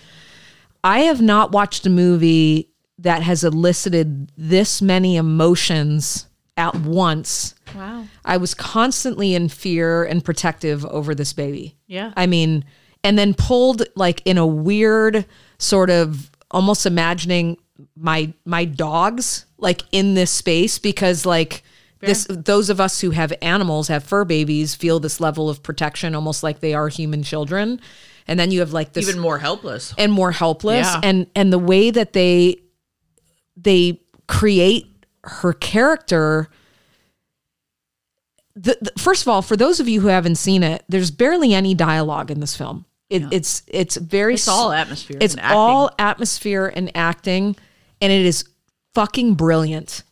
I 0.83 0.99
have 1.01 1.21
not 1.21 1.51
watched 1.53 1.85
a 1.85 1.89
movie 1.89 2.69
that 2.99 3.23
has 3.23 3.43
elicited 3.45 4.29
this 4.37 4.81
many 4.81 5.15
emotions 5.15 6.27
at 6.57 6.75
once. 6.75 7.55
wow 7.75 8.05
I 8.23 8.37
was 8.37 8.53
constantly 8.53 9.35
in 9.35 9.49
fear 9.49 10.03
and 10.03 10.23
protective 10.23 10.85
over 10.85 11.13
this 11.15 11.33
baby. 11.33 11.75
yeah 11.87 12.13
I 12.15 12.25
mean, 12.27 12.63
and 13.03 13.17
then 13.19 13.33
pulled 13.33 13.83
like 13.95 14.21
in 14.25 14.37
a 14.37 14.45
weird 14.47 15.25
sort 15.57 15.89
of 15.89 16.29
almost 16.51 16.85
imagining 16.85 17.57
my 17.97 18.31
my 18.45 18.63
dogs 18.65 19.45
like 19.57 19.81
in 19.91 20.13
this 20.13 20.31
space 20.31 20.79
because 20.79 21.25
like 21.25 21.63
this 22.01 22.27
those 22.29 22.69
of 22.69 22.79
us 22.79 23.01
who 23.01 23.11
have 23.11 23.33
animals 23.41 23.87
have 23.87 24.03
fur 24.03 24.23
babies 24.25 24.75
feel 24.75 24.99
this 24.99 25.19
level 25.19 25.49
of 25.49 25.61
protection 25.63 26.13
almost 26.15 26.43
like 26.43 26.59
they 26.59 26.73
are 26.73 26.87
human 26.87 27.23
children 27.23 27.81
and 28.27 28.39
then 28.39 28.51
you 28.51 28.59
have 28.59 28.73
like 28.73 28.93
this 28.93 29.09
even 29.09 29.19
more 29.19 29.39
helpless 29.39 29.93
and 29.97 30.11
more 30.11 30.31
helpless 30.31 30.85
Yeah. 30.87 31.01
and 31.03 31.27
and 31.35 31.51
the 31.51 31.59
way 31.59 31.89
that 31.91 32.13
they 32.13 32.57
they 33.57 33.99
create 34.27 34.94
her 35.25 35.53
character 35.53 36.49
the, 38.55 38.77
the, 38.79 38.91
first 38.97 39.21
of 39.21 39.27
all, 39.27 39.41
for 39.41 39.57
those 39.57 39.79
of 39.79 39.89
you 39.89 40.01
who 40.01 40.07
haven't 40.07 40.35
seen 40.35 40.63
it, 40.63 40.83
there's 40.87 41.11
barely 41.11 41.53
any 41.53 41.73
dialogue 41.73 42.31
in 42.31 42.39
this 42.39 42.55
film. 42.55 42.85
It, 43.09 43.23
It's 43.31 43.61
it's 43.67 43.97
very 43.97 44.33
It's 44.33 44.47
all 44.47 44.71
atmosphere. 44.71 45.17
it's 45.19 45.35
all 45.43 45.91
atmosphere 45.99 46.71
and 46.73 46.89
acting, 46.95 47.55
and 48.01 48.11
it 48.11 48.25
is 48.25 48.45
fucking 48.95 49.35
brilliant. 49.35 50.03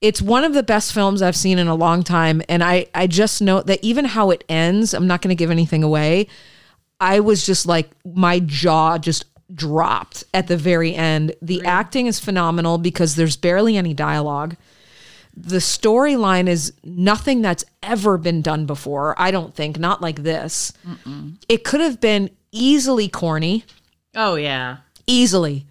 It's 0.00 0.20
one 0.20 0.42
of 0.42 0.54
the 0.54 0.62
best 0.62 0.92
films 0.92 1.22
I've 1.22 1.36
seen 1.36 1.58
in 1.58 1.68
a 1.68 1.74
long 1.74 2.02
time, 2.02 2.42
and 2.48 2.64
I 2.64 2.86
I 2.94 3.06
just 3.06 3.40
know 3.40 3.60
that 3.62 3.78
even 3.82 4.06
how 4.06 4.30
it 4.30 4.42
ends, 4.48 4.92
I'm 4.92 5.06
not 5.06 5.22
going 5.22 5.28
to 5.28 5.38
give 5.38 5.50
anything 5.52 5.84
away. 5.84 6.26
I 6.98 7.20
was 7.20 7.46
just 7.46 7.66
like 7.66 7.90
my 8.04 8.40
jaw 8.40 8.98
just 8.98 9.24
dropped 9.54 10.24
at 10.34 10.46
the 10.48 10.56
very 10.56 10.94
end. 10.94 11.34
The 11.42 11.64
acting 11.64 12.06
is 12.06 12.18
phenomenal 12.20 12.78
because 12.78 13.16
there's 13.16 13.36
barely 13.36 13.76
any 13.76 13.94
dialogue. 13.94 14.56
The 15.36 15.58
storyline 15.58 16.48
is 16.48 16.72
nothing 16.84 17.40
that's 17.40 17.64
ever 17.82 18.18
been 18.18 18.42
done 18.42 18.66
before. 18.66 19.14
I 19.16 19.30
don't 19.30 19.54
think, 19.54 19.78
not 19.78 20.02
like 20.02 20.22
this. 20.22 20.72
It 21.48 21.64
could 21.64 21.80
have 21.80 22.00
been 22.00 22.30
easily 22.52 23.08
corny 23.08 23.64
Oh 24.14 24.34
yeah. 24.34 24.78
easily 25.06 25.66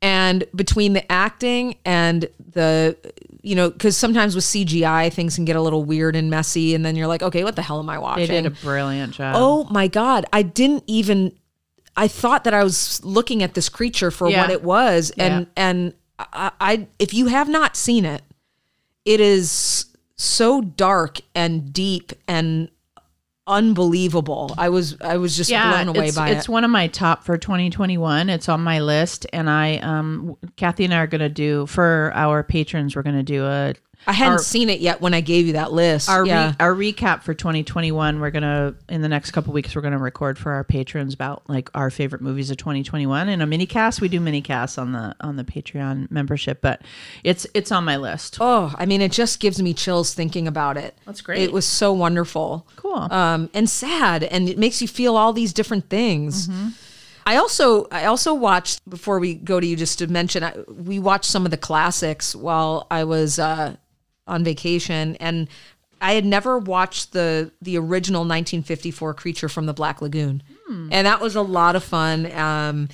and 0.00 0.44
between 0.56 0.94
the 0.94 1.12
acting 1.12 1.76
and 1.84 2.26
the 2.54 2.96
you 3.42 3.54
know 3.54 3.68
because 3.70 3.96
sometimes 3.98 4.34
with 4.34 4.44
cgi 4.44 5.12
things 5.12 5.34
can 5.34 5.44
get 5.44 5.56
a 5.56 5.60
little 5.60 5.84
weird 5.84 6.16
and 6.16 6.30
messy 6.30 6.74
and 6.74 6.86
then 6.86 6.96
you're 6.96 7.06
like 7.06 7.22
okay 7.22 7.44
what 7.44 7.54
the 7.54 7.60
hell 7.62 7.78
am 7.80 7.90
i 7.90 7.98
watching? 7.98 8.26
They 8.28 8.40
did 8.40 8.46
a 8.46 8.50
brilliant 8.50 9.12
job. 9.12 9.34
oh 9.36 9.64
my 9.64 9.88
god 9.88 10.24
i 10.32 10.40
didn't 10.42 10.84
even 10.86 11.32
i 11.96 12.08
thought 12.08 12.44
that 12.44 12.54
i 12.54 12.62
was 12.62 13.04
looking 13.04 13.42
at 13.42 13.54
this 13.54 13.68
creature 13.68 14.10
for 14.10 14.28
Yeah. 14.28 14.42
what 14.42 14.50
it 14.50 14.62
was 14.62 15.10
and 15.18 15.46
and 15.56 15.94
I, 16.18 16.50
I 16.60 16.86
if 16.98 17.12
you 17.14 17.26
have 17.26 17.48
not 17.48 17.76
seen 17.76 18.04
it 18.04 18.22
it 19.04 19.20
is 19.20 19.86
so 20.16 20.60
dark 20.60 21.20
and 21.34 21.72
deep 21.72 22.12
and 22.28 22.70
unbelievable 23.46 24.54
i 24.56 24.68
was 24.68 24.96
i 25.00 25.16
was 25.16 25.36
just 25.36 25.50
blown 25.50 25.88
away 25.88 26.06
it's, 26.08 26.16
by 26.16 26.28
it's 26.28 26.34
it 26.34 26.38
It's 26.38 26.48
one 26.48 26.64
of 26.64 26.70
my 26.70 26.86
top 26.86 27.24
for 27.24 27.36
2021. 27.36 28.30
It's 28.30 28.48
on 28.48 28.60
my 28.62 28.80
list, 28.80 29.26
and 29.32 29.50
I, 29.50 29.78
um, 29.78 30.36
Kathy 30.56 30.84
and 30.84 30.94
I 30.94 30.98
are 30.98 31.06
gonna 31.08 31.28
do 31.28 31.66
for 31.66 32.12
our 32.14 32.42
patrons. 32.44 32.94
We're 32.94 33.02
gonna 33.02 33.22
do 33.24 33.44
a 33.44 33.74
i 34.06 34.12
hadn't 34.12 34.34
our- 34.34 34.38
seen 34.38 34.68
it 34.68 34.80
yet 34.80 35.00
when 35.00 35.14
i 35.14 35.20
gave 35.20 35.46
you 35.46 35.52
that 35.54 35.72
list 35.72 36.08
our 36.08 36.26
yeah 36.26 36.48
re- 36.50 36.56
our 36.60 36.74
recap 36.74 37.22
for 37.22 37.34
2021. 37.34 38.20
We're 38.20 38.30
gonna 38.30 38.74
in 38.88 39.02
the 39.02 39.08
next 39.08 39.30
couple 39.32 39.52
weeks 39.52 39.74
we're 39.74 39.82
gonna 39.82 39.98
record 39.98 40.38
for 40.38 40.52
our 40.52 40.64
patrons 40.64 41.14
about 41.14 41.48
like 41.48 41.70
our 41.74 41.90
favorite 41.90 42.22
movies 42.22 42.50
of 42.50 42.56
2021 42.56 43.28
and 43.28 43.42
a 43.42 43.46
mini 43.46 43.66
cast. 43.66 44.00
We 44.00 44.08
do 44.08 44.20
mini 44.20 44.40
casts 44.42 44.78
on 44.78 44.92
the 44.92 45.14
on 45.20 45.36
the 45.36 45.44
Patreon 45.44 46.10
membership, 46.10 46.60
but 46.60 46.82
it's 47.24 47.46
it's 47.54 47.70
on 47.72 47.84
my 47.84 47.96
list. 47.96 48.38
Oh, 48.40 48.74
I 48.76 48.86
mean, 48.86 49.00
it 49.00 49.12
just 49.12 49.40
gives 49.40 49.60
me 49.62 49.74
chills 49.74 50.14
thinking 50.14 50.46
about 50.48 50.76
it. 50.76 50.96
That's 51.06 51.20
great. 51.20 51.42
It 51.42 51.52
was 51.52 51.66
so 51.66 51.92
wonderful. 51.92 52.66
Cool. 52.76 53.12
Um, 53.12 53.50
and 53.54 53.68
sad, 53.68 54.24
and 54.24 54.48
it 54.48 54.58
makes 54.58 54.80
you 54.82 54.88
feel 54.88 55.16
all 55.16 55.32
these 55.32 55.52
different 55.52 55.88
things. 55.88 56.48
Mm-hmm. 56.48 56.68
I 57.24 57.36
also, 57.36 57.86
I 57.92 58.06
also 58.06 58.34
watched 58.34 58.88
before 58.90 59.20
we 59.20 59.34
go 59.34 59.60
to 59.60 59.66
you, 59.66 59.76
just 59.76 60.00
to 60.00 60.08
mention, 60.08 60.42
I, 60.42 60.54
we 60.68 60.98
watched 60.98 61.30
some 61.30 61.44
of 61.44 61.50
the 61.52 61.56
classics 61.56 62.34
while 62.34 62.86
I 62.90 63.04
was 63.04 63.38
uh, 63.38 63.76
on 64.26 64.44
vacation, 64.44 65.16
and 65.16 65.48
I 66.00 66.12
had 66.14 66.24
never 66.24 66.58
watched 66.58 67.12
the 67.12 67.50
the 67.60 67.76
original 67.78 68.20
1954 68.22 69.14
Creature 69.14 69.48
from 69.48 69.66
the 69.66 69.72
Black 69.74 70.00
Lagoon, 70.02 70.42
Hmm. 70.66 70.88
and 70.92 71.06
that 71.06 71.20
was 71.20 71.36
a 71.36 71.42
lot 71.42 71.76
of 71.76 71.84
fun. 71.84 72.30
Um, 72.32 72.88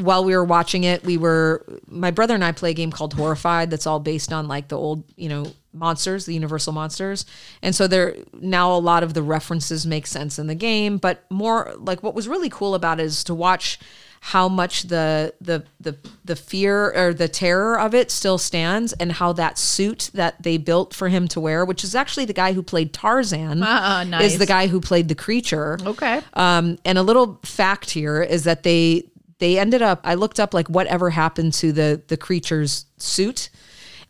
while 0.00 0.24
we 0.24 0.34
were 0.34 0.44
watching 0.44 0.84
it, 0.84 1.04
we 1.04 1.16
were 1.18 1.64
my 1.86 2.10
brother 2.10 2.34
and 2.34 2.42
I 2.44 2.52
play 2.52 2.70
a 2.70 2.74
game 2.74 2.90
called 2.90 3.12
Horrified 3.14 3.70
that's 3.70 3.86
all 3.86 4.00
based 4.00 4.32
on 4.32 4.48
like 4.48 4.68
the 4.68 4.78
old, 4.78 5.04
you 5.16 5.28
know, 5.28 5.52
monsters, 5.74 6.24
the 6.24 6.32
universal 6.32 6.72
monsters. 6.72 7.26
And 7.62 7.74
so 7.74 7.86
there 7.86 8.16
now 8.32 8.72
a 8.72 8.78
lot 8.78 9.02
of 9.02 9.12
the 9.12 9.22
references 9.22 9.86
make 9.86 10.06
sense 10.06 10.38
in 10.38 10.46
the 10.46 10.54
game, 10.54 10.96
but 10.96 11.24
more 11.30 11.74
like 11.78 12.02
what 12.02 12.14
was 12.14 12.26
really 12.26 12.48
cool 12.48 12.74
about 12.74 13.00
it 13.00 13.04
is 13.04 13.22
to 13.24 13.34
watch 13.34 13.78
how 14.20 14.48
much 14.48 14.84
the 14.84 15.32
the 15.40 15.64
the 15.80 15.96
the 16.24 16.34
fear 16.36 16.92
or 16.96 17.14
the 17.14 17.28
terror 17.28 17.78
of 17.78 17.94
it 17.94 18.10
still 18.10 18.38
stands 18.38 18.92
and 18.94 19.12
how 19.12 19.32
that 19.34 19.56
suit 19.58 20.10
that 20.14 20.42
they 20.42 20.56
built 20.58 20.92
for 20.94 21.08
him 21.08 21.28
to 21.28 21.40
wear, 21.40 21.64
which 21.64 21.84
is 21.84 21.94
actually 21.94 22.24
the 22.24 22.32
guy 22.32 22.52
who 22.52 22.62
played 22.62 22.92
Tarzan, 22.92 23.62
Uh, 23.62 24.04
nice. 24.04 24.32
is 24.32 24.38
the 24.38 24.46
guy 24.46 24.66
who 24.66 24.80
played 24.80 25.08
the 25.08 25.14
creature. 25.14 25.78
Okay. 25.84 26.20
Um, 26.34 26.78
and 26.84 26.98
a 26.98 27.02
little 27.02 27.38
fact 27.44 27.90
here 27.90 28.20
is 28.22 28.44
that 28.44 28.62
they 28.62 29.04
they 29.38 29.58
ended 29.58 29.82
up. 29.82 30.00
I 30.02 30.14
looked 30.14 30.40
up 30.40 30.54
like 30.54 30.68
whatever 30.68 31.10
happened 31.10 31.52
to 31.54 31.70
the 31.72 32.00
the 32.08 32.16
creature's 32.16 32.86
suit, 32.96 33.50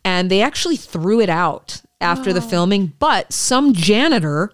and 0.04 0.30
they 0.30 0.40
actually 0.40 0.76
threw 0.76 1.20
it 1.20 1.28
out 1.28 1.82
after 2.00 2.32
the 2.32 2.40
filming. 2.40 2.92
But 2.98 3.32
some 3.32 3.72
janitor 3.72 4.50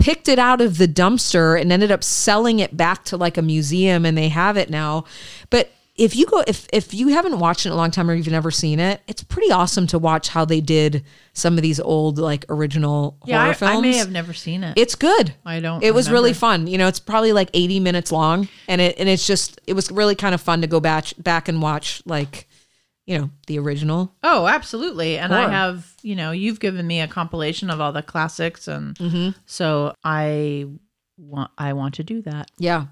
picked 0.00 0.28
it 0.28 0.38
out 0.38 0.60
of 0.60 0.78
the 0.78 0.88
dumpster 0.88 1.60
and 1.60 1.72
ended 1.72 1.90
up 1.90 2.04
selling 2.04 2.58
it 2.58 2.76
back 2.76 3.04
to 3.06 3.16
like 3.16 3.36
a 3.36 3.42
museum, 3.42 4.04
and 4.04 4.16
they 4.16 4.28
have 4.28 4.56
it 4.56 4.70
now. 4.70 5.04
But 5.50 5.70
if 5.96 6.16
you 6.16 6.24
go 6.24 6.42
if 6.46 6.66
if 6.72 6.94
you 6.94 7.08
haven't 7.08 7.38
watched 7.38 7.66
it 7.66 7.68
in 7.68 7.72
a 7.74 7.76
long 7.76 7.90
time 7.90 8.08
or 8.08 8.14
you've 8.14 8.26
never 8.28 8.50
seen 8.50 8.80
it, 8.80 9.02
it's 9.06 9.22
pretty 9.22 9.50
awesome 9.52 9.86
to 9.88 9.98
watch 9.98 10.28
how 10.28 10.44
they 10.44 10.60
did 10.60 11.04
some 11.34 11.56
of 11.56 11.62
these 11.62 11.78
old 11.78 12.18
like 12.18 12.46
original 12.48 13.18
yeah, 13.26 13.40
horror 13.40 13.50
I, 13.50 13.54
films. 13.54 13.76
I 13.76 13.80
may 13.80 13.96
have 13.98 14.10
never 14.10 14.32
seen 14.32 14.64
it. 14.64 14.78
It's 14.78 14.94
good. 14.94 15.34
I 15.44 15.60
don't 15.60 15.82
It 15.82 15.94
was 15.94 16.10
really 16.10 16.32
fun. 16.32 16.66
You 16.66 16.78
know, 16.78 16.88
it's 16.88 17.00
probably 17.00 17.32
like 17.32 17.50
80 17.52 17.80
minutes 17.80 18.10
long 18.10 18.48
and 18.68 18.80
it 18.80 18.98
and 18.98 19.08
it's 19.08 19.26
just 19.26 19.60
it 19.66 19.74
was 19.74 19.90
really 19.90 20.14
kind 20.14 20.34
of 20.34 20.40
fun 20.40 20.62
to 20.62 20.66
go 20.66 20.80
back 20.80 21.06
back 21.18 21.48
and 21.48 21.60
watch 21.60 22.02
like 22.06 22.48
you 23.06 23.18
know, 23.18 23.30
the 23.46 23.58
original. 23.58 24.14
Oh, 24.22 24.46
absolutely. 24.46 25.18
And 25.18 25.34
I 25.34 25.48
have, 25.50 25.94
you 26.02 26.14
know, 26.14 26.30
you've 26.30 26.60
given 26.60 26.86
me 26.86 27.00
a 27.00 27.08
compilation 27.08 27.68
of 27.70 27.80
all 27.80 27.92
the 27.92 28.02
classics 28.02 28.68
and 28.68 28.96
Mm-hmm. 28.96 29.30
so 29.46 29.94
I 30.04 30.66
want 31.18 31.50
I 31.58 31.72
want 31.72 31.94
to 31.94 32.04
do 32.04 32.22
that. 32.22 32.50
Yeah. 32.58 32.86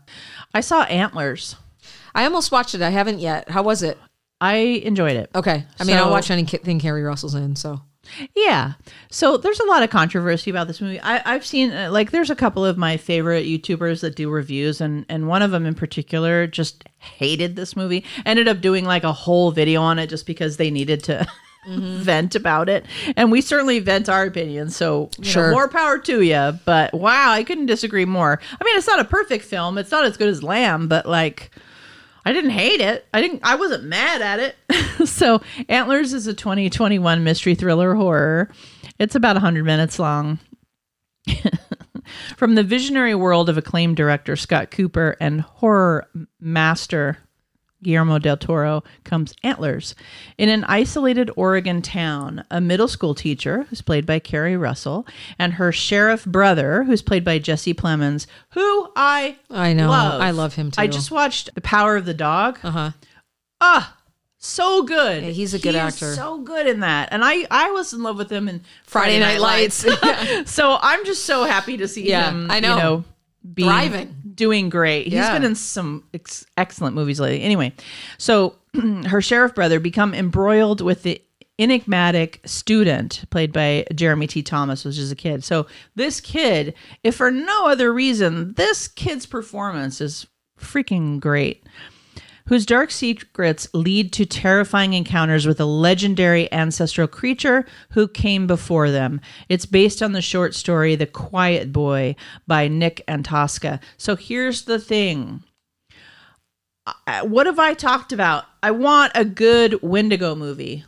I 0.55 0.61
saw 0.61 0.83
Antlers. 0.85 1.57
I 2.15 2.25
almost 2.25 2.51
watched 2.53 2.75
it. 2.75 2.83
I 2.83 2.91
haven't 2.91 3.21
yet. 3.21 3.49
How 3.51 3.63
was 3.63 3.83
it? 3.83 3.99
I 4.41 4.55
enjoyed 4.57 5.17
it. 5.17 5.31
Okay. 5.35 5.65
I 5.79 5.85
mean, 5.85 5.97
I'll 5.97 6.11
watch 6.11 6.31
anything 6.31 6.79
Keri 6.81 7.03
Russell's 7.03 7.35
in, 7.35 7.57
so. 7.57 7.81
Yeah. 8.35 8.73
So 9.11 9.37
there's 9.37 9.61
a 9.61 9.67
lot 9.67 9.83
of 9.83 9.91
controversy 9.91 10.51
about 10.51 10.67
this 10.67 10.81
movie. 10.81 11.01
I, 11.01 11.23
I've 11.35 11.45
seen 11.47 11.71
uh, 11.71 11.91
like 11.91 12.11
there's 12.11 12.31
a 12.31 12.37
couple 12.37 12.65
of 12.65 12.77
my 12.79 12.97
favorite 12.97 13.47
YouTubers 13.47 14.01
that 14.01 14.17
do 14.17 14.31
reviews, 14.31 14.81
and 14.81 15.05
and 15.09 15.29
one 15.29 15.43
of 15.43 15.51
them 15.51 15.67
in 15.67 15.75
particular 15.75 16.47
just 16.47 16.85
hated 16.99 17.57
this 17.57 17.77
movie. 17.77 18.05
Ended 18.27 18.49
up 18.49 18.61
doing 18.61 18.85
like 18.85 19.05
a 19.05 19.13
whole 19.13 19.51
video 19.53 19.81
on 19.83 19.99
it 19.99 20.09
just 20.09 20.27
because 20.27 20.57
they 20.57 20.71
needed 20.71 21.05
to. 21.05 21.27
vent 21.69 22.35
about 22.35 22.71
it 22.71 22.87
and 23.19 23.31
we 23.31 23.43
certainly 23.43 23.81
vent 23.81 24.09
our 24.09 24.25
opinions 24.25 24.75
so 24.75 25.11
you 25.19 25.25
know, 25.25 25.31
Sure. 25.31 25.51
more 25.51 25.69
power 25.69 25.99
to 25.99 26.23
you 26.23 26.59
but 26.65 26.95
wow 26.95 27.33
i 27.33 27.45
couldn't 27.45 27.67
disagree 27.67 28.07
more 28.07 28.41
i 28.59 28.65
mean 28.65 28.79
it's 28.79 28.87
not 28.87 28.99
a 28.99 29.05
perfect 29.05 29.45
film 29.45 29.77
it's 29.77 29.91
not 29.91 30.07
as 30.07 30.17
good 30.17 30.31
as 30.31 30.43
lamb 30.43 30.89
but 30.89 31.05
like 31.05 31.51
I 32.25 32.33
didn't 32.33 32.51
hate 32.51 32.81
it. 32.81 33.07
I 33.15 33.21
didn't 33.21 33.41
I 33.43 33.55
wasn't 33.57 33.85
mad 33.85 34.23
at 34.23 34.41
it. 34.41 34.57
so, 35.09 35.41
Antlers 35.69 36.13
is 36.13 36.27
a 36.27 36.35
2021 36.35 37.25
mystery 37.25 37.55
thriller 37.55 37.95
horror. 37.95 38.51
It's 38.99 39.15
about 39.15 39.37
100 39.37 39.65
minutes 39.65 39.99
long. 39.99 40.39
From 42.37 42.55
the 42.55 42.65
visionary 42.65 43.15
world 43.15 43.49
of 43.49 43.57
acclaimed 43.57 43.97
director 43.97 44.37
Scott 44.37 44.71
Cooper 44.71 45.17
and 45.21 45.41
horror 45.43 46.09
master 46.41 47.19
Guillermo 47.83 48.19
del 48.19 48.37
Toro 48.37 48.83
comes 49.05 49.35
Antlers. 49.43 49.95
In 50.39 50.49
an 50.49 50.65
isolated 50.65 51.31
Oregon 51.37 51.83
town, 51.83 52.45
a 52.51 52.61
middle 52.61 52.89
school 52.89 53.15
teacher, 53.15 53.65
who's 53.71 53.81
played 53.83 54.07
by 54.07 54.19
Keri 54.19 54.57
Russell, 54.57 55.07
and 55.39 55.55
her 55.55 55.73
sheriff 55.73 56.25
brother, 56.25 56.85
who's 56.85 57.03
played 57.03 57.25
by 57.25 57.39
Jesse 57.39 57.75
Plemons, 57.75 58.27
who 58.51 58.91
I 58.97 59.37
I 59.51 59.73
know. 59.73 59.89
love. 59.91 60.21
I 60.21 60.31
love 60.31 60.55
him 60.55 60.71
too. 60.71 60.81
I 60.81 60.87
just 60.87 61.11
watched 61.11 61.55
The 61.55 61.61
Power 61.61 61.97
of 61.97 62.05
the 62.05 62.15
Dog. 62.15 62.59
Uh-huh. 62.63 62.91
Ah, 63.61 63.97
so 64.39 64.83
good. 64.83 65.23
Yeah, 65.23 65.31
he's 65.31 65.53
a 65.55 65.59
good 65.59 65.75
He 65.75 65.81
actor. 65.81 66.15
so 66.15 66.39
good 66.39 66.67
in 66.67 66.81
that, 66.81 67.11
and 67.13 67.23
I 67.25 67.47
I 67.51 67.71
was 67.73 67.93
in 67.93 68.03
love 68.03 68.17
with 68.17 68.31
him 68.31 68.49
in 68.49 68.63
Friday 68.87 69.21
Night 69.21 69.41
Lights. 69.41 69.85
so 70.51 70.79
I'm 70.81 71.05
just 71.05 71.25
so 71.25 71.45
happy 71.45 71.77
to 71.77 71.87
see 71.89 72.09
Yeah, 72.09 72.31
him. 72.31 72.51
I 72.51 72.61
know. 72.61 72.75
You 72.77 72.83
know 72.83 73.05
being, 73.55 73.69
Thriving. 73.69 74.15
doing 74.35 74.69
great. 74.69 75.05
He's 75.05 75.15
Yeah. 75.15 75.33
been 75.33 75.45
in 75.45 75.55
some 75.55 76.05
ex- 76.15 76.45
excellent 76.57 76.95
movies 76.95 77.21
lately. 77.21 77.43
Anyway, 77.43 77.73
so 78.19 78.57
her 79.07 79.21
sheriff 79.21 79.55
brother 79.55 79.81
become 79.81 80.15
embroiled 80.15 80.81
with 80.81 81.03
the 81.03 81.21
enigmatic 81.59 82.41
student 82.47 83.25
played 83.31 83.53
by 83.53 83.85
Jeremy 83.95 84.27
T. 84.27 84.43
Thomas, 84.43 84.85
which 84.85 84.97
is 84.99 85.13
a 85.13 85.17
kid. 85.17 85.45
So 85.45 85.67
this 85.95 86.21
kid, 86.21 86.75
if 87.05 87.17
for 87.17 87.31
no 87.31 87.69
other 87.69 87.93
reason, 87.93 88.55
this 88.55 88.89
kid's 88.89 89.27
performance 89.27 90.01
is 90.01 90.27
freaking 90.59 91.21
great 91.21 91.63
whose 92.47 92.67
dark 92.67 92.91
secrets 92.91 93.69
lead 93.73 94.13
to 94.13 94.27
terrifying 94.27 94.93
encounters 94.93 95.47
with 95.47 95.61
a 95.61 95.65
legendary 95.65 96.53
ancestral 96.53 97.07
creature 97.07 97.65
who 97.91 98.09
came 98.09 98.47
before 98.47 98.91
them. 98.91 99.21
It's 99.49 99.67
based 99.67 100.03
on 100.03 100.13
the 100.13 100.23
short 100.23 100.55
story 100.55 100.97
The 100.97 101.07
Quiet 101.07 101.73
Boy 101.73 102.17
by 102.47 102.69
Nick 102.69 103.05
Antosca. 103.07 103.81
So 103.97 104.17
here's 104.17 104.63
the 104.63 104.79
thing. 104.79 105.45
What 107.23 107.47
have 107.47 107.59
I 107.59 107.75
talked 107.75 108.13
about? 108.13 108.47
I 108.63 108.73
want 108.73 109.13
a 109.15 109.25
good 109.25 109.81
Wendigo 109.83 110.35
movie. 110.35 110.85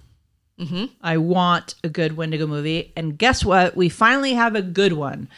Mm-hmm. 0.59 0.87
I 1.01 1.17
want 1.17 1.75
a 1.83 1.89
good 1.89 2.17
Wendigo 2.17 2.47
movie. 2.47 2.93
And 2.97 3.17
guess 3.17 3.45
what? 3.45 3.77
We 3.77 3.89
finally 3.89 4.35
have 4.35 4.55
a 4.55 4.63
good 4.63 4.93
one. 4.93 5.29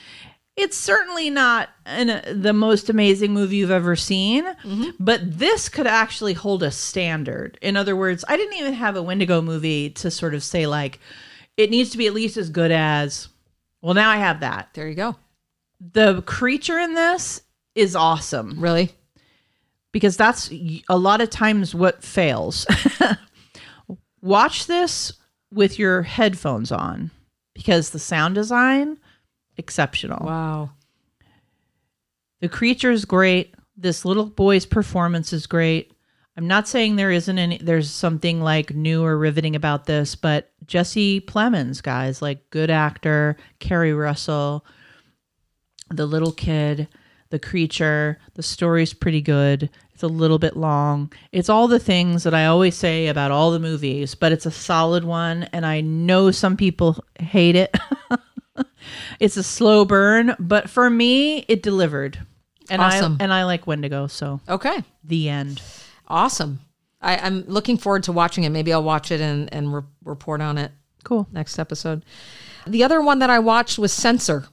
It's 0.56 0.76
certainly 0.76 1.30
not 1.30 1.68
an, 1.84 2.40
the 2.40 2.52
most 2.52 2.88
amazing 2.88 3.32
movie 3.32 3.56
you've 3.56 3.72
ever 3.72 3.96
seen, 3.96 4.44
mm-hmm. 4.44 4.90
but 5.00 5.38
this 5.38 5.68
could 5.68 5.88
actually 5.88 6.34
hold 6.34 6.62
a 6.62 6.70
standard. 6.70 7.58
In 7.60 7.76
other 7.76 7.96
words, 7.96 8.24
I 8.28 8.36
didn't 8.36 8.56
even 8.58 8.74
have 8.74 8.94
a 8.94 9.02
Wendigo 9.02 9.42
movie 9.42 9.90
to 9.90 10.12
sort 10.12 10.32
of 10.32 10.44
say, 10.44 10.66
like, 10.68 11.00
it 11.56 11.70
needs 11.70 11.90
to 11.90 11.98
be 11.98 12.06
at 12.06 12.14
least 12.14 12.36
as 12.36 12.50
good 12.50 12.70
as. 12.70 13.28
Well, 13.82 13.94
now 13.94 14.10
I 14.10 14.16
have 14.16 14.40
that. 14.40 14.68
There 14.74 14.88
you 14.88 14.94
go. 14.94 15.16
The 15.92 16.22
creature 16.22 16.78
in 16.78 16.94
this 16.94 17.42
is 17.74 17.96
awesome 17.96 18.60
Really? 18.60 18.90
because 19.92 20.16
that's 20.16 20.50
a 20.88 20.96
lot 20.96 21.20
of 21.20 21.30
times 21.30 21.74
what 21.74 22.02
fails. 22.02 22.66
Watch 24.22 24.66
this 24.66 25.12
with 25.52 25.78
your 25.78 26.02
headphones 26.02 26.72
on 26.72 27.10
because 27.54 27.90
the 27.90 27.98
sound 27.98 28.34
design 28.36 28.98
exceptional. 29.56 30.24
Wow. 30.26 30.70
The 32.40 32.48
creature 32.48 32.90
is 32.90 33.04
great. 33.04 33.54
This 33.76 34.04
little 34.04 34.26
boy's 34.26 34.66
performance 34.66 35.32
is 35.32 35.46
great. 35.46 35.92
I'm 36.36 36.48
not 36.48 36.66
saying 36.66 36.96
there 36.96 37.12
isn't 37.12 37.38
any 37.38 37.58
there's 37.58 37.90
something 37.90 38.40
like 38.40 38.74
new 38.74 39.04
or 39.04 39.16
riveting 39.16 39.54
about 39.54 39.86
this, 39.86 40.16
but 40.16 40.50
Jesse 40.66 41.20
Plemons, 41.20 41.82
guys, 41.82 42.20
like 42.20 42.50
good 42.50 42.70
actor, 42.70 43.36
Keri 43.60 43.94
Russell, 43.94 44.64
the 45.90 46.06
little 46.06 46.32
kid, 46.32 46.88
the 47.30 47.38
creature, 47.38 48.18
the 48.34 48.42
story's 48.42 48.92
pretty 48.92 49.20
good. 49.20 49.70
It's 49.92 50.02
a 50.02 50.08
little 50.08 50.40
bit 50.40 50.56
long. 50.56 51.12
It's 51.30 51.48
all 51.48 51.68
the 51.68 51.78
things 51.78 52.24
that 52.24 52.34
I 52.34 52.46
always 52.46 52.74
say 52.74 53.06
about 53.06 53.30
all 53.30 53.52
the 53.52 53.60
movies, 53.60 54.16
but 54.16 54.32
it's 54.32 54.46
a 54.46 54.50
solid 54.50 55.04
one 55.04 55.44
and 55.52 55.64
I 55.64 55.80
know 55.82 56.32
some 56.32 56.56
people 56.56 57.04
hate 57.20 57.54
it. 57.54 57.76
it's 59.20 59.36
a 59.36 59.42
slow 59.42 59.84
burn, 59.84 60.34
but 60.38 60.68
for 60.70 60.88
me 60.90 61.38
it 61.48 61.62
delivered. 61.62 62.18
And 62.70 62.80
Awesome. 62.80 63.16
I 63.20 63.24
and 63.24 63.32
I 63.32 63.44
like 63.44 63.66
Wendigo, 63.66 64.06
so 64.06 64.40
Okay. 64.48 64.82
the 65.02 65.28
end. 65.28 65.60
Awesome. 66.08 66.60
I, 67.02 67.16
I'm 67.18 67.44
looking 67.46 67.76
forward 67.76 68.04
to 68.04 68.12
watching 68.12 68.44
it. 68.44 68.48
Maybe 68.50 68.72
I'll 68.72 68.82
watch 68.82 69.10
it 69.10 69.20
and, 69.20 69.52
and 69.52 69.74
re- 69.74 69.82
report 70.04 70.40
on 70.40 70.56
it 70.56 70.72
Cool. 71.02 71.28
next 71.32 71.58
episode. 71.58 72.02
The 72.66 72.82
other 72.82 73.02
one 73.02 73.18
that 73.18 73.28
I 73.28 73.38
watched 73.40 73.78
was 73.78 73.92
Censor, 73.92 74.46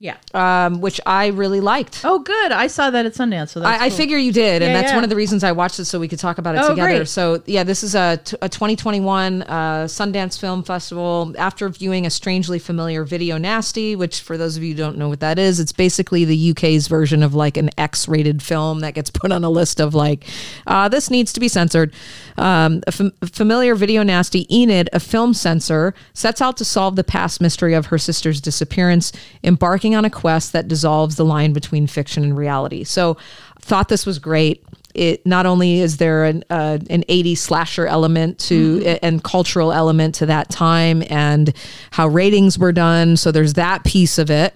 Yeah. 0.00 0.16
um, 0.34 0.80
which 0.82 1.00
I 1.06 1.28
really 1.28 1.60
liked. 1.60 2.02
Oh, 2.04 2.18
good. 2.18 2.52
I 2.52 2.66
saw 2.66 2.90
that 2.90 3.06
at 3.06 3.14
Sundance. 3.14 3.50
So 3.50 3.60
that's 3.60 3.80
I, 3.80 3.86
I 3.86 3.90
figure 3.90 4.18
you 4.18 4.32
did, 4.32 4.60
and 4.60 4.72
Yeah, 4.72 4.80
that's 4.80 4.90
yeah. 4.90 4.96
one 4.96 5.04
of 5.04 5.08
the 5.08 5.16
reasons 5.16 5.42
I 5.42 5.52
watched 5.52 5.78
it 5.78 5.86
so 5.86 5.98
we 5.98 6.08
could 6.08 6.18
talk 6.18 6.36
about 6.36 6.56
it 6.56 6.58
Oh, 6.62 6.70
together. 6.70 6.88
great. 6.98 7.08
So 7.08 7.42
yeah, 7.46 7.62
this 7.64 7.82
is 7.82 7.94
a, 7.94 8.18
t- 8.22 8.36
a 8.42 8.48
2021 8.50 9.42
uh, 9.42 9.46
Sundance 9.86 10.38
Film 10.38 10.62
Festival. 10.62 11.32
After 11.38 11.68
viewing 11.70 12.04
a 12.04 12.10
strangely 12.10 12.58
familiar 12.58 13.04
video 13.04 13.38
nasty, 13.38 13.96
which 13.96 14.20
for 14.20 14.36
those 14.36 14.58
of 14.58 14.62
you 14.62 14.72
who 14.74 14.78
don't 14.78 14.98
know 14.98 15.08
what 15.08 15.20
that 15.20 15.38
is, 15.38 15.58
it's 15.58 15.72
basically 15.72 16.26
the 16.26 16.50
UK's 16.50 16.86
version 16.86 17.22
of 17.22 17.32
like 17.34 17.56
an 17.56 17.70
X-rated 17.78 18.42
film 18.42 18.80
that 18.80 18.92
gets 18.94 19.08
put 19.22 19.32
on 19.32 19.42
a 19.42 19.48
list 19.50 19.80
of 19.80 19.94
like 19.94 20.26
uh, 20.66 20.86
this 20.88 21.08
needs 21.08 21.32
to 21.32 21.40
be 21.40 21.48
censored. 21.48 21.94
Um, 22.36 22.82
a 22.86 22.92
fam- 22.92 23.12
familiar 23.24 23.74
video 23.74 24.02
nasty, 24.02 24.44
Enid, 24.54 24.90
a 24.92 25.00
film 25.00 25.32
censor, 25.32 25.94
sets 26.12 26.42
out 26.42 26.58
to 26.58 26.64
solve 26.64 26.96
the 26.96 27.04
past 27.04 27.40
mystery 27.40 27.72
of 27.74 27.86
her 27.86 27.96
sister's 27.96 28.40
disappearance, 28.40 29.10
embarking 29.42 29.93
on 29.94 30.04
a 30.04 30.10
quest 30.10 30.52
that 30.52 30.68
dissolves 30.68 31.16
the 31.16 31.24
line 31.24 31.52
between 31.52 31.86
fiction 31.86 32.22
and 32.24 32.36
reality. 32.36 32.84
So, 32.84 33.16
thought 33.60 33.88
this 33.88 34.06
was 34.06 34.18
great. 34.18 34.64
It 34.94 35.26
not 35.26 35.44
only 35.44 35.80
is 35.80 35.96
there 35.96 36.24
an 36.24 36.44
uh, 36.50 36.78
an 36.88 37.02
80s 37.08 37.38
slasher 37.38 37.86
element 37.86 38.38
to 38.40 38.98
and 39.02 39.24
cultural 39.24 39.72
element 39.72 40.14
to 40.16 40.26
that 40.26 40.50
time 40.50 41.02
and 41.10 41.52
how 41.90 42.06
ratings 42.06 42.58
were 42.58 42.70
done. 42.70 43.16
So 43.16 43.32
there's 43.32 43.54
that 43.54 43.82
piece 43.82 44.18
of 44.18 44.30
it, 44.30 44.54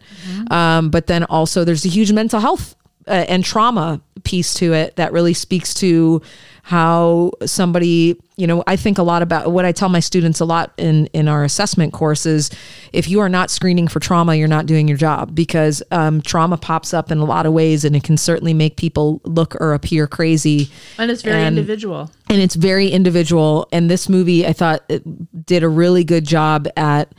um, 0.53 0.91
but 0.91 1.09
then 1.09 1.25
also 1.25 1.65
there's 1.65 1.85
a 1.85 1.89
huge 1.89 2.13
mental 2.13 2.39
health 2.39 2.77
uh, 3.09 3.25
and 3.29 3.45
trauma 3.45 4.01
piece 4.23 4.55
to 4.55 4.75
it 4.75 4.95
that 4.97 5.13
really 5.13 5.35
speaks 5.35 5.75
to 5.75 6.23
how 6.69 7.31
somebody 7.47 8.15
you 8.37 8.47
know 8.47 8.63
i 8.67 8.77
think 8.77 8.99
a 8.99 9.03
lot 9.03 9.23
about 9.23 9.53
what 9.53 9.65
i 9.65 9.73
tell 9.73 9.89
my 9.89 10.01
students 10.01 10.39
a 10.39 10.45
lot 10.45 10.71
in 10.77 11.07
in 11.15 11.27
our 11.27 11.43
assessment 11.43 11.95
courses 11.95 12.51
if 12.93 13.09
you 13.09 13.21
are 13.21 13.29
not 13.31 13.51
screening 13.51 13.89
for 13.89 14.01
trauma 14.01 14.35
you're 14.35 14.47
not 14.47 14.67
doing 14.67 14.87
your 14.87 14.99
job 14.99 15.35
because 15.35 15.83
um, 15.93 16.21
trauma 16.21 16.59
pops 16.59 16.93
up 16.93 17.11
in 17.11 17.17
a 17.17 17.25
lot 17.25 17.47
of 17.47 17.55
ways 17.55 17.87
and 17.87 17.97
it 17.97 18.05
can 18.05 18.19
certainly 18.19 18.53
make 18.53 18.77
people 18.77 19.23
look 19.25 19.55
or 19.63 19.73
appear 19.73 20.07
crazy 20.07 20.71
and 20.99 21.11
it's 21.11 21.23
very 21.23 21.43
and- 21.43 21.57
individual. 21.57 22.11
and 22.29 22.43
it's 22.43 22.55
very 22.55 22.91
individual 22.91 23.67
and 23.73 23.91
this 23.91 24.07
movie 24.07 24.47
i 24.47 24.53
thought 24.53 24.85
it 24.91 25.47
did 25.47 25.63
a 25.63 25.69
really 25.71 26.05
good 26.05 26.27
job 26.27 26.69
at 26.77 27.15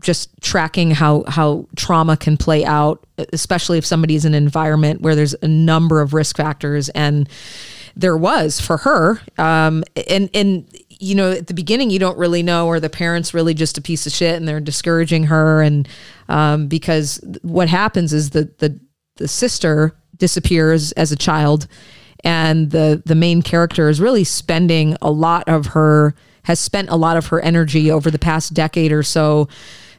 just 0.00 0.30
tracking 0.40 0.92
how 0.92 1.24
how 1.26 1.66
trauma 1.74 2.16
can 2.16 2.36
play 2.36 2.64
out 2.64 3.04
especially 3.32 3.78
if 3.78 3.84
somebody's 3.84 4.24
in 4.24 4.32
an 4.32 4.44
environment 4.44 5.00
where 5.00 5.16
there's 5.16 5.34
a 5.42 5.48
number 5.48 6.00
of 6.00 6.14
risk 6.14 6.36
factors 6.36 6.88
and 6.90 7.28
there 7.96 8.16
was 8.16 8.60
for 8.60 8.78
her. 8.78 9.20
Um 9.38 9.84
and 10.08 10.30
and 10.34 10.66
you 10.88 11.14
know 11.14 11.32
at 11.32 11.46
the 11.46 11.54
beginning 11.54 11.90
you 11.90 11.98
don't 11.98 12.18
really 12.18 12.42
know 12.42 12.66
or 12.66 12.78
the 12.80 12.90
parents 12.90 13.34
really 13.34 13.54
just 13.54 13.78
a 13.78 13.82
piece 13.82 14.06
of 14.06 14.12
shit 14.12 14.36
and 14.36 14.46
they're 14.46 14.60
discouraging 14.60 15.24
her? 15.24 15.62
And 15.62 15.88
um 16.28 16.68
because 16.68 17.20
what 17.42 17.68
happens 17.68 18.12
is 18.12 18.30
that 18.30 18.58
the 18.58 18.78
the 19.16 19.28
sister 19.28 19.96
disappears 20.16 20.92
as 20.92 21.12
a 21.12 21.16
child 21.16 21.66
and 22.24 22.70
the 22.70 23.02
the 23.04 23.14
main 23.14 23.42
character 23.42 23.88
is 23.88 24.00
really 24.00 24.24
spending 24.24 24.96
a 25.02 25.10
lot 25.10 25.48
of 25.48 25.66
her 25.66 26.14
has 26.44 26.58
spent 26.58 26.88
a 26.90 26.96
lot 26.96 27.16
of 27.16 27.26
her 27.26 27.40
energy 27.40 27.90
over 27.90 28.10
the 28.10 28.18
past 28.18 28.54
decade 28.54 28.92
or 28.92 29.02
so 29.02 29.48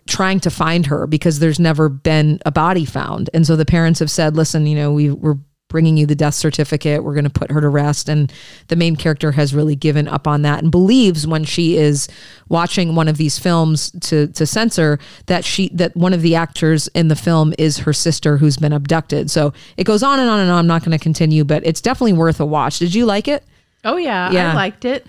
trying 0.07 0.39
to 0.39 0.49
find 0.49 0.85
her 0.85 1.07
because 1.07 1.39
there's 1.39 1.59
never 1.59 1.87
been 1.87 2.37
a 2.45 2.51
body 2.51 2.83
found. 2.83 3.29
And 3.33 3.47
so 3.47 3.55
the 3.55 3.65
parents 3.65 3.99
have 3.99 4.11
said 4.11 4.35
listen 4.35 4.65
you 4.65 4.75
know 4.75 4.91
we 4.91 5.11
we're 5.11 5.37
bringing 5.73 5.97
you 5.97 6.05
the 6.05 6.13
death 6.13 6.35
certificate. 6.35 7.03
We're 7.03 7.15
going 7.15 7.23
to 7.23 7.31
put 7.31 7.49
her 7.49 7.59
to 7.59 7.67
rest. 7.67 8.07
And 8.07 8.31
the 8.67 8.75
main 8.75 8.95
character 8.95 9.31
has 9.31 9.55
really 9.55 9.75
given 9.75 10.07
up 10.07 10.27
on 10.27 10.43
that 10.43 10.61
and 10.61 10.71
believes 10.71 11.25
when 11.25 11.43
she 11.43 11.77
is 11.77 12.07
watching 12.47 12.93
one 12.93 13.07
of 13.07 13.17
these 13.17 13.39
films 13.39 13.89
to 14.01 14.27
to 14.27 14.45
censor 14.45 14.99
that 15.25 15.43
she 15.43 15.69
that 15.69 15.95
one 15.95 16.13
of 16.13 16.21
the 16.21 16.35
actors 16.35 16.87
in 16.89 17.07
the 17.07 17.15
film 17.15 17.55
is 17.57 17.79
her 17.79 17.91
sister 17.91 18.37
who's 18.37 18.55
been 18.55 18.71
abducted. 18.71 19.31
So 19.31 19.51
it 19.75 19.85
goes 19.85 20.03
on 20.03 20.19
and 20.19 20.29
on 20.29 20.39
and 20.39 20.51
on. 20.51 20.59
I'm 20.59 20.67
not 20.67 20.83
going 20.83 20.97
to 20.97 21.03
continue 21.03 21.43
but 21.43 21.65
it's 21.65 21.81
definitely 21.81 22.13
worth 22.13 22.39
a 22.39 22.45
watch. 22.45 22.77
Did 22.77 22.93
you 22.93 23.07
like 23.07 23.27
it? 23.27 23.43
Oh 23.83 23.97
yeah, 23.97 24.31
Yeah. 24.31 24.51
I 24.51 24.53
liked 24.53 24.85
it. 24.85 25.07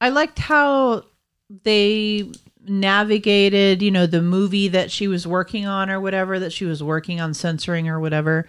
I 0.00 0.08
liked 0.08 0.38
how 0.38 1.04
they 1.64 2.30
navigated, 2.66 3.82
you 3.82 3.90
know, 3.90 4.06
the 4.06 4.22
movie 4.22 4.68
that 4.68 4.90
she 4.90 5.08
was 5.08 5.26
working 5.26 5.66
on 5.66 5.90
or 5.90 6.00
whatever 6.00 6.38
that 6.38 6.52
she 6.52 6.64
was 6.64 6.82
working 6.82 7.20
on 7.20 7.34
censoring 7.34 7.88
or 7.88 8.00
whatever 8.00 8.46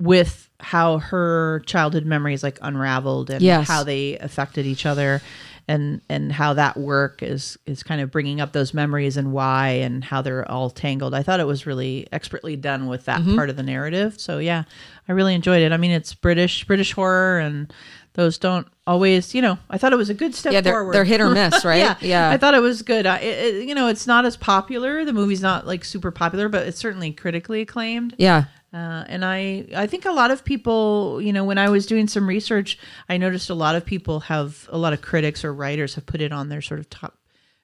with 0.00 0.49
how 0.62 0.98
her 0.98 1.62
childhood 1.66 2.04
memories 2.06 2.42
like 2.42 2.58
unraveled 2.62 3.30
and 3.30 3.42
Yes. 3.42 3.66
how 3.68 3.82
they 3.84 4.16
affected 4.18 4.66
each 4.66 4.86
other 4.86 5.20
and 5.68 6.00
and 6.08 6.32
how 6.32 6.54
that 6.54 6.76
work 6.76 7.22
is 7.22 7.56
is 7.66 7.82
kind 7.82 8.00
of 8.00 8.10
bringing 8.10 8.40
up 8.40 8.52
those 8.52 8.74
memories 8.74 9.16
and 9.16 9.32
why 9.32 9.68
and 9.68 10.02
how 10.04 10.20
they're 10.22 10.50
all 10.50 10.70
tangled. 10.70 11.14
I 11.14 11.22
thought 11.22 11.38
it 11.40 11.46
was 11.46 11.66
really 11.66 12.06
expertly 12.12 12.56
done 12.56 12.86
with 12.86 13.04
that 13.04 13.20
Mm-hmm. 13.20 13.36
part 13.36 13.50
of 13.50 13.56
the 13.56 13.62
narrative. 13.62 14.20
So 14.20 14.38
yeah, 14.38 14.64
I 15.08 15.12
really 15.12 15.34
enjoyed 15.34 15.62
it. 15.62 15.70
I 15.72 15.76
mean, 15.76 15.90
it's 15.92 16.14
British 16.14 16.64
British 16.66 16.92
horror 16.92 17.38
and 17.38 17.72
those 18.14 18.38
don't 18.38 18.66
always, 18.88 19.36
you 19.36 19.40
know, 19.42 19.56
I 19.70 19.78
thought 19.78 19.92
it 19.92 19.96
was 19.96 20.10
a 20.10 20.14
good 20.14 20.34
step 20.34 20.52
yeah 20.52 20.60
they're, 20.60 20.72
forward. 20.74 20.94
they're 20.94 21.04
hit 21.04 21.20
or 21.20 21.30
miss 21.30 21.64
right 21.64 21.78
yeah, 21.78 21.94
yeah 22.00 22.28
I 22.30 22.36
thought 22.38 22.54
it 22.54 22.60
was 22.60 22.82
good. 22.82 23.06
I, 23.06 23.18
it, 23.18 23.68
you 23.68 23.74
know, 23.74 23.86
it's 23.86 24.06
not 24.08 24.24
as 24.26 24.36
popular. 24.36 25.04
The 25.04 25.12
movie's 25.12 25.40
not 25.42 25.64
like 25.66 25.84
super 25.84 26.10
popular, 26.10 26.48
but 26.48 26.66
it's 26.66 26.78
certainly 26.78 27.12
critically 27.12 27.60
acclaimed. 27.60 28.16
yeah 28.18 28.44
Uh, 28.72 29.04
and 29.08 29.24
I, 29.24 29.66
I 29.74 29.86
think 29.88 30.04
a 30.04 30.12
lot 30.12 30.30
of 30.30 30.44
people, 30.44 31.20
you 31.20 31.32
know, 31.32 31.44
when 31.44 31.58
I 31.58 31.68
was 31.70 31.86
doing 31.86 32.06
some 32.06 32.28
research, 32.28 32.78
I 33.08 33.16
noticed 33.16 33.50
a 33.50 33.54
lot 33.54 33.74
of 33.74 33.84
people 33.84 34.20
have 34.20 34.68
a 34.70 34.78
lot 34.78 34.92
of 34.92 35.02
critics 35.02 35.44
or 35.44 35.52
writers 35.52 35.96
have 35.96 36.06
put 36.06 36.20
it 36.20 36.30
on 36.32 36.48
their 36.48 36.62
sort 36.62 36.78
of 36.80 36.88
top 36.88 37.16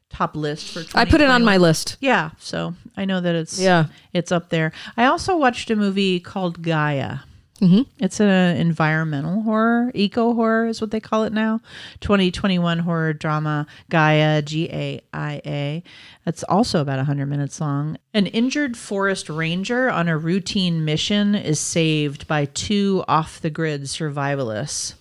top 0.08 0.36
list 0.36 0.72
for. 0.72 0.84
i 0.98 1.04
put 1.04 1.20
it 1.20 1.28
on 1.28 1.44
my 1.44 1.56
list 1.56 1.96
Yeah, 2.00 2.30
so 2.38 2.74
I 2.96 3.04
know 3.06 3.20
that 3.20 3.34
it's 3.34 3.58
Yeah. 3.58 3.86
it's 4.12 4.30
up 4.30 4.50
there. 4.50 4.72
I 4.96 5.06
also 5.06 5.36
watched 5.36 5.68
a 5.70 5.76
movie 5.76 6.20
called 6.20 6.62
Gaia. 6.62 7.18
Mm-hmm. 7.60 7.82
It's 7.98 8.20
an 8.20 8.56
environmental 8.56 9.42
horror, 9.42 9.90
eco 9.94 10.34
horror 10.34 10.66
is 10.66 10.80
what 10.80 10.90
they 10.90 11.00
call 11.00 11.24
it 11.24 11.32
now. 11.32 11.60
2021 12.00 12.80
horror 12.80 13.12
drama 13.14 13.66
Gaia, 13.88 14.42
G 14.42 14.68
A 14.70 15.00
I 15.14 15.40
A. 15.46 15.82
It's 16.26 16.42
also 16.44 16.80
about 16.80 16.98
100 16.98 17.26
minutes 17.26 17.60
long. 17.60 17.96
An 18.12 18.26
injured 18.26 18.76
forest 18.76 19.30
ranger 19.30 19.88
on 19.88 20.08
a 20.08 20.18
routine 20.18 20.84
mission 20.84 21.34
is 21.34 21.58
saved 21.58 22.26
by 22.26 22.44
two 22.44 23.04
off 23.08 23.40
the 23.40 23.50
grid 23.50 23.82
survivalists. 23.82 24.94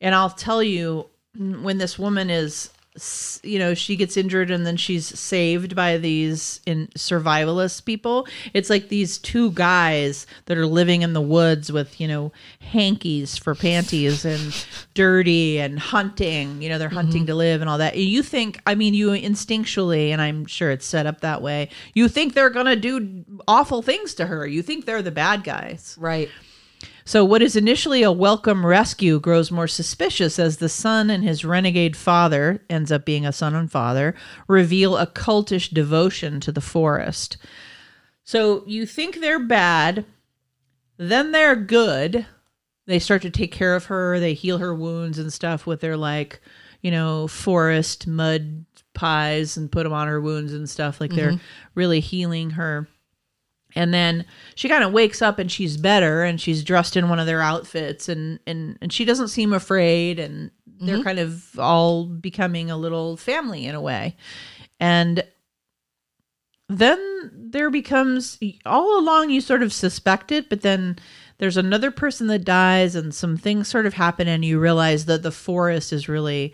And 0.00 0.14
I'll 0.14 0.30
tell 0.30 0.62
you, 0.62 1.06
when 1.36 1.78
this 1.78 1.98
woman 1.98 2.30
is 2.30 2.70
you 3.42 3.58
know 3.58 3.74
she 3.74 3.96
gets 3.96 4.16
injured 4.16 4.50
and 4.50 4.64
then 4.64 4.76
she's 4.76 5.18
saved 5.18 5.74
by 5.74 5.98
these 5.98 6.60
in 6.66 6.88
survivalist 6.96 7.84
people. 7.84 8.26
It's 8.52 8.70
like 8.70 8.88
these 8.88 9.18
two 9.18 9.50
guys 9.52 10.26
that 10.46 10.56
are 10.56 10.66
living 10.66 11.02
in 11.02 11.12
the 11.12 11.20
woods 11.20 11.72
with 11.72 12.00
you 12.00 12.08
know 12.08 12.32
hankies 12.60 13.36
for 13.36 13.54
panties 13.54 14.24
and 14.24 14.66
dirty 14.94 15.58
and 15.58 15.78
hunting 15.78 16.62
you 16.62 16.68
know 16.68 16.78
they're 16.78 16.88
mm-hmm. 16.88 16.96
hunting 16.96 17.26
to 17.26 17.34
live 17.34 17.60
and 17.60 17.70
all 17.70 17.78
that. 17.78 17.96
You 17.96 18.22
think 18.22 18.60
i 18.66 18.74
mean 18.74 18.94
you 18.94 19.08
instinctually 19.08 20.10
and 20.10 20.20
i'm 20.20 20.46
sure 20.46 20.70
it's 20.70 20.86
set 20.86 21.06
up 21.06 21.20
that 21.20 21.42
way 21.42 21.68
you 21.94 22.08
think 22.08 22.34
they're 22.34 22.50
gonna 22.50 22.76
do 22.76 23.24
awful 23.48 23.82
things 23.82 24.14
to 24.14 24.26
her. 24.26 24.46
You 24.46 24.62
think 24.62 24.84
they're 24.84 25.02
the 25.02 25.10
bad 25.10 25.44
guys. 25.44 25.96
Right. 25.98 26.30
So, 27.06 27.22
what 27.22 27.42
is 27.42 27.54
initially 27.54 28.02
a 28.02 28.10
welcome 28.10 28.64
rescue 28.64 29.20
grows 29.20 29.50
more 29.50 29.68
suspicious 29.68 30.38
as 30.38 30.56
the 30.56 30.70
son 30.70 31.10
and 31.10 31.22
his 31.22 31.44
renegade 31.44 31.96
father, 31.96 32.62
ends 32.70 32.90
up 32.90 33.04
being 33.04 33.26
a 33.26 33.32
son 33.32 33.54
and 33.54 33.70
father, 33.70 34.14
reveal 34.48 34.96
a 34.96 35.06
cultish 35.06 35.68
devotion 35.68 36.40
to 36.40 36.50
the 36.50 36.62
forest. 36.62 37.36
So, 38.22 38.64
you 38.66 38.86
think 38.86 39.20
they're 39.20 39.38
bad, 39.38 40.06
then 40.96 41.32
they're 41.32 41.56
good. 41.56 42.24
They 42.86 42.98
start 42.98 43.20
to 43.22 43.30
take 43.30 43.52
care 43.52 43.74
of 43.74 43.86
her, 43.86 44.18
they 44.18 44.32
heal 44.32 44.58
her 44.58 44.74
wounds 44.74 45.18
and 45.18 45.30
stuff 45.30 45.66
with 45.66 45.80
their, 45.82 45.98
like, 45.98 46.40
you 46.80 46.90
know, 46.90 47.28
forest 47.28 48.06
mud 48.06 48.64
pies 48.94 49.58
and 49.58 49.70
put 49.70 49.82
them 49.82 49.92
on 49.92 50.08
her 50.08 50.22
wounds 50.22 50.54
and 50.54 50.70
stuff. 50.70 51.02
Like, 51.02 51.12
they're 51.12 51.32
mm-hmm. 51.32 51.44
really 51.74 52.00
healing 52.00 52.50
her. 52.50 52.88
And 53.74 53.92
then 53.92 54.24
she 54.54 54.68
kind 54.68 54.84
of 54.84 54.92
wakes 54.92 55.20
up 55.20 55.38
and 55.38 55.50
she's 55.50 55.76
better 55.76 56.22
and 56.22 56.40
she's 56.40 56.62
dressed 56.62 56.96
in 56.96 57.08
one 57.08 57.18
of 57.18 57.26
their 57.26 57.42
outfits 57.42 58.08
and 58.08 58.38
and 58.46 58.78
and 58.80 58.92
she 58.92 59.04
doesn't 59.04 59.28
seem 59.28 59.52
afraid 59.52 60.18
and 60.18 60.50
they're 60.80 60.96
mm-hmm. 60.96 61.04
kind 61.04 61.18
of 61.18 61.58
all 61.58 62.04
becoming 62.04 62.70
a 62.70 62.76
little 62.76 63.16
family 63.16 63.66
in 63.66 63.74
a 63.74 63.80
way. 63.80 64.16
And 64.80 65.24
then 66.68 67.30
there 67.32 67.70
becomes 67.70 68.38
all 68.64 68.98
along 68.98 69.30
you 69.30 69.40
sort 69.40 69.62
of 69.62 69.72
suspect 69.72 70.32
it, 70.32 70.48
but 70.48 70.62
then 70.62 70.98
there's 71.38 71.56
another 71.56 71.90
person 71.90 72.26
that 72.28 72.44
dies 72.44 72.94
and 72.94 73.14
some 73.14 73.36
things 73.36 73.68
sort 73.68 73.86
of 73.86 73.94
happen 73.94 74.28
and 74.28 74.44
you 74.44 74.58
realize 74.58 75.06
that 75.06 75.22
the 75.22 75.30
forest 75.30 75.92
is 75.92 76.08
really 76.08 76.52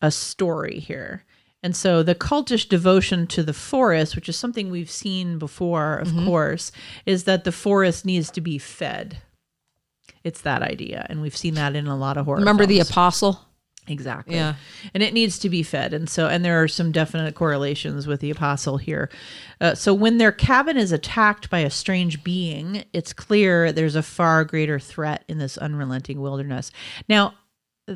a 0.00 0.10
story 0.10 0.80
here. 0.80 1.24
And 1.62 1.76
so 1.76 2.02
the 2.02 2.14
cultish 2.14 2.68
devotion 2.68 3.26
to 3.28 3.42
the 3.42 3.52
forest, 3.52 4.16
which 4.16 4.28
is 4.28 4.36
something 4.36 4.70
we've 4.70 4.90
seen 4.90 5.38
before, 5.38 5.96
of 5.98 6.12
course, 6.24 6.72
is 7.06 7.24
that 7.24 7.44
the 7.44 7.52
forest 7.52 8.04
needs 8.04 8.30
to 8.32 8.40
be 8.40 8.58
fed. 8.58 9.18
It's 10.24 10.40
that 10.42 10.62
idea. 10.62 11.06
And 11.08 11.22
we've 11.22 11.36
seen 11.36 11.54
that 11.54 11.76
in 11.76 11.86
a 11.86 11.96
lot 11.96 12.16
of 12.16 12.26
horror. 12.26 12.38
Remember 12.38 12.66
the 12.66 12.80
apostle? 12.80 13.40
Exactly. 13.88 14.36
Yeah. 14.36 14.54
And 14.94 15.02
it 15.02 15.12
needs 15.12 15.40
to 15.40 15.48
be 15.48 15.64
fed. 15.64 15.92
And 15.92 16.08
so, 16.08 16.28
and 16.28 16.44
there 16.44 16.62
are 16.62 16.68
some 16.68 16.92
definite 16.92 17.34
correlations 17.34 18.06
with 18.06 18.20
the 18.20 18.30
apostle 18.30 18.76
here. 18.76 19.10
Uh, 19.60 19.74
so, 19.74 19.92
when 19.92 20.18
their 20.18 20.30
cabin 20.30 20.76
is 20.76 20.92
attacked 20.92 21.50
by 21.50 21.60
a 21.60 21.70
strange 21.70 22.22
being, 22.22 22.84
it's 22.92 23.12
clear 23.12 23.72
there's 23.72 23.96
a 23.96 24.02
far 24.02 24.44
greater 24.44 24.78
threat 24.78 25.24
in 25.26 25.38
this 25.38 25.58
unrelenting 25.58 26.20
wilderness. 26.20 26.70
Now, 27.08 27.34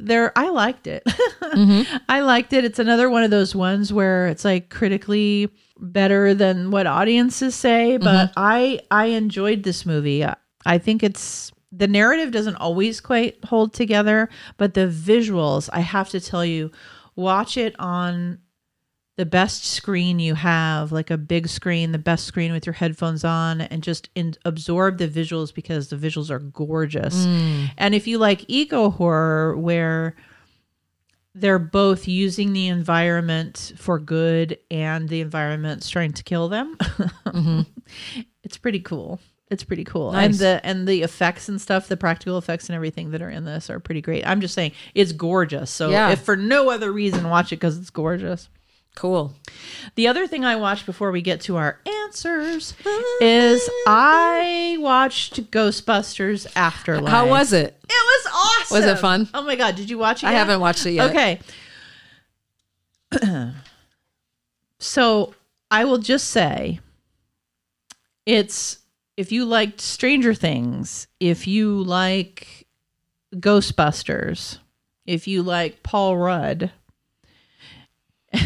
there, 0.05 0.32
I 0.36 0.51
liked 0.51 0.86
it. 0.86 1.02
Mm-hmm. 1.47 1.97
I 2.09 2.20
liked 2.20 2.52
it. 2.52 2.64
It's 2.64 2.81
another 2.81 3.09
one 3.09 3.23
of 3.23 3.31
those 3.31 3.55
ones 3.55 3.93
where 3.93 4.27
it's 4.27 4.44
like 4.44 4.68
critically 4.68 5.48
better 5.78 6.35
than 6.35 6.70
what 6.70 6.86
audiences 6.86 7.55
say, 7.55 7.94
mm-hmm. 7.94 8.05
but 8.05 8.32
I, 8.36 8.81
I 8.90 9.06
enjoyed 9.06 9.62
this 9.62 9.86
movie. 9.86 10.24
I 10.66 10.78
think 10.78 11.02
it's 11.02 11.52
the 11.73 11.86
narrative 11.86 12.32
doesn't 12.32 12.56
always 12.56 13.01
quite 13.01 13.43
hold 13.44 13.73
together, 13.74 14.28
but 14.56 14.74
the 14.74 14.89
visuals, 14.89 15.70
I 15.73 15.81
have 15.81 16.09
to 16.10 16.20
tell 16.20 16.44
you, 16.44 16.73
watch 17.14 17.56
it 17.56 17.74
on 17.78 18.39
the 19.16 19.26
best 19.26 19.64
screen 19.64 20.18
you 20.18 20.34
have, 20.34 20.93
like 20.93 21.10
a 21.10 21.16
big 21.16 21.48
screen, 21.48 21.93
the 21.93 21.98
best 21.98 22.26
screen 22.26 22.52
with 22.52 22.66
your 22.66 22.74
headphones 22.74 23.24
on, 23.24 23.62
and 23.62 23.82
just 23.82 24.10
in, 24.14 24.34
absorb 24.44 24.98
the 24.98 25.09
visuals 25.09 25.55
because 25.55 25.88
the 25.88 25.97
visuals 25.97 26.30
are 26.30 26.38
gorgeous. 26.38 27.26
Mm. 27.26 27.70
And 27.78 27.94
if 27.94 28.06
you 28.06 28.18
like 28.18 28.44
eco 28.48 28.90
horror, 28.90 29.56
where 29.56 30.16
they're 31.34 31.59
both 31.59 32.06
using 32.06 32.52
the 32.52 32.68
environment 32.68 33.72
for 33.76 33.98
good 33.98 34.59
and 34.70 35.09
the 35.09 35.22
environment's 35.22 35.88
trying 35.88 36.12
to 36.12 36.22
kill 36.22 36.48
them, 36.48 36.76
mm-hmm. 36.80 37.62
it's 38.43 38.59
pretty 38.59 38.80
cool. 38.80 39.18
It's 39.48 39.62
pretty 39.62 39.84
cool. 39.84 40.10
And 40.10 40.34
the 40.34 40.60
and 40.64 40.88
the 40.88 41.02
effects 41.02 41.48
and 41.48 41.60
stuff, 41.60 41.86
the 41.86 41.97
practical 41.97 42.36
effects 42.36 42.68
and 42.68 42.74
everything 42.74 43.12
that 43.12 43.22
are 43.22 43.30
in 43.30 43.44
this 43.44 43.70
are 43.70 43.78
pretty 43.78 44.01
great. 44.02 44.26
I'm 44.26 44.40
just 44.40 44.55
saying 44.55 44.72
it's 44.93 45.12
gorgeous. 45.12 45.70
So 45.70 45.90
Yeah. 45.90 46.10
if 46.10 46.20
for 46.20 46.36
no 46.36 46.68
other 46.68 46.93
reason, 46.93 47.28
watch 47.30 47.52
it 47.52 47.56
because 47.56 47.78
it's 47.78 47.90
gorgeous. 47.90 48.48
Cool. 48.97 49.35
The 49.94 50.09
other 50.09 50.27
thing 50.27 50.44
I 50.47 50.56
watched 50.56 50.86
before 50.86 51.12
we 51.12 51.20
get 51.20 51.43
to 51.43 51.56
our 51.56 51.78
answers 51.86 52.74
is 53.20 53.68
I 53.86 54.78
watched 54.81 55.51
Ghostbusters 55.51 56.47
Afterlife. 56.56 57.12
How 57.12 57.28
was 57.28 57.52
it? 57.52 57.78
it? 57.89 57.93
Was 57.93 58.32
awesome. 58.32 58.77
Was 58.78 58.86
it 58.86 58.98
fun? 58.98 59.28
Oh 59.35 59.43
my 59.43 59.55
god! 59.55 59.77
Did 59.77 59.90
you 59.90 59.98
watch 59.98 60.23
it? 60.23 60.27
I 60.27 60.32
yet? 60.32 60.39
haven't 60.39 60.60
watched 60.60 60.86
it 60.86 60.93
yet. 60.93 61.10
Okay. 61.10 61.40
so 64.78 65.35
I 65.70 65.85
will 65.85 65.98
just 65.98 66.28
say 66.28 66.81
it's 68.24 68.78
if 69.18 69.31
you 69.31 69.44
liked 69.44 69.82
Stranger 69.82 70.32
Things, 70.32 71.06
if 71.20 71.47
you 71.47 71.82
like 71.82 72.66
Ghostbusters, 73.35 74.59
if 75.05 75.28
you 75.28 75.43
like 75.43 75.82
Paul 75.82 76.16
Rudd, 76.16 76.73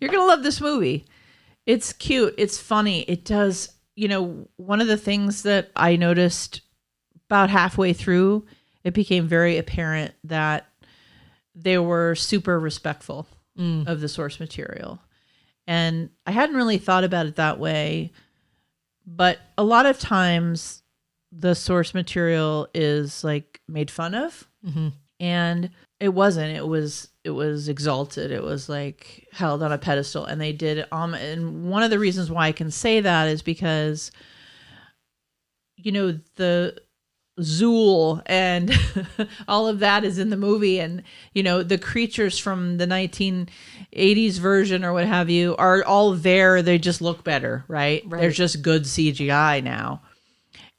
you're 0.00 0.10
going 0.10 0.22
to 0.22 0.26
love 0.26 0.42
this 0.42 0.60
movie. 0.60 1.06
It's 1.66 1.92
cute, 1.92 2.34
it's 2.38 2.58
funny. 2.58 3.02
It 3.02 3.24
does, 3.24 3.72
you 3.94 4.08
know, 4.08 4.48
one 4.56 4.80
of 4.80 4.88
the 4.88 4.96
things 4.96 5.42
that 5.42 5.70
I 5.76 5.96
noticed 5.96 6.62
about 7.28 7.50
halfway 7.50 7.92
through, 7.92 8.44
it 8.84 8.94
became 8.94 9.26
very 9.26 9.58
apparent 9.58 10.14
that 10.24 10.66
they 11.54 11.78
were 11.78 12.14
super 12.14 12.58
respectful 12.58 13.26
mm. 13.58 13.86
of 13.86 14.00
the 14.00 14.08
source 14.08 14.40
material. 14.40 15.00
And 15.66 16.10
I 16.26 16.32
hadn't 16.32 16.56
really 16.56 16.78
thought 16.78 17.04
about 17.04 17.26
it 17.26 17.36
that 17.36 17.58
way, 17.58 18.12
but 19.06 19.38
a 19.56 19.64
lot 19.64 19.86
of 19.86 19.98
times 19.98 20.82
the 21.30 21.54
source 21.54 21.94
material 21.94 22.68
is 22.74 23.24
like 23.24 23.60
made 23.68 23.90
fun 23.90 24.14
of. 24.14 24.48
Mm-hmm. 24.66 24.88
And 25.20 25.70
it 26.02 26.12
wasn't. 26.12 26.56
It 26.56 26.66
was 26.66 27.08
it 27.24 27.30
was 27.30 27.68
exalted. 27.68 28.32
It 28.32 28.42
was 28.42 28.68
like 28.68 29.28
held 29.32 29.62
on 29.62 29.70
a 29.72 29.78
pedestal 29.78 30.24
and 30.24 30.40
they 30.40 30.52
did 30.52 30.84
um 30.90 31.14
and 31.14 31.70
one 31.70 31.82
of 31.84 31.90
the 31.90 31.98
reasons 31.98 32.30
why 32.30 32.48
I 32.48 32.52
can 32.52 32.70
say 32.70 33.00
that 33.00 33.28
is 33.28 33.42
because 33.42 34.10
you 35.76 35.92
know 35.92 36.18
the 36.36 36.76
Zuul 37.40 38.20
and 38.26 38.70
all 39.48 39.66
of 39.66 39.78
that 39.78 40.04
is 40.04 40.18
in 40.18 40.30
the 40.30 40.36
movie 40.36 40.78
and 40.80 41.02
you 41.34 41.42
know 41.42 41.62
the 41.62 41.78
creatures 41.78 42.38
from 42.38 42.76
the 42.76 42.86
1980s 42.86 44.38
version 44.38 44.84
or 44.84 44.92
what 44.92 45.06
have 45.06 45.30
you 45.30 45.56
are 45.56 45.82
all 45.84 46.12
there 46.12 46.60
they 46.62 46.78
just 46.78 47.00
look 47.00 47.24
better 47.24 47.64
right, 47.68 48.02
Right. 48.06 48.20
they're 48.20 48.30
just 48.30 48.60
good 48.62 48.82
CGI 48.82 49.62
now 49.62 50.02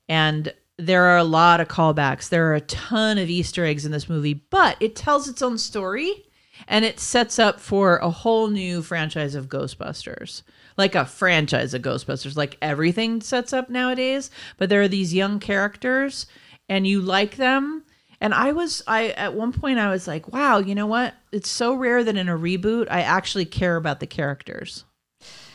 and 0.07 0.53
there 0.77 1.03
are 1.03 1.17
a 1.17 1.23
lot 1.23 1.61
of 1.61 1.67
callbacks 1.67 2.29
there 2.29 2.49
are 2.49 2.55
a 2.55 2.61
ton 2.61 3.17
of 3.17 3.29
easter 3.29 3.65
eggs 3.65 3.85
in 3.85 3.91
this 3.91 4.09
movie 4.09 4.33
but 4.49 4.75
it 4.79 4.95
tells 4.95 5.27
its 5.27 5.41
own 5.41 5.57
story 5.57 6.25
and 6.67 6.85
it 6.85 6.99
sets 6.99 7.39
up 7.39 7.59
for 7.59 7.97
a 7.97 8.09
whole 8.09 8.47
new 8.47 8.81
franchise 8.81 9.35
of 9.35 9.49
Ghostbusters. 9.49 10.43
Like 10.77 10.95
a 10.95 11.05
franchise 11.05 11.73
of 11.73 11.81
Ghostbusters, 11.81 12.35
like 12.35 12.57
everything 12.61 13.21
sets 13.21 13.53
up 13.53 13.69
nowadays. 13.69 14.31
But 14.57 14.69
there 14.69 14.81
are 14.81 14.87
these 14.87 15.13
young 15.13 15.39
characters, 15.39 16.25
and 16.67 16.87
you 16.87 17.01
like 17.01 17.35
them. 17.35 17.83
And 18.19 18.33
I 18.33 18.53
was, 18.53 18.81
I 18.87 19.09
at 19.09 19.35
one 19.35 19.51
point 19.51 19.79
I 19.79 19.89
was 19.89 20.07
like, 20.07 20.31
wow, 20.31 20.59
you 20.59 20.73
know 20.73 20.87
what? 20.87 21.13
It's 21.31 21.49
so 21.49 21.75
rare 21.75 22.03
that 22.03 22.17
in 22.17 22.29
a 22.29 22.37
reboot 22.37 22.87
I 22.89 23.01
actually 23.01 23.45
care 23.45 23.75
about 23.75 23.99
the 23.99 24.07
characters. 24.07 24.85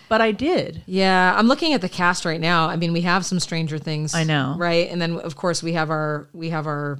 But 0.08 0.20
I 0.20 0.32
did. 0.32 0.82
Yeah, 0.86 1.34
I'm 1.36 1.46
looking 1.48 1.74
at 1.74 1.80
the 1.80 1.88
cast 1.88 2.24
right 2.24 2.40
now. 2.40 2.68
I 2.68 2.76
mean, 2.76 2.92
we 2.92 3.02
have 3.02 3.24
some 3.26 3.40
Stranger 3.40 3.78
Things. 3.78 4.14
I 4.14 4.24
know. 4.24 4.54
right? 4.58 4.88
And 4.90 5.00
then 5.02 5.16
of 5.20 5.36
course 5.36 5.62
we 5.62 5.72
have 5.74 5.90
our 5.90 6.28
we 6.32 6.50
have 6.50 6.66
our 6.66 6.98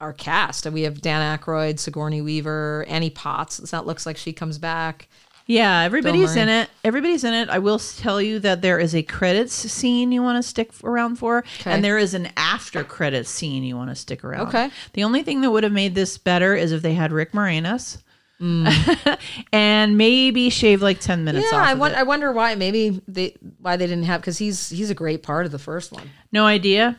our 0.00 0.12
cast. 0.12 0.64
We 0.66 0.82
have 0.82 1.00
Dan 1.02 1.38
Aykroyd, 1.38 1.78
Sigourney 1.78 2.22
Weaver, 2.22 2.84
Annie 2.88 3.10
Potts. 3.10 3.58
That 3.70 3.84
looks 3.86 4.06
like 4.06 4.16
she 4.16 4.32
comes 4.32 4.56
back. 4.58 5.08
Yeah, 5.50 5.80
everybody's 5.80 6.36
in 6.36 6.50
it. 6.50 6.68
Everybody's 6.84 7.24
in 7.24 7.32
it. 7.32 7.48
I 7.48 7.58
will 7.58 7.78
tell 7.78 8.20
you 8.20 8.38
that 8.40 8.60
there 8.60 8.78
is 8.78 8.94
a 8.94 9.02
credits 9.02 9.54
scene 9.54 10.12
you 10.12 10.22
want 10.22 10.36
to 10.36 10.46
stick 10.46 10.70
around 10.84 11.16
for, 11.16 11.38
Okay. 11.60 11.72
and 11.72 11.82
there 11.82 11.96
is 11.96 12.12
an 12.12 12.28
after 12.36 12.84
credits 12.84 13.30
scene 13.30 13.64
you 13.64 13.74
want 13.74 13.88
to 13.88 13.94
stick 13.96 14.22
around. 14.24 14.48
Okay. 14.48 14.70
The 14.92 15.04
only 15.04 15.22
thing 15.22 15.40
that 15.40 15.50
would 15.50 15.64
have 15.64 15.72
made 15.72 15.94
this 15.94 16.18
better 16.18 16.54
is 16.54 16.70
if 16.70 16.82
they 16.82 16.92
had 16.92 17.12
Rick 17.12 17.32
Moranis. 17.32 17.96
and 19.52 19.96
maybe 19.98 20.50
shave 20.50 20.82
like 20.82 21.00
10 21.00 21.24
minutes 21.24 21.46
Mm. 21.48 21.52
yeah, 21.52 21.58
off 21.58 21.66
I, 21.66 21.74
won-. 21.74 21.94
I 21.94 22.02
wonder 22.04 22.32
why. 22.32 22.54
Maybe 22.54 23.00
they 23.08 23.36
why 23.60 23.76
they 23.76 23.86
didn't 23.86 24.04
have 24.04 24.20
because 24.20 24.38
he's 24.38 24.68
he's 24.70 24.90
a 24.90 24.94
great 24.94 25.22
part 25.22 25.46
of 25.46 25.52
the 25.52 25.58
first 25.58 25.92
one. 25.92 26.08
no 26.32 26.44
idea. 26.46 26.98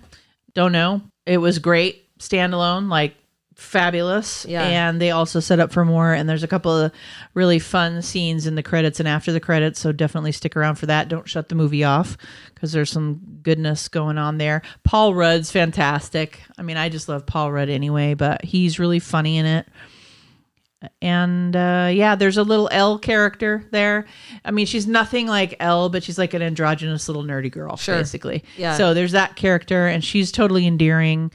Don't 0.54 0.72
know. 0.72 1.02
It 1.26 1.38
was 1.38 1.60
great 1.60 2.06
standalone, 2.20 2.90
like 2.90 3.16
fabulous. 3.56 4.46
Yeah. 4.46 4.64
And 4.64 5.00
they 5.02 5.12
also 5.12 5.40
set 5.40 5.60
up 5.60 5.72
for 5.72 5.84
more. 5.86 6.14
And 6.14 6.28
there's 6.28 6.44
a 6.44 6.48
couple 6.48 6.72
of 6.76 6.92
really 7.34 7.60
fun 7.60 8.02
scenes 8.02 8.48
in 8.48 8.56
the 8.56 8.64
credits 8.64 9.00
and 9.00 9.08
after 9.08 9.32
the 9.32 9.40
credits. 9.40 9.80
So 9.80 9.92
definitely 9.92 10.32
stick 10.32 10.56
around 10.56 10.76
for 10.76 10.86
that. 10.88 11.08
Don't 11.10 11.28
shut 11.28 11.50
the 11.50 11.56
movie 11.56 11.84
off 11.84 12.18
because 12.56 12.72
there's 12.72 12.90
some 12.90 13.20
goodness 13.44 13.88
going 13.90 14.18
on 14.18 14.38
there. 14.38 14.62
Paul 14.84 15.14
Rudd's 15.14 15.52
fantastic. 15.52 16.42
I 16.58 16.62
mean, 16.64 16.78
I 16.78 16.90
just 16.90 17.10
love 17.10 17.26
Paul 17.26 17.52
Rudd 17.52 17.70
anyway, 17.70 18.14
but 18.14 18.44
he's 18.44 18.80
really 18.80 19.00
funny 19.00 19.38
in 19.38 19.46
it. 19.46 19.68
And 21.02 21.56
uh, 21.56 21.90
yeah, 21.94 22.16
there's 22.16 22.38
a 22.38 22.44
little 22.44 22.70
El 22.72 23.00
character 23.00 23.66
there. 23.72 24.06
I 24.46 24.52
mean, 24.52 24.66
she's 24.66 24.88
nothing 24.88 25.28
like 25.28 25.56
El, 25.60 25.90
but 25.90 26.04
she's 26.04 26.18
like 26.18 26.34
an 26.34 26.42
androgynous 26.42 27.08
little 27.10 27.24
nerdy 27.24 27.52
girl, 27.52 27.76
Sure. 27.76 27.98
basically. 27.98 28.44
Yeah. 28.58 28.78
So 28.78 28.94
there's 28.94 29.12
that 29.12 29.36
character, 29.36 29.88
and 29.88 30.04
she's 30.04 30.32
totally 30.32 30.66
endearing. 30.66 31.32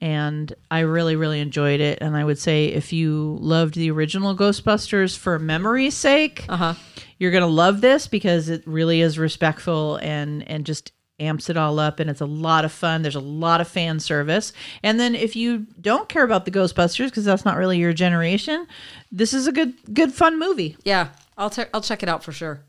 And 0.00 0.52
I 0.70 0.80
really, 0.80 1.16
really 1.16 1.40
enjoyed 1.40 1.80
it. 1.80 1.98
And 2.02 2.16
I 2.16 2.22
would 2.24 2.38
say 2.38 2.66
if 2.66 2.92
you 2.92 3.38
loved 3.40 3.74
the 3.76 3.90
original 3.90 4.36
Ghostbusters 4.36 5.16
for 5.16 5.38
memory's 5.38 5.94
sake, 5.94 6.44
Uh-huh. 6.48 6.74
you're 7.18 7.30
gonna 7.32 7.46
love 7.46 7.80
this 7.80 8.06
because 8.06 8.48
it 8.50 8.62
really 8.66 9.00
is 9.00 9.18
respectful 9.18 9.96
and 10.02 10.46
and 10.48 10.66
just 10.66 10.92
amps 11.18 11.48
it 11.48 11.56
all 11.56 11.78
up 11.78 11.98
and 11.98 12.10
it's 12.10 12.20
a 12.20 12.26
lot 12.26 12.64
of 12.64 12.70
fun 12.72 13.00
there's 13.02 13.14
a 13.16 13.20
lot 13.20 13.60
of 13.60 13.66
fan 13.68 13.98
service 13.98 14.52
and 14.82 15.00
then 15.00 15.14
if 15.14 15.34
you 15.34 15.66
don't 15.80 16.08
care 16.10 16.24
about 16.24 16.44
the 16.44 16.50
ghostbusters 16.50 17.06
because 17.06 17.24
that's 17.24 17.44
not 17.44 17.56
really 17.56 17.78
your 17.78 17.92
generation 17.94 18.66
this 19.10 19.32
is 19.32 19.46
a 19.46 19.52
good 19.52 19.72
good 19.94 20.12
fun 20.12 20.38
movie 20.38 20.76
Yeah. 20.84 21.08
I'll 21.38 21.50
te- 21.50 21.64
I'll 21.74 21.82
check 21.82 22.02
it 22.02 22.08
out 22.08 22.24
for 22.24 22.32
sure. 22.32 22.62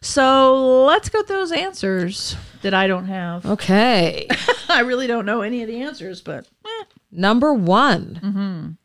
so 0.00 0.84
let's 0.86 1.08
go 1.08 1.22
through 1.22 1.36
those 1.36 1.52
answers 1.52 2.36
that 2.62 2.74
i 2.74 2.86
don't 2.86 3.06
have 3.06 3.44
Okay. 3.46 4.26
i 4.68 4.80
really 4.80 5.06
don't 5.06 5.26
know 5.26 5.40
any 5.42 5.62
of 5.62 5.68
the 5.68 5.80
answers 5.82 6.20
but 6.20 6.46
eh. 6.66 6.84
Number 7.10 7.52
one. 7.54 8.76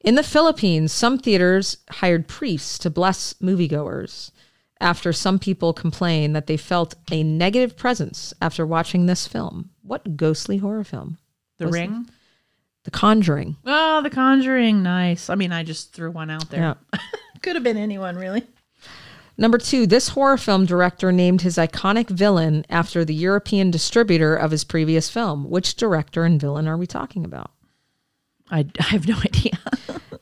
In 0.00 0.14
the 0.14 0.22
Philippines, 0.22 0.92
some 0.92 1.18
theaters 1.18 1.78
hired 1.90 2.26
priests 2.28 2.78
to 2.78 2.90
bless 2.90 3.34
moviegoers 3.34 4.30
after 4.80 5.12
some 5.12 5.38
people 5.38 5.72
complain 5.72 6.32
that 6.34 6.46
they 6.46 6.56
felt 6.56 6.94
a 7.10 7.22
negative 7.22 7.76
presence 7.76 8.34
after 8.40 8.66
watching 8.66 9.06
this 9.06 9.26
film. 9.26 9.70
What 9.82 10.16
ghostly 10.16 10.58
horror 10.58 10.84
film? 10.84 11.18
the 11.58 11.68
ring 11.68 12.06
The 12.84 12.90
Conjuring. 12.90 13.56
oh 13.64 14.02
the 14.02 14.10
conjuring 14.10 14.82
nice 14.82 15.30
i 15.30 15.34
mean 15.34 15.50
i 15.52 15.62
just 15.62 15.94
threw 15.94 16.10
one 16.10 16.28
out 16.28 16.50
there 16.50 16.60
Yeah. 16.92 17.00
could 17.42 17.56
have 17.56 17.62
been 17.64 17.78
anyone 17.78 18.16
really 18.16 18.42
Number 19.38 19.58
two, 19.58 19.86
this 19.86 20.08
horror 20.08 20.38
film 20.38 20.64
director 20.64 21.12
named 21.12 21.42
his 21.42 21.56
iconic 21.58 22.08
villain 22.08 22.64
after 22.70 23.04
the 23.04 23.14
European 23.14 23.70
distributor 23.70 24.34
of 24.34 24.50
his 24.50 24.64
previous 24.64 25.10
film. 25.10 25.50
Which 25.50 25.74
director 25.76 26.24
and 26.24 26.40
villain 26.40 26.66
are 26.66 26.78
we 26.78 26.86
talking 26.86 27.22
about? 27.24 27.50
i, 28.50 28.60
I 28.80 28.84
have 28.84 29.06
no 29.08 29.16
idea 29.24 29.58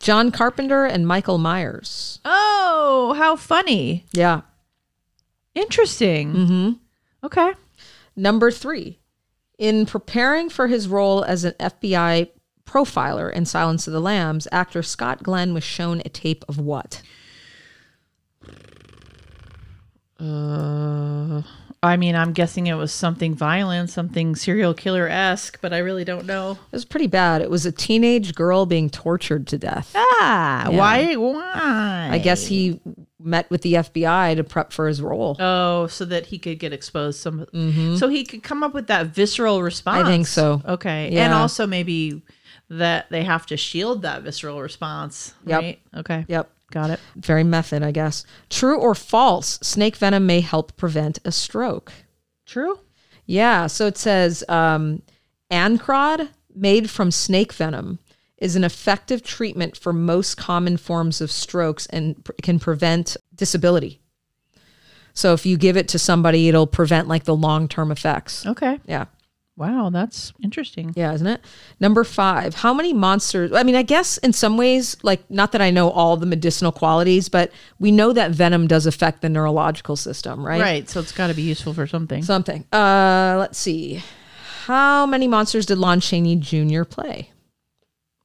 John 0.05 0.31
Carpenter 0.31 0.85
and 0.85 1.06
Michael 1.06 1.39
Myers. 1.39 2.20
oh 2.24 3.14
how 3.16 3.36
funny 3.36 4.05
Yeah. 4.12 4.43
Interesting. 5.55 6.32
Mm-hmm. 6.35 6.70
Okay. 7.24 7.52
Number 8.16 8.51
three, 8.51 8.98
in 9.56 9.86
preparing 9.86 10.51
for 10.51 10.66
his 10.66 10.89
role 10.89 11.22
as 11.24 11.44
an 11.44 11.55
FBI 11.60 12.28
profiler 12.66 13.32
in 13.32 13.44
Silence 13.47 13.86
of 13.86 13.93
the 13.93 14.01
Lambs, 14.01 14.47
actor 14.52 14.82
Scott 14.82 15.22
Glenn 15.22 15.55
was 15.55 15.62
shown 15.64 16.01
a 16.05 16.09
tape 16.09 16.44
of 16.48 16.59
what? 16.59 17.02
Uh, 20.18 21.43
I 21.85 21.97
mean, 21.97 22.15
I'm 22.15 22.32
guessing 22.32 22.66
it 22.66 22.74
was 22.74 22.93
something 22.93 23.35
violent, 23.35 23.90
something 23.90 24.35
serial 24.36 24.74
killer 24.74 25.09
esque, 25.09 25.61
but 25.61 25.73
I 25.73 25.78
really 25.78 26.05
don't 26.05 26.27
know. 26.27 26.52
It 26.52 26.73
was 26.73 26.85
pretty 26.85 27.06
bad. 27.06 27.43
It 27.43 27.51
was 27.51 27.66
a 27.66 27.73
teenage 27.73 28.35
girl 28.35 28.66
being 28.66 28.90
tortured 28.90 29.47
to 29.48 29.59
death. 29.59 29.93
Ah, 29.94 30.69
why? 30.70 31.15
Why? 31.15 32.09
I 32.11 32.19
guess 32.19 32.47
he 32.47 32.81
met 33.20 33.51
with 33.51 33.62
the 33.62 33.74
FBI 33.74 34.36
to 34.36 34.44
prep 34.44 34.73
for 34.73 34.86
his 34.86 35.01
role. 35.01 35.36
Oh, 35.39 35.86
so 35.86 36.05
that 36.05 36.27
he 36.27 36.39
could 36.39 36.59
get 36.59 36.73
exposed. 36.73 37.20
Some, 37.20 37.47
so 37.97 38.09
he 38.09 38.24
could 38.24 38.43
come 38.43 38.62
up 38.62 38.74
with 38.74 38.86
that 38.89 39.06
visceral 39.09 39.62
response. 39.62 39.98
Mm-hmm. 39.98 40.09
I 40.09 40.11
think 40.11 40.27
so. 40.27 40.62
Okay, 40.66 41.11
yeah. 41.12 41.24
and 41.24 41.35
also 41.35 41.66
maybe 41.66 42.23
that 42.70 43.11
they 43.11 43.24
have 43.24 43.47
to 43.47 43.56
shield 43.56 44.02
that 44.02 44.23
visceral 44.23 44.61
response. 44.61 45.35
Yep. 45.47 45.61
Right? 45.61 45.81
Okay. 45.97 46.24
Yep. 46.28 46.51
Got 46.70 46.91
it. 46.91 47.01
Very 47.16 47.45
method, 47.45 47.82
I 47.82 47.93
guess. 47.93 48.24
True 48.51 48.78
or 48.78 48.95
false? 48.95 49.59
Snake 49.62 49.97
venom 49.97 50.27
may 50.27 50.41
help 50.41 50.77
prevent 50.77 51.19
a 51.24 51.32
stroke. 51.32 51.93
True. 52.47 52.81
Yeah. 53.27 53.66
So 53.69 53.86
it 53.86 53.97
says 53.97 54.45
um, 54.49 55.03
Ancrod, 55.51 56.28
made 56.55 56.91
from 56.91 57.11
snake 57.11 57.53
venom, 57.53 57.99
is 58.39 58.57
an 58.57 58.65
effective 58.65 59.23
treatment 59.23 59.77
for 59.77 59.93
most 59.93 60.36
common 60.36 60.77
forms 60.77 61.20
of 61.20 61.31
strokes 61.31 61.86
and 61.86 62.23
pr- 62.24 62.32
can 62.43 62.59
prevent 62.59 63.16
disability. 63.35 64.01
So 65.15 65.32
if 65.32 65.47
you 65.47 65.57
give 65.57 65.77
it 65.77 65.89
to 65.89 65.99
somebody, 65.99 66.49
it'll 66.49 66.66
prevent 66.66 67.07
like 67.09 67.24
the 67.24 67.36
long 67.36 67.69
term 67.69 67.93
effects. 67.93 68.45
Okay. 68.45 68.81
Yeah. 68.86 69.07
Wow, 69.56 69.90
that's 69.90 70.32
interesting. 70.43 70.93
Yeah, 70.97 71.12
isn't 71.12 71.26
it? 71.26 71.40
Number 71.78 72.02
five, 72.02 72.55
how 72.56 72.74
many 72.74 72.93
monsters? 72.93 73.52
I 73.52 73.62
mean, 73.62 73.76
I 73.76 73.82
guess 73.82 74.18
in 74.18 74.32
some 74.32 74.56
ways, 74.56 74.97
like, 75.05 75.31
not 75.31 75.52
that 75.52 75.60
I 75.60 75.70
know 75.70 75.90
all 75.90 76.16
the 76.16 76.26
medicinal 76.26 76.72
qualities, 76.72 77.28
but 77.28 77.52
we 77.78 77.93
know 77.93 78.12
that 78.12 78.32
venom 78.32 78.66
does 78.66 78.85
affect 78.85 79.22
the 79.22 79.28
neurological 79.28 79.94
system, 79.94 80.44
right? 80.44 80.60
Right. 80.60 80.90
So 80.90 80.98
it's 80.98 81.12
got 81.12 81.28
to 81.28 81.35
be 81.35 81.43
useful 81.43 81.72
for 81.72 81.86
something. 81.86 82.24
Something. 82.24 82.64
Uh, 82.72 83.36
let's 83.39 83.59
see. 83.59 84.02
How 84.64 85.06
many 85.06 85.28
monsters 85.28 85.66
did 85.66 85.78
Lon 85.78 86.01
Chaney 86.01 86.35
Jr. 86.35 86.82
play? 86.82 87.31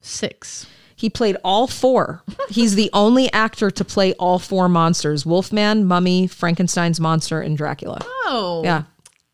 Six. 0.01 0.65
He 0.95 1.09
played 1.11 1.37
all 1.43 1.67
four. 1.67 2.23
He's 2.49 2.73
the 2.75 2.89
only 2.91 3.31
actor 3.31 3.69
to 3.69 3.85
play 3.85 4.13
all 4.13 4.39
four 4.39 4.67
monsters 4.67 5.27
Wolfman, 5.27 5.85
Mummy, 5.85 6.25
Frankenstein's 6.27 6.99
monster, 6.99 7.39
and 7.39 7.55
Dracula. 7.55 7.99
Oh. 8.25 8.61
Yeah, 8.63 8.83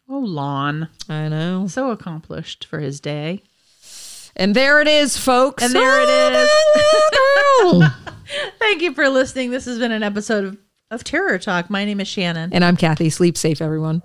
Oh, 0.08 0.20
Lon. 0.20 0.90
I 1.10 1.28
know. 1.30 1.68
So 1.68 1.90
accomplished 1.92 2.66
for 2.66 2.80
his 2.80 3.00
day. 3.00 3.42
And 4.36 4.56
there 4.56 4.82
it 4.82 4.88
is, 4.88 5.18
folks. 5.18 5.64
And 5.64 5.74
there 5.74 6.02
it 6.02 6.10
is. 6.10 6.50
Oh, 6.78 7.96
Thank 8.60 8.82
you 8.82 8.94
for 8.94 9.08
listening. 9.10 9.52
This 9.52 9.66
has 9.66 9.80
been 9.80 9.92
an 9.92 10.04
episode 10.04 10.44
of, 10.46 10.58
of 10.92 11.04
Terror 11.04 11.40
Talk. 11.40 11.70
My 11.70 11.86
name 11.86 12.00
is 12.00 12.08
Shannon. 12.08 12.52
And 12.54 12.64
I'm 12.64 12.76
Kathy. 12.76 13.10
Sleep 13.10 13.38
safe, 13.38 13.62
everyone. 13.62 14.04